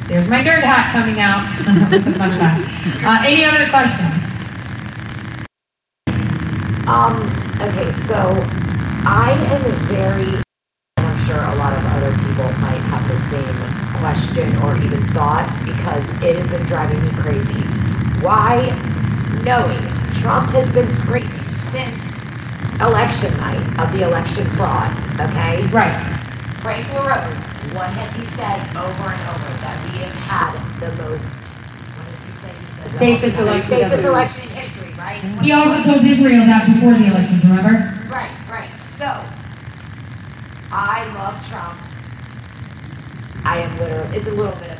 There's 0.08 0.28
my 0.28 0.42
nerd 0.42 0.62
hat 0.62 0.90
coming 0.92 1.20
out. 1.20 1.44
Uh, 3.02 3.22
any 3.24 3.44
other 3.44 3.68
questions? 3.70 4.30
Um, 6.86 7.16
okay, 7.60 7.90
so 8.06 8.32
I 9.06 9.32
am 9.52 9.62
very, 9.86 10.42
and 10.96 11.06
I'm 11.06 11.18
sure 11.26 11.36
a 11.36 11.54
lot 11.56 11.72
of 11.72 11.84
other 11.96 12.12
people 12.12 12.44
might 12.60 12.82
have 12.90 13.06
the 13.08 13.18
same 13.30 14.00
question 14.00 14.56
or 14.62 14.76
even 14.76 15.02
thought 15.12 15.48
because 15.64 16.04
it 16.22 16.36
has 16.36 16.46
been 16.48 16.66
driving 16.66 17.02
me 17.02 17.10
crazy. 17.22 17.62
Why, 18.24 18.66
knowing 19.44 19.80
Trump 20.14 20.50
has 20.50 20.70
been 20.72 20.90
screaming 20.90 21.30
since 21.48 22.19
election 22.80 23.30
night 23.38 23.60
of 23.78 23.92
the 23.92 24.02
election 24.06 24.44
fraud, 24.56 24.90
okay? 25.20 25.60
Right. 25.68 25.92
Frank 26.64 26.86
LaRose, 26.92 27.40
what 27.76 27.90
has 27.92 28.12
he 28.16 28.24
said 28.24 28.58
over 28.76 29.06
and 29.08 29.22
over? 29.32 29.50
That 29.60 29.76
we 29.84 29.98
have 30.00 30.16
had 30.24 30.52
the 30.80 30.90
most, 31.02 31.24
what 31.24 32.04
does 32.08 32.24
he 32.24 32.32
say? 32.40 32.52
He 32.52 32.66
says 32.88 32.98
Safest 32.98 33.38
election 33.38 33.70
Safest 33.70 33.92
ever. 33.94 34.08
election 34.08 34.42
in 34.44 34.50
history, 34.56 34.92
right? 34.96 35.20
He 35.42 35.52
also 35.52 35.82
told 35.82 36.04
Israel 36.04 36.44
that 36.46 36.64
before 36.66 36.94
the 36.94 37.06
election, 37.06 37.40
remember? 37.44 37.96
Right, 38.08 38.32
right. 38.48 38.70
So, 38.96 39.08
I 40.72 41.04
love 41.14 41.36
Trump. 41.48 41.78
I 43.44 43.58
am 43.60 43.78
literally, 43.78 44.16
it's 44.16 44.28
a 44.28 44.32
little 44.32 44.52
bit 44.56 44.70
of 44.70 44.78
a 44.78 44.78
se- 44.78 44.78
of 44.78 44.79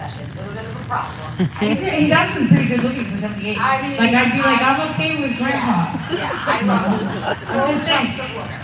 session, 0.00 0.24
a 0.32 0.40
little 0.40 0.54
bit 0.54 0.64
of 0.64 0.80
a 0.80 0.84
problem. 0.88 1.48
He's, 1.60 1.78
he's 1.78 2.10
actually 2.10 2.48
pretty 2.48 2.68
good 2.68 2.82
looking 2.82 3.04
for 3.04 3.18
78. 3.18 3.58
I 3.60 3.82
mean, 3.82 3.96
like, 3.98 4.14
I'd 4.16 4.32
be 4.32 4.38
like, 4.40 4.60
I- 4.62 4.72
I'm 4.72 4.90
okay 4.92 5.20
with 5.20 5.36
grandpa. 5.36 5.92
Yeah, 6.08 6.32
I 6.32 6.56
love 6.64 7.00
him. 7.00 7.08
I'm 7.52 7.74
just 7.74 7.84
saying. 7.84 8.16
Trump's 8.16 8.32
a 8.32 8.36
winner. 8.40 8.60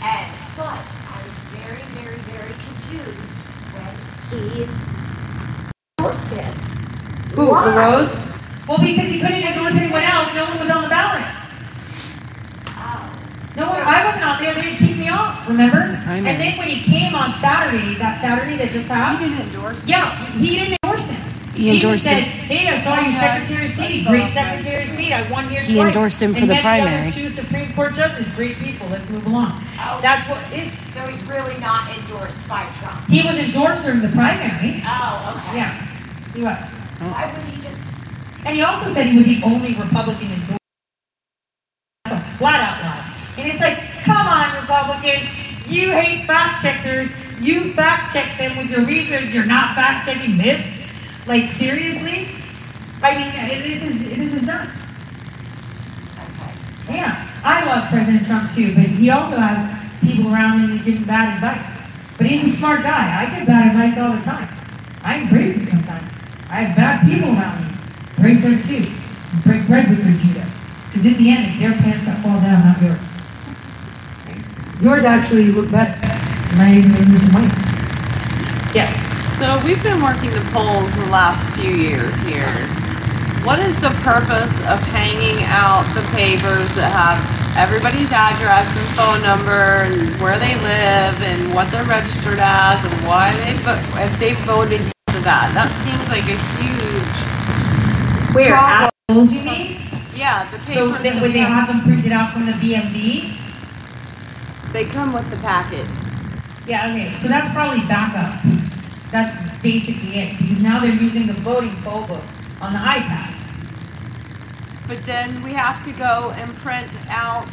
And, 0.00 0.26
but 0.56 0.88
I 1.12 1.18
was 1.28 1.36
very, 1.52 1.82
very, 2.00 2.20
very 2.32 2.54
confused 2.56 3.36
when 3.76 3.92
he 4.32 4.64
endorsed 6.00 6.32
him. 6.32 6.52
Who, 7.36 7.50
Why? 7.50 7.68
LaRose? 7.68 8.10
Well, 8.66 8.78
because 8.80 9.08
he 9.12 9.20
couldn't 9.20 9.44
endorse 9.44 9.76
anyone 9.76 10.02
else. 10.02 10.32
No 10.34 10.44
one 10.48 10.58
was 10.58 10.70
on 10.70 10.82
the 10.84 10.88
ballot. 10.88 11.24
Oh. 12.80 13.12
No 13.56 13.64
one, 13.68 13.80
I 13.84 14.04
wasn't 14.08 14.24
on 14.24 14.40
there. 14.40 14.54
They 14.54 14.62
didn't 14.62 14.78
kicked 14.78 14.98
me 14.98 15.08
off, 15.08 15.48
remember? 15.48 15.80
primary. 16.04 16.32
And 16.32 16.40
then 16.40 16.56
when 16.58 16.68
he 16.68 16.80
came 16.80 17.14
on 17.14 17.34
Saturday, 17.40 17.94
that 18.00 18.20
Saturday 18.20 18.56
that 18.56 18.70
just 18.72 18.88
passed. 18.88 19.20
He 19.22 19.28
didn't 19.28 19.52
endorse. 19.52 19.86
Yeah, 19.86 20.16
he 20.32 20.56
didn't 20.56 20.77
endorse 20.98 21.10
him. 21.10 21.34
He 21.54 21.70
endorsed 21.74 22.04
just 22.04 22.14
said, 22.14 22.22
him. 22.22 22.46
Hey, 22.46 22.68
I 22.68 22.78
saw 22.82 22.94
you 23.02 23.10
Secretary 23.18 23.66
of 23.66 23.72
State, 23.72 24.06
great 24.06 24.32
Secretary 24.32 24.84
of 24.84 24.90
State. 24.90 25.12
I 25.12 25.28
won 25.30 25.48
here 25.48 25.60
He 25.60 25.74
twice. 25.74 25.86
endorsed 25.86 26.22
him 26.22 26.32
for 26.34 26.40
and 26.42 26.50
the 26.50 26.60
primary. 26.62 27.10
The 27.10 27.18
other 27.18 27.20
two 27.20 27.30
Supreme 27.30 27.72
Court 27.74 27.94
judges, 27.94 28.30
great 28.34 28.56
people. 28.56 28.86
Let's 28.88 29.08
move 29.10 29.26
along. 29.26 29.58
Oh. 29.82 29.98
That's 30.00 30.28
what 30.30 30.38
it. 30.52 30.70
So 30.94 31.02
he's 31.06 31.22
really 31.24 31.58
not 31.58 31.90
endorsed 31.98 32.38
by 32.48 32.62
Trump. 32.78 33.02
He 33.08 33.26
was 33.26 33.36
endorsed 33.38 33.82
during 33.84 34.02
the 34.02 34.08
primary. 34.14 34.82
Oh, 34.86 35.34
okay. 35.34 35.58
Yeah, 35.58 35.74
he 36.32 36.42
was. 36.42 36.58
Oh. 37.00 37.10
Why 37.10 37.26
would 37.26 37.42
he 37.50 37.60
just, 37.60 37.82
And 38.46 38.54
he 38.54 38.62
also 38.62 38.92
said 38.94 39.06
he 39.06 39.18
was 39.18 39.26
the 39.26 39.42
only 39.42 39.74
Republican 39.74 40.30
endorsed. 40.30 40.62
That's 42.04 42.22
a 42.22 42.38
flat 42.38 42.60
out 42.62 42.78
lie. 42.86 43.02
And 43.38 43.50
it's 43.50 43.60
like, 43.60 43.78
come 44.06 44.26
on, 44.30 44.54
Republicans. 44.62 45.26
You 45.66 45.90
hate 45.90 46.24
fact 46.26 46.62
checkers. 46.62 47.10
You 47.40 47.72
fact 47.72 48.12
check 48.12 48.38
them 48.38 48.56
with 48.56 48.70
your 48.70 48.86
research. 48.86 49.26
You're 49.34 49.44
not 49.44 49.74
fact 49.74 50.06
checking 50.06 50.38
this. 50.38 50.62
Like 51.28 51.52
seriously? 51.52 52.28
I 53.02 53.14
mean, 53.18 53.28
it- 53.52 53.62
this 53.62 53.82
is 53.82 54.16
this 54.16 54.32
is 54.34 54.42
nuts. 54.42 54.70
Yeah, 56.90 57.14
I 57.44 57.64
love 57.66 57.90
President 57.90 58.26
Trump 58.26 58.50
too, 58.54 58.74
but 58.74 58.84
he 58.84 59.10
also 59.10 59.36
has 59.36 59.58
people 60.00 60.32
around 60.32 60.60
him 60.62 60.70
that 60.76 60.84
give 60.86 60.94
him 60.96 61.04
bad 61.04 61.34
advice. 61.34 61.68
But 62.16 62.26
he's 62.28 62.44
a 62.54 62.56
smart 62.56 62.82
guy. 62.82 63.20
I 63.20 63.36
get 63.36 63.46
bad 63.46 63.66
advice 63.68 63.98
all 63.98 64.12
the 64.16 64.22
time. 64.22 64.48
I 65.04 65.16
embrace 65.18 65.54
it 65.56 65.68
sometimes. 65.68 66.10
I 66.50 66.62
have 66.62 66.74
bad 66.76 67.06
people 67.06 67.28
around 67.36 67.60
me. 67.60 67.68
Embrace 68.16 68.42
them 68.42 68.62
too. 68.62 68.90
Break 69.44 69.66
bread 69.66 69.88
with 69.90 70.02
their 70.02 70.14
Judas. 70.16 70.48
Because 70.86 71.04
in 71.06 71.14
the 71.22 71.30
end, 71.30 71.46
it's 71.50 71.58
their 71.60 71.72
pants 71.72 72.06
that 72.06 72.22
fall 72.22 72.40
down, 72.40 72.64
not 72.64 72.80
yours. 72.80 72.98
Yours 74.80 75.04
actually 75.04 75.52
look 75.52 75.70
better. 75.70 75.94
You 76.52 76.56
might 76.56 76.74
even 76.78 76.92
make 76.92 77.20
some 77.20 77.32
money. 77.32 77.52
Yes. 78.74 79.07
So 79.38 79.46
we've 79.64 79.82
been 79.82 80.02
working 80.02 80.30
the 80.30 80.42
polls 80.52 80.94
the 80.96 81.06
last 81.14 81.38
few 81.58 81.70
years 81.70 82.18
here. 82.26 82.50
What 83.46 83.60
is 83.60 83.78
the 83.80 83.94
purpose 84.02 84.50
of 84.66 84.82
hanging 84.90 85.46
out 85.46 85.86
the 85.94 86.02
papers 86.10 86.74
that 86.74 86.90
have 86.90 87.22
everybody's 87.56 88.10
address 88.10 88.66
and 88.66 88.88
phone 88.98 89.22
number 89.22 89.86
and 89.86 90.10
where 90.20 90.38
they 90.42 90.58
live 90.58 91.14
and 91.22 91.54
what 91.54 91.70
they're 91.70 91.86
registered 91.86 92.42
as 92.42 92.82
and 92.82 92.94
why 93.06 93.30
they 93.46 93.54
vo- 93.62 93.78
if 94.02 94.10
they 94.18 94.34
voted 94.42 94.82
for 95.14 95.22
that? 95.22 95.54
That 95.54 95.70
seems 95.86 96.02
like 96.10 96.26
a 96.26 96.38
huge 96.58 97.18
Where? 98.34 98.50
Problem. 98.58 98.90
Assholes, 99.08 99.32
you 99.32 99.42
mean? 99.46 99.78
yeah. 100.18 100.50
The 100.50 100.58
So 100.66 100.90
papers 100.90 101.02
then 101.06 101.14
that 101.14 101.22
would 101.22 101.30
we 101.30 101.38
they 101.38 101.46
have 101.46 101.68
them 101.70 101.80
printed 101.86 102.10
out 102.10 102.32
from 102.34 102.44
the 102.46 102.52
BMV? 102.58 103.38
They 104.74 104.84
come 104.90 105.12
with 105.14 105.30
the 105.30 105.38
packets. 105.38 105.88
Yeah, 106.66 106.90
okay, 106.90 107.14
so 107.16 107.28
that's 107.28 107.48
probably 107.54 107.80
backup. 107.88 108.34
That's 109.10 109.62
basically 109.62 110.18
it, 110.20 110.38
because 110.38 110.62
now 110.62 110.80
they're 110.80 110.90
using 110.94 111.26
the 111.26 111.32
voting 111.34 111.74
poll 111.82 112.06
book 112.06 112.22
on 112.60 112.72
the 112.72 112.78
iPads. 112.78 113.36
But 114.86 115.04
then 115.06 115.42
we 115.42 115.52
have 115.52 115.82
to 115.84 115.92
go 115.92 116.30
and 116.36 116.54
print 116.56 116.90
out, 117.08 117.48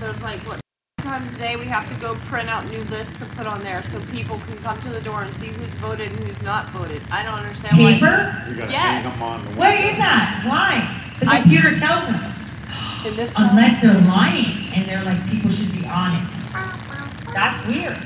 there's 0.00 0.22
like, 0.22 0.40
what, 0.40 0.60
times 0.98 1.32
a 1.34 1.38
day 1.38 1.56
we 1.56 1.66
have 1.66 1.86
to 1.92 2.00
go 2.00 2.14
print 2.26 2.48
out 2.48 2.66
new 2.70 2.82
lists 2.84 3.18
to 3.18 3.26
put 3.36 3.46
on 3.46 3.62
there 3.62 3.82
so 3.82 4.00
people 4.10 4.38
can 4.46 4.56
come 4.58 4.80
to 4.82 4.88
the 4.88 5.00
door 5.02 5.22
and 5.22 5.30
see 5.32 5.46
who's 5.48 5.68
voted 5.74 6.10
and 6.10 6.20
who's 6.26 6.42
not 6.42 6.68
voted. 6.70 7.00
I 7.10 7.22
don't 7.22 7.34
understand 7.34 7.78
why. 7.78 7.92
Paper? 7.94 8.44
Yes. 8.70 8.72
hang 8.72 9.02
them 9.04 9.22
on 9.22 9.44
the 9.44 9.50
Why 9.52 9.70
window. 9.74 9.88
is 9.90 9.96
that? 9.98 10.44
Why? 10.46 11.02
The 11.20 11.28
I- 11.30 11.40
computer 11.42 11.76
tells 11.78 12.06
them. 12.08 12.32
In 13.06 13.14
this 13.16 13.34
Unless 13.38 13.82
they're 13.82 14.00
lying 14.02 14.66
and 14.74 14.84
they're 14.88 15.04
like, 15.04 15.24
people 15.30 15.48
should 15.50 15.70
be 15.72 15.86
honest. 15.86 16.52
That's 17.32 17.64
weird. 17.66 17.96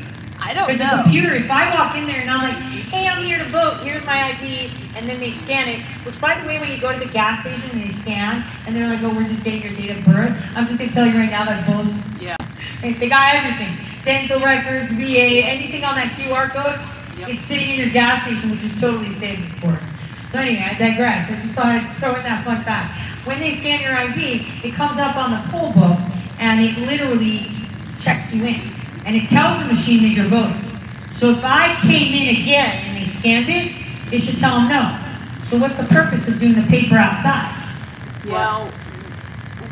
I 0.51 0.55
don't 0.55 0.66
Because 0.66 0.82
the 0.90 0.97
know. 0.97 1.02
computer, 1.05 1.32
if 1.35 1.48
I 1.48 1.70
walk 1.78 1.94
in 1.94 2.06
there 2.06 2.20
and 2.20 2.28
I'm 2.28 2.43
like, 2.43 2.59
hey, 2.90 3.06
I'm 3.06 3.22
here 3.22 3.39
to 3.39 3.44
vote, 3.51 3.78
here's 3.86 4.05
my 4.05 4.35
ID, 4.35 4.68
and 4.97 5.09
then 5.09 5.20
they 5.20 5.31
scan 5.31 5.68
it, 5.68 5.78
which 6.05 6.20
by 6.20 6.35
the 6.40 6.44
way, 6.47 6.59
when 6.59 6.72
you 6.72 6.78
go 6.81 6.93
to 6.93 6.98
the 6.98 7.06
gas 7.12 7.43
station 7.47 7.70
and 7.78 7.81
they 7.89 7.93
scan, 7.94 8.43
and 8.66 8.74
they're 8.74 8.89
like, 8.89 9.01
oh, 9.05 9.14
we're 9.14 9.28
just 9.28 9.44
getting 9.44 9.62
your 9.62 9.70
date 9.74 9.97
of 9.97 10.05
birth, 10.05 10.35
I'm 10.56 10.66
just 10.66 10.77
gonna 10.81 10.90
tell 10.90 11.06
you 11.06 11.14
right 11.14 11.31
now 11.31 11.44
that 11.44 11.64
bullshit. 11.70 12.02
Yeah. 12.20 12.35
They 12.82 12.94
they 12.94 13.09
got 13.09 13.32
everything. 13.32 13.77
Dental 14.05 14.40
records, 14.40 14.90
VA, 14.94 15.47
anything 15.47 15.85
on 15.85 15.94
that 15.94 16.10
QR 16.18 16.51
code, 16.51 16.81
Yep. 17.20 17.28
it's 17.28 17.44
sitting 17.44 17.70
in 17.70 17.77
your 17.78 17.90
gas 17.90 18.24
station, 18.27 18.51
which 18.51 18.64
is 18.64 18.74
totally 18.81 19.12
safe, 19.12 19.39
of 19.55 19.60
course. 19.62 19.85
So 20.31 20.40
anyway, 20.40 20.66
I 20.72 20.74
digress. 20.74 21.31
I 21.31 21.35
just 21.43 21.55
thought 21.55 21.66
I'd 21.66 21.86
throw 21.98 22.16
in 22.16 22.22
that 22.24 22.44
fun 22.44 22.60
fact. 22.64 22.98
When 23.24 23.39
they 23.39 23.55
scan 23.55 23.81
your 23.82 23.93
ID, 23.94 24.47
it 24.64 24.74
comes 24.74 24.98
up 24.98 25.14
on 25.16 25.31
the 25.31 25.43
poll 25.51 25.72
book, 25.74 25.98
and 26.40 26.59
it 26.60 26.77
literally 26.78 27.47
checks 28.01 28.35
you 28.35 28.47
in. 28.47 28.60
And 29.05 29.16
it 29.16 29.28
tells 29.28 29.62
the 29.62 29.66
machine 29.66 30.02
that 30.02 30.10
you're 30.10 30.27
voting. 30.27 30.62
So 31.12 31.31
if 31.31 31.40
I 31.43 31.74
came 31.81 32.14
in 32.14 32.40
again 32.40 32.86
and 32.86 32.97
they 32.97 33.05
scanned 33.05 33.48
it, 33.48 33.74
it 34.12 34.20
should 34.20 34.39
tell 34.39 34.56
them 34.56 34.68
no. 34.68 35.44
So 35.44 35.59
what's 35.59 35.78
the 35.78 35.86
purpose 35.86 36.28
of 36.28 36.39
doing 36.39 36.55
the 36.55 36.66
paper 36.68 36.97
outside? 36.97 37.56
Well, 38.27 38.70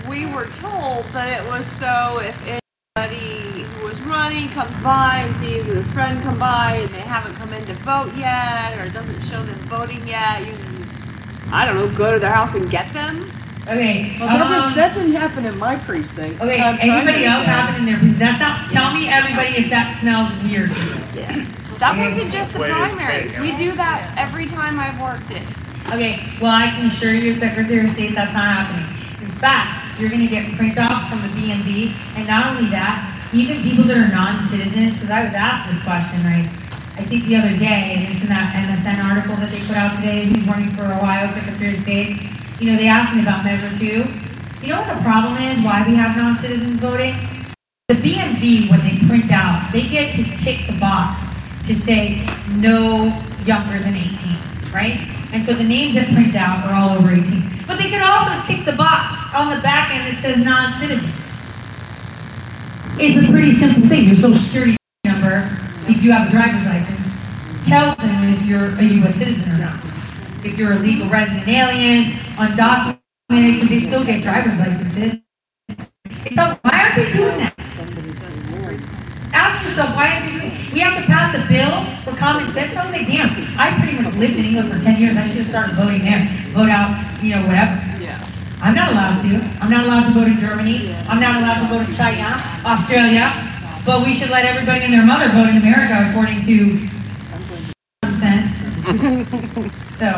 we 0.09 0.27
were 0.27 0.47
told 0.47 1.05
that 1.13 1.43
it 1.43 1.49
was 1.49 1.67
so 1.67 2.21
if 2.21 2.61
anybody 2.97 3.63
who 3.63 3.87
was 3.87 4.01
running 4.03 4.49
comes 4.49 4.77
by 4.83 5.19
and 5.19 5.37
sees 5.37 5.69
a 5.69 5.85
friend 5.93 6.21
come 6.23 6.39
by 6.39 6.77
and 6.77 6.89
they 6.91 7.01
haven't 7.01 7.35
come 7.35 7.53
in 7.53 7.65
to 7.67 7.75
vote 7.75 8.13
yet 8.17 8.79
or 8.79 8.85
it 8.85 8.93
doesn't 8.93 9.23
show 9.23 9.43
them 9.43 9.59
voting 9.69 10.07
yet, 10.07 10.47
you, 10.47 10.55
I 11.53 11.67
don't 11.67 11.77
know, 11.77 11.97
go 11.97 12.13
to 12.13 12.19
their 12.19 12.33
house 12.33 12.55
and 12.55 12.71
get 12.71 12.93
them. 12.93 13.31
Okay. 13.69 14.17
Well, 14.19 14.29
that 14.33 14.41
um, 14.41 14.49
didn't, 14.49 14.77
that 14.77 14.95
didn't 14.95 15.13
happen 15.13 15.45
in 15.45 15.59
my 15.59 15.77
precinct. 15.77 16.41
Okay, 16.41 16.57
anybody 16.57 17.29
else 17.29 17.45
day. 17.45 17.53
have 17.53 17.77
it 17.77 17.79
in 17.79 17.85
their, 17.85 18.01
that's 18.17 18.41
not, 18.41 18.71
tell 18.71 18.95
me 18.97 19.13
everybody 19.13 19.61
if 19.61 19.69
that 19.69 19.93
smells 19.93 20.33
weird 20.41 20.73
to 20.73 20.81
you. 21.13 21.45
That 21.77 21.95
wasn't 21.95 22.33
just 22.33 22.57
the 22.57 22.65
primary. 22.65 23.29
We 23.39 23.53
do 23.61 23.77
that 23.77 24.11
every 24.17 24.49
time 24.49 24.81
I've 24.81 24.97
worked 24.97 25.31
it. 25.31 25.45
Okay, 25.93 26.25
well, 26.41 26.51
I 26.51 26.73
can 26.73 26.87
assure 26.87 27.13
you, 27.13 27.37
Secretary 27.37 27.85
of 27.85 27.93
State, 27.93 28.17
that's 28.17 28.33
not 28.33 28.49
happening. 28.49 28.89
In 29.21 29.33
fact, 29.37 30.01
you're 30.01 30.11
gonna 30.11 30.27
get 30.27 30.49
print-offs 30.57 31.07
from 31.13 31.21
the 31.23 31.29
BMV, 31.37 31.93
and 32.17 32.27
not 32.27 32.49
only 32.49 32.69
that, 32.73 33.05
even 33.33 33.63
people 33.63 33.85
that 33.85 33.97
are 34.01 34.09
non-citizens, 34.09 34.97
because 34.97 35.13
I 35.13 35.25
was 35.29 35.35
asked 35.37 35.69
this 35.69 35.81
question, 35.85 36.25
right? 36.25 36.49
I 36.97 37.05
think 37.05 37.29
the 37.29 37.37
other 37.37 37.55
day, 37.55 38.09
it's 38.11 38.23
in 38.25 38.29
that 38.33 38.49
MSN 38.57 38.99
article 39.05 39.37
that 39.37 39.53
they 39.53 39.61
put 39.69 39.77
out 39.77 39.95
today, 39.97 40.25
who's 40.25 40.43
running 40.49 40.73
for 40.73 40.83
Ohio 40.89 41.29
Secretary 41.31 41.77
of 41.77 41.83
State, 41.85 42.17
you 42.59 42.71
know, 42.71 42.77
they 42.77 42.89
asked 42.89 43.15
me 43.15 43.23
about 43.23 43.45
Measure 43.45 43.71
Two. 43.79 44.05
You 44.61 44.73
know 44.73 44.81
what 44.81 44.97
the 44.97 45.03
problem 45.03 45.37
is, 45.37 45.65
why 45.65 45.85
we 45.87 45.95
have 45.95 46.17
non-citizens 46.17 46.81
voting? 46.81 47.15
The 47.89 47.95
BMV, 47.95 48.69
when 48.69 48.81
they 48.81 48.99
print 49.07 49.31
out, 49.31 49.71
they 49.73 49.83
get 49.83 50.15
to 50.17 50.25
tick 50.37 50.67
the 50.67 50.79
box 50.81 51.21
to 51.67 51.75
say 51.75 52.27
no 52.57 53.07
younger 53.45 53.79
than 53.79 53.95
18, 53.95 54.73
right? 54.75 54.99
And 55.33 55.45
so 55.45 55.55
the 55.55 55.65
names 55.65 55.95
that 55.95 56.13
print 56.13 56.35
out 56.35 56.65
are 56.67 56.75
all 56.75 56.99
over 56.99 57.13
18. 57.13 57.25
But 57.67 57.79
they 57.79 57.91
could 57.91 58.03
also 58.03 58.35
tick 58.47 58.65
the 58.65 58.77
box 58.77 59.33
on 59.35 59.55
the 59.55 59.63
back 59.63 59.95
end 59.95 60.17
that 60.17 60.21
says 60.21 60.45
non-citizen. 60.45 61.13
It's 62.99 63.17
a 63.25 63.31
pretty 63.31 63.53
simple 63.53 63.89
thing. 63.89 64.07
Your 64.07 64.17
social 64.17 64.37
security 64.37 64.77
number, 65.05 65.49
if 65.87 66.03
you 66.03 66.11
have 66.11 66.27
a 66.27 66.31
driver's 66.31 66.67
license, 66.67 67.07
tells 67.69 67.95
them 67.97 68.35
if 68.35 68.43
you're 68.43 68.75
a 68.75 68.85
U.S. 69.05 69.17
citizen 69.17 69.53
or 69.53 69.59
not. 69.59 69.81
If 70.45 70.57
you're 70.57 70.73
a 70.73 70.79
legal 70.79 71.09
resident 71.09 71.49
alien, 71.49 72.05
undocumented, 72.39 72.99
because 73.29 73.69
they 73.69 73.79
still 73.81 74.05
get 74.05 74.23
driver's 74.23 74.59
licenses. 74.59 75.21
It 75.69 76.35
tells, 76.35 76.59
why 76.63 76.79
aren't 76.79 76.95
they 76.95 77.13
doing 77.13 77.39
that? 77.39 77.55
Ask 79.35 79.63
yourself, 79.63 79.95
why 79.97 80.15
aren't 80.15 80.25
they 80.27 80.39
doing 80.39 80.73
We 80.73 80.81
have 80.81 81.01
to 81.01 81.07
pass 81.07 81.35
a 81.35 81.43
bill 81.49 81.85
for 82.05 82.17
common 82.17 82.53
sense. 82.53 82.77
I 82.77 82.85
was 82.87 82.95
like, 82.95 83.07
damn, 83.07 83.31
I 83.59 83.77
pretty 83.83 83.99
much 84.01 84.15
lived 84.15 84.37
in 84.37 84.45
England 84.45 84.73
for 84.73 84.79
10 84.81 85.01
years. 85.01 85.17
I 85.17 85.27
should 85.27 85.39
have 85.39 85.47
started 85.47 85.75
voting 85.75 86.03
there. 86.03 86.23
Vote 86.55 86.71
out, 86.71 86.95
you 87.23 87.35
know, 87.35 87.43
whatever. 87.43 87.75
Yeah. 87.99 88.23
I'm 88.63 88.75
not 88.75 88.93
allowed 88.93 89.21
to. 89.23 89.43
I'm 89.61 89.71
not 89.71 89.87
allowed 89.87 90.07
to 90.07 90.15
vote 90.15 90.29
in 90.29 90.39
Germany. 90.39 90.95
I'm 91.09 91.21
not 91.21 91.37
allowed 91.43 91.67
to 91.67 91.69
vote 91.75 91.89
in 91.89 91.95
China, 91.95 92.37
Australia. 92.65 93.33
But 93.85 94.05
we 94.05 94.13
should 94.13 94.31
let 94.31 94.45
everybody 94.45 94.85
and 94.85 94.93
their 94.93 95.07
mother 95.07 95.29
vote 95.31 95.49
in 95.51 95.57
America 95.57 96.11
according 96.11 96.45
to 96.47 96.89
consent. 98.03 99.75
so, 99.99 100.09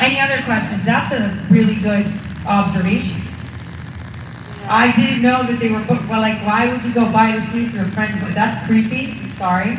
any 0.00 0.20
other 0.20 0.42
questions? 0.44 0.84
That's 0.84 1.12
a 1.14 1.46
really 1.50 1.76
good 1.76 2.06
observation. 2.46 3.20
I 4.68 4.90
didn't 4.96 5.22
know 5.22 5.42
that 5.44 5.58
they 5.60 5.70
were 5.70 5.80
booked. 5.84 6.08
Well, 6.08 6.20
like, 6.20 6.44
why 6.44 6.68
would 6.72 6.82
you 6.84 6.92
go 6.92 7.10
buy 7.12 7.32
to 7.32 7.40
sleep 7.40 7.72
your 7.72 7.84
friend? 7.86 8.12
But 8.20 8.34
that's 8.34 8.66
creepy. 8.66 9.30
Sorry. 9.30 9.78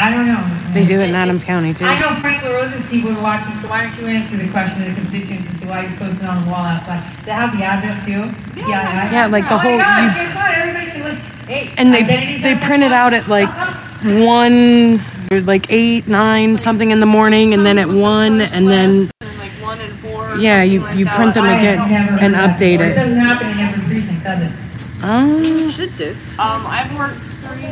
I 0.00 0.10
don't 0.12 0.26
know. 0.26 0.44
They 0.74 0.84
do 0.84 1.00
it 1.00 1.08
in 1.08 1.14
Adams 1.16 1.44
County 1.44 1.74
too. 1.74 1.84
I 1.86 1.98
know 1.98 2.14
Frank 2.20 2.44
LaRose's 2.44 2.88
people 2.88 3.10
are 3.10 3.22
watching, 3.22 3.54
so 3.56 3.68
why 3.68 3.82
don't 3.82 3.98
you 4.00 4.06
answer 4.06 4.36
the 4.36 4.48
question 4.52 4.82
of 4.82 4.88
the 4.88 4.94
constituents 5.00 5.50
as 5.52 5.60
to 5.62 5.66
why 5.66 5.86
you 5.86 5.96
posted 5.96 6.24
on 6.24 6.44
the 6.44 6.50
wall 6.50 6.62
outside? 6.62 7.02
Does 7.18 7.26
it 7.28 7.32
have 7.32 7.56
the 7.56 7.64
address 7.64 8.04
too? 8.06 8.30
Yeah, 8.60 9.10
Yeah, 9.10 9.26
like 9.26 9.48
the 9.48 9.54
oh 9.54 9.58
whole- 9.58 9.78
My 9.78 9.84
God, 9.84 10.02
you- 10.14 10.20
guess 10.20 10.34
what? 10.36 10.58
Everybody 10.58 10.90
can 10.92 11.02
look. 11.04 11.18
Hey, 11.48 11.70
And 11.78 11.92
they 11.92 12.02
they 12.42 12.54
print 12.64 12.82
it 12.84 12.92
out 12.92 13.12
at 13.14 13.26
like 13.26 13.48
one, 14.04 14.94
or 14.94 14.98
like 15.30 15.70
eight, 15.70 16.08
nine, 16.08 16.56
something 16.58 16.90
in 16.90 17.00
the 17.00 17.06
morning, 17.06 17.54
and 17.54 17.64
then 17.64 17.78
at 17.78 17.88
one, 17.88 18.40
and 18.40 18.68
then 18.68 19.10
Like 19.38 19.50
one 19.60 19.80
and 19.80 19.98
four. 20.00 20.36
yeah, 20.38 20.62
you 20.62 20.86
you 20.90 21.06
print 21.06 21.34
them 21.34 21.44
again 21.44 21.78
and 22.20 22.34
update. 22.34 22.80
It 22.80 22.92
it. 22.92 22.94
doesn't 22.94 23.18
happen 23.18 23.48
in 23.48 23.58
every 23.58 23.82
precinct, 23.84 24.24
does 24.24 24.42
it? 24.42 24.52
Um, 25.04 25.70
Should 25.70 25.96
do. 25.96 26.10
Um, 26.38 26.66
I've 26.66 26.92
worked 26.98 27.20
three, 27.20 27.68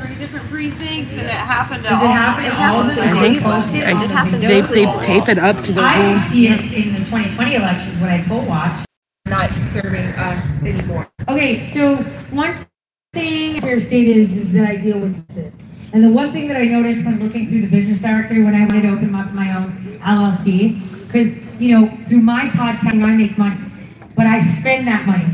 three 0.00 0.14
different 0.16 0.48
precincts, 0.48 1.12
and 1.12 1.20
it 1.20 1.30
happened 1.30 1.82
to 1.84 1.90
Does 1.90 2.02
it 2.02 2.06
happen 2.06 2.44
to 2.44 2.50
all 2.50 2.80
of 2.80 2.94
happens 2.94 2.98
I 2.98 3.20
think 3.20 4.42
They 4.42 4.60
I, 4.62 4.62
they 4.62 4.84
they 4.84 5.00
tape 5.00 5.28
it 5.28 5.38
up 5.38 5.62
to 5.64 5.72
the 5.72 5.82
I 5.82 5.96
didn't 6.02 6.22
see 6.28 6.48
it 6.48 6.60
in 6.72 6.92
the 6.94 6.98
2020 7.00 7.54
elections 7.54 8.00
when 8.00 8.10
I 8.10 8.22
poll 8.24 8.44
watched. 8.46 8.86
Not 9.26 9.50
serving 9.72 10.06
us 10.16 10.62
anymore. 10.64 11.08
Okay, 11.28 11.64
so 11.72 11.96
one 12.30 12.66
thing 13.12 13.62
your 13.62 13.80
state 13.80 14.08
is, 14.16 14.32
is 14.32 14.52
that 14.52 14.66
I 14.68 14.76
deal 14.76 14.98
with 14.98 15.24
this. 15.28 15.54
And 15.92 16.04
the 16.04 16.10
one 16.10 16.32
thing 16.32 16.46
that 16.48 16.56
I 16.56 16.64
noticed 16.64 17.04
when 17.04 17.18
looking 17.18 17.48
through 17.48 17.62
the 17.62 17.66
business 17.66 18.00
directory 18.00 18.44
when 18.44 18.54
I 18.54 18.60
wanted 18.60 18.82
to 18.82 18.90
open 18.90 19.14
up 19.14 19.32
my 19.32 19.56
own 19.56 19.98
LLC, 20.02 21.06
because, 21.06 21.34
you 21.60 21.78
know, 21.78 21.98
through 22.06 22.20
my 22.20 22.48
podcast 22.50 23.04
I 23.04 23.16
make 23.16 23.36
money, 23.36 23.58
but 24.14 24.26
I 24.26 24.40
spend 24.40 24.86
that 24.86 25.06
money. 25.06 25.26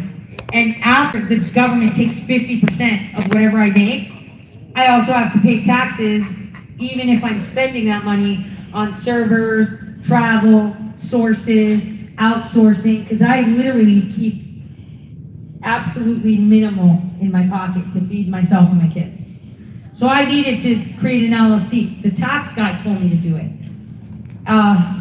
And 0.53 0.77
after 0.83 1.21
the 1.21 1.39
government 1.39 1.95
takes 1.95 2.19
50% 2.21 3.19
of 3.19 3.29
whatever 3.29 3.59
I 3.59 3.71
make, 3.71 4.11
I 4.75 4.89
also 4.89 5.13
have 5.13 5.33
to 5.35 5.41
pay 5.41 5.63
taxes, 5.63 6.25
even 6.79 7.11
if 7.11 7.23
I'm 7.23 7.41
spending 7.41 7.87
that 7.87 8.05
money 8.05 8.47
on 8.73 8.97
servers, 8.97 9.69
travel, 10.07 10.75
sources, 10.97 11.83
outsourcing, 12.17 13.03
because 13.03 13.21
I 13.21 13.41
literally 13.43 14.13
keep 14.13 14.43
absolutely 15.63 16.39
minimal 16.39 17.03
in 17.21 17.31
my 17.31 17.47
pocket 17.47 17.93
to 17.93 18.01
feed 18.07 18.29
myself 18.29 18.71
and 18.71 18.81
my 18.81 18.89
kids. 18.89 19.16
So 19.97 20.09
I 20.09 20.27
needed 20.27 20.61
to 20.61 21.01
create 21.01 21.25
an 21.25 21.31
LLC. 21.31 22.03
The 22.03 22.11
tax 22.11 22.53
guy 22.53 22.79
told 22.83 23.01
me 23.01 23.09
to 23.09 23.17
do 23.17 23.35
it. 23.37 23.51
Uh, 24.47 25.01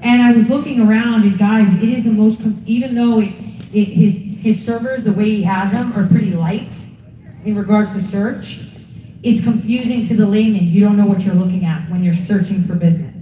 and 0.00 0.22
I 0.22 0.32
was 0.32 0.48
looking 0.48 0.80
around, 0.80 1.24
and 1.24 1.38
guys, 1.38 1.74
it 1.74 1.90
is 1.90 2.04
the 2.04 2.12
most, 2.12 2.40
even 2.64 2.94
though 2.94 3.20
it, 3.20 3.34
it, 3.74 3.88
his, 3.88 4.22
his 4.40 4.64
servers, 4.64 5.04
the 5.04 5.12
way 5.12 5.26
he 5.26 5.42
has 5.42 5.72
them, 5.72 5.92
are 5.92 6.08
pretty 6.08 6.32
light 6.32 6.72
in 7.44 7.56
regards 7.56 7.92
to 7.92 8.02
search, 8.02 8.60
it's 9.22 9.42
confusing 9.42 10.02
to 10.06 10.16
the 10.16 10.24
layman. 10.24 10.64
You 10.64 10.80
don't 10.80 10.96
know 10.96 11.04
what 11.04 11.20
you're 11.20 11.34
looking 11.34 11.66
at 11.66 11.90
when 11.90 12.02
you're 12.02 12.14
searching 12.14 12.64
for 12.64 12.74
business. 12.74 13.20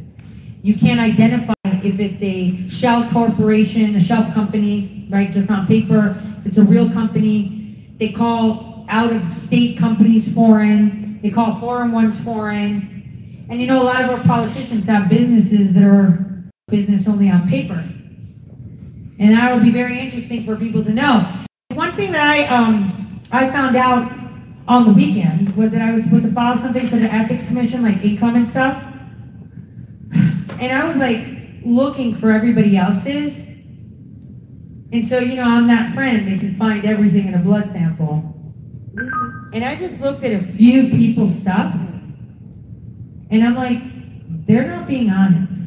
You 0.62 0.78
can't 0.78 1.00
identify 1.00 1.54
if 1.64 1.98
it's 1.98 2.22
a 2.22 2.68
shell 2.68 3.10
corporation, 3.10 3.96
a 3.96 4.00
shelf 4.00 4.32
company, 4.32 5.08
right, 5.10 5.32
just 5.32 5.50
on 5.50 5.66
paper. 5.66 6.22
If 6.38 6.46
it's 6.46 6.56
a 6.58 6.62
real 6.62 6.88
company, 6.88 7.96
they 7.98 8.10
call 8.10 8.69
out 8.90 9.12
of 9.12 9.34
state 9.34 9.78
companies 9.78 10.32
foreign, 10.34 11.20
they 11.22 11.30
call 11.30 11.58
foreign 11.60 11.92
ones 11.92 12.20
foreign. 12.20 13.46
And 13.48 13.60
you 13.60 13.66
know, 13.66 13.82
a 13.82 13.84
lot 13.84 14.04
of 14.04 14.10
our 14.10 14.22
politicians 14.24 14.86
have 14.86 15.08
businesses 15.08 15.72
that 15.74 15.82
are 15.82 16.44
business 16.68 17.06
only 17.08 17.30
on 17.30 17.48
paper. 17.48 17.84
And 19.18 19.32
that 19.32 19.52
will 19.52 19.62
be 19.62 19.70
very 19.70 19.98
interesting 19.98 20.44
for 20.44 20.56
people 20.56 20.82
to 20.84 20.92
know. 20.92 21.30
One 21.74 21.94
thing 21.94 22.12
that 22.12 22.26
I, 22.26 22.46
um, 22.46 23.20
I 23.30 23.50
found 23.50 23.76
out 23.76 24.10
on 24.66 24.86
the 24.86 24.92
weekend 24.92 25.54
was 25.56 25.70
that 25.72 25.82
I 25.82 25.92
was 25.92 26.04
supposed 26.04 26.24
to 26.24 26.32
file 26.32 26.56
something 26.56 26.86
for 26.88 26.96
the 26.96 27.12
Ethics 27.12 27.46
Commission, 27.46 27.82
like 27.82 28.02
income 28.04 28.36
and 28.36 28.48
stuff. 28.48 28.82
And 30.60 30.72
I 30.72 30.86
was 30.86 30.96
like 30.96 31.26
looking 31.64 32.16
for 32.16 32.30
everybody 32.30 32.76
else's. 32.76 33.38
And 34.92 35.06
so, 35.06 35.18
you 35.18 35.36
know, 35.36 35.44
I'm 35.44 35.66
that 35.68 35.94
friend 35.94 36.26
that 36.30 36.40
can 36.40 36.56
find 36.56 36.84
everything 36.84 37.26
in 37.26 37.34
a 37.34 37.38
blood 37.38 37.68
sample. 37.70 38.39
And 38.96 39.64
I 39.64 39.76
just 39.76 40.00
looked 40.00 40.24
at 40.24 40.32
a 40.32 40.44
few 40.52 40.90
people's 40.90 41.38
stuff. 41.38 41.74
And 43.30 43.44
I'm 43.44 43.54
like, 43.54 43.80
they're 44.46 44.66
not 44.66 44.88
being 44.88 45.10
honest. 45.10 45.60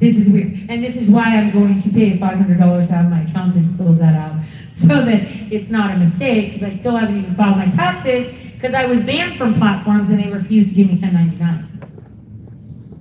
This 0.00 0.16
is 0.16 0.28
weird. 0.28 0.66
And 0.68 0.84
this 0.84 0.96
is 0.96 1.08
why 1.08 1.36
I'm 1.36 1.52
going 1.52 1.82
to 1.82 1.88
pay 1.90 2.18
$500 2.18 2.86
to 2.86 2.92
have 2.92 3.10
my 3.10 3.22
accountant 3.22 3.76
fill 3.76 3.92
that 3.94 4.14
out 4.14 4.36
so 4.74 4.88
that 4.88 5.22
it's 5.52 5.70
not 5.70 5.94
a 5.94 5.98
mistake 5.98 6.52
because 6.52 6.74
I 6.74 6.76
still 6.76 6.96
haven't 6.96 7.18
even 7.18 7.34
filed 7.34 7.56
my 7.56 7.70
taxes 7.70 8.32
because 8.54 8.74
I 8.74 8.86
was 8.86 9.00
banned 9.02 9.36
from 9.36 9.54
platforms 9.54 10.08
and 10.08 10.22
they 10.22 10.30
refused 10.30 10.70
to 10.70 10.74
give 10.74 10.88
me 10.88 10.98
1099s. 10.98 11.66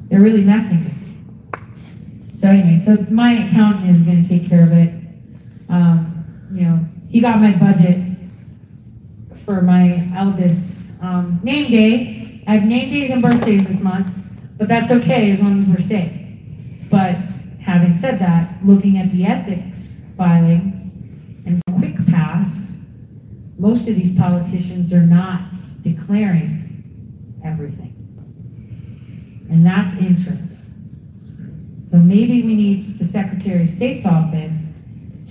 They're 0.10 0.22
really 0.22 0.44
messing 0.44 0.84
with 0.84 0.94
me. 0.94 2.40
So 2.40 2.48
anyway, 2.48 2.82
so 2.86 3.06
my 3.10 3.46
accountant 3.46 3.90
is 3.90 4.02
going 4.04 4.22
to 4.22 4.30
take 4.30 4.48
care 4.48 4.64
of 4.64 4.72
it. 4.72 4.94
Um, 5.70 6.50
you 6.54 6.62
know, 6.62 6.80
he 7.10 7.20
got 7.20 7.40
my 7.40 7.52
budget 7.54 8.15
for 9.46 9.62
my 9.62 10.10
eldest's 10.16 10.90
um, 11.02 11.40
name 11.44 11.70
day. 11.70 12.44
I 12.48 12.56
have 12.58 12.64
name 12.64 12.90
days 12.90 13.12
and 13.12 13.22
birthdays 13.22 13.68
this 13.68 13.80
month, 13.80 14.08
but 14.58 14.68
that's 14.68 14.92
okay 14.92 15.32
as 15.32 15.40
long 15.40 15.60
as 15.60 15.68
we're 15.68 15.80
safe. 15.80 16.12
But 16.90 17.16
having 17.62 17.94
said 17.94 18.20
that, 18.20 18.66
looking 18.66 18.98
at 18.98 19.12
the 19.12 19.26
ethics 19.26 19.98
filings 20.18 20.82
and 21.46 21.62
quick 21.78 21.96
pass, 22.08 22.74
most 23.58 23.88
of 23.88 23.96
these 23.96 24.18
politicians 24.18 24.92
are 24.92 25.06
not 25.06 25.54
declaring 25.82 27.42
everything. 27.46 27.94
And 29.50 29.66
that's 29.66 29.94
interesting. 29.94 30.56
So 31.90 31.98
maybe 31.98 32.42
we 32.42 32.56
need 32.56 33.00
the 33.00 33.06
Secretary 33.06 33.64
of 33.64 33.70
State's 33.70 34.06
office 34.06 34.54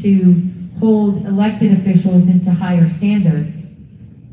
to 0.03 0.51
hold 0.79 1.27
elected 1.27 1.73
officials 1.73 2.27
into 2.29 2.51
higher 2.51 2.89
standards, 2.89 3.64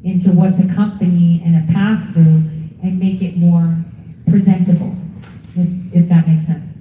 into 0.04 0.32
what's 0.32 0.60
a 0.60 0.68
company 0.74 1.42
and 1.46 1.56
a 1.70 1.74
pass-through, 1.74 2.44
and 2.84 3.00
make 3.00 3.22
it 3.22 3.38
more 3.38 3.78
presentable, 4.30 4.96
if, 5.56 5.68
if 5.94 6.10
that 6.10 6.28
makes 6.28 6.46
sense. 6.46 6.78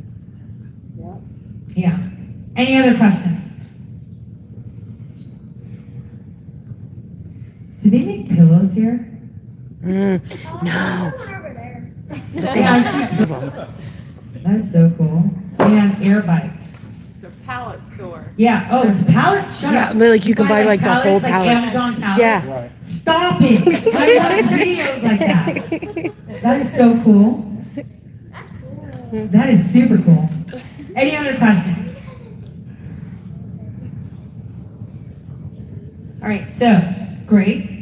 Yeah. 0.99 1.15
Yeah. 1.75 1.99
Any 2.57 2.77
other 2.79 2.97
questions? 2.97 3.37
Do 7.83 7.91
they 7.91 8.01
make 8.03 8.29
pillows 8.29 8.73
here? 8.73 9.07
Mm, 9.83 10.21
no. 10.63 11.13
That's 14.43 14.73
so 14.73 14.91
cool. 14.99 15.31
They 15.59 15.71
have 15.77 16.03
air 16.03 16.23
bikes. 16.23 16.65
It's 17.17 17.25
a 17.25 17.31
pallet 17.47 17.83
store. 17.83 18.33
Yeah. 18.37 18.69
Oh, 18.71 18.89
it's 18.89 19.03
pallets. 19.11 19.61
Shut 19.61 19.73
Yeah, 19.73 19.91
up. 19.91 19.97
like 19.97 20.27
you 20.27 20.35
can 20.35 20.49
buy 20.49 20.65
like 20.65 20.81
the 20.83 20.95
whole 20.95 21.21
pallets, 21.21 21.25
like. 21.25 21.63
Amazon 21.63 21.97
pallets. 22.01 22.21
Yeah. 22.21 22.51
Right. 22.51 22.71
Stop 23.01 23.41
it! 23.41 23.67
I 23.95 24.19
watch 24.19 24.45
videos 24.61 25.03
like 25.03 25.21
that. 25.21 26.43
That 26.43 26.61
is 26.61 26.73
so 26.75 27.01
cool. 27.03 27.47
That 29.13 29.51
is 29.51 29.71
super 29.73 29.99
cool. 29.99 30.29
Any 30.95 31.17
other 31.17 31.37
questions? 31.37 31.97
All 36.23 36.29
right, 36.29 36.53
so 36.55 36.81
great. 37.27 37.81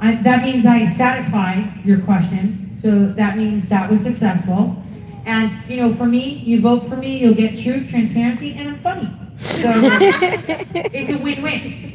I, 0.00 0.14
that 0.22 0.42
means 0.42 0.64
I 0.64 0.86
satisfied 0.86 1.84
your 1.84 2.00
questions. 2.00 2.80
So 2.80 3.08
that 3.12 3.36
means 3.36 3.68
that 3.68 3.90
was 3.90 4.00
successful. 4.00 4.82
And 5.26 5.52
you 5.68 5.76
know, 5.76 5.94
for 5.94 6.06
me, 6.06 6.38
you 6.38 6.60
vote 6.60 6.88
for 6.88 6.96
me, 6.96 7.18
you'll 7.18 7.34
get 7.34 7.58
truth, 7.58 7.90
transparency, 7.90 8.54
and 8.54 8.68
I'm 8.68 8.80
funny. 8.80 9.10
So 9.38 9.70
it's 9.70 11.10
a 11.10 11.18
win-win. 11.18 11.87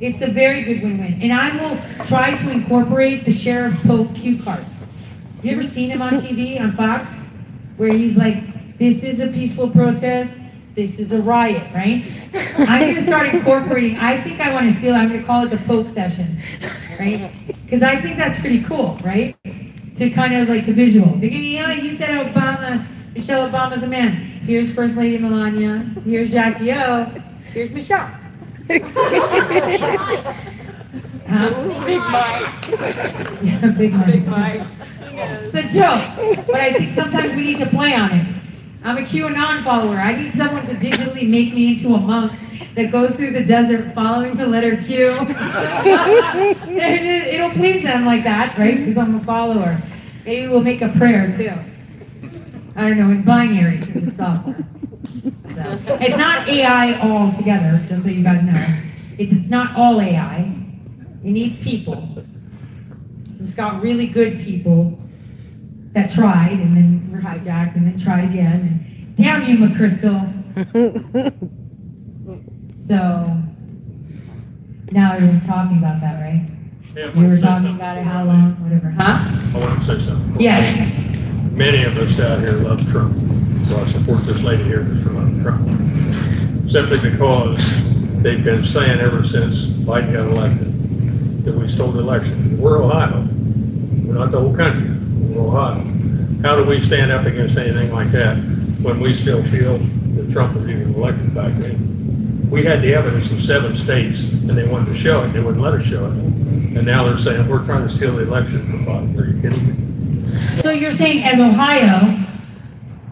It's 0.00 0.20
a 0.20 0.28
very 0.28 0.62
good 0.62 0.82
win-win. 0.82 1.20
And 1.22 1.32
I 1.32 1.56
will 1.56 2.06
try 2.06 2.36
to 2.36 2.50
incorporate 2.50 3.24
the 3.24 3.32
Sheriff 3.32 3.74
Pope 3.82 4.14
cue 4.14 4.40
cards. 4.42 4.64
Have 5.36 5.44
you 5.44 5.52
ever 5.52 5.62
seen 5.62 5.90
him 5.90 6.02
on 6.02 6.14
TV 6.14 6.60
on 6.60 6.72
Fox? 6.72 7.10
Where 7.76 7.92
he's 7.92 8.16
like, 8.16 8.78
this 8.78 9.02
is 9.02 9.18
a 9.18 9.26
peaceful 9.26 9.70
protest, 9.70 10.36
this 10.74 11.00
is 11.00 11.10
a 11.10 11.20
riot, 11.20 11.72
right? 11.74 12.04
I'm 12.58 12.94
gonna 12.94 13.02
start 13.02 13.34
incorporating, 13.34 13.96
I 13.96 14.20
think 14.20 14.40
I 14.40 14.52
wanna 14.52 14.76
steal, 14.78 14.94
I'm 14.94 15.08
gonna 15.08 15.24
call 15.24 15.44
it 15.44 15.50
the 15.50 15.58
Pope 15.58 15.88
session, 15.88 16.38
right? 16.98 17.32
Because 17.64 17.82
I 17.82 18.00
think 18.00 18.16
that's 18.16 18.38
pretty 18.38 18.62
cool, 18.62 18.98
right? 19.04 19.36
To 19.96 20.10
kind 20.10 20.34
of 20.34 20.48
like 20.48 20.66
the 20.66 20.72
visual. 20.72 21.16
Yeah, 21.18 21.72
you 21.72 21.96
said 21.96 22.32
Obama, 22.32 22.86
Michelle 23.14 23.48
Obama's 23.50 23.82
a 23.82 23.88
man. 23.88 24.14
Here's 24.14 24.72
First 24.72 24.96
Lady 24.96 25.18
Melania, 25.18 25.78
here's 26.04 26.30
Jackie 26.30 26.72
O, 26.72 27.04
here's 27.52 27.72
Michelle. 27.72 28.12
Huh? 31.28 31.50
Big 31.84 31.98
Mike. 31.98 33.42
Yeah, 33.42 33.66
big 33.78 33.92
Mike. 33.92 34.06
Big 34.06 34.26
Mike. 34.26 34.62
It's 35.12 35.54
a 35.54 35.62
joke, 35.62 36.46
but 36.46 36.60
I 36.60 36.72
think 36.72 36.92
sometimes 36.94 37.34
we 37.34 37.42
need 37.42 37.58
to 37.58 37.66
play 37.66 37.94
on 37.94 38.12
it. 38.12 38.26
I'm 38.84 38.96
a 38.96 39.02
QAnon 39.02 39.64
follower. 39.64 39.96
I 39.96 40.14
need 40.16 40.32
someone 40.32 40.64
to 40.66 40.74
digitally 40.74 41.28
make 41.28 41.52
me 41.54 41.72
into 41.74 41.94
a 41.94 41.98
monk 41.98 42.32
that 42.76 42.90
goes 42.92 43.16
through 43.16 43.32
the 43.32 43.44
desert 43.44 43.92
following 43.94 44.36
the 44.36 44.46
letter 44.46 44.76
Q. 44.76 45.08
It- 46.80 47.34
It'll 47.34 47.50
please 47.50 47.82
them 47.82 48.04
like 48.04 48.22
that, 48.24 48.56
right? 48.58 48.76
Because 48.78 48.96
I'm 48.96 49.16
a 49.16 49.20
follower. 49.24 49.82
Maybe 50.24 50.46
we'll 50.48 50.60
make 50.62 50.80
a 50.82 50.88
prayer 50.88 51.34
too. 51.36 51.52
I 52.76 52.88
don't 52.88 52.96
know, 52.98 53.10
in 53.10 53.22
binary 53.22 53.78
since 53.80 54.06
it's 54.06 54.16
software. 54.16 54.64
So, 55.22 55.98
It's 56.00 56.16
not 56.16 56.48
AI 56.48 57.00
altogether, 57.00 57.84
just 57.88 58.04
so 58.04 58.08
you 58.10 58.22
guys 58.22 58.42
know. 58.44 58.66
It's 59.18 59.48
not 59.48 59.74
all 59.76 60.00
AI. 60.00 60.52
It 61.24 61.30
needs 61.30 61.56
people. 61.62 62.24
It's 63.40 63.54
got 63.54 63.82
really 63.82 64.06
good 64.06 64.40
people 64.40 64.98
that 65.92 66.10
tried 66.10 66.52
and 66.60 66.76
then 66.76 67.08
were 67.10 67.18
hijacked 67.18 67.76
and 67.76 67.86
then 67.86 67.98
tried 67.98 68.24
again. 68.30 68.84
And 69.06 69.16
damn 69.16 69.44
you, 69.48 69.58
McChrystal. 69.58 70.34
so 72.86 73.42
now 74.92 75.14
everyone's 75.14 75.46
talking 75.46 75.78
about 75.78 76.00
that, 76.00 76.20
right? 76.20 76.48
Yeah, 76.94 77.16
We 77.16 77.26
were 77.26 77.38
talking 77.38 77.74
about 77.74 77.98
it, 77.98 78.04
how 78.04 78.24
long, 78.24 78.52
whatever. 78.62 78.90
Huh? 78.90 79.56
I 79.56 79.60
want 79.60 79.80
to 79.80 79.86
say 79.86 80.04
something. 80.04 80.40
Yes. 80.40 80.76
Many 81.52 81.84
of 81.84 81.96
us 81.96 82.18
out 82.20 82.40
here 82.40 82.52
love 82.52 82.88
Trump, 82.90 83.14
I 83.76 83.86
support 83.90 84.20
this 84.20 84.42
lady 84.42 84.64
here 84.64 84.84
for 85.02 85.10
Trump. 85.42 85.68
Simply 86.70 87.10
because 87.10 87.58
they've 88.22 88.42
been 88.42 88.64
saying 88.64 89.00
ever 89.00 89.24
since 89.24 89.66
Biden 89.66 90.12
got 90.12 90.28
elected 90.28 91.44
that 91.44 91.54
we 91.54 91.68
stole 91.68 91.92
the 91.92 92.00
election. 92.00 92.58
We're 92.58 92.82
Ohio. 92.82 93.26
We're 94.06 94.14
not 94.14 94.30
the 94.30 94.40
whole 94.40 94.54
country. 94.54 94.88
We're 95.28 95.46
Ohio. 95.46 95.84
How 96.42 96.56
do 96.56 96.64
we 96.64 96.80
stand 96.80 97.12
up 97.12 97.26
against 97.26 97.58
anything 97.58 97.92
like 97.92 98.08
that 98.08 98.36
when 98.82 99.00
we 99.00 99.14
still 99.14 99.42
feel 99.44 99.78
that 99.78 100.30
Trump 100.32 100.54
was 100.54 100.68
even 100.68 100.94
elected 100.94 101.34
back 101.34 101.52
then? 101.58 102.48
We 102.50 102.64
had 102.64 102.80
the 102.80 102.94
evidence 102.94 103.30
in 103.30 103.40
seven 103.40 103.76
states 103.76 104.22
and 104.22 104.56
they 104.56 104.66
wanted 104.66 104.86
to 104.86 104.94
show 104.94 105.22
it. 105.24 105.28
They 105.28 105.40
wouldn't 105.40 105.62
let 105.62 105.74
us 105.74 105.84
show 105.84 106.06
it. 106.06 106.12
And 106.12 106.86
now 106.86 107.04
they're 107.04 107.18
saying, 107.18 107.48
we're 107.48 107.64
trying 107.64 107.86
to 107.86 107.94
steal 107.94 108.16
the 108.16 108.22
election 108.22 108.66
from 108.66 108.86
Biden. 108.86 109.18
Are 109.18 109.26
you 109.26 109.42
kidding 109.42 109.66
me? 109.66 110.58
So 110.58 110.70
you're 110.70 110.92
saying 110.92 111.24
as 111.24 111.38
Ohio, 111.38 112.24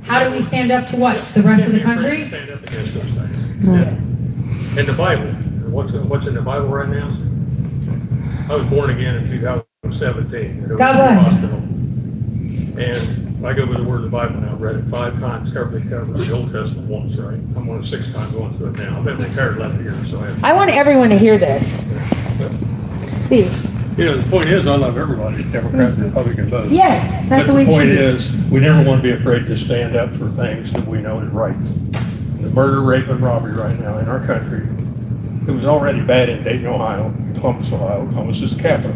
how 0.06 0.22
do 0.22 0.30
we 0.30 0.40
stand 0.40 0.70
up 0.70 0.86
to 0.88 0.96
what? 0.96 1.16
The 1.34 1.42
rest 1.42 1.66
of 1.66 1.72
the 1.72 1.80
country? 1.80 2.28
Stand 2.28 2.50
up 2.50 2.62
against 2.62 2.94
those 2.94 3.02
things. 3.04 3.64
Yeah. 3.66 4.80
In 4.80 4.86
the 4.86 4.94
Bible, 4.96 5.32
what's, 5.70 5.92
what's 5.92 6.26
in 6.26 6.34
the 6.34 6.42
Bible 6.42 6.68
right 6.68 6.88
now? 6.88 7.12
I 8.48 8.54
was 8.56 8.64
born 8.66 8.90
again 8.90 9.16
in 9.16 9.30
2017. 9.30 10.76
God 10.76 10.76
bless. 10.76 11.32
And 12.78 13.44
I 13.44 13.52
go 13.52 13.66
with 13.66 13.78
the 13.78 13.84
word 13.84 13.96
of 13.96 14.02
the 14.02 14.10
Bible 14.10 14.40
now. 14.40 14.52
I've 14.52 14.60
read 14.60 14.76
it 14.76 14.84
five 14.84 15.18
times, 15.18 15.52
cover 15.52 15.80
to 15.80 15.88
cover, 15.88 16.12
the 16.12 16.32
Old 16.32 16.52
Testament 16.52 16.88
once, 16.88 17.16
right? 17.16 17.34
I'm 17.34 17.68
on 17.68 17.80
the 17.80 17.86
sixth 17.86 18.14
time 18.14 18.30
going 18.32 18.52
through 18.54 18.68
it 18.70 18.78
now. 18.78 18.98
I've 18.98 19.04
been 19.04 19.18
retired 19.18 19.56
11 19.56 19.82
years, 19.82 20.10
so 20.10 20.20
I 20.20 20.26
have. 20.26 20.44
I 20.44 20.52
want 20.52 20.70
everyone 20.70 21.10
to 21.10 21.18
hear 21.18 21.36
this. 21.36 21.82
Please. 23.26 23.75
You 23.96 24.04
know, 24.04 24.16
the 24.18 24.30
point 24.30 24.50
is, 24.50 24.66
I 24.66 24.76
love 24.76 24.98
everybody, 24.98 25.42
Democrats, 25.44 25.94
and 25.94 26.04
Republicans, 26.04 26.50
both. 26.50 26.70
Yes, 26.70 27.28
that's 27.30 27.46
But 27.46 27.52
the 27.52 27.56
way 27.56 27.64
the 27.64 27.70
it 27.70 27.72
point 27.72 27.88
should 27.88 27.98
is, 27.98 28.50
we 28.50 28.60
never 28.60 28.86
want 28.86 29.02
to 29.02 29.02
be 29.02 29.12
afraid 29.12 29.46
to 29.46 29.56
stand 29.56 29.96
up 29.96 30.12
for 30.12 30.30
things 30.32 30.70
that 30.74 30.86
we 30.86 30.98
know 31.00 31.20
is 31.20 31.30
right. 31.30 31.56
The 32.42 32.50
murder, 32.50 32.82
rape, 32.82 33.08
and 33.08 33.20
robbery 33.20 33.54
right 33.54 33.78
now 33.80 33.96
in 33.96 34.06
our 34.06 34.24
country, 34.26 34.68
it 35.48 35.50
was 35.50 35.64
already 35.64 36.02
bad 36.02 36.28
in 36.28 36.44
Dayton, 36.44 36.66
Ohio, 36.66 37.10
Columbus, 37.40 37.72
Ohio. 37.72 38.06
Columbus 38.10 38.42
is 38.42 38.54
the 38.54 38.62
capital. 38.62 38.94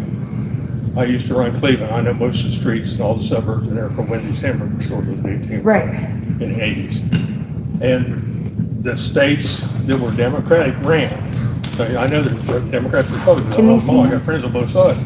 I 0.99 1.05
used 1.05 1.29
to 1.29 1.35
run 1.35 1.59
Cleveland. 1.59 1.95
I 1.95 2.03
know 2.03 2.13
most 2.13 2.45
of 2.45 2.51
the 2.51 2.57
streets 2.57 2.93
and 2.93 3.01
all 3.01 3.15
the 3.15 3.25
suburbs 3.25 3.69
in 3.69 3.75
there 3.77 3.89
from 3.89 4.07
Wendy's 4.11 4.41
hamburger 4.41 4.85
store 4.85 5.01
was 5.01 5.25
18. 5.25 5.63
Right. 5.63 5.95
In 5.95 6.39
the 6.39 6.47
80s. 6.47 7.81
And 7.81 8.85
the 8.85 8.99
states 8.99 9.61
that 9.87 9.99
were 9.99 10.11
Democratic 10.11 10.75
ran. 10.81 11.31
So 11.81 11.97
I 11.97 12.07
know 12.09 12.21
there's 12.23 12.71
Democrats, 12.71 13.09
and 13.09 13.17
Republicans. 13.17 13.55
I 13.55 13.57
Can 13.57 13.67
we 13.67 13.73
love 13.73 13.87
them 13.87 13.97
all. 13.97 14.03
I 14.03 14.05
see? 14.05 14.11
got 14.13 14.23
friends 14.23 14.45
on 14.45 14.53
both 14.53 14.71
sides. 14.71 15.01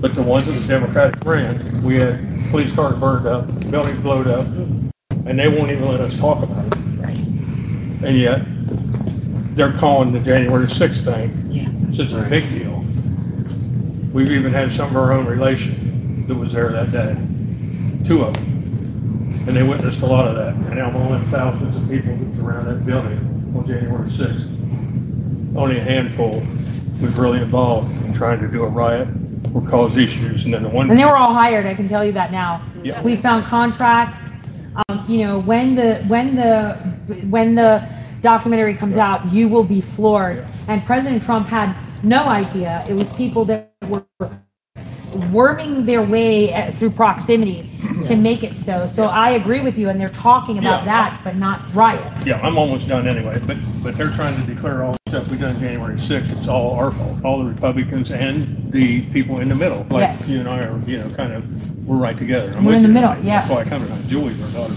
But 0.00 0.16
the 0.16 0.22
ones 0.22 0.46
that 0.46 0.52
the 0.52 0.66
Democratic 0.66 1.24
ran, 1.24 1.82
we 1.84 2.00
had 2.00 2.50
police 2.50 2.72
cars 2.72 2.98
burned 2.98 3.28
up, 3.28 3.70
buildings 3.70 4.00
blowed 4.00 4.26
up, 4.26 4.44
and 4.44 5.38
they 5.38 5.46
won't 5.46 5.70
even 5.70 5.86
let 5.86 6.00
us 6.00 6.16
talk 6.18 6.42
about 6.42 6.66
it. 6.66 6.74
And 8.02 8.18
yet, 8.18 8.42
they're 9.54 9.72
calling 9.74 10.10
the 10.12 10.18
January 10.18 10.66
6th 10.66 11.04
thing 11.04 11.94
such 11.94 12.10
a 12.10 12.28
big 12.28 12.50
deal. 12.50 12.84
We've 14.12 14.32
even 14.32 14.52
had 14.52 14.72
some 14.72 14.90
of 14.90 14.96
our 14.96 15.12
own 15.12 15.26
relation 15.26 16.26
that 16.26 16.34
was 16.34 16.52
there 16.54 16.70
that 16.70 16.90
day, 16.90 17.16
two 18.04 18.24
of 18.24 18.34
them. 18.34 19.44
And 19.46 19.56
they 19.56 19.62
witnessed 19.62 20.02
a 20.02 20.06
lot 20.06 20.26
of 20.26 20.34
that. 20.34 20.54
And 20.54 20.74
now 20.74 20.88
among 20.88 21.22
the 21.24 21.30
thousands 21.30 21.76
of 21.76 21.88
people 21.88 22.16
that 22.16 22.30
was 22.30 22.38
around 22.40 22.66
that 22.66 22.84
building 22.84 23.52
on 23.56 23.64
January 23.64 24.10
6th, 24.10 24.53
only 25.56 25.78
a 25.78 25.82
handful 25.82 26.42
was 27.00 27.18
really 27.18 27.40
involved 27.40 27.90
in 28.04 28.12
trying 28.12 28.40
to 28.40 28.48
do 28.48 28.62
a 28.64 28.68
riot 28.68 29.08
or 29.54 29.62
cause 29.62 29.96
issues. 29.96 30.44
And 30.44 30.54
then 30.54 30.62
the 30.62 30.68
one. 30.68 30.90
And 30.90 30.98
they 30.98 31.04
were 31.04 31.16
all 31.16 31.34
hired, 31.34 31.66
I 31.66 31.74
can 31.74 31.88
tell 31.88 32.04
you 32.04 32.12
that 32.12 32.32
now. 32.32 32.64
Yeah. 32.82 33.00
We 33.02 33.16
found 33.16 33.44
contracts, 33.44 34.30
um, 34.88 35.04
you 35.08 35.18
know, 35.26 35.38
when 35.40 35.74
the, 35.74 35.96
when 36.06 36.34
the, 36.34 36.74
when 37.28 37.54
the 37.54 37.86
documentary 38.20 38.74
comes 38.74 38.96
out, 38.96 39.32
you 39.32 39.48
will 39.48 39.64
be 39.64 39.80
floored. 39.80 40.46
And 40.66 40.84
President 40.84 41.22
Trump 41.22 41.46
had 41.46 41.76
no 42.02 42.20
idea. 42.20 42.84
It 42.88 42.94
was 42.94 43.12
people 43.12 43.44
that 43.46 43.72
were 43.88 44.04
worming 45.30 45.86
their 45.86 46.02
way 46.02 46.52
uh, 46.52 46.72
through 46.72 46.90
proximity 46.90 47.70
to 48.04 48.16
make 48.16 48.42
it 48.42 48.58
so. 48.58 48.86
So 48.88 49.04
I 49.04 49.30
agree 49.30 49.60
with 49.60 49.78
you, 49.78 49.88
and 49.88 50.00
they're 50.00 50.08
talking 50.08 50.58
about 50.58 50.80
Yeah. 50.80 51.10
that, 51.10 51.20
but 51.22 51.36
not 51.36 51.62
riots. 51.72 52.26
Yeah, 52.26 52.40
I'm 52.40 52.58
almost 52.58 52.88
done 52.88 53.06
anyway, 53.06 53.40
but, 53.46 53.56
but 53.82 53.96
they're 53.96 54.10
trying 54.10 54.34
to 54.34 54.42
declare 54.42 54.82
all 54.82 54.96
stuff 55.14 55.28
we 55.30 55.38
done 55.38 55.58
January 55.60 55.94
6th, 55.96 56.36
it's 56.36 56.48
all 56.48 56.72
our 56.74 56.90
fault, 56.90 57.24
all 57.24 57.38
the 57.38 57.44
Republicans 57.48 58.10
and 58.10 58.72
the 58.72 59.02
people 59.12 59.38
in 59.38 59.48
the 59.48 59.54
middle. 59.54 59.86
Like 59.90 60.18
Yes. 60.18 60.28
you 60.28 60.40
and 60.40 60.48
I 60.48 60.64
are, 60.64 60.80
you 60.88 60.98
know, 60.98 61.08
kind 61.10 61.32
of, 61.32 61.86
we're 61.86 61.96
right 61.98 62.18
together. 62.18 62.52
I'm 62.56 62.64
We're 62.64 62.74
with 62.74 62.84
in 62.84 62.94
the 62.94 63.00
you. 63.00 63.06
middle, 63.06 63.24
yeah. 63.24 63.40
That's 63.40 63.50
why 63.52 63.60
I 63.60 63.64
come 63.64 63.84
tonight. 63.86 64.08
Julie's 64.08 64.42
our 64.42 64.50
daughter. 64.50 64.74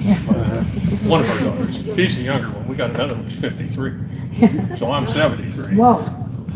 Yeah. 0.00 0.12
Uh, 0.28 0.62
One 1.08 1.20
of 1.22 1.30
our 1.30 1.38
daughters. 1.40 1.74
She's 1.96 2.14
the 2.14 2.22
younger 2.22 2.50
one. 2.50 2.68
We 2.68 2.76
got 2.76 2.90
another 2.90 3.14
one 3.14 3.24
who's 3.24 3.38
53. 3.38 3.92
So 4.78 4.90
I'm 4.92 5.08
73. 5.08 5.74
Whoa, 5.74 6.04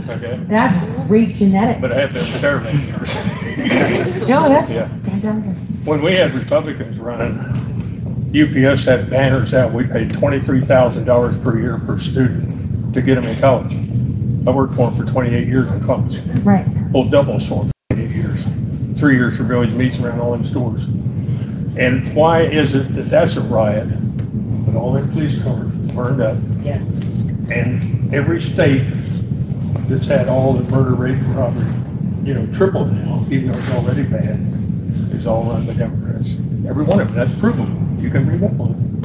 Okay? 0.08 0.36
that's 0.48 1.06
great 1.08 1.34
genetics. 1.34 1.80
But 1.80 1.92
I 1.92 1.96
have 2.06 2.12
been 2.14 2.24
30 2.24 2.78
years. 2.78 4.28
No, 4.28 4.48
that's 4.48 4.70
Yeah. 4.70 4.86
fantastic. 5.02 5.56
When 5.84 6.00
we 6.00 6.14
had 6.14 6.32
Republicans 6.32 6.96
running, 6.98 7.38
UPS 8.34 8.84
had 8.84 9.10
banners 9.10 9.52
out, 9.52 9.72
we 9.72 9.84
paid 9.84 10.12
twenty-three 10.14 10.60
thousand 10.62 11.04
dollars 11.04 11.36
per 11.38 11.58
year 11.58 11.78
per 11.78 11.98
student 11.98 12.65
to 12.96 13.02
get 13.02 13.14
them 13.14 13.26
in 13.26 13.38
college. 13.38 13.72
I 14.46 14.50
worked 14.50 14.74
for 14.74 14.90
them 14.90 14.94
for 14.94 15.10
twenty-eight 15.10 15.46
years 15.46 15.70
in 15.70 15.84
college. 15.84 16.18
Right. 16.42 16.66
Hold 16.92 17.10
doubles 17.10 17.46
for 17.46 17.64
them 17.64 17.72
for 17.90 17.98
eight 18.00 18.10
years. 18.10 18.42
Three 18.98 19.16
years 19.16 19.36
for 19.36 19.44
village 19.44 19.70
meets 19.70 19.98
around 19.98 20.20
all 20.20 20.32
them 20.32 20.44
stores. 20.44 20.84
And 21.78 22.12
why 22.14 22.42
is 22.42 22.74
it 22.74 22.84
that 22.94 23.10
that's 23.10 23.36
a 23.36 23.42
riot? 23.42 23.88
With 23.88 24.74
all 24.74 24.92
their 24.92 25.06
police 25.06 25.42
cars 25.42 25.68
burned 25.92 26.20
up. 26.20 26.38
Yeah. 26.62 26.78
And 27.54 28.12
every 28.14 28.40
state 28.40 28.82
that's 29.88 30.06
had 30.06 30.28
all 30.28 30.54
the 30.54 30.68
murder, 30.70 30.94
rape, 30.94 31.16
and 31.16 31.34
robbery 31.36 31.72
you 32.26 32.34
know, 32.34 32.44
triple 32.52 32.84
now, 32.86 33.24
even 33.30 33.52
though 33.52 33.58
it's 33.58 33.70
already 33.70 34.02
bad, 34.02 34.40
is 35.14 35.26
all 35.28 35.44
run 35.44 35.64
by 35.64 35.74
Democrats. 35.74 36.34
Every 36.68 36.82
one 36.84 36.98
of 36.98 37.14
them, 37.14 37.16
that's 37.16 37.38
provable. 37.38 37.70
You 38.02 38.10
can 38.10 38.26
read 38.26 38.42
up 38.42 38.58
on 38.58 38.72
it. 38.72 38.95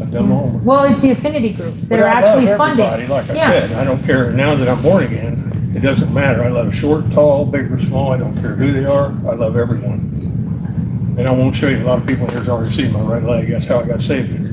I've 0.00 0.10
done 0.12 0.28
my. 0.28 0.42
Well, 0.62 0.84
it's 0.84 1.00
the 1.00 1.10
affinity 1.10 1.52
groups 1.52 1.80
that 1.82 1.88
But 1.90 2.00
are 2.00 2.08
I 2.08 2.20
love 2.20 2.24
actually 2.38 2.56
funding. 2.56 2.86
everybody, 2.86 3.06
Like 3.08 3.30
I 3.30 3.34
Yeah. 3.34 3.48
said, 3.50 3.72
I 3.72 3.84
don't 3.84 4.02
care, 4.04 4.30
now 4.32 4.54
that 4.54 4.68
I'm 4.68 4.80
born 4.82 5.02
again, 5.04 5.72
it 5.74 5.80
doesn't 5.80 6.12
matter. 6.14 6.42
I 6.42 6.48
love 6.48 6.74
short, 6.74 7.10
tall, 7.12 7.44
big 7.44 7.70
or 7.72 7.78
small, 7.80 8.12
I 8.12 8.16
don't 8.18 8.34
care 8.40 8.54
who 8.54 8.72
they 8.72 8.84
are, 8.84 9.12
I 9.28 9.34
love 9.34 9.56
everyone. 9.56 11.14
And 11.18 11.26
I 11.26 11.32
won't 11.32 11.56
show 11.56 11.68
you, 11.68 11.78
a 11.78 11.84
lot 11.84 11.98
of 11.98 12.06
people 12.06 12.26
in 12.28 12.32
here's 12.32 12.48
already 12.48 12.72
seen 12.72 12.92
my 12.92 13.00
right 13.00 13.22
leg, 13.22 13.48
that's 13.50 13.66
how 13.66 13.80
I 13.80 13.84
got 13.86 14.00
saved 14.00 14.30
here. 14.30 14.44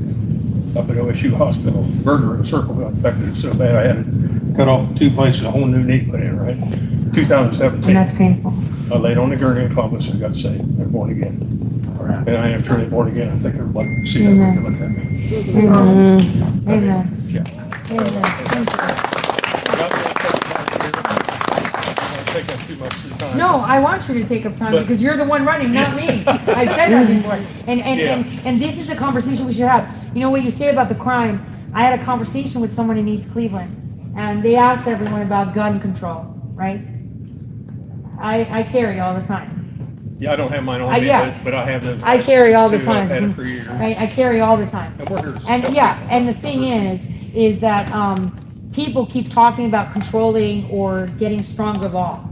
Up 0.76 0.90
at 0.90 0.96
OSU 0.96 1.32
Hospital, 1.34 1.82
burger 2.04 2.34
in 2.34 2.40
a 2.40 2.44
circle 2.44 2.74
got 2.74 2.90
infected 2.92 3.36
so 3.38 3.54
bad 3.54 3.76
I 3.76 3.86
had 3.86 4.04
to 4.04 4.54
cut 4.56 4.68
off 4.68 4.94
two 4.96 5.10
places, 5.10 5.42
a 5.44 5.50
whole 5.50 5.64
new 5.64 5.82
knee 5.82 6.04
put 6.10 6.20
in, 6.20 6.38
right? 6.38 6.56
Two 7.14 7.24
thousand 7.24 7.48
And 7.48 7.56
seventeen. 7.56 7.94
that's 7.94 8.14
painful. 8.14 8.52
I 8.92 8.98
laid 8.98 9.16
on 9.16 9.30
the 9.30 9.36
gurney 9.36 9.64
in 9.64 9.72
Columbus 9.74 10.08
and 10.10 10.20
got 10.20 10.36
saved, 10.36 10.60
and 10.60 10.92
born 10.92 11.10
again. 11.10 11.65
And 12.00 12.36
I 12.36 12.48
am 12.50 12.62
truly 12.62 12.86
born 12.88 13.08
again, 13.08 13.30
I 13.32 13.38
think 13.38 13.54
everybody 13.56 13.88
can 13.96 14.06
see 14.06 14.24
that 14.26 14.30
when 14.36 14.54
you 14.54 14.60
look 14.60 14.80
at 14.80 14.90
me. 14.90 15.04
Amen. 15.58 15.72
Um, 15.72 16.68
Amen. 16.68 17.22
Yeah. 17.28 17.44
Amen. 17.90 18.22
Thank 18.22 18.70
you. 18.70 18.76
Take 22.32 22.52
up 22.52 22.60
too 22.66 22.76
much 22.76 22.94
of 22.96 23.08
your 23.08 23.18
time. 23.18 23.38
No, 23.38 23.60
I 23.60 23.80
want 23.80 24.06
you 24.08 24.14
to 24.14 24.24
take 24.28 24.44
up 24.44 24.56
time 24.56 24.72
But- 24.72 24.86
because 24.86 25.00
you're 25.02 25.16
the 25.16 25.24
one 25.24 25.44
running, 25.46 25.72
not 25.72 25.96
me. 25.96 26.22
I 26.26 26.66
said 26.66 26.90
that 26.90 27.06
before. 27.08 27.38
And, 27.66 27.80
and, 27.80 28.00
Yeah. 28.00 28.14
and, 28.16 28.26
and 28.46 28.60
this 28.62 28.78
is 28.78 28.88
the 28.88 28.94
conversation 28.96 29.46
we 29.46 29.54
should 29.54 29.68
have. 29.68 29.88
You 30.14 30.20
know 30.20 30.28
what 30.30 30.42
you 30.44 30.50
say 30.50 30.68
about 30.70 30.88
the 30.90 30.94
crime? 30.94 31.44
I 31.72 31.82
had 31.82 31.98
a 31.98 32.04
conversation 32.04 32.60
with 32.60 32.74
someone 32.74 32.98
in 32.98 33.08
East 33.08 33.30
Cleveland 33.32 34.12
and 34.16 34.42
they 34.42 34.56
asked 34.56 34.86
everyone 34.86 35.22
about 35.22 35.54
gun 35.54 35.80
control, 35.80 36.26
right? 36.54 36.80
I, 38.20 38.60
I 38.60 38.62
carry 38.64 39.00
all 39.00 39.14
the 39.18 39.26
time. 39.26 39.65
Yeah, 40.18 40.32
I 40.32 40.36
don't 40.36 40.50
have 40.50 40.64
mine 40.64 40.80
Uh, 40.80 40.86
on 40.86 41.00
me, 41.00 41.06
yeah. 41.06 41.30
but, 41.30 41.44
but 41.44 41.54
I 41.54 41.70
have 41.70 41.84
those. 41.84 42.02
I 42.02 42.18
carry 42.18 42.54
all 42.54 42.68
the 42.68 42.78
too. 42.78 42.90
I've 42.90 43.08
time. 43.08 43.22
had 43.24 43.34
for 43.34 43.44
years. 43.44 43.66
Right? 43.68 43.98
I 43.98 44.06
carry 44.06 44.40
all 44.40 44.56
the 44.56 44.66
time. 44.66 44.94
And 44.98 45.08
we're 45.08 45.22
here 45.22 45.34
And 45.48 45.74
yeah, 45.74 46.06
and 46.10 46.26
the 46.26 46.34
thing 46.34 46.64
is, 46.64 47.06
is 47.34 47.60
that 47.60 47.90
um, 47.92 48.34
people 48.72 49.06
keep 49.06 49.30
talking 49.30 49.66
about 49.66 49.92
controlling 49.92 50.68
or 50.70 51.06
getting 51.18 51.42
stronger 51.42 51.88
laws. 51.88 52.24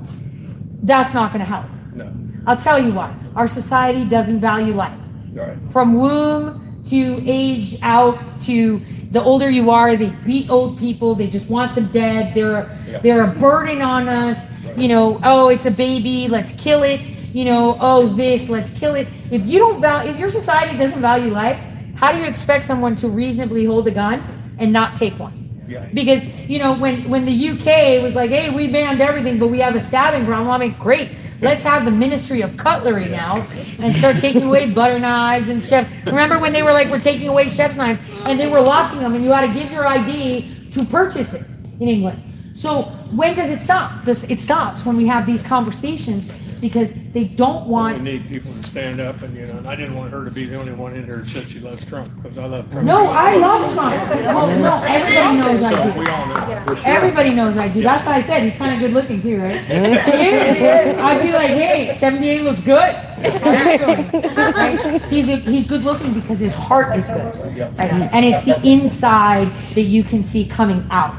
That's 0.82 1.12
not 1.14 1.32
going 1.32 1.40
to 1.40 1.46
help. 1.46 1.66
No, 1.94 2.12
I'll 2.46 2.56
tell 2.56 2.78
you 2.82 2.92
what. 2.92 3.10
Our 3.36 3.48
society 3.48 4.04
doesn't 4.04 4.40
value 4.40 4.74
life. 4.74 4.98
all 5.38 5.46
right. 5.46 5.58
From 5.70 5.94
womb 5.94 6.82
to 6.88 7.22
age 7.26 7.76
out 7.82 8.18
to 8.42 8.80
the 9.10 9.22
older 9.22 9.48
you 9.50 9.70
are, 9.70 9.94
they 9.96 10.08
beat 10.26 10.50
old 10.50 10.78
people. 10.78 11.14
They 11.14 11.28
just 11.28 11.48
want 11.48 11.74
them 11.74 11.86
dead. 11.92 12.34
They're 12.34 12.68
Yeah. 12.88 12.98
they're 12.98 13.24
a 13.24 13.28
burden 13.34 13.80
on 13.82 14.08
us. 14.08 14.46
You 14.76 14.88
know, 14.88 15.20
oh, 15.22 15.48
it's 15.50 15.66
a 15.66 15.70
baby. 15.70 16.28
Let's 16.28 16.52
kill 16.54 16.82
it. 16.82 17.00
You 17.34 17.44
know, 17.44 17.76
oh, 17.80 18.06
this. 18.06 18.48
Let's 18.48 18.72
kill 18.78 18.94
it. 18.94 19.08
If 19.32 19.44
you 19.44 19.58
don't 19.58 19.80
value, 19.80 20.12
if 20.12 20.18
your 20.20 20.30
society 20.30 20.78
doesn't 20.78 21.00
value 21.00 21.32
life, 21.32 21.60
how 21.96 22.12
do 22.12 22.18
you 22.18 22.26
expect 22.26 22.64
someone 22.64 22.94
to 22.96 23.08
reasonably 23.08 23.64
hold 23.64 23.88
a 23.88 23.90
gun 23.90 24.54
and 24.60 24.72
not 24.72 24.94
take 24.94 25.18
one? 25.18 25.64
Yeah. 25.66 25.84
Because 25.92 26.22
you 26.48 26.60
know 26.60 26.74
when 26.74 27.10
when 27.10 27.24
the 27.24 27.48
UK 27.50 28.00
was 28.04 28.14
like, 28.14 28.30
hey, 28.30 28.50
we 28.50 28.68
banned 28.68 29.00
everything, 29.00 29.40
but 29.40 29.48
we 29.48 29.58
have 29.58 29.74
a 29.74 29.80
stabbing 29.80 30.26
problem. 30.26 30.48
I 30.48 30.58
mean, 30.58 30.76
great. 30.78 31.10
Let's 31.40 31.64
have 31.64 31.84
the 31.84 31.90
Ministry 31.90 32.40
of 32.42 32.56
Cutlery 32.56 33.08
now 33.08 33.38
and 33.80 33.96
start 33.96 34.18
taking 34.20 34.44
away 34.44 34.70
butter 34.78 35.00
knives 35.00 35.48
and 35.48 35.60
chefs. 35.60 35.90
Remember 36.06 36.38
when 36.38 36.52
they 36.52 36.62
were 36.62 36.72
like, 36.72 36.88
we're 36.88 37.00
taking 37.00 37.26
away 37.26 37.48
chef's 37.48 37.74
knives 37.74 38.00
and 38.26 38.38
they 38.38 38.48
were 38.48 38.60
locking 38.60 39.00
them, 39.00 39.12
and 39.16 39.24
you 39.24 39.32
had 39.32 39.52
to 39.52 39.60
give 39.60 39.72
your 39.72 39.88
ID 39.88 40.70
to 40.70 40.84
purchase 40.84 41.34
it 41.34 41.44
in 41.80 41.88
England. 41.88 42.22
So 42.54 42.82
when 43.10 43.34
does 43.34 43.50
it 43.50 43.60
stop? 43.60 44.04
Does 44.04 44.22
it 44.22 44.38
stops 44.38 44.86
when 44.86 44.96
we 44.96 45.08
have 45.08 45.26
these 45.26 45.42
conversations 45.42 46.30
because 46.64 46.94
they 47.12 47.24
don't 47.24 47.66
want. 47.66 47.98
We 47.98 48.04
need 48.04 48.26
people 48.26 48.50
to 48.54 48.62
stand 48.62 48.98
up 48.98 49.20
and, 49.20 49.36
you 49.36 49.44
know, 49.44 49.58
and 49.58 49.66
I 49.66 49.76
didn't 49.76 49.96
want 49.96 50.10
her 50.12 50.24
to 50.24 50.30
be 50.30 50.46
the 50.46 50.56
only 50.56 50.72
one 50.72 50.94
in 50.94 51.04
here 51.04 51.18
that 51.18 51.28
said 51.28 51.46
she 51.46 51.60
loves 51.60 51.84
Trump, 51.84 52.08
because 52.22 52.38
I 52.38 52.46
love 52.46 52.70
Trump. 52.70 52.86
No, 52.86 53.04
I 53.08 53.36
love 53.36 53.74
Trump. 53.74 53.94
Well, 54.24 54.58
no, 54.58 54.82
everybody 54.82 55.36
knows 55.36 55.62
I 55.62 55.92
do. 55.92 56.00
we 56.00 56.08
all 56.08 56.26
know. 56.26 56.82
Everybody 56.86 57.34
knows 57.34 57.58
I 57.58 57.68
do. 57.68 57.82
That's 57.82 58.06
why 58.06 58.14
I 58.14 58.22
said 58.22 58.44
he's 58.44 58.54
kind 58.54 58.72
of 58.72 58.80
good 58.80 58.92
looking 58.94 59.20
too, 59.20 59.42
right? 59.42 59.60
He 60.14 60.30
is, 60.30 60.56
he 60.56 60.64
is. 60.64 60.98
I'd 60.98 61.22
be 61.22 61.32
like, 61.32 61.48
hey, 61.48 61.98
78 61.98 62.42
looks 62.42 62.62
good. 62.62 62.94
How 62.94 63.70
you 63.70 63.78
doing? 63.78 64.34
Right? 64.34 65.02
He's 65.10 65.28
a, 65.28 65.36
he's 65.36 65.66
good 65.66 65.82
looking 65.82 66.14
because 66.14 66.38
his 66.38 66.54
heart 66.54 66.96
is 66.96 67.06
good, 67.08 67.58
right? 67.76 67.92
And 67.92 68.24
it's 68.24 68.44
the 68.44 68.58
inside 68.66 69.48
that 69.74 69.82
you 69.82 70.02
can 70.02 70.24
see 70.24 70.46
coming 70.46 70.86
out, 70.90 71.14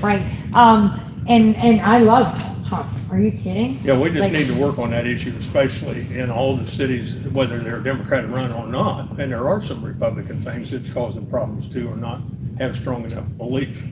right? 0.00 0.22
Um, 0.54 1.24
and 1.28 1.54
and 1.56 1.80
I 1.82 1.98
love 1.98 2.47
Trump. 2.68 2.86
Are 3.10 3.18
you 3.18 3.30
kidding? 3.32 3.78
Yeah, 3.82 3.98
we 3.98 4.10
just 4.10 4.20
Like- 4.20 4.32
need 4.32 4.46
to 4.48 4.54
work 4.54 4.78
on 4.78 4.90
that 4.90 5.06
issue, 5.06 5.32
especially 5.38 6.06
in 6.18 6.30
all 6.30 6.56
the 6.56 6.66
cities, 6.66 7.14
whether 7.32 7.58
they're 7.58 7.80
Democratic 7.80 8.30
run 8.30 8.52
or 8.52 8.66
not. 8.66 9.18
And 9.18 9.32
there 9.32 9.48
are 9.48 9.62
some 9.62 9.82
Republican 9.82 10.40
things 10.40 10.70
that's 10.70 10.88
causing 10.90 11.26
problems 11.26 11.66
too, 11.72 11.88
or 11.88 11.96
not 11.96 12.20
have 12.58 12.76
strong 12.76 13.04
enough 13.04 13.24
belief, 13.38 13.86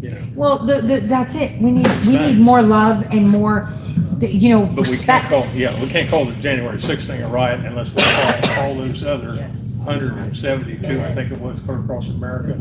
you 0.00 0.10
know. 0.10 0.16
Well, 0.34 0.58
the, 0.58 0.80
the, 0.80 1.00
that's 1.00 1.34
it. 1.34 1.60
We 1.60 1.70
need 1.72 1.88
we 2.06 2.16
need 2.16 2.38
more 2.38 2.62
love 2.62 3.04
and 3.10 3.28
more, 3.28 3.68
you 4.20 4.48
know, 4.50 4.60
But 4.66 4.70
we 4.70 4.74
can't 4.76 4.88
respect. 4.88 5.28
call, 5.28 5.46
yeah, 5.54 5.78
we 5.82 5.88
can't 5.88 6.08
call 6.08 6.24
the 6.24 6.34
January 6.36 6.80
sixth 6.80 7.06
thing 7.08 7.22
a 7.22 7.28
riot 7.28 7.60
unless 7.66 7.92
we 7.94 8.02
call 8.02 8.64
all 8.64 8.74
those 8.74 9.02
other 9.02 9.50
hundred 9.84 10.12
and 10.14 10.34
seventy-two, 10.36 11.02
I 11.02 11.12
think 11.12 11.32
it 11.32 11.40
was, 11.40 11.58
across 11.58 12.06
America, 12.08 12.54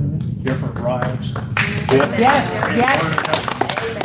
different 0.43 0.75
riots. 0.79 1.31
Yes, 1.91 2.49
yes. 2.75 2.97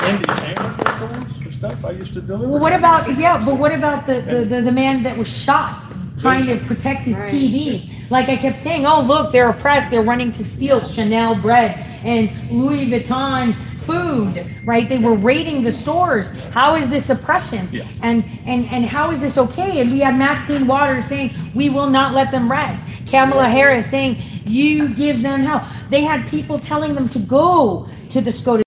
Indian 0.05 1.36
stuff 1.57 1.85
I 1.85 1.93
used 1.93 2.15
to 2.15 2.21
deliver. 2.21 2.49
Well, 2.49 2.61
what 2.61 2.73
about 2.73 3.17
yeah? 3.17 3.43
But 3.45 3.59
what 3.59 3.73
about 3.73 4.07
the 4.07 4.21
the, 4.21 4.45
the, 4.45 4.63
the 4.63 4.73
man 4.73 5.03
that 5.03 5.17
was 5.17 5.29
shot 5.29 5.83
trying 6.19 6.47
to 6.47 6.57
protect 6.67 7.03
his 7.03 7.17
TVs? 7.17 8.11
Like 8.11 8.29
I 8.29 8.37
kept 8.37 8.59
saying, 8.59 8.87
oh 8.87 9.03
look, 9.03 9.33
they're 9.33 9.51
oppressed. 9.51 9.91
They're 9.91 10.03
running 10.03 10.33
to 10.33 10.45
steal 10.45 10.85
Chanel 10.85 11.35
bread 11.35 11.79
and 12.05 12.51
Louis 12.51 12.91
Vuitton 12.91 13.57
food. 13.81 14.47
Right? 14.65 14.89
They 14.89 14.99
were 14.99 15.15
raiding 15.15 15.63
the 15.63 15.73
stores. 15.73 16.31
How 16.51 16.77
is 16.77 16.91
this 16.91 17.11
oppression? 17.11 17.69
Yeah. 17.73 17.87
And 18.03 18.25
and 18.47 18.67
and 18.67 18.85
how 18.85 19.11
is 19.11 19.21
this 19.21 19.39
okay? 19.39 19.81
And 19.81 19.93
we 19.93 20.01
had 20.01 20.17
Maxine 20.17 20.67
Waters 20.67 21.07
saying 21.07 21.35
we 21.55 21.71
will 21.71 21.89
not 21.89 22.15
let 22.15 22.31
them 22.31 22.51
rest. 22.51 22.83
Kamala 23.07 23.49
Harris 23.49 23.89
saying 23.89 24.23
you 24.45 24.89
give 24.95 25.23
them 25.23 25.43
hell. 25.43 25.67
They 25.91 26.03
had 26.03 26.29
people 26.29 26.59
telling 26.59 26.95
them 26.95 27.09
to 27.11 27.19
go 27.19 27.89
to 28.11 28.21
the 28.21 28.33
SCOTUS. 28.33 28.66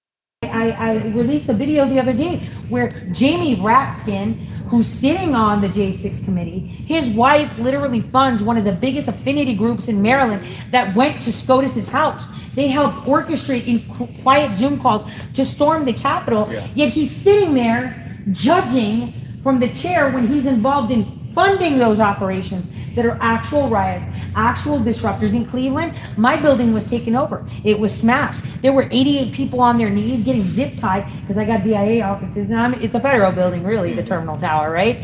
I, 0.50 0.72
I 0.72 0.94
released 1.08 1.50
a 1.50 1.54
video 1.54 1.86
the 1.86 2.00
other 2.00 2.14
day 2.14 2.38
where 2.70 2.92
Jamie 3.12 3.56
Raskin, 3.56 4.46
who's 4.70 4.88
sitting 4.88 5.36
on 5.36 5.62
the 5.62 5.68
J6 5.68 6.26
committee, 6.26 6.60
his 6.60 7.10
wife 7.10 7.58
literally 7.58 8.02
funds 8.02 8.44
one 8.44 8.58
of 8.58 8.66
the 8.66 8.72
biggest 8.72 9.08
affinity 9.08 9.56
groups 9.56 9.88
in 9.88 10.02
Maryland 10.02 10.46
that 10.72 10.96
went 10.96 11.22
to 11.24 11.34
SCOTUS's 11.34 11.90
house. 11.90 12.26
They 12.56 12.68
helped 12.68 13.08
orchestrate 13.08 13.68
in 13.68 14.22
quiet 14.22 14.56
Zoom 14.56 14.80
calls 14.80 15.10
to 15.34 15.46
storm 15.46 15.86
the 15.86 15.94
Capitol. 15.94 16.48
Yeah. 16.52 16.68
Yet 16.76 16.90
he's 16.90 17.16
sitting 17.16 17.54
there 17.54 18.18
judging 18.32 19.14
from 19.44 19.60
the 19.60 19.70
chair 19.70 20.10
when 20.12 20.28
he's 20.28 20.46
involved 20.46 20.92
in 20.92 21.19
funding 21.34 21.78
those 21.78 22.00
operations 22.00 22.66
that 22.96 23.06
are 23.06 23.18
actual 23.22 23.70
riots, 23.70 24.06
actual 24.36 24.80
disruptors 24.80 25.34
in 25.34 25.46
Cleveland. 25.46 25.94
My 26.18 26.36
building 26.36 26.74
was 26.74 26.90
taken 26.90 27.16
over. 27.16 27.48
It 27.64 27.80
was 27.80 27.96
smashed. 27.96 28.44
There 28.62 28.74
were 28.74 28.88
88 28.92 29.34
people 29.34 29.62
on 29.62 29.78
their 29.78 29.90
knees 29.90 30.24
getting 30.24 30.44
zip 30.44 30.78
tied 30.78 31.06
because 31.22 31.38
I 31.38 31.46
got 31.46 31.64
DIA 31.64 32.04
offices, 32.04 32.50
and 32.50 32.60
I'm, 32.60 32.74
it's 32.76 32.96
a 32.96 33.00
federal 33.00 33.32
building, 33.32 33.64
really, 33.64 33.94
the 33.94 34.04
terminal 34.04 34.38
tower, 34.38 34.72
right? 34.72 35.04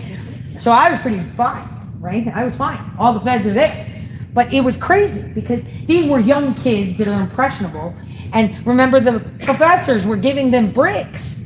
So 0.59 0.71
I 0.71 0.89
was 0.89 0.99
pretty 0.99 1.21
fine, 1.31 1.67
right? 1.99 2.27
I 2.27 2.43
was 2.43 2.55
fine. 2.55 2.79
All 2.97 3.13
the 3.13 3.21
feds 3.21 3.47
are 3.47 3.53
there. 3.53 3.91
But 4.33 4.53
it 4.53 4.61
was 4.61 4.75
crazy 4.75 5.31
because 5.33 5.63
these 5.85 6.05
were 6.05 6.19
young 6.19 6.55
kids 6.55 6.97
that 6.97 7.07
are 7.07 7.21
impressionable. 7.21 7.93
And 8.33 8.65
remember, 8.67 8.99
the 8.99 9.19
professors 9.45 10.05
were 10.05 10.17
giving 10.17 10.51
them 10.51 10.71
bricks 10.71 11.41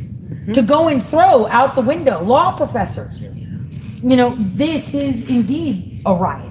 to 0.53 0.63
go 0.63 0.87
and 0.87 1.03
throw 1.03 1.45
out 1.47 1.75
the 1.75 1.81
window, 1.81 2.23
law 2.23 2.57
professors. 2.57 3.23
You 4.01 4.15
know, 4.15 4.35
this 4.37 4.93
is 4.93 5.29
indeed 5.29 6.01
a 6.05 6.13
riot 6.13 6.49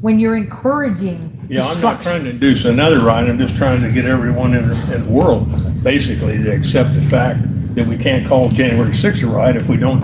when 0.00 0.18
you're 0.18 0.36
encouraging 0.36 1.46
Yeah, 1.48 1.66
I'm 1.66 1.80
not 1.80 2.02
trying 2.02 2.24
to 2.24 2.30
induce 2.30 2.64
another 2.64 3.00
riot, 3.00 3.28
I'm 3.28 3.38
just 3.38 3.56
trying 3.56 3.82
to 3.82 3.90
get 3.90 4.04
everyone 4.04 4.54
in 4.54 4.68
the, 4.68 4.94
in 4.94 5.06
the 5.06 5.10
world, 5.10 5.50
basically, 5.82 6.38
to 6.42 6.50
accept 6.50 6.94
the 6.94 7.02
fact 7.02 7.40
that 7.74 7.86
we 7.86 7.96
can't 7.96 8.26
call 8.26 8.48
January 8.48 8.94
sixth 8.94 9.22
a 9.22 9.26
riot 9.26 9.56
if 9.56 9.68
we 9.68 9.76
don't 9.76 10.02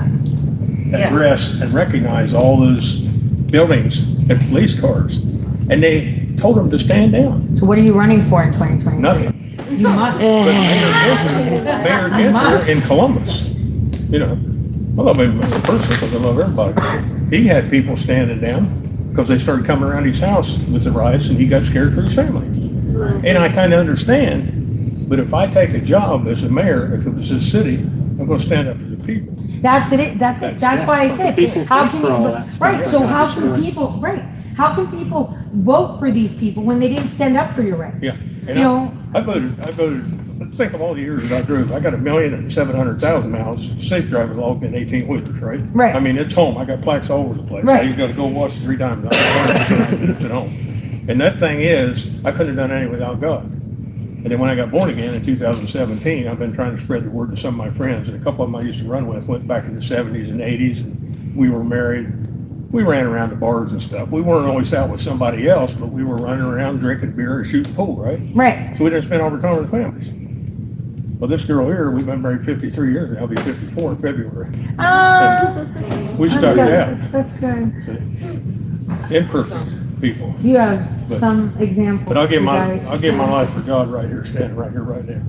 address 0.95 1.61
and 1.61 1.73
recognize 1.73 2.35
all 2.35 2.59
those 2.59 2.99
buildings 3.51 4.01
and 4.31 4.41
police 4.49 4.79
cars. 4.79 5.19
And 5.69 5.83
they 5.83 6.29
told 6.37 6.57
them 6.57 6.71
to 6.71 6.79
stand 6.79 7.13
down. 7.13 7.57
So 7.57 7.67
what 7.67 7.79
are 7.79 7.83
you 7.83 7.95
running 7.95 8.23
for 8.25 8.43
in 8.43 8.53
2020? 8.53 8.99
Nothing. 8.99 9.33
You 9.71 9.89
must. 9.89 10.23
But 10.23 10.53
Mayor 10.53 10.93
Ginther, 10.93 11.85
Mayor 11.85 12.67
You 12.67 12.73
in 12.73 12.81
Columbus, 12.83 13.49
you 14.11 14.19
know, 14.21 14.39
I 14.99 15.03
love 15.03 15.21
him 15.21 15.41
as 15.43 15.53
a 15.53 15.61
person 15.61 15.91
because 15.91 16.15
I 16.15 16.19
love 16.19 16.39
everybody. 16.39 17.37
He 17.37 17.47
had 17.47 17.71
people 17.71 17.97
standing 17.97 18.41
down 18.41 19.09
because 19.11 19.29
they 19.29 19.39
started 19.39 19.67
coming 19.67 19.85
around 19.89 20.05
his 20.05 20.21
house 20.21 20.59
with 20.69 20.85
the 20.85 20.91
riots 20.91 21.27
and 21.27 21.39
he 21.39 21.47
got 21.47 21.65
scared 21.65 21.95
for 21.95 22.03
his 22.03 22.15
family. 22.15 22.47
And 23.29 23.37
I 23.37 23.51
kind 23.51 23.75
of 23.75 23.81
understand, 23.81 25.09
but 25.09 25.19
if 25.21 25.35
I 25.35 25.47
take 25.49 25.71
a 25.75 25.81
job 25.81 26.27
as 26.29 26.43
a 26.43 26.49
mayor, 26.49 26.95
if 26.95 27.07
it 27.07 27.11
was 27.11 27.29
his 27.29 27.51
city, 27.51 27.77
I'm 27.77 28.27
going 28.27 28.41
to 28.41 28.47
stand 28.47 28.69
up 28.69 28.79
for 28.79 28.85
the 28.85 28.97
people. 29.05 29.35
That's 29.61 29.93
it, 29.93 30.19
that's 30.19 30.41
it, 30.43 30.59
that's 30.59 30.87
why 30.87 31.03
I 31.03 31.09
said, 31.09 31.39
how 31.67 31.89
can 31.91 32.01
you, 32.03 32.59
right, 32.59 32.91
so 32.91 33.07
how 33.07 33.33
can 33.33 33.43
correct. 33.43 33.63
people, 33.63 34.01
right, 34.01 34.23
how 34.57 34.75
can 34.75 34.91
people 34.91 35.37
vote 35.53 35.99
for 35.99 36.11
these 36.11 36.35
people 36.35 36.63
when 36.63 36.81
they 36.81 36.89
didn't 36.89 37.09
stand 37.09 37.37
up 37.37 37.55
for 37.55 37.63
your 37.63 37.77
rights? 37.77 37.99
Yeah. 38.01 38.15
You 38.15 38.49
And 38.49 38.59
know, 38.61 38.97
I, 39.15 39.19
I 39.19 39.21
voted, 39.21 39.61
I 39.61 39.71
voted, 39.73 40.26
think 40.53 40.73
of 40.75 40.81
all 40.81 40.95
the 40.95 41.01
years 41.01 41.29
that 41.29 41.45
I 41.45 41.47
drove. 41.47 41.73
I 41.73 41.81
got 41.81 41.95
a 41.95 41.99
million 41.99 42.35
and 42.35 42.53
seven 42.53 42.77
hundred 42.77 43.01
thousand 43.01 43.31
miles, 43.33 43.67
safe 43.87 44.09
driving 44.09 44.37
log 44.37 44.63
in 44.63 44.75
eighteen 44.75 45.07
wheelers, 45.07 45.41
right? 45.41 45.61
Right. 45.73 45.95
I 45.95 46.01
mean, 46.01 46.17
it's 46.17 46.35
home. 46.35 46.59
I 46.59 46.65
got 46.65 46.83
plaques 46.83 47.11
all 47.11 47.27
over 47.27 47.35
the 47.35 47.43
place. 47.43 47.65
Right. 47.65 47.87
I 47.87 47.93
got 47.93 48.09
to 48.09 48.13
go 48.13 48.27
wash 48.27 48.55
three 48.59 48.77
times. 48.77 49.07
It's 49.11 50.25
at 50.25 50.31
home. 50.31 51.07
And 51.09 51.21
that 51.21 51.39
thing 51.39 51.61
is, 51.61 52.09
I 52.25 52.33
couldn't 52.33 52.49
have 52.49 52.57
done 52.57 52.73
anything 52.73 52.91
without 52.91 53.21
God. 53.21 53.45
And 53.45 54.33
then 54.33 54.41
when 54.41 54.51
I 54.51 54.57
got 54.57 54.73
born 54.73 54.91
again 54.91 55.15
in 55.15 55.25
2017, 55.25 56.27
I've 56.27 56.39
been 56.39 56.53
trying 56.53 56.77
to 56.77 56.83
spread 56.83 57.05
the 57.05 57.11
word 57.11 57.31
to 57.31 57.37
some 57.37 57.61
of 57.61 57.65
my 57.65 57.71
friends, 57.71 58.09
and 58.09 58.21
a 58.21 58.25
couple 58.25 58.45
of 58.45 58.51
them 58.51 58.57
I 58.57 58.63
used 58.65 58.81
to 58.81 58.85
run 58.85 59.07
with 59.07 59.27
went 59.27 59.47
back 59.47 59.65
in 59.67 59.77
the 59.77 59.81
70s 59.81 60.31
and 60.31 60.41
80s, 60.41 60.81
and 60.81 61.37
we 61.37 61.49
were 61.49 61.63
married. 61.63 62.13
We 62.73 62.83
ran 62.83 63.07
around 63.07 63.31
the 63.31 63.37
bars 63.37 63.71
and 63.71 63.81
stuff. 63.81 64.11
We 64.11 64.21
weren't 64.21 64.49
always 64.49 64.75
out 64.75 64.91
with 64.91 65.01
somebody 65.01 65.49
else, 65.49 65.73
but 65.73 65.91
we 65.91 66.03
were 66.03 66.17
running 66.17 66.45
around 66.45 66.79
drinking 66.81 67.13
beer 67.13 67.39
and 67.39 67.47
shooting 67.47 67.73
pool, 67.73 67.95
right? 67.97 68.19
right, 68.35 68.77
So 68.77 68.83
we 68.83 68.91
didn't 68.91 69.05
spend 69.05 69.23
all 69.23 69.31
our 69.31 69.41
time 69.41 69.59
with 69.59 69.71
the 69.71 69.71
families. 69.71 70.26
Well, 71.19 71.29
this 71.31 71.45
girl 71.47 71.67
here, 71.67 71.91
we've 71.91 72.05
been 72.05 72.21
married 72.21 72.43
53 72.43 72.93
years, 72.93 73.17
I'll 73.19 73.27
be 73.27 73.37
54 73.37 73.93
in 73.93 73.97
February. 73.99 74.69
uh, 74.79 75.65
We 76.19 76.29
it 76.29 76.45
out. 76.45 77.13
that's 77.13 77.33
good. 77.41 77.73
Imperfect 79.11 80.01
people. 80.03 80.35
You 80.41 80.57
have 80.59 81.09
But- 81.09 81.21
some 81.21 81.55
examples. 81.59 82.07
But 82.07 82.19
I'll 82.19 82.27
give 82.29 82.41
you 82.41 82.47
my, 82.47 82.69
guys- 82.77 82.87
I'll 82.91 82.99
give 82.99 83.15
my 83.15 83.31
life 83.31 83.49
for 83.51 83.61
God 83.61 83.89
right 83.89 84.07
here, 84.07 84.25
standing 84.27 84.57
right 84.57 84.71
here, 84.71 84.83
right 84.83 85.09
now. 85.09 85.23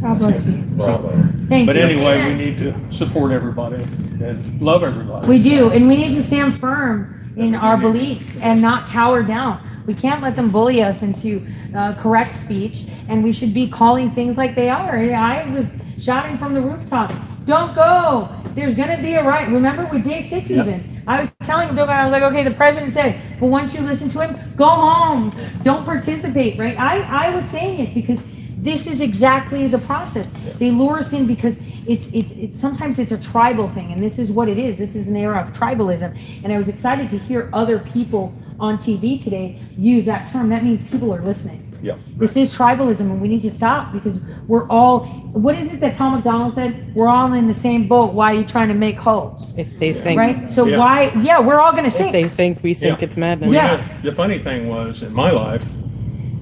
God 0.00 0.18
bless 0.18 0.46
you. 0.46 0.62
So- 0.78 1.12
Thank 1.48 1.66
But 1.66 1.76
you. 1.76 1.82
anyway, 1.82 2.28
we 2.32 2.34
need 2.34 2.58
to 2.58 2.74
support 2.90 3.32
everybody 3.32 3.82
and 4.22 4.60
love 4.60 4.82
everybody. 4.84 5.26
We 5.28 5.42
do, 5.42 5.70
and 5.70 5.86
we 5.88 5.96
need 5.96 6.14
to 6.14 6.22
stand 6.22 6.58
firm 6.60 7.14
in 7.36 7.54
our 7.54 7.76
beliefs 7.76 8.38
and 8.40 8.62
not 8.62 8.86
cower 8.88 9.22
down. 9.22 9.58
We 9.88 9.94
can't 9.94 10.20
let 10.20 10.36
them 10.36 10.50
bully 10.50 10.82
us 10.82 11.00
into 11.00 11.46
uh, 11.74 11.94
correct 11.94 12.34
speech, 12.34 12.84
and 13.08 13.24
we 13.24 13.32
should 13.32 13.54
be 13.54 13.70
calling 13.70 14.10
things 14.10 14.36
like 14.36 14.54
they 14.54 14.68
are. 14.68 14.98
I 14.98 15.48
was 15.50 15.80
shouting 15.98 16.36
from 16.36 16.52
the 16.52 16.60
rooftop, 16.60 17.10
"Don't 17.46 17.74
go! 17.74 18.28
There's 18.54 18.76
going 18.76 18.94
to 18.94 19.02
be 19.02 19.14
a 19.14 19.24
riot." 19.24 19.48
Remember 19.48 19.86
with 19.86 20.04
day 20.04 20.20
six, 20.20 20.50
even 20.50 21.02
I 21.06 21.20
was 21.20 21.32
telling 21.40 21.74
Bill, 21.74 21.88
I 21.88 22.04
was 22.04 22.12
like, 22.12 22.22
"Okay, 22.22 22.44
the 22.44 22.50
president 22.50 22.92
said, 22.92 23.14
it, 23.14 23.40
but 23.40 23.46
once 23.46 23.74
you 23.74 23.80
listen 23.80 24.10
to 24.10 24.26
him, 24.26 24.38
go 24.56 24.66
home. 24.66 25.32
Don't 25.62 25.86
participate." 25.86 26.58
Right? 26.58 26.78
I 26.78 27.28
I 27.30 27.34
was 27.34 27.46
saying 27.46 27.80
it 27.80 27.94
because 27.94 28.20
this 28.62 28.86
is 28.86 29.00
exactly 29.00 29.66
the 29.68 29.78
process. 29.78 30.28
They 30.58 30.70
lure 30.70 30.98
us 30.98 31.12
in 31.12 31.26
because 31.26 31.56
it's 31.86 32.12
it's 32.12 32.32
it's 32.32 32.60
sometimes 32.60 32.98
it's 32.98 33.12
a 33.12 33.18
tribal 33.18 33.68
thing, 33.68 33.92
and 33.92 34.02
this 34.02 34.18
is 34.18 34.30
what 34.30 34.48
it 34.48 34.58
is. 34.58 34.78
This 34.78 34.94
is 34.96 35.08
an 35.08 35.16
era 35.16 35.40
of 35.40 35.52
tribalism, 35.52 36.16
and 36.44 36.52
I 36.52 36.58
was 36.58 36.68
excited 36.68 37.08
to 37.10 37.18
hear 37.18 37.48
other 37.52 37.78
people 37.78 38.32
on 38.60 38.78
TV 38.78 39.22
today 39.22 39.58
use 39.76 40.04
that 40.06 40.30
term. 40.32 40.48
That 40.48 40.64
means 40.64 40.86
people 40.88 41.14
are 41.14 41.22
listening. 41.22 41.64
Yeah. 41.80 41.96
This 42.16 42.36
is 42.36 42.52
tribalism, 42.56 43.00
and 43.00 43.20
we 43.20 43.28
need 43.28 43.42
to 43.42 43.50
stop 43.52 43.92
because 43.92 44.20
we're 44.48 44.66
all. 44.68 45.06
What 45.28 45.56
is 45.56 45.72
it 45.72 45.78
that 45.80 45.94
Tom 45.94 46.14
McDonald 46.14 46.54
said? 46.54 46.92
We're 46.94 47.06
all 47.08 47.32
in 47.34 47.46
the 47.46 47.54
same 47.54 47.86
boat. 47.86 48.14
Why 48.14 48.32
are 48.32 48.34
you 48.34 48.44
trying 48.44 48.68
to 48.68 48.74
make 48.74 48.98
holes? 48.98 49.54
If 49.56 49.78
they 49.78 49.92
sink, 49.92 50.18
Right. 50.18 50.50
So 50.50 50.64
Yeah. 50.66 50.78
why? 50.78 51.12
Yeah, 51.22 51.38
we're 51.38 51.60
all 51.60 51.72
gonna 51.72 51.88
sink. 51.90 52.08
if 52.08 52.12
they 52.12 52.28
sink, 52.28 52.58
we 52.64 52.74
sink. 52.74 52.98
Yeah. 53.00 53.04
It's 53.06 53.16
madness. 53.16 53.50
Well, 53.50 53.62
you 53.62 53.68
Yeah. 53.68 53.76
know, 53.76 54.10
The 54.10 54.12
funny 54.12 54.38
thing 54.40 54.68
was, 54.68 55.02
in 55.04 55.14
my 55.14 55.30
life, 55.30 55.64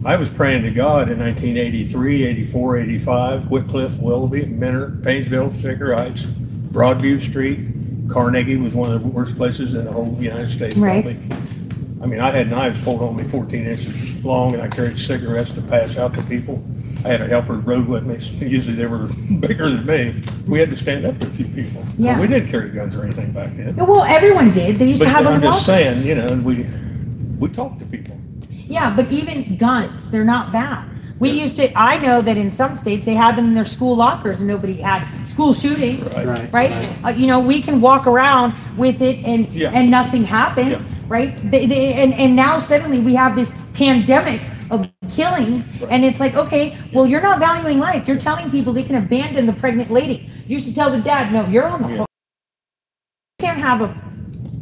I 0.07 0.15
was 0.15 0.31
praying 0.31 0.63
to 0.63 0.71
God 0.71 1.11
in 1.11 1.19
1983, 1.19 2.27
84, 2.27 2.77
85, 2.79 3.43
Wickliffe, 3.47 3.99
Willoughby, 4.01 4.47
Mentor, 4.47 4.97
Painesville, 5.03 5.53
Shaker 5.61 5.93
Heights, 5.97 6.23
Broadview 6.23 7.21
Street. 7.21 7.59
Carnegie 8.09 8.57
was 8.57 8.73
one 8.73 8.93
of 8.93 9.03
the 9.03 9.09
worst 9.09 9.37
places 9.37 9.75
in 9.75 9.85
the 9.85 9.91
whole 9.91 10.17
United 10.21 10.51
States, 10.53 10.77
Right. 10.77 11.03
probably. 11.05 11.37
I 12.01 12.07
mean, 12.07 12.21
I 12.21 12.31
had 12.31 12.49
knives 12.49 12.79
pulled 12.85 13.03
on 13.03 13.17
me 13.17 13.25
14 13.25 13.67
inches 13.67 14.25
long, 14.25 14.55
and 14.55 14.63
I 14.63 14.69
carried 14.69 14.97
cigarettes 14.97 15.51
to 15.51 15.63
pass 15.63 15.97
out 15.97 16.15
to 16.15 16.23
people. 16.23 16.65
I 17.05 17.09
had 17.09 17.21
a 17.21 17.27
helper 17.27 17.55
rode 17.55 17.89
with 17.89 18.07
me. 18.07 18.17
Usually 18.47 18.77
they 18.77 18.87
were 18.87 19.09
bigger 19.41 19.69
than 19.69 19.85
me. 19.87 20.23
We 20.47 20.61
had 20.61 20.71
to 20.71 20.77
stand 20.77 21.05
up 21.05 21.19
to 21.19 21.27
a 21.27 21.31
few 21.31 21.47
people. 21.47 21.83
Yeah. 21.99 22.21
We 22.21 22.29
didn't 22.29 22.49
carry 22.49 22.71
guns 22.71 22.95
or 22.95 23.03
anything 23.03 23.33
back 23.33 23.57
then. 23.57 23.75
Well, 23.75 24.05
everyone 24.05 24.53
did. 24.53 24.79
They 24.79 24.91
used 24.91 25.01
But 25.01 25.07
to 25.07 25.11
have 25.11 25.25
them. 25.25 25.33
I'm 25.35 25.43
just 25.43 25.63
in 25.63 25.65
saying, 25.65 26.07
you 26.07 26.15
know, 26.15 26.29
and 26.29 26.45
we 26.45 26.65
we 27.41 27.49
talked 27.49 27.81
to 27.81 27.87
people. 27.87 28.16
Yeah, 28.69 28.95
but 28.95 29.11
even 29.13 29.57
guns, 29.57 30.11
they're 30.11 30.25
not 30.25 30.53
bad. 30.53 30.91
We 31.19 31.31
used 31.31 31.57
to, 31.57 31.73
I 31.79 31.99
know 31.99 32.21
that 32.21 32.37
in 32.37 32.51
some 32.51 32.77
states 32.77 33.07
they 33.07 33.15
have 33.15 33.37
them 33.37 33.47
in 33.47 33.55
their 33.55 33.65
school 33.65 33.97
lockers 33.97 34.39
and 34.39 34.47
nobody 34.47 34.77
had 34.77 35.25
school 35.25 35.55
shootings, 35.55 36.13
Right. 36.15 36.27
Right. 36.27 36.53
right? 36.53 37.05
Uh, 37.05 37.09
you 37.09 37.27
know, 37.27 37.41
we 37.41 37.63
can 37.63 37.81
walk 37.81 38.07
around 38.07 38.53
with 38.77 39.01
it 39.01 39.25
and, 39.25 39.49
Yeah. 39.49 39.71
and 39.71 39.91
nothing 39.91 40.25
happens, 40.25 40.73
Yeah. 40.73 40.83
right? 41.09 41.51
They, 41.51 41.65
they, 41.67 41.95
and, 41.95 42.13
and 42.13 42.37
now 42.37 42.59
suddenly 42.59 42.99
we 42.99 43.15
have 43.15 43.35
this 43.35 43.55
pandemic 43.73 44.43
of 44.71 44.91
killings 45.09 45.67
and 45.89 46.05
it's 46.05 46.21
like, 46.21 46.35
okay, 46.35 46.77
well, 46.93 47.07
you're 47.07 47.23
not 47.23 47.39
valuing 47.39 47.79
life. 47.79 48.07
You're 48.07 48.19
telling 48.19 48.51
people 48.51 48.75
they 48.75 48.83
can 48.83 48.97
abandon 48.97 49.47
the 49.47 49.53
pregnant 49.55 49.91
lady. 49.91 50.31
You 50.47 50.59
should 50.61 50.75
tell 50.75 50.91
the 50.91 50.99
dad, 51.01 51.33
no, 51.33 51.47
you're 51.47 51.65
on 51.67 51.81
the 51.83 51.89
Yeah. 51.89 51.97
hook. 51.99 52.09
You 53.39 53.47
can't 53.47 53.59
have 53.59 53.81
a, 53.81 53.95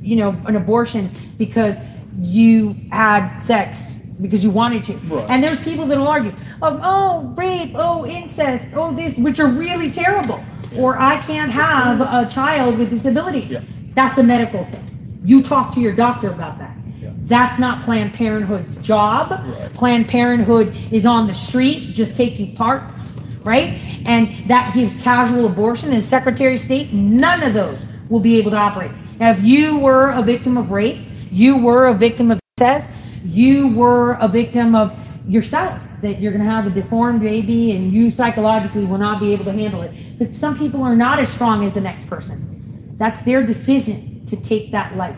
you 0.01 0.15
know, 0.17 0.37
an 0.47 0.55
abortion 0.55 1.11
because 1.37 1.77
you 2.19 2.77
had 2.93 3.41
sex 3.41 3.95
because 4.21 4.45
you 4.45 4.51
wanted 4.51 4.85
to. 4.85 4.95
Right. 4.95 5.29
And 5.31 5.43
there's 5.43 5.59
people 5.61 5.87
that'll 5.87 6.07
argue, 6.07 6.33
of, 6.63 6.81
oh, 6.83 7.33
rape, 7.37 7.73
oh, 7.75 8.07
incest, 8.07 8.69
oh, 8.75 8.95
this, 8.95 9.17
which 9.17 9.41
are 9.41 9.49
really 9.49 9.91
terrible. 9.91 10.43
Or 10.77 10.99
I 10.99 11.19
can't 11.19 11.51
have 11.51 12.01
a 12.01 12.29
child 12.31 12.79
with 12.79 12.91
disability. 12.91 13.41
Yeah. 13.41 13.61
That's 13.95 14.19
a 14.19 14.23
medical 14.23 14.65
thing. 14.65 15.21
You 15.25 15.43
talk 15.43 15.75
to 15.75 15.81
your 15.81 15.95
doctor 15.95 16.31
about 16.31 16.59
that. 16.59 16.77
Yeah. 17.01 17.13
That's 17.25 17.59
not 17.59 17.85
Planned 17.85 18.15
Parenthood's 18.15 18.77
job. 18.77 19.31
Right. 19.31 19.73
Planned 19.73 20.09
Parenthood 20.09 20.77
is 20.93 21.07
on 21.07 21.27
the 21.27 21.35
street 21.35 21.95
just 21.95 22.17
taking 22.17 22.55
parts, 22.57 23.21
right? 23.43 23.81
And 24.07 24.49
that 24.49 24.75
gives 24.75 25.01
casual 25.03 25.47
abortion. 25.47 25.93
As 25.93 26.07
Secretary 26.07 26.55
of 26.55 26.61
State, 26.61 26.93
none 26.93 27.43
of 27.43 27.53
those 27.53 27.79
will 28.09 28.21
be 28.21 28.37
able 28.37 28.51
to 28.51 28.57
operate. 28.57 28.91
Now, 29.19 29.31
if 29.31 29.43
you 29.43 29.79
were 29.79 30.11
a 30.11 30.23
victim 30.23 30.57
of 30.57 30.71
rape, 30.71 31.07
you 31.35 31.57
were 31.59 31.87
a 31.89 31.95
victim 31.95 32.31
of 32.31 32.41
incest, 32.59 32.91
you 33.25 33.75
were 33.75 34.13
a 34.15 34.29
victim 34.29 34.75
of 34.75 34.97
yourself, 35.29 35.81
that 36.03 36.21
you're 36.21 36.33
going 36.33 36.45
to 36.45 36.51
have 36.51 36.67
a 36.67 36.71
deformed 36.71 37.21
baby 37.21 37.73
and 37.73 37.91
you 37.93 38.11
psychologically 38.11 38.85
will 38.85 38.99
not 38.99 39.19
be 39.21 39.33
able 39.33 39.45
to 39.45 39.53
handle 39.53 39.83
it. 39.83 39.93
Because 40.19 40.37
some 40.37 40.57
people 40.57 40.83
are 40.83 40.95
not 40.95 41.19
as 41.19 41.29
strong 41.31 41.65
as 41.65 41.75
the 41.75 41.81
next 41.81 42.07
person. 42.09 42.95
That's 42.99 43.23
their 43.23 43.43
decision 43.45 44.25
to 44.27 44.37
take 44.37 44.71
that 44.73 44.97
life 44.97 45.17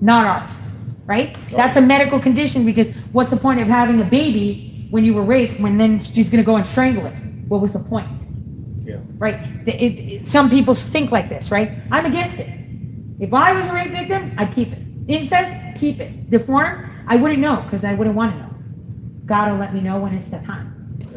not 0.00 0.26
ours, 0.26 0.52
right? 1.06 1.36
That's 1.50 1.76
a 1.76 1.80
medical 1.80 2.18
condition 2.20 2.66
because 2.66 2.88
what's 3.12 3.30
the 3.30 3.36
point 3.36 3.60
of 3.60 3.68
having 3.68 4.00
a 4.02 4.04
baby 4.04 4.86
when 4.90 5.04
you 5.04 5.14
were 5.14 5.22
raped 5.22 5.58
when 5.60 5.78
then 5.78 6.00
she's 6.02 6.28
going 6.28 6.42
to 6.42 6.46
go 6.46 6.56
and 6.56 6.66
strangle 6.66 7.06
it? 7.06 7.14
What 7.48 7.60
was 7.62 7.72
the 7.72 7.78
point, 7.78 8.08
Yeah. 8.84 8.96
right? 9.18 9.38
It- 9.66 9.80
it- 9.80 10.26
some 10.26 10.50
people 10.50 10.74
think 10.74 11.12
like 11.12 11.28
this, 11.28 11.50
right? 11.50 11.70
I'm 11.90 12.04
against 12.06 12.38
it. 12.38 12.48
If 13.20 13.32
I 13.32 13.52
was 13.58 13.66
a 13.68 13.72
rape 13.72 13.92
victim, 13.92 14.32
I'd 14.36 14.54
keep 14.54 14.72
it. 14.72 14.78
Incest, 15.08 15.52
keep 15.78 16.00
it. 16.00 16.30
Deformed, 16.30 16.90
I 17.06 17.16
wouldn't 17.16 17.40
know 17.40 17.62
because 17.62 17.84
I 17.84 17.94
wouldn't 17.94 18.16
want 18.16 18.32
to 18.32 18.38
know. 18.40 18.50
God 19.24 19.50
will 19.50 19.58
let 19.58 19.74
me 19.74 19.80
know 19.80 19.98
when 19.98 20.14
it's 20.14 20.30
the 20.30 20.38
time. 20.38 20.72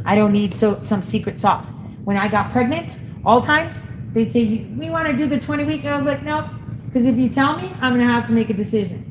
I 0.05 0.15
don't 0.15 0.31
need 0.31 0.53
so 0.53 0.81
some 0.81 1.01
secret 1.01 1.39
sauce. 1.39 1.69
When 2.03 2.17
I 2.17 2.27
got 2.27 2.51
pregnant, 2.51 2.97
all 3.25 3.41
times 3.41 3.75
they'd 4.13 4.31
say, 4.31 4.65
"We 4.77 4.89
want 4.89 5.07
to 5.07 5.13
do 5.13 5.27
the 5.27 5.39
20 5.39 5.63
week." 5.63 5.85
I 5.85 5.95
was 5.97 6.05
like, 6.05 6.23
"No," 6.23 6.49
because 6.85 7.05
if 7.05 7.17
you 7.17 7.29
tell 7.29 7.57
me, 7.57 7.69
I'm 7.81 7.93
gonna 7.93 8.11
have 8.11 8.27
to 8.27 8.33
make 8.33 8.49
a 8.49 8.53
decision, 8.53 9.03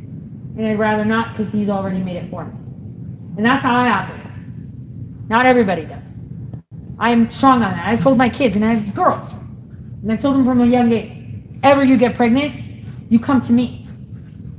and 0.57 0.67
I'd 0.67 0.79
rather 0.79 1.05
not 1.05 1.37
because 1.37 1.53
He's 1.53 1.69
already 1.69 1.99
made 1.99 2.17
it 2.17 2.31
for 2.31 2.45
me. 2.45 2.53
And 3.37 3.45
that's 3.47 3.63
how 3.63 3.77
I 3.77 3.91
operate. 3.91 4.21
Not 5.29 5.47
everybody 5.47 5.85
does. 5.85 6.17
I 6.99 7.11
am 7.11 7.31
strong 7.31 7.63
on 7.63 7.73
that. 7.73 7.87
I've 7.87 8.03
told 8.03 8.19
my 8.19 8.29
kids, 8.29 8.57
and 8.57 8.65
I 8.65 8.75
have 8.75 8.95
girls, 8.95 9.35
and 10.03 10.11
I've 10.11 10.21
told 10.21 10.37
them 10.37 10.45
from 10.45 10.61
a 10.61 10.67
young 10.67 10.93
age. 10.93 11.13
Ever 11.63 11.85
you 11.85 11.97
get 11.97 12.15
pregnant, 12.15 12.55
you 13.09 13.19
come 13.19 13.41
to 13.43 13.53
me. 13.53 13.88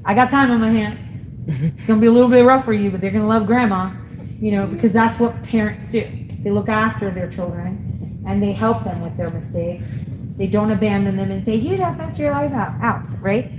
I 0.10 0.16
got 0.16 0.32
time 0.32 0.50
on 0.50 0.60
my 0.60 0.72
hands. 0.72 0.98
It's 1.46 1.86
gonna 1.86 2.02
be 2.02 2.08
a 2.08 2.12
little 2.12 2.32
bit 2.32 2.44
rough 2.44 2.66
for 2.66 2.74
you, 2.74 2.90
but 2.90 3.00
they're 3.00 3.12
gonna 3.12 3.28
love 3.28 3.46
grandma, 3.46 3.92
you 4.40 4.54
know, 4.54 4.66
because 4.66 4.92
that's 4.92 5.20
what 5.20 5.44
parents 5.44 5.88
do. 5.90 6.04
They 6.42 6.50
look 6.50 6.68
after 6.68 7.12
their 7.12 7.30
children 7.30 8.24
and 8.26 8.42
they 8.42 8.52
help 8.52 8.84
them 8.84 9.02
with 9.02 9.16
their 9.18 9.30
mistakes. 9.30 9.92
They 10.36 10.48
don't 10.48 10.72
abandon 10.72 11.16
them 11.16 11.30
and 11.30 11.46
say, 11.46 11.54
"You 11.54 11.78
just 11.78 12.00
messed 12.00 12.18
your 12.18 12.32
life 12.32 12.52
out." 12.54 12.74
Out, 12.82 13.04
right? 13.22 13.52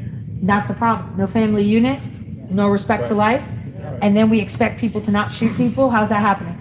That's 0.44 0.66
the 0.66 0.74
problem. 0.74 1.16
No 1.16 1.28
family 1.28 1.62
unit, 1.62 2.00
no 2.50 2.68
respect 2.68 3.04
for 3.06 3.14
life, 3.14 3.44
and 4.02 4.16
then 4.16 4.28
we 4.28 4.40
expect 4.40 4.80
people 4.80 5.00
to 5.02 5.12
not 5.12 5.30
shoot 5.30 5.56
people. 5.56 5.88
How's 5.88 6.08
that 6.08 6.20
happening? 6.20 6.56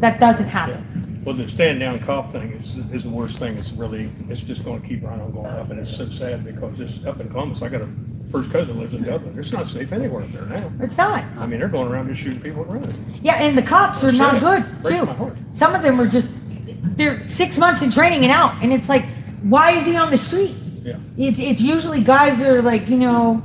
That 0.00 0.18
doesn't 0.18 0.48
happen. 0.48 1.22
Well, 1.24 1.36
the 1.36 1.48
stand 1.48 1.78
down 1.78 2.00
cop 2.00 2.32
thing 2.32 2.50
is, 2.54 2.76
is 2.92 3.04
the 3.04 3.10
worst 3.10 3.38
thing. 3.38 3.56
It's 3.56 3.70
really, 3.70 4.10
it's 4.28 4.40
just 4.40 4.64
gonna 4.64 4.80
keep 4.80 5.04
right 5.04 5.20
on 5.20 5.30
going 5.30 5.46
up, 5.46 5.70
and 5.70 5.78
it's 5.78 5.96
so 5.96 6.08
sad 6.08 6.44
because 6.44 6.76
this, 6.76 7.04
up 7.06 7.20
in 7.20 7.28
Columbus, 7.28 7.62
I 7.62 7.68
got 7.68 7.82
a 7.82 7.88
first 8.30 8.50
cousin 8.50 8.78
lives 8.78 8.94
in 8.94 9.02
Dublin. 9.02 9.38
It's 9.38 9.52
not 9.52 9.68
safe 9.68 9.92
anywhere 9.92 10.22
up 10.22 10.32
there 10.32 10.46
now. 10.46 10.70
It's 10.80 10.96
not. 10.96 11.24
I 11.38 11.46
mean, 11.46 11.60
they're 11.60 11.68
going 11.68 11.88
around 11.88 12.08
just 12.08 12.20
shooting 12.20 12.40
people 12.40 12.62
and 12.62 12.72
running. 12.82 13.20
Yeah, 13.22 13.36
and 13.36 13.56
the 13.56 13.62
cops 13.62 14.02
are 14.04 14.12
not 14.12 14.40
good 14.40 14.64
Breaks 14.82 14.98
too. 14.98 15.06
my 15.06 15.12
heart. 15.12 15.36
Some 15.52 15.74
of 15.74 15.82
them 15.82 16.00
are 16.00 16.08
just 16.08 16.28
they're 16.96 17.28
six 17.28 17.58
months 17.58 17.82
in 17.82 17.90
training 17.90 18.22
and 18.22 18.32
out, 18.32 18.62
and 18.62 18.72
it's 18.72 18.88
like, 18.88 19.04
why 19.42 19.72
is 19.72 19.84
he 19.86 19.96
on 19.96 20.10
the 20.10 20.18
street? 20.18 20.54
Yeah. 20.82 20.98
It's 21.16 21.38
it's 21.38 21.60
usually 21.60 22.02
guys 22.02 22.38
that 22.38 22.48
are 22.48 22.62
like, 22.62 22.88
you 22.88 22.96
know, 22.96 23.42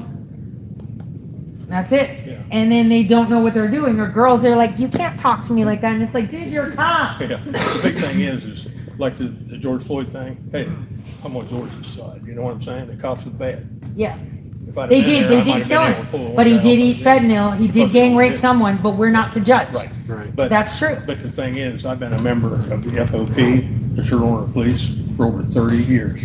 that's 1.67 1.91
it. 1.91 2.27
Yeah. 2.27 2.43
And 2.51 2.71
then 2.71 2.89
they 2.89 3.03
don't 3.03 3.29
know 3.29 3.39
what 3.39 3.53
they're 3.53 3.69
doing, 3.69 3.99
or 3.99 4.07
girls 4.09 4.41
they're 4.41 4.55
like, 4.55 4.77
you 4.77 4.87
can't 4.87 5.19
talk 5.19 5.45
to 5.47 5.53
me 5.53 5.63
like 5.65 5.81
that, 5.81 5.93
and 5.93 6.03
it's 6.03 6.13
like, 6.13 6.29
dude, 6.29 6.49
you're 6.49 6.71
a 6.71 6.75
cop. 6.75 7.21
Yeah, 7.21 7.27
the 7.37 7.79
big 7.81 7.97
thing 7.97 8.19
is, 8.21 8.43
is 8.43 8.67
like 8.97 9.15
the, 9.17 9.25
the 9.25 9.57
George 9.57 9.83
Floyd 9.83 10.11
thing, 10.11 10.49
hey, 10.51 10.69
I'm 11.23 11.35
on 11.35 11.47
George's 11.47 11.87
side, 11.87 12.25
you 12.25 12.33
know 12.33 12.43
what 12.43 12.53
I'm 12.53 12.61
saying? 12.61 12.87
The 12.87 12.95
cops 12.97 13.25
are 13.25 13.29
bad. 13.31 13.67
Yeah. 13.95 14.17
If 14.71 14.77
I'd 14.77 14.81
have 14.83 14.89
They 14.89 15.01
been 15.01 15.09
did, 15.09 15.29
there, 15.29 15.39
I 15.39 15.43
they 15.43 15.49
might 15.51 15.57
did 15.57 15.67
have 15.67 15.67
kill 15.67 15.81
been 15.81 15.91
able 15.93 16.03
to 16.05 16.09
pull 16.11 16.27
him, 16.27 16.35
but 16.37 16.47
he 16.47 16.57
did 16.59 16.79
eat 16.79 16.97
fentanyl. 17.03 17.57
He 17.59 17.67
did 17.67 17.91
gang 17.91 18.15
rape 18.15 18.37
someone, 18.37 18.77
but 18.77 18.91
we're 18.95 19.11
not 19.11 19.33
to 19.33 19.41
judge. 19.41 19.67
Right, 19.73 19.89
Right. 20.07 20.33
but. 20.33 20.49
That's 20.49 20.77
true. 20.79 20.95
But 21.05 21.21
the 21.21 21.29
thing 21.29 21.57
is, 21.57 21.85
I've 21.85 21.99
been 21.99 22.13
a 22.13 22.21
member 22.21 22.55
of 22.55 22.83
the 22.85 22.91
FOP, 23.05 23.95
Patrol 23.97 24.23
Order 24.23 24.51
Police, 24.53 24.95
for 25.17 25.25
over 25.25 25.43
thirty 25.43 25.83
years. 25.83 26.23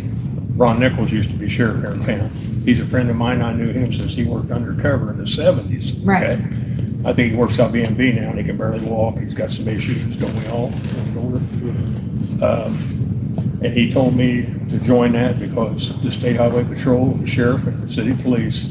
Ron 0.55 0.79
Nichols 0.79 1.11
used 1.11 1.31
to 1.31 1.37
be 1.37 1.49
sheriff 1.49 1.81
here 1.81 1.91
in 1.91 2.05
town. 2.05 2.31
He's 2.65 2.79
a 2.81 2.85
friend 2.87 3.11
of 3.11 3.17
mine. 3.17 3.43
I 3.43 3.53
knew 3.53 3.67
him 3.73 3.93
since 3.93 4.15
he 4.15 4.23
worked 4.25 4.53
undercover 4.53 5.11
in 5.11 5.19
the 5.19 5.27
seventies. 5.27 5.95
Right. 5.97 6.39
I 7.05 7.13
think 7.13 7.33
he 7.33 7.37
works 7.37 7.59
out 7.59 7.73
B&B 7.73 8.13
now 8.13 8.31
and 8.31 8.39
he 8.39 8.45
can 8.45 8.57
barely 8.57 8.81
walk. 8.85 9.19
He's 9.19 9.35
got 9.35 9.51
some 9.51 9.67
issues, 9.69 10.17
don't 10.17 10.35
we 10.35 10.47
all? 10.49 10.73
Um, 12.43 12.77
And 13.63 13.73
he 13.73 13.91
told 13.91 14.15
me 14.17 14.43
to 14.71 14.79
join 14.81 15.13
that 15.13 15.39
because 15.39 16.01
the 16.03 16.13
State 16.13 16.37
Highway 16.37 16.65
Patrol, 16.65 17.11
the 17.13 17.27
sheriff, 17.27 17.67
and 17.67 17.83
the 17.83 17.93
city 17.93 18.15
police, 18.23 18.71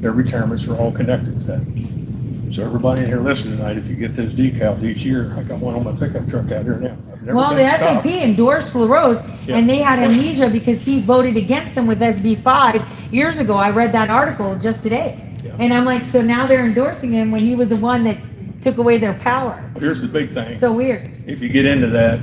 their 0.00 0.12
retirements 0.12 0.66
are 0.66 0.76
all 0.76 0.92
connected 0.92 1.34
with 1.36 1.46
that. 1.46 2.54
So 2.54 2.64
everybody 2.64 3.02
in 3.02 3.06
here 3.08 3.20
listening 3.20 3.56
tonight, 3.58 3.76
if 3.76 3.88
you 3.88 3.96
get 3.96 4.16
those 4.16 4.32
decals 4.32 4.82
each 4.82 5.04
year, 5.04 5.34
I 5.36 5.42
got 5.42 5.58
one 5.60 5.74
on 5.74 5.84
my 5.84 5.92
pickup 5.92 6.28
truck 6.28 6.50
out 6.52 6.64
here 6.64 6.76
now. 6.78 6.96
I've 7.12 7.22
never 7.22 7.36
Well, 7.36 7.54
the 7.54 7.66
stopped. 7.68 8.04
FOP 8.06 8.22
endorsed 8.22 8.74
LaRose, 8.74 9.18
Yeah. 9.46 9.56
and 9.56 9.68
they 9.68 9.78
had 9.78 9.98
amnesia 9.98 10.48
because 10.48 10.82
he 10.82 11.00
voted 11.00 11.36
against 11.36 11.74
them 11.74 11.86
with 11.86 12.00
SB 12.00 12.34
five 12.36 12.82
years 13.12 13.38
ago. 13.38 13.54
I 13.54 13.70
read 13.70 13.92
that 13.92 14.10
article 14.10 14.56
just 14.60 14.82
today. 14.82 15.20
Yeah. 15.44 15.56
And 15.58 15.72
I'm 15.74 15.84
like, 15.84 16.06
so 16.06 16.20
now 16.22 16.46
they're 16.46 16.64
endorsing 16.64 17.12
him 17.12 17.30
when 17.30 17.42
he 17.42 17.54
was 17.54 17.68
the 17.68 17.76
one 17.76 18.04
that 18.04 18.16
took 18.62 18.78
away 18.78 18.98
their 18.98 19.14
power. 19.14 19.62
Here's 19.78 20.00
the 20.00 20.08
big 20.08 20.30
thing. 20.30 20.58
So 20.58 20.72
weird. 20.72 21.10
if 21.26 21.40
you 21.42 21.48
get 21.48 21.66
into 21.66 21.88
that, 21.88 22.18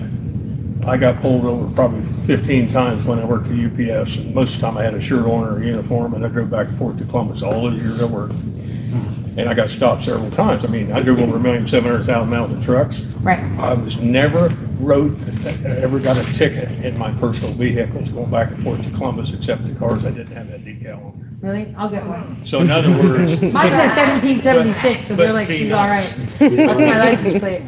I 0.86 0.98
got 0.98 1.22
pulled 1.22 1.46
over 1.46 1.74
probably 1.74 2.02
15 2.26 2.72
times 2.72 3.06
when 3.06 3.20
I 3.20 3.26
worked 3.26 3.48
at 3.48 3.54
UPS, 3.54 4.18
and 4.18 4.36
most 4.36 4.56
of 4.56 4.62
the 4.62 4.68
time 4.68 4.78
I 4.78 4.84
had 4.84 4.94
a 4.94 5.02
shirt 5.02 5.26
on 5.26 5.44
or 5.48 5.62
a 5.62 5.66
uniform, 5.66 6.14
and 6.14 6.26
I 6.26 6.30
drove 6.30 6.50
back 6.50 6.68
and 6.68 6.78
forth 6.78 6.98
to 7.00 7.06
Columbus 7.06 7.42
all 7.42 7.70
those 7.70 7.82
years 7.82 8.02
I 8.02 8.06
worked. 8.06 8.34
Hmm. 8.34 9.40
And 9.40 9.50
I 9.50 9.54
got 9.54 9.70
stopped 9.70 10.04
several 10.04 10.30
times. 10.32 10.64
I 10.64 10.68
mean, 10.68 10.92
I 10.92 11.02
drove 11.02 11.20
over 11.20 11.38
a 11.38 11.40
million 11.40 11.68
seven 11.68 11.90
hundred 11.90 12.06
thousand 12.06 12.30
miles 12.30 12.52
in 12.52 12.62
trucks. 12.62 13.00
Right. 13.22 13.40
I 13.60 13.74
was 13.74 13.98
never 13.98 14.50
wrote, 14.80 15.18
ever 15.66 16.00
got 16.00 16.18
a 16.18 16.34
ticket 16.34 16.70
in 16.86 16.98
my 17.00 17.12
personal 17.14 17.54
vehicles 17.54 18.10
going 18.10 18.30
back 18.30 18.52
and 18.52 18.62
forth 18.62 18.84
to 18.84 18.92
Columbus, 18.92 19.34
except 19.34 19.66
the 19.68 19.74
cars 19.76 20.06
I 20.06 20.12
didn't 20.12 20.36
have 20.36 20.50
that 20.52 20.64
decal 20.64 20.98
on. 21.06 21.38
Really? 21.42 21.74
I'll 21.78 21.90
get 21.90 22.06
one. 22.06 22.46
So 22.46 22.60
in 22.60 22.70
other 22.70 22.92
words. 22.92 23.32
Mine 23.42 23.72
says 23.72 23.98
1776, 23.98 25.08
so 25.08 25.16
But- 25.16 25.24
they're 25.24 25.34
like, 25.34 25.48
she's 25.50 25.72
all 25.72 25.88
right. 25.88 26.16
That's 26.40 26.78
my 26.80 27.00
license 27.00 27.40
plate. 27.40 27.62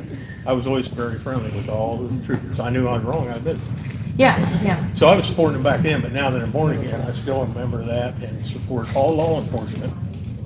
I 0.46 0.54
was 0.54 0.68
always 0.68 0.88
very 0.88 1.18
friendly 1.18 1.50
with 1.52 1.70
all 1.70 1.98
the 1.98 2.26
troopers. 2.26 2.60
I 2.60 2.70
knew 2.70 2.88
I 2.88 2.94
was 2.98 3.04
wrong, 3.04 3.28
I 3.30 3.40
did. 3.40 3.60
Yeah, 4.18 4.64
yeah. 4.64 4.94
So 4.94 5.08
I 5.08 5.16
was 5.16 5.26
supporting 5.26 5.54
them 5.56 5.64
back 5.64 5.82
then, 5.82 6.02
but 6.02 6.14
now 6.14 6.30
that 6.30 6.42
I'm 6.42 6.52
born 6.52 6.78
again, 6.78 7.02
I 7.02 7.12
still 7.14 7.42
am 7.42 7.52
a 7.52 7.56
member 7.56 7.82
of 7.82 7.88
that 7.88 8.18
and 8.22 8.46
support 8.46 8.94
all 8.96 9.16
law 9.16 9.42
enforcement. 9.42 9.92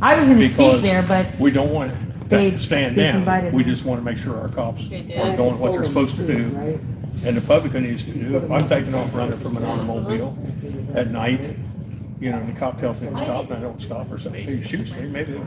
I 0.01 0.15
was 0.17 0.27
going 0.27 0.39
to 0.39 0.47
speak 0.47 0.57
because 0.57 0.81
there, 0.81 1.03
but 1.03 1.35
We 1.39 1.51
don't 1.51 1.71
want 1.73 1.91
They 2.29 2.51
to 2.51 2.57
stand 2.57 2.95
down. 2.95 3.25
disinvited 3.25 3.51
We 3.51 3.63
just 3.63 3.83
want 3.85 3.99
to 3.99 4.05
make 4.05 4.17
sure 4.17 4.39
our 4.39 4.47
cops 4.47 4.85
are 4.85 5.35
doing 5.35 5.59
what 5.59 5.73
they're 5.73 5.85
supposed 5.85 6.15
to 6.15 6.25
do. 6.25 6.79
And 7.25 7.35
the 7.35 7.41
public 7.41 7.73
needs 7.73 8.03
to 8.05 8.11
do. 8.11 8.37
If 8.37 8.49
I'm 8.49 8.69
taking 8.69 8.95
off 8.95 9.13
running 9.13 9.37
from 9.39 9.57
an 9.57 9.65
automobile 9.65 10.37
at 10.95 11.11
night, 11.11 11.55
you 12.19 12.31
know, 12.31 12.37
and 12.37 12.53
the 12.53 12.59
cop 12.59 12.79
tells 12.79 12.99
me 13.01 13.09
to 13.09 13.17
stop 13.17 13.45
and 13.45 13.53
I 13.53 13.59
don't 13.61 13.81
stop 13.81 14.11
or 14.11 14.17
something, 14.19 14.45
he 14.45 14.61
shoots 14.63 14.91
me, 14.91 15.07
maybe. 15.07 15.39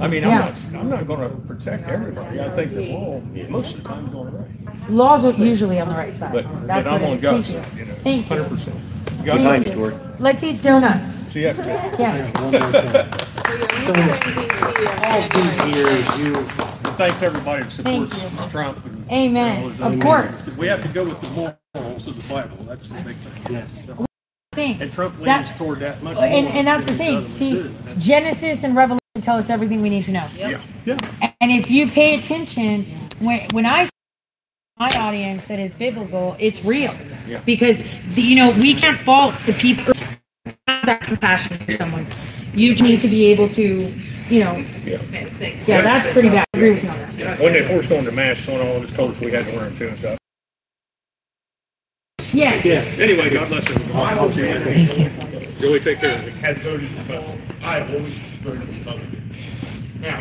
I 0.00 0.08
mean, 0.08 0.24
I'm 0.24 0.30
Yeah. 0.30 0.38
not, 0.38 0.58
I'm 0.80 0.88
not 0.88 1.06
going 1.06 1.20
to 1.28 1.36
protect 1.46 1.88
everybody. 1.88 2.40
I 2.40 2.50
think 2.50 2.72
the 2.72 2.92
law, 2.92 3.20
most 3.48 3.74
of 3.74 3.82
the 3.82 3.88
time, 3.88 4.06
is 4.06 4.12
going 4.12 4.32
right. 4.34 4.90
laws 4.90 5.24
are 5.24 5.32
usually 5.32 5.78
on 5.80 5.88
the 5.88 5.94
right 5.94 6.14
side. 6.16 6.32
But, 6.32 6.44
That's 6.66 6.84
but 6.84 6.92
I'm 6.94 7.02
what 7.02 7.02
it 7.02 7.06
on 7.10 7.16
is. 7.16 7.22
God's 7.22 7.50
Thank 7.50 7.64
side, 7.64 7.72
you. 7.74 7.78
you 7.80 7.86
know, 7.86 7.94
Thank 8.02 8.30
you. 8.30 8.36
hundred 8.36 8.48
percent. 8.50 8.76
Thank 9.26 9.66
you. 9.66 10.00
Let's 10.18 10.42
eat 10.42 10.62
donuts. 10.62 11.12
See 11.32 11.42
ya. 11.42 11.52
Yeah. 11.98 12.30
All 15.04 15.22
these 15.28 15.74
years, 15.74 16.18
you. 16.18 16.34
Thanks 16.96 17.20
everybody 17.22 17.62
that 17.64 17.72
Thank 17.82 18.12
supports 18.12 18.46
Trump. 18.50 18.84
and- 18.86 19.10
Amen. 19.12 19.64
you 19.64 19.70
know, 19.78 19.86
Of 19.86 19.92
and- 19.92 20.02
course. 20.02 20.46
We 20.56 20.66
have 20.68 20.82
to 20.82 20.88
go 20.88 21.04
with 21.04 21.20
the 21.20 21.30
morals 21.30 22.06
of 22.06 22.16
the 22.28 22.32
Bible. 22.34 22.56
That's 22.66 22.88
the 22.88 22.94
big 23.02 23.16
thing. 23.16 23.54
Yes. 23.54 24.06
Thing. 24.56 24.80
And 24.82 24.92
Trump 24.92 25.22
That- 25.22 25.56
toward 25.56 25.80
that 25.80 26.02
much. 26.02 26.16
And, 26.16 26.46
more 26.46 26.54
and 26.56 26.66
that's 26.66 26.86
the 26.86 26.94
thing. 26.94 27.28
See, 27.28 27.52
do. 27.52 27.70
Genesis 27.98 28.64
and 28.64 28.74
Revelation 28.74 29.00
tell 29.20 29.36
us 29.36 29.50
everything 29.50 29.82
we 29.82 29.90
need 29.90 30.04
to 30.06 30.12
know. 30.12 30.26
Yeah, 30.34 30.60
yeah. 30.84 31.32
And 31.40 31.52
if 31.52 31.70
you 31.70 31.88
pay 31.88 32.18
attention, 32.18 33.08
when, 33.20 33.46
when 33.52 33.66
I 33.66 33.88
my 34.78 34.90
audience 34.90 35.46
that 35.46 35.58
it's 35.58 35.74
biblical, 35.74 36.36
it's 36.38 36.62
real. 36.64 36.94
Yeah. 37.26 37.40
Because, 37.46 37.78
the, 38.14 38.20
you 38.22 38.36
know, 38.36 38.50
we 38.50 38.74
can't 38.74 39.00
fault 39.00 39.34
the 39.46 39.54
people 39.54 39.84
who 39.94 40.52
have 40.68 40.84
that 40.86 41.00
compassion 41.00 41.56
for 41.58 41.72
someone. 41.72 42.06
You 42.52 42.74
need 42.74 43.00
to 43.00 43.08
be 43.08 43.26
able 43.26 43.48
to, 43.50 43.94
you 44.28 44.40
know, 44.40 44.56
Yeah. 44.84 45.02
yeah, 45.66 45.80
that's 45.80 46.12
pretty 46.12 46.28
bad. 46.28 46.44
I 46.54 46.58
agree 46.58 46.72
with 46.72 46.84
you 46.84 46.90
on 46.90 47.16
that. 47.16 47.40
When 47.40 47.54
they 47.54 47.66
forced 47.66 47.90
on 47.90 48.04
the 48.04 48.12
masks 48.12 48.48
on 48.48 48.60
all 48.60 48.76
of 48.76 48.84
us 48.84 48.94
told 48.94 49.14
us 49.14 49.20
we 49.20 49.32
had 49.32 49.46
to 49.46 49.52
wear 49.52 49.64
them 49.64 49.78
too 49.78 49.88
and 49.88 49.98
stuff. 49.98 50.18
Yes. 52.36 52.64
Yes. 52.66 52.98
Anyway, 52.98 53.30
God 53.30 53.48
bless 53.48 53.64
everyone. 53.70 54.30
Thank 54.62 54.98
you. 54.98 55.08
Joey, 55.58 55.80
take 55.80 56.00
care. 56.00 56.18
Has 56.18 56.58
voted 56.58 56.92
Republican. 56.92 57.40
I 57.62 57.78
have 57.78 57.94
always 57.94 58.12
voted 58.44 58.68
Republican. 58.68 59.34
Now, 60.00 60.20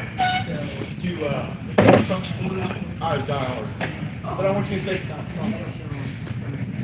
to, 1.01 1.25
uh, 1.27 2.03
Trump's 2.05 2.31
political, 2.39 2.77
I 3.01 3.17
was 3.17 3.25
dying 3.25 3.65
hard. 4.23 4.37
But 4.37 4.45
I 4.45 4.51
want 4.51 4.71
you 4.71 4.79
to 4.79 4.85
think 4.85 5.03
about 5.03 5.25
Trump. 5.35 5.55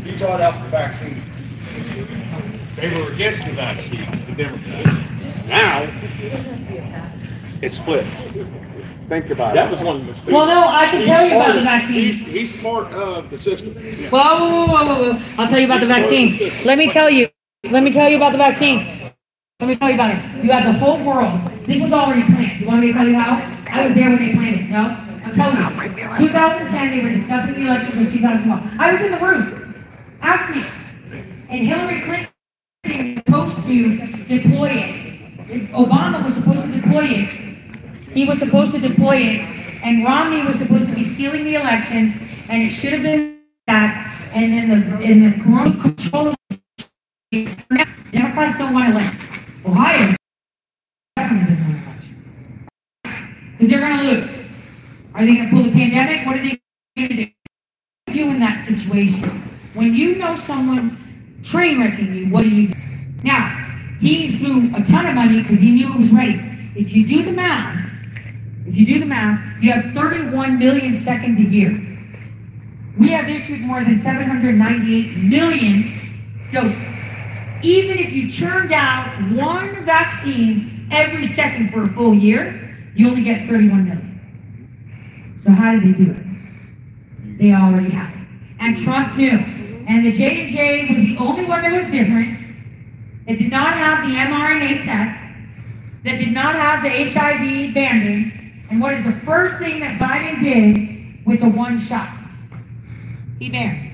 He 0.03 0.17
brought 0.17 0.41
out 0.41 0.61
the 0.65 0.69
vaccine. 0.69 1.23
They 2.75 2.89
were 2.93 3.13
against 3.13 3.45
the 3.45 3.53
vaccine, 3.53 4.25
the 4.27 4.35
Democrats. 4.35 5.47
Now, 5.47 5.87
it's 7.61 7.77
split. 7.77 8.05
Think 9.11 9.29
about 9.29 9.51
it. 9.51 9.55
That 9.55 9.69
was 9.69 9.81
one 9.81 10.07
of 10.07 10.25
the. 10.25 10.31
Well, 10.31 10.45
no, 10.45 10.65
I 10.69 10.87
can 10.89 11.05
tell 11.05 11.27
you 11.27 11.35
about 11.35 11.55
the 11.55 11.63
vaccine. 11.63 11.95
He's, 11.95 12.19
he's 12.19 12.61
part 12.61 12.87
of 12.93 13.29
the 13.29 13.37
system. 13.37 13.75
Whoa, 14.09 14.09
whoa, 14.09 14.47
whoa, 14.47 14.67
whoa, 14.67 14.85
whoa, 14.85 15.11
whoa. 15.11 15.21
I'll 15.37 15.49
tell 15.49 15.59
you 15.59 15.65
about 15.65 15.81
the 15.81 15.87
vaccine. 15.87 16.49
Let 16.63 16.77
me 16.77 16.89
tell 16.89 17.09
you. 17.09 17.27
Let 17.69 17.83
me 17.83 17.91
tell 17.91 18.09
you 18.09 18.15
about 18.15 18.31
the 18.31 18.37
vaccine. 18.37 19.11
Let 19.59 19.67
me 19.67 19.75
tell 19.75 19.89
you 19.89 19.95
about 19.95 20.11
it. 20.11 20.45
You 20.45 20.51
had 20.53 20.65
the 20.65 20.79
whole 20.79 21.03
world. 21.03 21.37
This 21.65 21.81
was 21.81 21.91
already 21.91 22.23
planned. 22.23 22.61
You 22.61 22.67
want 22.67 22.79
me 22.79 22.87
to 22.87 22.93
tell 22.93 23.05
you 23.05 23.19
how? 23.19 23.33
I 23.69 23.85
was 23.85 23.95
there 23.95 24.11
when 24.11 24.19
they 24.25 24.31
planned 24.31 24.61
it. 24.61 24.69
No? 24.69 24.79
I'm 24.79 25.35
telling 25.35 25.57
you. 25.57 26.29
2010, 26.29 26.91
they 26.91 27.03
were 27.03 27.13
discussing 27.13 27.53
the 27.55 27.61
election 27.67 28.05
of 28.07 28.13
2012. 28.13 28.79
I 28.79 28.93
was 28.93 29.01
in 29.01 29.11
the 29.11 29.19
room. 29.19 29.75
Ask 30.21 30.55
me. 30.55 30.63
And 31.49 31.67
Hillary 31.67 31.99
Clinton 31.99 33.21
was 33.27 33.51
supposed 33.55 33.67
to 33.67 33.97
deploy 34.23 34.69
it. 34.69 35.71
Obama 35.73 36.23
was 36.23 36.35
supposed 36.35 36.63
to 36.63 36.71
deploy 36.71 37.03
it. 37.07 37.50
He 38.13 38.25
was 38.25 38.39
supposed 38.39 38.73
to 38.73 38.79
deploy 38.79 39.17
it. 39.17 39.41
And 39.83 40.03
Romney 40.03 40.45
was 40.45 40.57
supposed 40.57 40.87
to 40.89 40.95
be 40.95 41.05
stealing 41.05 41.45
the 41.45 41.55
elections. 41.55 42.15
And 42.49 42.63
it 42.63 42.71
should 42.71 42.93
have 42.93 43.03
been 43.03 43.41
that. 43.67 44.07
And 44.33 44.53
in 44.53 44.69
the 44.69 45.01
in 45.01 45.29
the 45.29 45.81
control 45.81 46.33
Democrats 48.11 48.57
don't 48.57 48.73
want 48.73 48.89
to 48.89 48.95
win. 48.95 49.11
Ohio 49.65 50.15
definitely 51.15 51.55
doesn't 51.55 51.85
want. 51.85 52.01
Because 53.51 53.69
they're 53.69 53.79
going 53.79 53.97
to 53.97 54.03
lose. 54.03 54.45
Are 55.13 55.25
they 55.25 55.35
going 55.35 55.49
to 55.49 55.55
pull 55.55 55.63
the 55.63 55.71
pandemic? 55.71 56.25
What 56.25 56.37
are 56.37 56.41
they 56.41 56.61
going 56.97 57.09
to 57.09 57.15
do? 57.25 57.31
do 58.11 58.29
in 58.29 58.39
that 58.39 58.65
situation? 58.65 59.23
When 59.73 59.95
you 59.95 60.17
know 60.17 60.35
someone's 60.35 60.93
train 61.43 61.79
wrecking 61.79 62.13
you, 62.13 62.29
what 62.29 62.43
do 62.43 62.49
you 62.49 62.67
do? 62.69 62.73
Now, 63.23 63.57
he 63.99 64.37
threw 64.37 64.75
a 64.75 64.83
ton 64.83 65.05
of 65.05 65.15
money 65.15 65.41
because 65.41 65.59
he 65.59 65.71
knew 65.71 65.93
it 65.93 65.99
was 65.99 66.11
ready. 66.11 66.41
If 66.75 66.91
you 66.91 67.07
do 67.07 67.23
the 67.23 67.31
math, 67.31 67.90
if 68.65 68.75
you 68.75 68.85
do 68.85 68.99
the 68.99 69.05
math, 69.05 69.61
you 69.61 69.71
have 69.71 69.93
31 69.93 70.59
million 70.59 70.95
seconds 70.95 71.39
a 71.39 71.43
year. 71.43 71.69
We 72.97 73.09
have 73.09 73.29
issued 73.29 73.61
more 73.61 73.83
than 73.83 74.01
798 74.01 75.17
million 75.17 75.83
doses. 76.51 76.77
Even 77.63 77.99
if 77.99 78.11
you 78.11 78.29
churned 78.29 78.71
out 78.71 79.07
one 79.31 79.85
vaccine 79.85 80.87
every 80.91 81.25
second 81.25 81.71
for 81.71 81.83
a 81.83 81.93
full 81.93 82.13
year, 82.13 82.77
you 82.95 83.07
only 83.07 83.23
get 83.23 83.47
31 83.47 83.85
million. 83.85 85.37
So 85.43 85.51
how 85.51 85.71
did 85.71 85.83
they 85.83 86.03
do 86.03 86.11
it? 86.11 87.37
They 87.39 87.53
already 87.53 87.89
had 87.89 88.13
it. 88.13 88.27
And 88.59 88.77
Trump 88.77 89.17
knew. 89.17 89.39
And 89.87 90.05
the 90.05 90.11
J&J 90.11 90.87
was 90.89 90.97
the 90.97 91.17
only 91.17 91.45
one 91.45 91.63
that 91.63 91.71
was 91.71 91.91
different. 91.91 92.37
It 93.25 93.37
did 93.37 93.49
not 93.51 93.73
have 93.73 94.07
the 94.07 94.15
mRNA 94.15 94.83
tech. 94.83 95.17
That 96.03 96.17
did 96.17 96.33
not 96.33 96.55
have 96.55 96.83
the 96.83 96.89
HIV 96.89 97.73
banding. 97.73 98.40
And 98.71 98.79
what 98.79 98.93
is 98.93 99.03
the 99.03 99.11
first 99.25 99.57
thing 99.57 99.81
that 99.81 99.99
Biden 99.99 100.41
did 100.41 101.25
with 101.25 101.41
the 101.41 101.49
one 101.49 101.77
shot? 101.77 102.09
He 103.37 103.49
banned. 103.49 103.89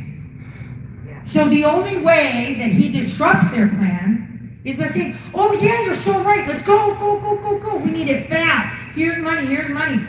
So 1.25 1.49
the 1.49 1.65
only 1.65 1.97
way 1.97 2.55
that 2.59 2.69
he 2.69 2.91
disrupts 2.91 3.49
their 3.49 3.67
plan 3.69 4.59
is 4.63 4.77
by 4.77 4.85
saying, 4.85 5.17
"Oh 5.33 5.53
yeah, 5.53 5.81
you're 5.81 5.95
so 5.95 6.21
right. 6.21 6.47
Let's 6.47 6.63
go, 6.63 6.93
go, 6.93 7.19
go, 7.19 7.37
go, 7.37 7.57
go. 7.57 7.75
We 7.77 7.89
need 7.89 8.07
it 8.07 8.29
fast. 8.29 8.93
Here's 8.93 9.17
money. 9.17 9.47
Here's 9.47 9.69
money." 9.69 10.05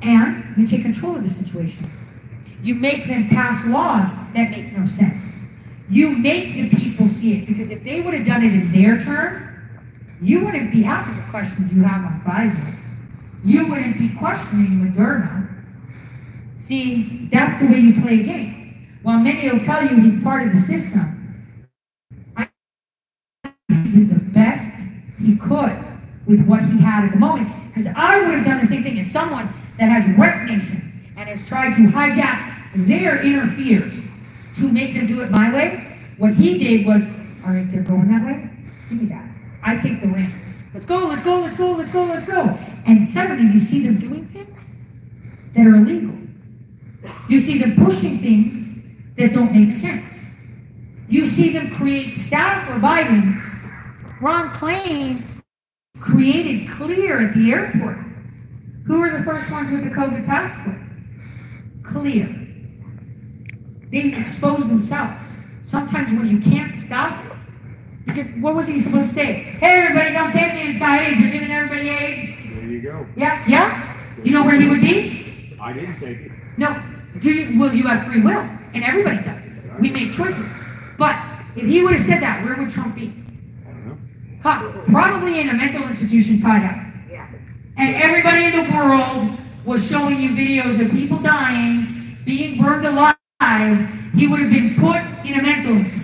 And 0.00 0.54
you 0.56 0.64
take 0.64 0.82
control 0.82 1.16
of 1.16 1.24
the 1.24 1.30
situation. 1.30 1.90
You 2.62 2.76
make 2.76 3.08
them 3.08 3.28
pass 3.28 3.66
laws 3.66 4.08
that 4.32 4.50
make 4.50 4.72
no 4.72 4.86
sense. 4.86 5.34
You 5.90 6.10
make 6.10 6.54
the 6.54 6.70
people 6.70 7.08
see 7.08 7.38
it 7.38 7.46
because 7.46 7.70
if 7.70 7.82
they 7.82 8.00
would 8.00 8.14
have 8.14 8.26
done 8.26 8.44
it 8.44 8.52
in 8.52 8.70
their 8.70 9.00
terms, 9.00 9.42
you 10.22 10.44
wouldn't 10.44 10.70
be 10.70 10.82
having 10.82 11.16
the 11.16 11.22
questions 11.30 11.72
you 11.72 11.82
have 11.82 12.04
on 12.04 12.20
Pfizer. 12.20 12.77
You 13.44 13.66
wouldn't 13.68 13.98
be 13.98 14.10
questioning 14.10 14.80
Moderna. 14.80 15.48
See, 16.60 17.28
that's 17.32 17.60
the 17.60 17.66
way 17.66 17.78
you 17.78 18.00
play 18.02 18.20
a 18.20 18.22
game. 18.24 18.98
While 19.02 19.18
many 19.18 19.48
will 19.50 19.60
tell 19.60 19.82
you 19.82 20.00
he's 20.00 20.22
part 20.22 20.46
of 20.46 20.52
the 20.52 20.60
system, 20.60 21.46
I 22.36 22.48
did 23.68 24.10
the 24.10 24.20
best 24.32 24.70
he 25.22 25.36
could 25.36 25.76
with 26.26 26.44
what 26.46 26.64
he 26.64 26.78
had 26.78 27.04
at 27.04 27.12
the 27.12 27.18
moment. 27.18 27.48
Because 27.68 27.92
I 27.96 28.20
would 28.20 28.34
have 28.34 28.44
done 28.44 28.60
the 28.60 28.66
same 28.66 28.82
thing 28.82 28.98
as 28.98 29.10
someone 29.10 29.52
that 29.78 29.86
has 29.88 30.18
wrecked 30.18 30.50
nations 30.50 30.82
and 31.16 31.28
has 31.28 31.46
tried 31.46 31.76
to 31.76 31.82
hijack 31.82 32.54
their 32.74 33.22
inner 33.22 33.46
fears 33.56 33.94
to 34.56 34.70
make 34.70 34.94
them 34.94 35.06
do 35.06 35.22
it 35.22 35.30
my 35.30 35.52
way. 35.54 35.96
What 36.18 36.34
he 36.34 36.58
did 36.58 36.84
was, 36.86 37.02
all 37.46 37.52
right, 37.52 37.70
they're 37.70 37.82
going 37.82 38.08
that 38.08 38.26
way. 38.26 38.50
Give 38.90 39.02
me 39.02 39.08
that. 39.08 39.24
I 39.62 39.76
take 39.76 40.00
the 40.00 40.08
ring. 40.08 40.32
Let's 40.74 40.86
go, 40.86 41.06
let's 41.06 41.22
go, 41.22 41.40
let's 41.40 41.56
go, 41.56 41.72
let's 41.72 41.92
go, 41.92 42.04
let's 42.04 42.26
go. 42.26 42.58
And 42.88 43.04
suddenly 43.04 43.52
you 43.52 43.60
see 43.60 43.86
them 43.86 43.98
doing 43.98 44.24
things 44.28 44.58
that 45.54 45.66
are 45.66 45.76
illegal. 45.76 46.16
You 47.28 47.38
see 47.38 47.58
them 47.58 47.76
pushing 47.76 48.18
things 48.18 48.66
that 49.16 49.34
don't 49.34 49.54
make 49.54 49.74
sense. 49.74 50.24
You 51.06 51.26
see 51.26 51.50
them 51.50 51.70
create 51.74 52.14
staff 52.14 52.66
for 52.66 52.80
Biden. 52.80 53.42
Ron 54.22 54.48
Klain 54.54 55.22
created 56.00 56.70
Clear 56.70 57.28
at 57.28 57.34
the 57.34 57.52
airport. 57.52 57.98
Who 58.86 59.00
were 59.00 59.10
the 59.10 59.22
first 59.22 59.50
ones 59.50 59.70
with 59.70 59.84
the 59.84 59.90
COVID 59.90 60.24
passport? 60.24 60.78
Clear. 61.82 62.26
They 63.92 64.14
expose 64.14 64.66
themselves. 64.66 65.40
Sometimes 65.62 66.18
when 66.18 66.26
you 66.26 66.40
can't 66.40 66.74
stop 66.74 67.22
because 68.06 68.28
what 68.40 68.54
was 68.54 68.66
he 68.66 68.80
supposed 68.80 69.10
to 69.10 69.14
say? 69.14 69.32
Hey, 69.34 69.82
everybody, 69.82 70.14
come 70.14 70.32
take 70.32 70.54
me. 70.54 70.70
It's 70.70 70.78
got 70.78 71.00
AIDS. 71.00 71.20
You're 71.20 71.30
giving 71.30 71.50
everybody 71.50 71.90
AIDS. 71.90 72.37
There 72.80 72.92
you 72.92 73.04
go. 73.04 73.06
Yeah, 73.16 73.44
yeah. 73.48 73.96
You 74.22 74.32
know 74.32 74.44
where 74.44 74.60
he 74.60 74.68
would 74.68 74.80
be? 74.80 75.56
I 75.60 75.72
didn't 75.72 75.98
take 75.98 76.18
it. 76.18 76.32
No. 76.56 76.80
Do 77.18 77.32
you? 77.32 77.58
Well, 77.58 77.74
you 77.74 77.84
have 77.88 78.06
free 78.06 78.20
will, 78.20 78.38
and 78.74 78.84
everybody 78.84 79.22
does. 79.22 79.42
We 79.80 79.90
make 79.90 80.12
choices. 80.12 80.46
But 80.96 81.16
if 81.56 81.66
he 81.66 81.82
would 81.82 81.94
have 81.94 82.04
said 82.04 82.22
that, 82.22 82.44
where 82.44 82.56
would 82.56 82.70
Trump 82.70 82.94
be? 82.94 83.12
Uh-huh. 83.66 83.94
Huh, 84.42 84.72
probably 84.92 85.40
in 85.40 85.48
a 85.48 85.54
mental 85.54 85.88
institution 85.88 86.40
tied 86.40 86.64
up. 86.64 86.76
Yeah. 87.10 87.28
And 87.76 87.96
everybody 87.96 88.44
in 88.44 88.52
the 88.52 88.76
world 88.76 89.36
was 89.64 89.88
showing 89.88 90.20
you 90.20 90.30
videos 90.30 90.80
of 90.84 90.90
people 90.92 91.18
dying, 91.18 92.16
being 92.24 92.62
burned 92.62 92.86
alive. 92.86 93.16
He 94.14 94.26
would 94.28 94.40
have 94.40 94.50
been 94.50 94.76
put 94.76 95.02
in 95.26 95.38
a 95.38 95.42
mental 95.42 95.76
institution. 95.76 95.97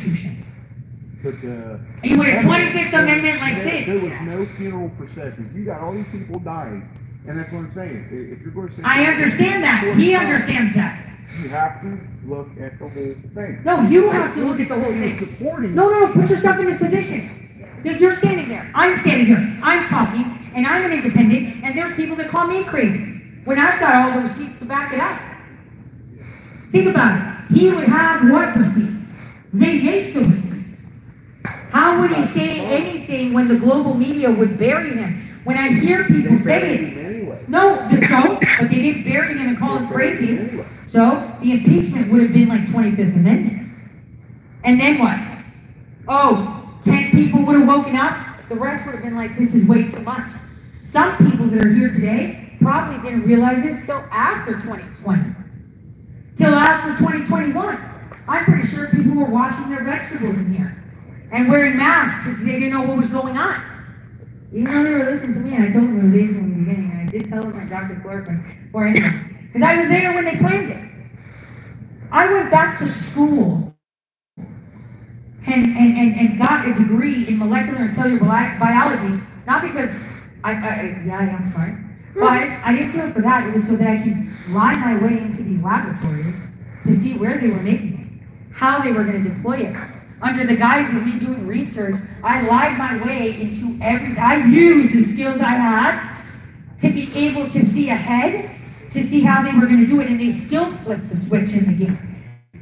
But, 1.25 1.37
uh, 1.37 1.79
You 2.03 2.21
have 2.21 2.43
25th 2.45 2.93
Amendment 2.93 3.41
like 3.41 3.55
there, 3.65 3.65
this. 3.65 3.87
There 3.87 4.11
was 4.11 4.21
no 4.29 4.45
funeral 4.57 4.91
procession. 4.91 5.51
You 5.55 5.65
got 5.65 5.81
all 5.81 5.95
these 5.95 6.07
people 6.13 6.39
dying, 6.39 6.87
and 7.27 7.39
that's 7.39 7.51
what 7.51 7.61
I'm 7.61 7.75
saying. 7.75 8.09
If 8.31 8.43
you're 8.43 8.53
going 8.53 8.69
to 8.69 8.77
say 8.77 8.83
I 8.85 9.05
understand 9.07 9.65
that. 9.65 9.97
He 9.97 10.15
understands 10.15 10.75
that. 10.75 11.01
You 11.41 11.49
have 11.49 11.81
to 11.81 11.99
look 12.27 12.49
at 12.61 12.79
the 12.79 12.89
whole 12.91 13.15
thing. 13.35 13.63
No, 13.65 13.81
you 13.89 14.11
have 14.11 14.35
to 14.35 14.45
look 14.45 14.61
at 14.61 14.69
the 14.69 14.75
whole 14.75 14.93
thing. 14.93 15.19
Supporting. 15.19 15.75
No, 15.75 15.89
no, 15.89 16.13
put 16.13 16.29
yourself 16.29 16.59
in 16.59 16.67
this 16.67 16.77
position. 16.77 17.81
You're 17.83 18.13
standing 18.13 18.51
there. 18.51 18.71
I'm 18.75 18.99
standing 18.99 19.27
here. 19.27 19.59
I'm 19.63 19.89
talking, 19.89 20.53
and 20.55 20.67
I'm 20.67 20.85
an 20.85 20.93
independent, 20.93 21.65
and 21.65 21.75
there's 21.75 21.95
people 21.95 22.17
that 22.17 22.29
call 22.29 22.47
me 22.49 22.65
crazy 22.65 22.99
when 23.45 23.59
I've 23.59 23.81
got 23.81 23.95
all 23.95 24.21
the 24.21 24.29
receipts 24.29 24.59
to 24.59 24.67
back 24.67 24.93
it 24.93 25.01
up. 25.01 25.19
Think 26.71 26.89
about 26.89 27.17
it. 27.17 27.55
He 27.55 27.71
would 27.71 27.85
have 27.85 28.31
what 28.31 28.55
receipts? 28.57 29.07
They 29.55 29.79
hate 29.79 30.13
the 30.13 30.21
receipts. 30.21 30.54
How 31.75 32.01
would 32.01 32.13
he 32.13 32.23
say 32.23 32.61
anything 32.61 33.33
when 33.33 33.49
the 33.49 33.57
global 33.57 33.95
media 33.95 34.31
would 34.31 34.57
bury 34.57 34.95
him? 34.95 35.41
When 35.43 35.59
I 35.59 35.73
hear 35.73 36.05
people 36.05 36.39
say 36.39 36.77
it, 36.77 37.49
no, 37.49 37.89
so, 38.09 38.39
but 38.61 38.71
they 38.71 38.81
didn't 38.81 39.03
bury 39.03 39.37
him 39.37 39.49
and 39.49 39.59
call 39.59 39.79
him 39.79 39.89
crazy. 39.89 40.63
So 40.87 41.37
the 41.43 41.51
impeachment 41.51 42.13
would 42.13 42.23
have 42.23 42.33
been 42.33 42.47
like 42.47 42.67
25th 42.67 43.17
Amendment. 43.17 43.77
And 44.63 44.79
then 44.79 45.01
what? 45.01 45.19
Oh, 46.07 46.79
10 46.85 47.11
people 47.11 47.45
would 47.45 47.59
have 47.59 47.67
woken 47.67 47.97
up. 47.97 48.49
The 48.49 48.55
rest 48.55 48.87
would 48.87 48.95
have 48.95 49.03
been 49.03 49.17
like, 49.17 49.37
this 49.37 49.53
is 49.53 49.67
way 49.67 49.91
too 49.91 49.99
much. 49.99 50.31
Some 50.85 51.17
people 51.29 51.47
that 51.47 51.65
are 51.65 51.75
here 51.75 51.89
today 51.89 52.57
probably 52.61 53.03
didn't 53.03 53.27
realize 53.27 53.65
this 53.65 53.85
till 53.85 54.05
after 54.13 54.53
2020. 54.61 55.25
Till 56.37 56.55
after 56.55 56.97
2021. 56.99 57.91
I'm 58.29 58.45
pretty 58.45 58.69
sure 58.69 58.89
people 58.91 59.17
were 59.17 59.25
washing 59.25 59.71
their 59.71 59.83
vegetables 59.83 60.37
in 60.37 60.55
here 60.55 60.84
and 61.35 61.51
wearing 61.51 61.77
masks 61.77 62.25
because 62.25 62.45
they 62.45 62.61
didn't 62.61 62.71
know 62.71 62.83
what 62.83 62.97
was 62.97 63.11
going 63.11 63.37
on. 63.37 63.61
Even 64.53 64.73
though 64.73 64.85
they 64.85 64.91
were 64.93 65.05
listening 65.05 65.35
to 65.35 65.41
me, 65.41 65.55
I 65.57 65.73
told 65.73 65.89
them 65.89 65.99
it 65.99 66.05
was 66.05 66.37
from 66.37 66.51
the 66.51 66.65
beginning, 66.65 66.91
and 66.93 67.09
I 67.09 67.11
did 67.11 67.29
tell 67.29 67.43
them 67.43 67.53
hydroxychloroquine 67.55 68.71
for 68.71 68.87
anything. 68.87 69.49
Because 69.53 69.63
I 69.63 69.81
was 69.81 69.89
there 69.89 70.15
when 70.15 70.25
they 70.25 70.37
claimed 70.37 70.71
it. 70.71 70.81
I 72.13 72.33
went 72.33 72.53
back 72.53 72.79
to 72.79 72.89
school 72.89 73.77
and, 75.47 75.67
and, 75.77 75.99
and, 75.99 76.15
and 76.15 76.39
got 76.39 76.69
a 76.69 76.75
degree 76.75 77.27
in 77.27 77.39
molecular 77.39 77.83
and 77.83 77.93
cellular 77.93 78.21
bi- 78.21 78.57
biology, 78.61 79.21
not 79.47 79.63
because 79.63 79.91
I, 80.45 80.53
I, 80.53 81.03
yeah, 81.05 81.19
I 81.19 81.25
am 81.25 81.51
smart, 81.53 81.75
but 82.15 82.23
I 82.29 82.77
didn't 82.77 82.93
do 82.93 83.01
it 83.09 83.13
for 83.13 83.23
that. 83.23 83.49
It 83.49 83.55
was 83.55 83.67
so 83.67 83.75
that 83.75 83.89
I 83.89 83.99
could 83.99 84.53
lie 84.55 84.77
my 84.77 84.97
way 85.05 85.19
into 85.19 85.43
these 85.43 85.61
laboratories 85.61 86.35
to 86.87 86.95
see 86.95 87.15
where 87.19 87.41
they 87.41 87.49
were 87.49 87.63
making 87.63 88.23
it, 88.23 88.55
how 88.55 88.81
they 88.81 88.93
were 88.93 89.03
going 89.03 89.25
to 89.25 89.31
deploy 89.31 89.67
it. 89.67 89.94
Under 90.25 90.47
the 90.47 90.57
guise 90.57 90.89
of 90.89 91.07
me 91.07 91.19
doing 91.19 91.47
research, 91.47 91.97
I 92.23 92.41
lied 92.41 92.79
my 92.79 93.05
way 93.05 93.39
into 93.39 93.79
every. 93.83 94.17
I 94.17 94.43
used 94.47 94.95
the 94.95 95.05
skills 95.05 95.39
I 95.39 95.51
had 95.51 96.17
to 96.81 96.91
be 96.91 97.15
able 97.15 97.51
to 97.51 97.63
see 97.63 97.91
ahead, 97.91 98.51
to 98.93 99.05
see 99.05 99.21
how 99.21 99.43
they 99.43 99.53
were 99.53 99.67
going 99.67 99.81
to 99.81 99.87
do 99.87 100.01
it, 100.01 100.07
and 100.07 100.19
they 100.19 100.31
still 100.31 100.75
flipped 100.79 101.11
the 101.11 101.17
switch 101.17 101.53
in 101.53 101.67
the 101.67 101.85
game. 101.85 101.99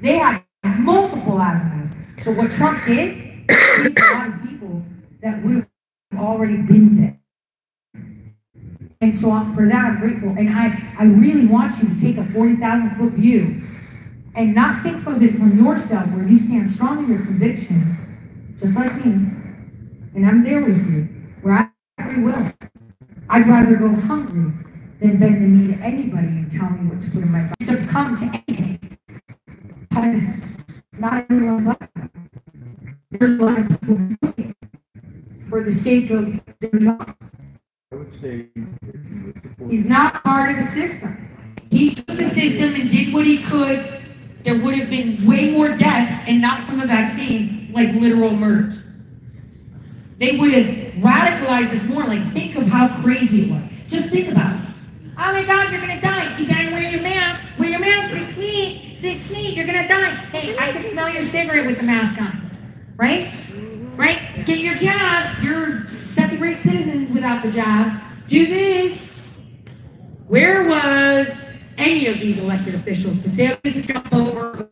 They 0.02 0.18
had 0.18 0.43
multiple 0.64 1.40
avenues. 1.40 1.93
So 2.24 2.32
what 2.32 2.51
Trump 2.51 2.84
did, 2.84 3.48
saved 3.48 3.97
a 3.97 4.12
lot 4.12 4.26
of 4.26 4.43
people 4.43 4.82
that 5.22 5.44
would 5.44 5.64
have 6.10 6.20
already 6.20 6.56
been 6.56 7.01
there. 7.01 7.20
And 9.01 9.16
so 9.16 9.30
for 9.55 9.68
that, 9.68 9.84
I'm 9.84 10.01
grateful. 10.01 10.30
And 10.30 10.51
I, 10.51 10.94
I 10.98 11.05
really 11.05 11.47
want 11.47 11.80
you 11.80 11.94
to 11.94 12.01
take 12.01 12.16
a 12.16 12.24
40,000 12.24 12.97
foot 12.97 13.12
view 13.12 13.62
and 14.35 14.55
not 14.55 14.83
think 14.83 15.07
of 15.07 15.23
it 15.23 15.37
from 15.37 15.59
yourself 15.63 16.09
where 16.11 16.27
you 16.27 16.39
stand 16.39 16.71
strong 16.71 17.05
in 17.05 17.11
your 17.11 17.25
convictions, 17.25 17.97
just 18.61 18.75
like 18.75 18.95
me. 19.05 19.13
And 20.15 20.27
I'm 20.27 20.43
there 20.45 20.61
with 20.63 20.91
you, 20.91 21.09
where 21.43 21.55
I 21.55 21.69
have 21.99 22.13
free 22.13 22.23
will. 22.23 22.53
I'd 23.29 23.49
rather 23.49 23.77
go 23.77 23.89
hungry 23.89 24.53
than 25.01 25.19
bend 25.19 25.43
the 25.43 25.49
knee 25.49 25.75
to 25.75 25.83
anybody 25.83 26.27
and 26.29 26.51
tell 26.53 26.71
me 26.71 26.89
what 26.91 27.01
to 27.03 27.11
put 27.11 27.23
in 27.23 27.31
my 27.33 27.43
body. 27.43 27.65
Succumb 27.65 28.17
to 28.17 28.43
anything. 28.49 28.99
But 29.91 30.99
not 30.99 31.27
everyone's 31.31 31.67
like 31.67 31.79
that. 31.95 32.11
There's 33.11 33.39
a 33.41 33.43
lot 33.45 33.59
of 33.59 33.69
people 33.69 33.97
who 33.97 34.17
do 34.17 34.35
it 34.39 34.57
for 35.49 35.63
the 35.63 35.73
sake 35.73 36.11
of 36.11 36.41
their 36.61 36.71
jobs. 36.81 37.15
I 37.93 37.97
would 37.97 38.21
say 38.21 38.49
if 38.55 38.57
you 38.57 39.23
would 39.27 39.43
support- 39.43 39.71
He's 39.71 39.87
not 39.87 40.23
part 40.23 40.59
of 40.59 40.65
the 40.65 40.71
system. 40.73 41.29
He 41.71 41.95
took 41.95 42.19
the 42.19 42.29
system 42.31 42.75
and 42.75 42.91
did 42.91 43.13
what 43.13 43.27
he 43.27 43.39
could. 43.43 43.99
There 44.44 44.59
would 44.59 44.74
have 44.74 44.90
been 44.90 45.24
way 45.27 45.51
more 45.51 45.69
deaths 45.69 46.24
and 46.27 46.40
not 46.40 46.66
from 46.66 46.81
the 46.81 46.86
vaccine, 46.86 47.70
like 47.73 47.93
literal 47.94 48.31
murders. 48.31 48.77
They 50.19 50.36
would 50.36 50.52
have 50.52 50.94
radicalized 50.94 51.74
us 51.74 51.85
more. 51.85 52.05
Like, 52.05 52.32
think 52.32 52.56
of 52.56 52.66
how 52.66 53.01
crazy 53.02 53.43
it 53.43 53.51
was. 53.51 53.62
Just 53.89 54.09
think 54.09 54.31
about 54.31 54.56
it. 54.56 54.66
Oh 55.19 55.32
my 55.32 55.44
God, 55.44 55.70
you're 55.70 55.81
gonna 55.81 56.01
die. 56.01 56.39
You 56.39 56.47
gotta 56.47 56.70
wear 56.70 56.90
your 56.90 57.02
mask. 57.02 57.43
Wear 57.59 57.70
your 57.70 57.81
mask 57.81 58.14
six 58.14 58.35
feet. 58.35 58.98
Six 59.01 59.20
feet. 59.27 59.56
You're 59.56 59.66
gonna 59.66 59.86
die. 59.86 60.10
Hey, 60.10 60.56
I 60.56 60.73
can 60.73 60.90
smell 60.90 61.09
your 61.09 61.24
cigarette 61.24 61.66
with 61.66 61.78
the 61.78 61.85
mask 61.85 62.20
on. 62.20 62.51
Right? 62.97 63.32
Right? 63.97 64.44
Get 64.47 64.59
your 64.59 64.74
job. 64.74 65.36
You're 65.43 65.86
second-rate 66.10 66.62
citizens 66.62 67.10
without 67.10 67.43
the 67.43 67.51
job. 67.51 68.01
Do 68.28 68.47
this. 68.47 69.19
Where 70.28 70.69
was 70.69 71.28
any 71.83 72.07
of 72.07 72.21
these 72.21 72.39
elected 72.39 72.75
officials 72.75 73.21
to 73.23 73.31
say, 73.31 73.53
"Oh, 73.53 73.59
this 73.63 73.77
is 73.77 73.87
jump 73.87 74.13
over, 74.15 74.69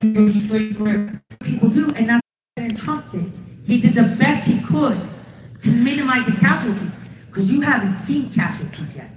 through? 0.00 1.10
People 1.40 1.68
do, 1.68 1.88
and 1.94 2.08
that's 2.08 2.22
what 2.56 2.76
Trump 2.76 3.12
did. 3.12 3.32
He 3.66 3.80
did 3.80 3.94
the 3.94 4.16
best 4.16 4.46
he 4.46 4.60
could 4.60 4.98
to 5.60 5.70
minimize 5.70 6.24
the 6.26 6.32
casualties, 6.32 6.92
because 7.26 7.50
you 7.52 7.60
haven't 7.60 7.96
seen 7.96 8.30
casualties 8.30 8.94
yet. 8.94 9.10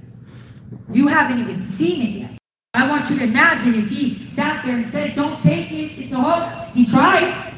You 0.91 1.07
haven't 1.07 1.39
even 1.39 1.61
seen 1.61 2.01
it 2.01 2.19
yet. 2.19 2.31
I 2.73 2.89
want 2.89 3.09
you 3.09 3.17
to 3.19 3.23
imagine 3.23 3.75
if 3.75 3.89
he 3.89 4.29
sat 4.31 4.65
there 4.65 4.77
and 4.77 4.91
said, 4.91 5.15
don't 5.15 5.41
take 5.43 5.71
it, 5.71 6.01
it's 6.01 6.13
a 6.13 6.21
hook. 6.21 6.73
He 6.73 6.85
tried. 6.85 7.53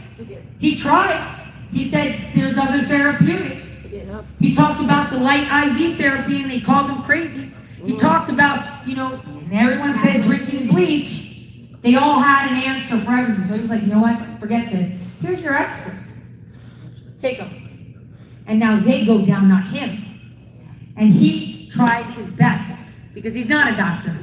He 0.60 0.76
tried. 0.76 1.40
He 1.72 1.84
said, 1.84 2.32
there's 2.36 2.58
other 2.58 2.82
therapeutics. 2.84 3.70
He 4.40 4.56
talked 4.56 4.82
about 4.82 5.12
the 5.12 5.20
light 5.20 5.44
IV 5.44 5.98
therapy 5.98 6.41
and 6.41 6.52
they 6.52 6.60
called 6.60 6.90
him 6.90 7.04
crazy. 7.04 7.52
He 7.86 7.98
talked 7.98 8.30
about, 8.30 8.88
you 8.88 8.95
know, 8.95 9.22
and 9.45 9.53
everyone 9.53 9.98
said 9.99 10.24
drinking 10.24 10.68
bleach. 10.68 11.22
They 11.82 11.95
all 11.95 12.20
had 12.20 12.52
an 12.52 12.57
answer 12.57 12.99
for 13.03 13.11
everything. 13.11 13.45
So 13.45 13.56
he 13.56 13.61
was 13.61 13.70
like, 13.70 13.82
you 13.82 13.88
know 13.88 13.99
what? 13.99 14.38
Forget 14.38 14.72
this. 14.72 14.99
Here's 15.22 15.44
your 15.44 15.53
experts. 15.53 16.30
Take 17.20 17.38
them. 17.40 18.14
And 18.48 18.60
now 18.60 18.80
they 18.80 19.06
go 19.06 19.26
down, 19.26 19.49
not 19.49 19.68
him. 19.68 20.03
And 20.95 21.11
he 21.11 21.70
tried 21.70 22.06
his 22.15 22.32
best 22.32 22.78
because 23.14 23.34
he's 23.34 23.49
not 23.49 23.74
a 23.74 23.76
doctor. 23.76 24.15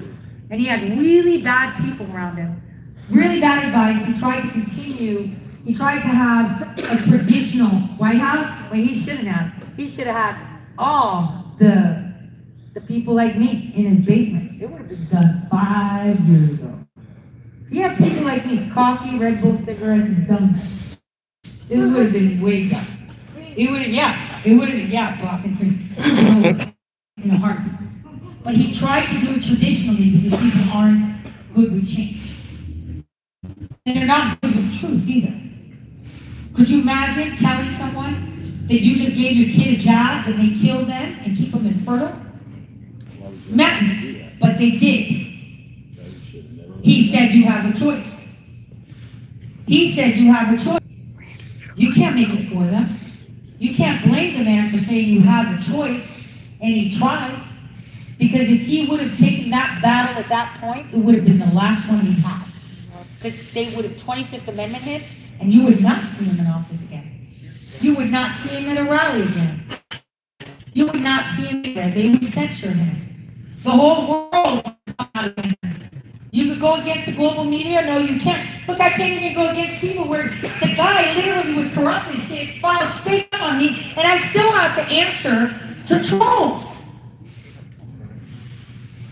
And 0.50 0.60
he 0.60 0.66
had 0.66 0.98
really 0.98 1.42
bad 1.42 1.82
people 1.84 2.06
around 2.14 2.36
him. 2.36 2.62
Really 3.10 3.40
bad 3.40 3.64
advice. 3.64 4.06
He 4.06 4.18
tried 4.18 4.42
to 4.42 4.48
continue. 4.50 5.30
He 5.64 5.74
tried 5.74 6.00
to 6.00 6.08
have 6.08 6.78
a 6.78 7.02
traditional 7.02 7.70
White 7.98 8.18
House 8.18 8.70
when 8.70 8.84
he 8.84 8.98
shouldn't 8.98 9.28
have. 9.28 9.52
He 9.76 9.88
should 9.88 10.06
have 10.06 10.16
had 10.36 10.60
all 10.78 11.54
the 11.58 12.09
the 12.72 12.80
people 12.80 13.14
like 13.14 13.36
me 13.36 13.72
in 13.76 13.86
his 13.86 14.00
basement. 14.00 14.62
It 14.62 14.70
would 14.70 14.80
have 14.80 14.88
been 14.88 15.08
done 15.08 15.46
five 15.50 16.20
years 16.20 16.52
ago. 16.54 16.86
You 17.70 17.82
have 17.82 17.98
people 17.98 18.24
like 18.24 18.46
me, 18.46 18.70
coffee, 18.70 19.18
Red 19.18 19.40
Bull, 19.40 19.56
cigarettes, 19.56 20.04
and 20.04 20.26
done. 20.26 20.60
This 21.68 21.88
would 21.92 22.04
have 22.04 22.12
been 22.12 22.40
way 22.40 22.68
done. 22.68 22.86
It 23.56 23.70
would 23.70 23.82
have, 23.82 23.90
yeah, 23.90 24.40
it 24.44 24.54
would 24.54 24.68
have 24.68 24.76
been, 24.76 24.90
yeah, 24.90 25.20
Boston 25.20 25.56
cream. 25.56 26.74
in 27.22 27.30
a 27.30 27.38
heartbeat. 27.38 27.72
But 28.42 28.54
he 28.54 28.72
tried 28.72 29.06
to 29.06 29.20
do 29.20 29.34
it 29.34 29.44
traditionally 29.44 30.10
because 30.10 30.40
people 30.40 30.72
aren't 30.72 31.16
good 31.54 31.72
with 31.72 31.88
change. 31.88 32.36
And 33.42 33.96
they're 33.96 34.06
not 34.06 34.40
good 34.40 34.56
with 34.56 34.78
truth 34.78 35.06
either. 35.06 35.40
Could 36.54 36.68
you 36.68 36.80
imagine 36.80 37.36
telling 37.36 37.70
someone 37.72 38.64
that 38.68 38.80
you 38.80 38.96
just 38.96 39.16
gave 39.16 39.36
your 39.36 39.52
kid 39.52 39.74
a 39.74 39.76
job 39.76 40.26
that 40.26 40.36
may 40.36 40.58
kill 40.58 40.84
them 40.84 41.18
and 41.24 41.36
keep 41.36 41.52
them 41.52 41.66
infertile? 41.66 42.29
Imagine, 43.50 44.36
but 44.40 44.58
they 44.58 44.70
did. 44.72 45.04
He 46.82 47.08
said 47.10 47.32
you 47.32 47.44
have 47.44 47.74
a 47.74 47.78
choice. 47.78 48.24
He 49.66 49.92
said 49.92 50.16
you 50.16 50.32
have 50.32 50.54
a 50.58 50.64
choice. 50.64 50.80
You 51.76 51.92
can't 51.92 52.14
make 52.14 52.28
it 52.28 52.48
for 52.52 52.64
them. 52.64 52.98
You 53.58 53.74
can't 53.74 54.04
blame 54.04 54.38
the 54.38 54.44
man 54.44 54.70
for 54.70 54.82
saying 54.84 55.08
you 55.08 55.20
have 55.20 55.58
a 55.58 55.62
choice, 55.62 56.06
and 56.60 56.72
he 56.72 56.96
tried. 56.96 57.42
Because 58.18 58.42
if 58.42 58.60
he 58.62 58.86
would 58.86 59.00
have 59.00 59.18
taken 59.18 59.50
that 59.50 59.82
battle 59.82 60.16
at 60.16 60.28
that 60.28 60.60
point, 60.60 60.94
it 60.94 60.98
would 60.98 61.14
have 61.14 61.24
been 61.24 61.38
the 61.38 61.46
last 61.46 61.88
one 61.88 62.00
he 62.00 62.20
had. 62.20 62.46
Because 63.16 63.50
they 63.52 63.74
would 63.74 63.84
have 63.84 63.96
25th 63.96 64.48
Amendment 64.48 64.84
hit, 64.84 65.02
and 65.40 65.52
you 65.52 65.62
would 65.64 65.80
not 65.80 66.08
see 66.08 66.24
him 66.24 66.38
in 66.38 66.46
office 66.46 66.82
again. 66.82 67.28
You 67.80 67.94
would 67.96 68.10
not 68.10 68.36
see 68.36 68.48
him 68.50 68.68
at 68.68 68.78
a 68.78 68.84
rally 68.90 69.22
again. 69.22 69.64
You 70.72 70.86
would 70.86 71.00
not 71.00 71.34
see 71.34 71.46
him 71.46 71.74
there. 71.74 71.90
They 71.90 72.10
would 72.10 72.32
censor 72.32 72.70
him. 72.70 73.09
The 73.62 73.70
whole 73.70 74.30
world 74.32 74.64
would 74.64 74.96
come 74.96 75.08
out 75.14 75.26
against 75.26 75.56
him. 75.62 75.90
You 76.32 76.52
could 76.52 76.60
go 76.60 76.74
against 76.74 77.06
the 77.06 77.12
global 77.12 77.44
media. 77.44 77.82
No, 77.82 77.98
you 77.98 78.20
can't. 78.20 78.68
Look, 78.68 78.80
I 78.80 78.90
can't 78.90 79.20
even 79.20 79.34
go 79.34 79.48
against 79.50 79.80
people 79.80 80.08
where 80.08 80.28
the 80.40 80.74
guy 80.76 81.14
literally 81.16 81.54
was 81.54 81.70
corrupt 81.72 82.08
and 82.08 82.22
shit, 82.22 82.60
filed 82.60 83.02
fake 83.02 83.28
on 83.40 83.58
me, 83.58 83.92
and 83.96 84.06
I 84.06 84.18
still 84.18 84.50
have 84.52 84.76
to 84.76 84.82
answer 84.82 85.54
to 85.88 86.04
trolls. 86.08 86.64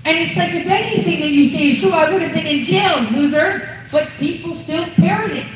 And 0.04 0.16
it's 0.16 0.36
like, 0.36 0.54
if 0.54 0.66
anything 0.66 1.20
that 1.20 1.30
you 1.30 1.48
say 1.50 1.70
is 1.70 1.80
true, 1.80 1.90
I 1.90 2.10
would 2.10 2.22
have 2.22 2.32
been 2.32 2.46
in 2.46 2.64
jail, 2.64 3.00
loser. 3.10 3.68
But 3.90 4.08
people 4.18 4.54
still 4.54 4.86
parrot 4.96 5.32
it. 5.32 5.46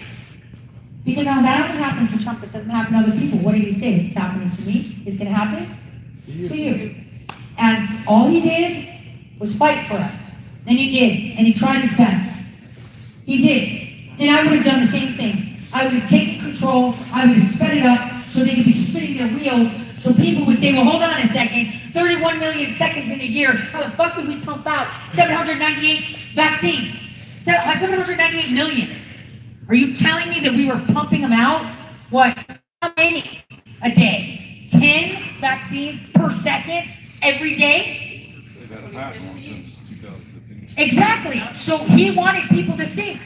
Because 1.04 1.24
now 1.24 1.42
that 1.42 1.70
only 1.70 1.82
happens 1.82 2.10
to 2.12 2.22
Trump, 2.22 2.42
it 2.42 2.52
doesn't 2.52 2.70
happen 2.70 2.94
to 2.94 3.00
other 3.00 3.18
people. 3.18 3.38
What 3.38 3.52
did 3.52 3.64
you 3.64 3.72
say? 3.72 4.06
It's 4.06 4.16
happening 4.16 4.50
to 4.54 4.62
me. 4.62 5.02
It's 5.06 5.18
going 5.18 5.30
to 5.30 5.36
happen 5.36 5.76
to 6.26 6.56
you. 6.56 6.94
And 7.58 8.06
all 8.06 8.28
he 8.28 8.40
did 8.40 8.88
was 9.38 9.54
fight 9.54 9.88
for 9.88 9.94
us. 9.94 10.32
And 10.66 10.78
he 10.78 10.90
did. 10.90 11.36
And 11.38 11.46
he 11.46 11.54
tried 11.54 11.82
his 11.84 11.96
best. 11.96 12.28
He 13.26 13.42
did. 13.42 14.20
And 14.20 14.30
I 14.30 14.42
would 14.42 14.52
have 14.52 14.64
done 14.64 14.80
the 14.80 14.90
same 14.90 15.16
thing. 15.16 15.66
I 15.72 15.84
would 15.84 15.94
have 15.94 16.08
taken 16.10 16.40
control. 16.40 16.94
I 17.12 17.26
would 17.26 17.38
have 17.38 17.52
sped 17.54 17.76
it 17.78 17.86
up 17.86 18.24
so 18.32 18.44
they 18.44 18.54
could 18.54 18.66
be 18.66 18.72
spinning 18.72 19.16
their 19.16 19.28
wheels. 19.28 19.72
So 20.02 20.12
people 20.12 20.44
would 20.46 20.58
say, 20.58 20.72
well, 20.72 20.84
hold 20.84 21.02
on 21.02 21.20
a 21.20 21.28
second. 21.28 21.92
31 21.94 22.38
million 22.38 22.74
seconds 22.74 23.10
in 23.10 23.20
a 23.20 23.24
year. 23.24 23.52
How 23.52 23.88
the 23.88 23.96
fuck 23.96 24.16
did 24.16 24.26
we 24.26 24.40
pump 24.40 24.66
out 24.66 24.88
798 25.14 26.34
vaccines? 26.34 26.96
Uh, 27.42 27.78
798 27.78 28.52
million. 28.52 28.96
Are 29.68 29.74
you 29.74 29.94
telling 29.96 30.28
me 30.28 30.40
that 30.40 30.52
we 30.52 30.66
were 30.66 30.80
pumping 30.92 31.22
them 31.22 31.32
out? 31.32 31.74
What? 32.10 32.36
How 32.80 32.92
many 32.96 33.44
a 33.82 33.94
day? 33.94 34.68
10 34.72 35.40
vaccines 35.40 36.00
per 36.14 36.30
second 36.30 36.88
every 37.22 37.56
day? 37.56 38.34
Exactly. 40.76 41.42
So 41.54 41.78
he 41.78 42.10
wanted 42.10 42.48
people 42.48 42.76
to 42.76 42.88
think. 42.88 43.20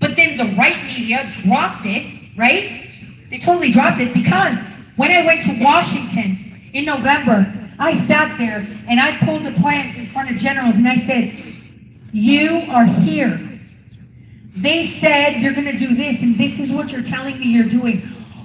But 0.00 0.16
then 0.16 0.36
the 0.36 0.56
right 0.56 0.84
media 0.84 1.30
dropped 1.42 1.86
it, 1.86 2.36
right? 2.36 2.88
They 3.30 3.38
totally 3.38 3.72
dropped 3.72 4.00
it 4.00 4.14
because 4.14 4.58
when 4.96 5.10
I 5.10 5.24
went 5.24 5.44
to 5.44 5.62
Washington 5.62 6.70
in 6.72 6.84
November, 6.84 7.54
I 7.78 7.94
sat 7.94 8.38
there 8.38 8.66
and 8.88 9.00
I 9.00 9.18
pulled 9.18 9.44
the 9.44 9.52
plans 9.52 9.96
in 9.96 10.08
front 10.08 10.30
of 10.30 10.36
generals 10.36 10.74
and 10.76 10.88
I 10.88 10.96
said, 10.96 11.32
You 12.12 12.64
are 12.68 12.86
here. 12.86 13.44
They 14.56 14.86
said 14.86 15.40
you're 15.40 15.52
going 15.52 15.66
to 15.66 15.78
do 15.78 15.94
this, 15.94 16.20
and 16.20 16.36
this 16.36 16.58
is 16.58 16.72
what 16.72 16.90
you're 16.90 17.02
telling 17.02 17.38
me 17.38 17.46
you're 17.46 17.68
doing. 17.68 18.00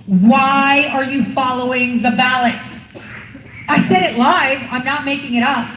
Why 0.05 0.89
are 0.91 1.03
you 1.03 1.33
following 1.33 2.03
the 2.03 2.11
ballots? 2.11 2.72
I 3.67 3.81
said 3.87 4.03
it 4.11 4.17
live. 4.17 4.67
I'm 4.71 4.85
not 4.85 5.05
making 5.05 5.35
it 5.35 5.43
up. 5.43 5.69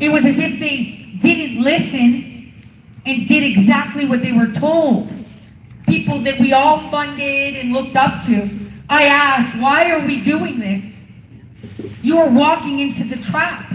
It 0.00 0.08
was 0.08 0.24
as 0.24 0.38
if 0.38 0.58
they 0.58 1.18
didn't 1.20 1.62
listen 1.62 2.52
and 3.06 3.28
did 3.28 3.44
exactly 3.44 4.06
what 4.06 4.22
they 4.22 4.32
were 4.32 4.48
told. 4.48 5.10
People 5.86 6.20
that 6.22 6.40
we 6.40 6.52
all 6.52 6.90
funded 6.90 7.56
and 7.56 7.72
looked 7.72 7.96
up 7.96 8.24
to. 8.26 8.48
I 8.88 9.04
asked, 9.04 9.56
why 9.58 9.90
are 9.90 10.06
we 10.06 10.22
doing 10.22 10.58
this? 10.58 10.94
You 12.02 12.18
are 12.18 12.28
walking 12.28 12.80
into 12.80 13.04
the 13.04 13.16
trap. 13.22 13.72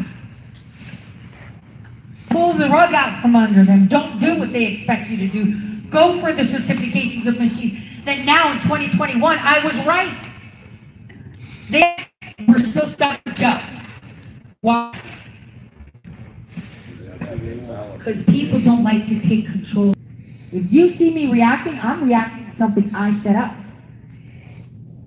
Pull 2.30 2.54
the 2.54 2.70
rug 2.70 2.94
out 2.94 3.22
from 3.22 3.36
under 3.36 3.64
them. 3.64 3.88
Don't 3.88 4.20
do 4.20 4.38
what 4.38 4.52
they 4.52 4.66
expect 4.66 5.10
you 5.10 5.18
to 5.18 5.28
do. 5.28 5.90
Go 5.90 6.20
for 6.22 6.34
the 6.34 6.44
certifications 6.44 7.28
of 7.28 7.40
machines. 7.40 7.84
That 8.06 8.26
now 8.26 8.52
in 8.54 8.62
2021, 8.62 9.38
I 9.40 9.66
was 9.66 9.76
right. 9.86 10.16
They 11.70 12.09
with 12.98 13.64
Why? 14.62 15.02
Because 17.98 18.24
people 18.24 18.60
don't 18.62 18.84
like 18.84 19.08
to 19.08 19.20
take 19.20 19.46
control. 19.46 19.94
If 20.52 20.72
you 20.72 20.88
see 20.88 21.14
me 21.14 21.32
reacting, 21.32 21.80
I'm 21.80 22.04
reacting 22.04 22.50
to 22.50 22.56
something 22.56 22.94
I 22.96 23.14
set 23.14 23.36
up. 23.36 23.54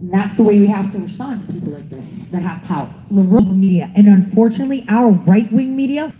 And 0.00 0.12
that's 0.12 0.36
the 0.36 0.42
way 0.42 0.58
we 0.58 0.66
have 0.66 0.92
to 0.92 0.98
respond 0.98 1.46
to 1.46 1.52
people 1.52 1.72
like 1.72 1.88
this 1.88 2.24
that 2.30 2.42
have 2.42 2.62
power. 2.62 2.92
Liberal 3.10 3.44
media. 3.44 3.90
And 3.94 4.06
unfortunately, 4.06 4.84
our 4.88 5.10
right 5.10 5.50
wing 5.52 5.74
media, 5.74 6.12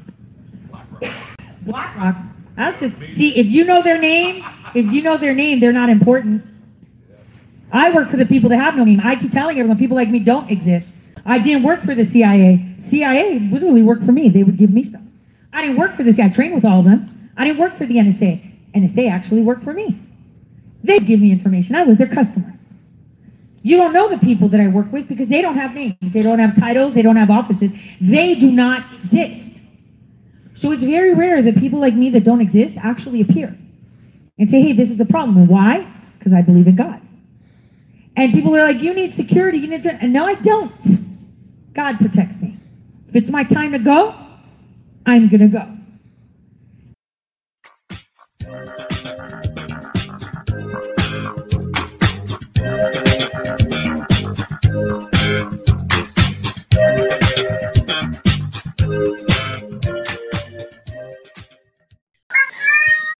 BlackRock, 1.62 2.16
that's 2.56 2.80
just, 2.80 2.96
see, 3.16 3.36
if 3.36 3.46
you 3.46 3.64
know 3.64 3.82
their 3.82 3.98
name, 3.98 4.44
if 4.74 4.86
you 4.86 5.02
know 5.02 5.16
their 5.16 5.34
name, 5.34 5.60
they're 5.60 5.72
not 5.72 5.90
important. 5.90 6.44
I 7.72 7.92
work 7.92 8.10
for 8.10 8.18
the 8.18 8.26
people 8.26 8.50
that 8.50 8.58
have 8.58 8.76
no 8.76 8.84
name. 8.84 9.00
I 9.02 9.16
keep 9.16 9.30
telling 9.30 9.58
everyone 9.58 9.78
people 9.78 9.96
like 9.96 10.10
me 10.10 10.18
don't 10.18 10.50
exist. 10.50 10.88
I 11.24 11.38
didn't 11.38 11.62
work 11.62 11.82
for 11.82 11.94
the 11.94 12.04
CIA. 12.04 12.74
CIA 12.78 13.38
literally 13.38 13.82
worked 13.82 14.04
for 14.04 14.12
me. 14.12 14.28
They 14.28 14.42
would 14.42 14.56
give 14.56 14.70
me 14.70 14.82
stuff. 14.82 15.02
I 15.52 15.62
didn't 15.62 15.76
work 15.76 15.96
for 15.96 16.02
the 16.02 16.12
CIA. 16.12 16.30
I 16.30 16.32
trained 16.32 16.54
with 16.54 16.64
all 16.64 16.80
of 16.80 16.84
them. 16.84 17.30
I 17.36 17.44
didn't 17.44 17.58
work 17.58 17.76
for 17.76 17.86
the 17.86 17.96
NSA. 17.96 18.72
NSA 18.74 19.10
actually 19.10 19.42
worked 19.42 19.64
for 19.64 19.72
me. 19.72 19.98
They 20.82 20.98
give 20.98 21.20
me 21.20 21.30
information. 21.30 21.74
I 21.74 21.84
was 21.84 21.98
their 21.98 22.08
customer. 22.08 22.52
You 23.62 23.76
don't 23.76 23.92
know 23.92 24.08
the 24.08 24.18
people 24.18 24.48
that 24.48 24.60
I 24.60 24.66
work 24.66 24.92
with 24.92 25.06
because 25.06 25.28
they 25.28 25.40
don't 25.40 25.56
have 25.56 25.74
names. 25.74 25.96
They 26.00 26.22
don't 26.22 26.40
have 26.40 26.58
titles. 26.58 26.94
They 26.94 27.02
don't 27.02 27.16
have 27.16 27.30
offices. 27.30 27.70
They 28.00 28.34
do 28.34 28.50
not 28.50 28.84
exist. 28.94 29.60
So 30.54 30.72
it's 30.72 30.84
very 30.84 31.14
rare 31.14 31.42
that 31.42 31.56
people 31.56 31.78
like 31.78 31.94
me 31.94 32.10
that 32.10 32.24
don't 32.24 32.40
exist 32.40 32.76
actually 32.78 33.20
appear 33.20 33.56
and 34.38 34.50
say, 34.50 34.60
hey, 34.60 34.72
this 34.72 34.90
is 34.90 35.00
a 35.00 35.04
problem. 35.04 35.36
And 35.36 35.48
why? 35.48 35.86
Because 36.18 36.32
I 36.32 36.42
believe 36.42 36.66
in 36.66 36.76
God. 36.76 37.00
And 38.16 38.32
people 38.32 38.54
are 38.56 38.62
like, 38.62 38.80
you 38.80 38.92
need 38.92 39.14
security. 39.14 39.58
You 39.58 39.68
need. 39.68 39.86
And 39.86 40.12
no, 40.12 40.26
I 40.26 40.34
don't. 40.34 40.72
God 41.72 41.98
protects 41.98 42.40
me. 42.40 42.58
If 43.08 43.16
it's 43.16 43.30
my 43.30 43.44
time 43.44 43.72
to 43.72 43.78
go, 43.78 44.14
I'm 45.06 45.28
going 45.28 45.40
to 45.40 45.48
go. 45.48 45.78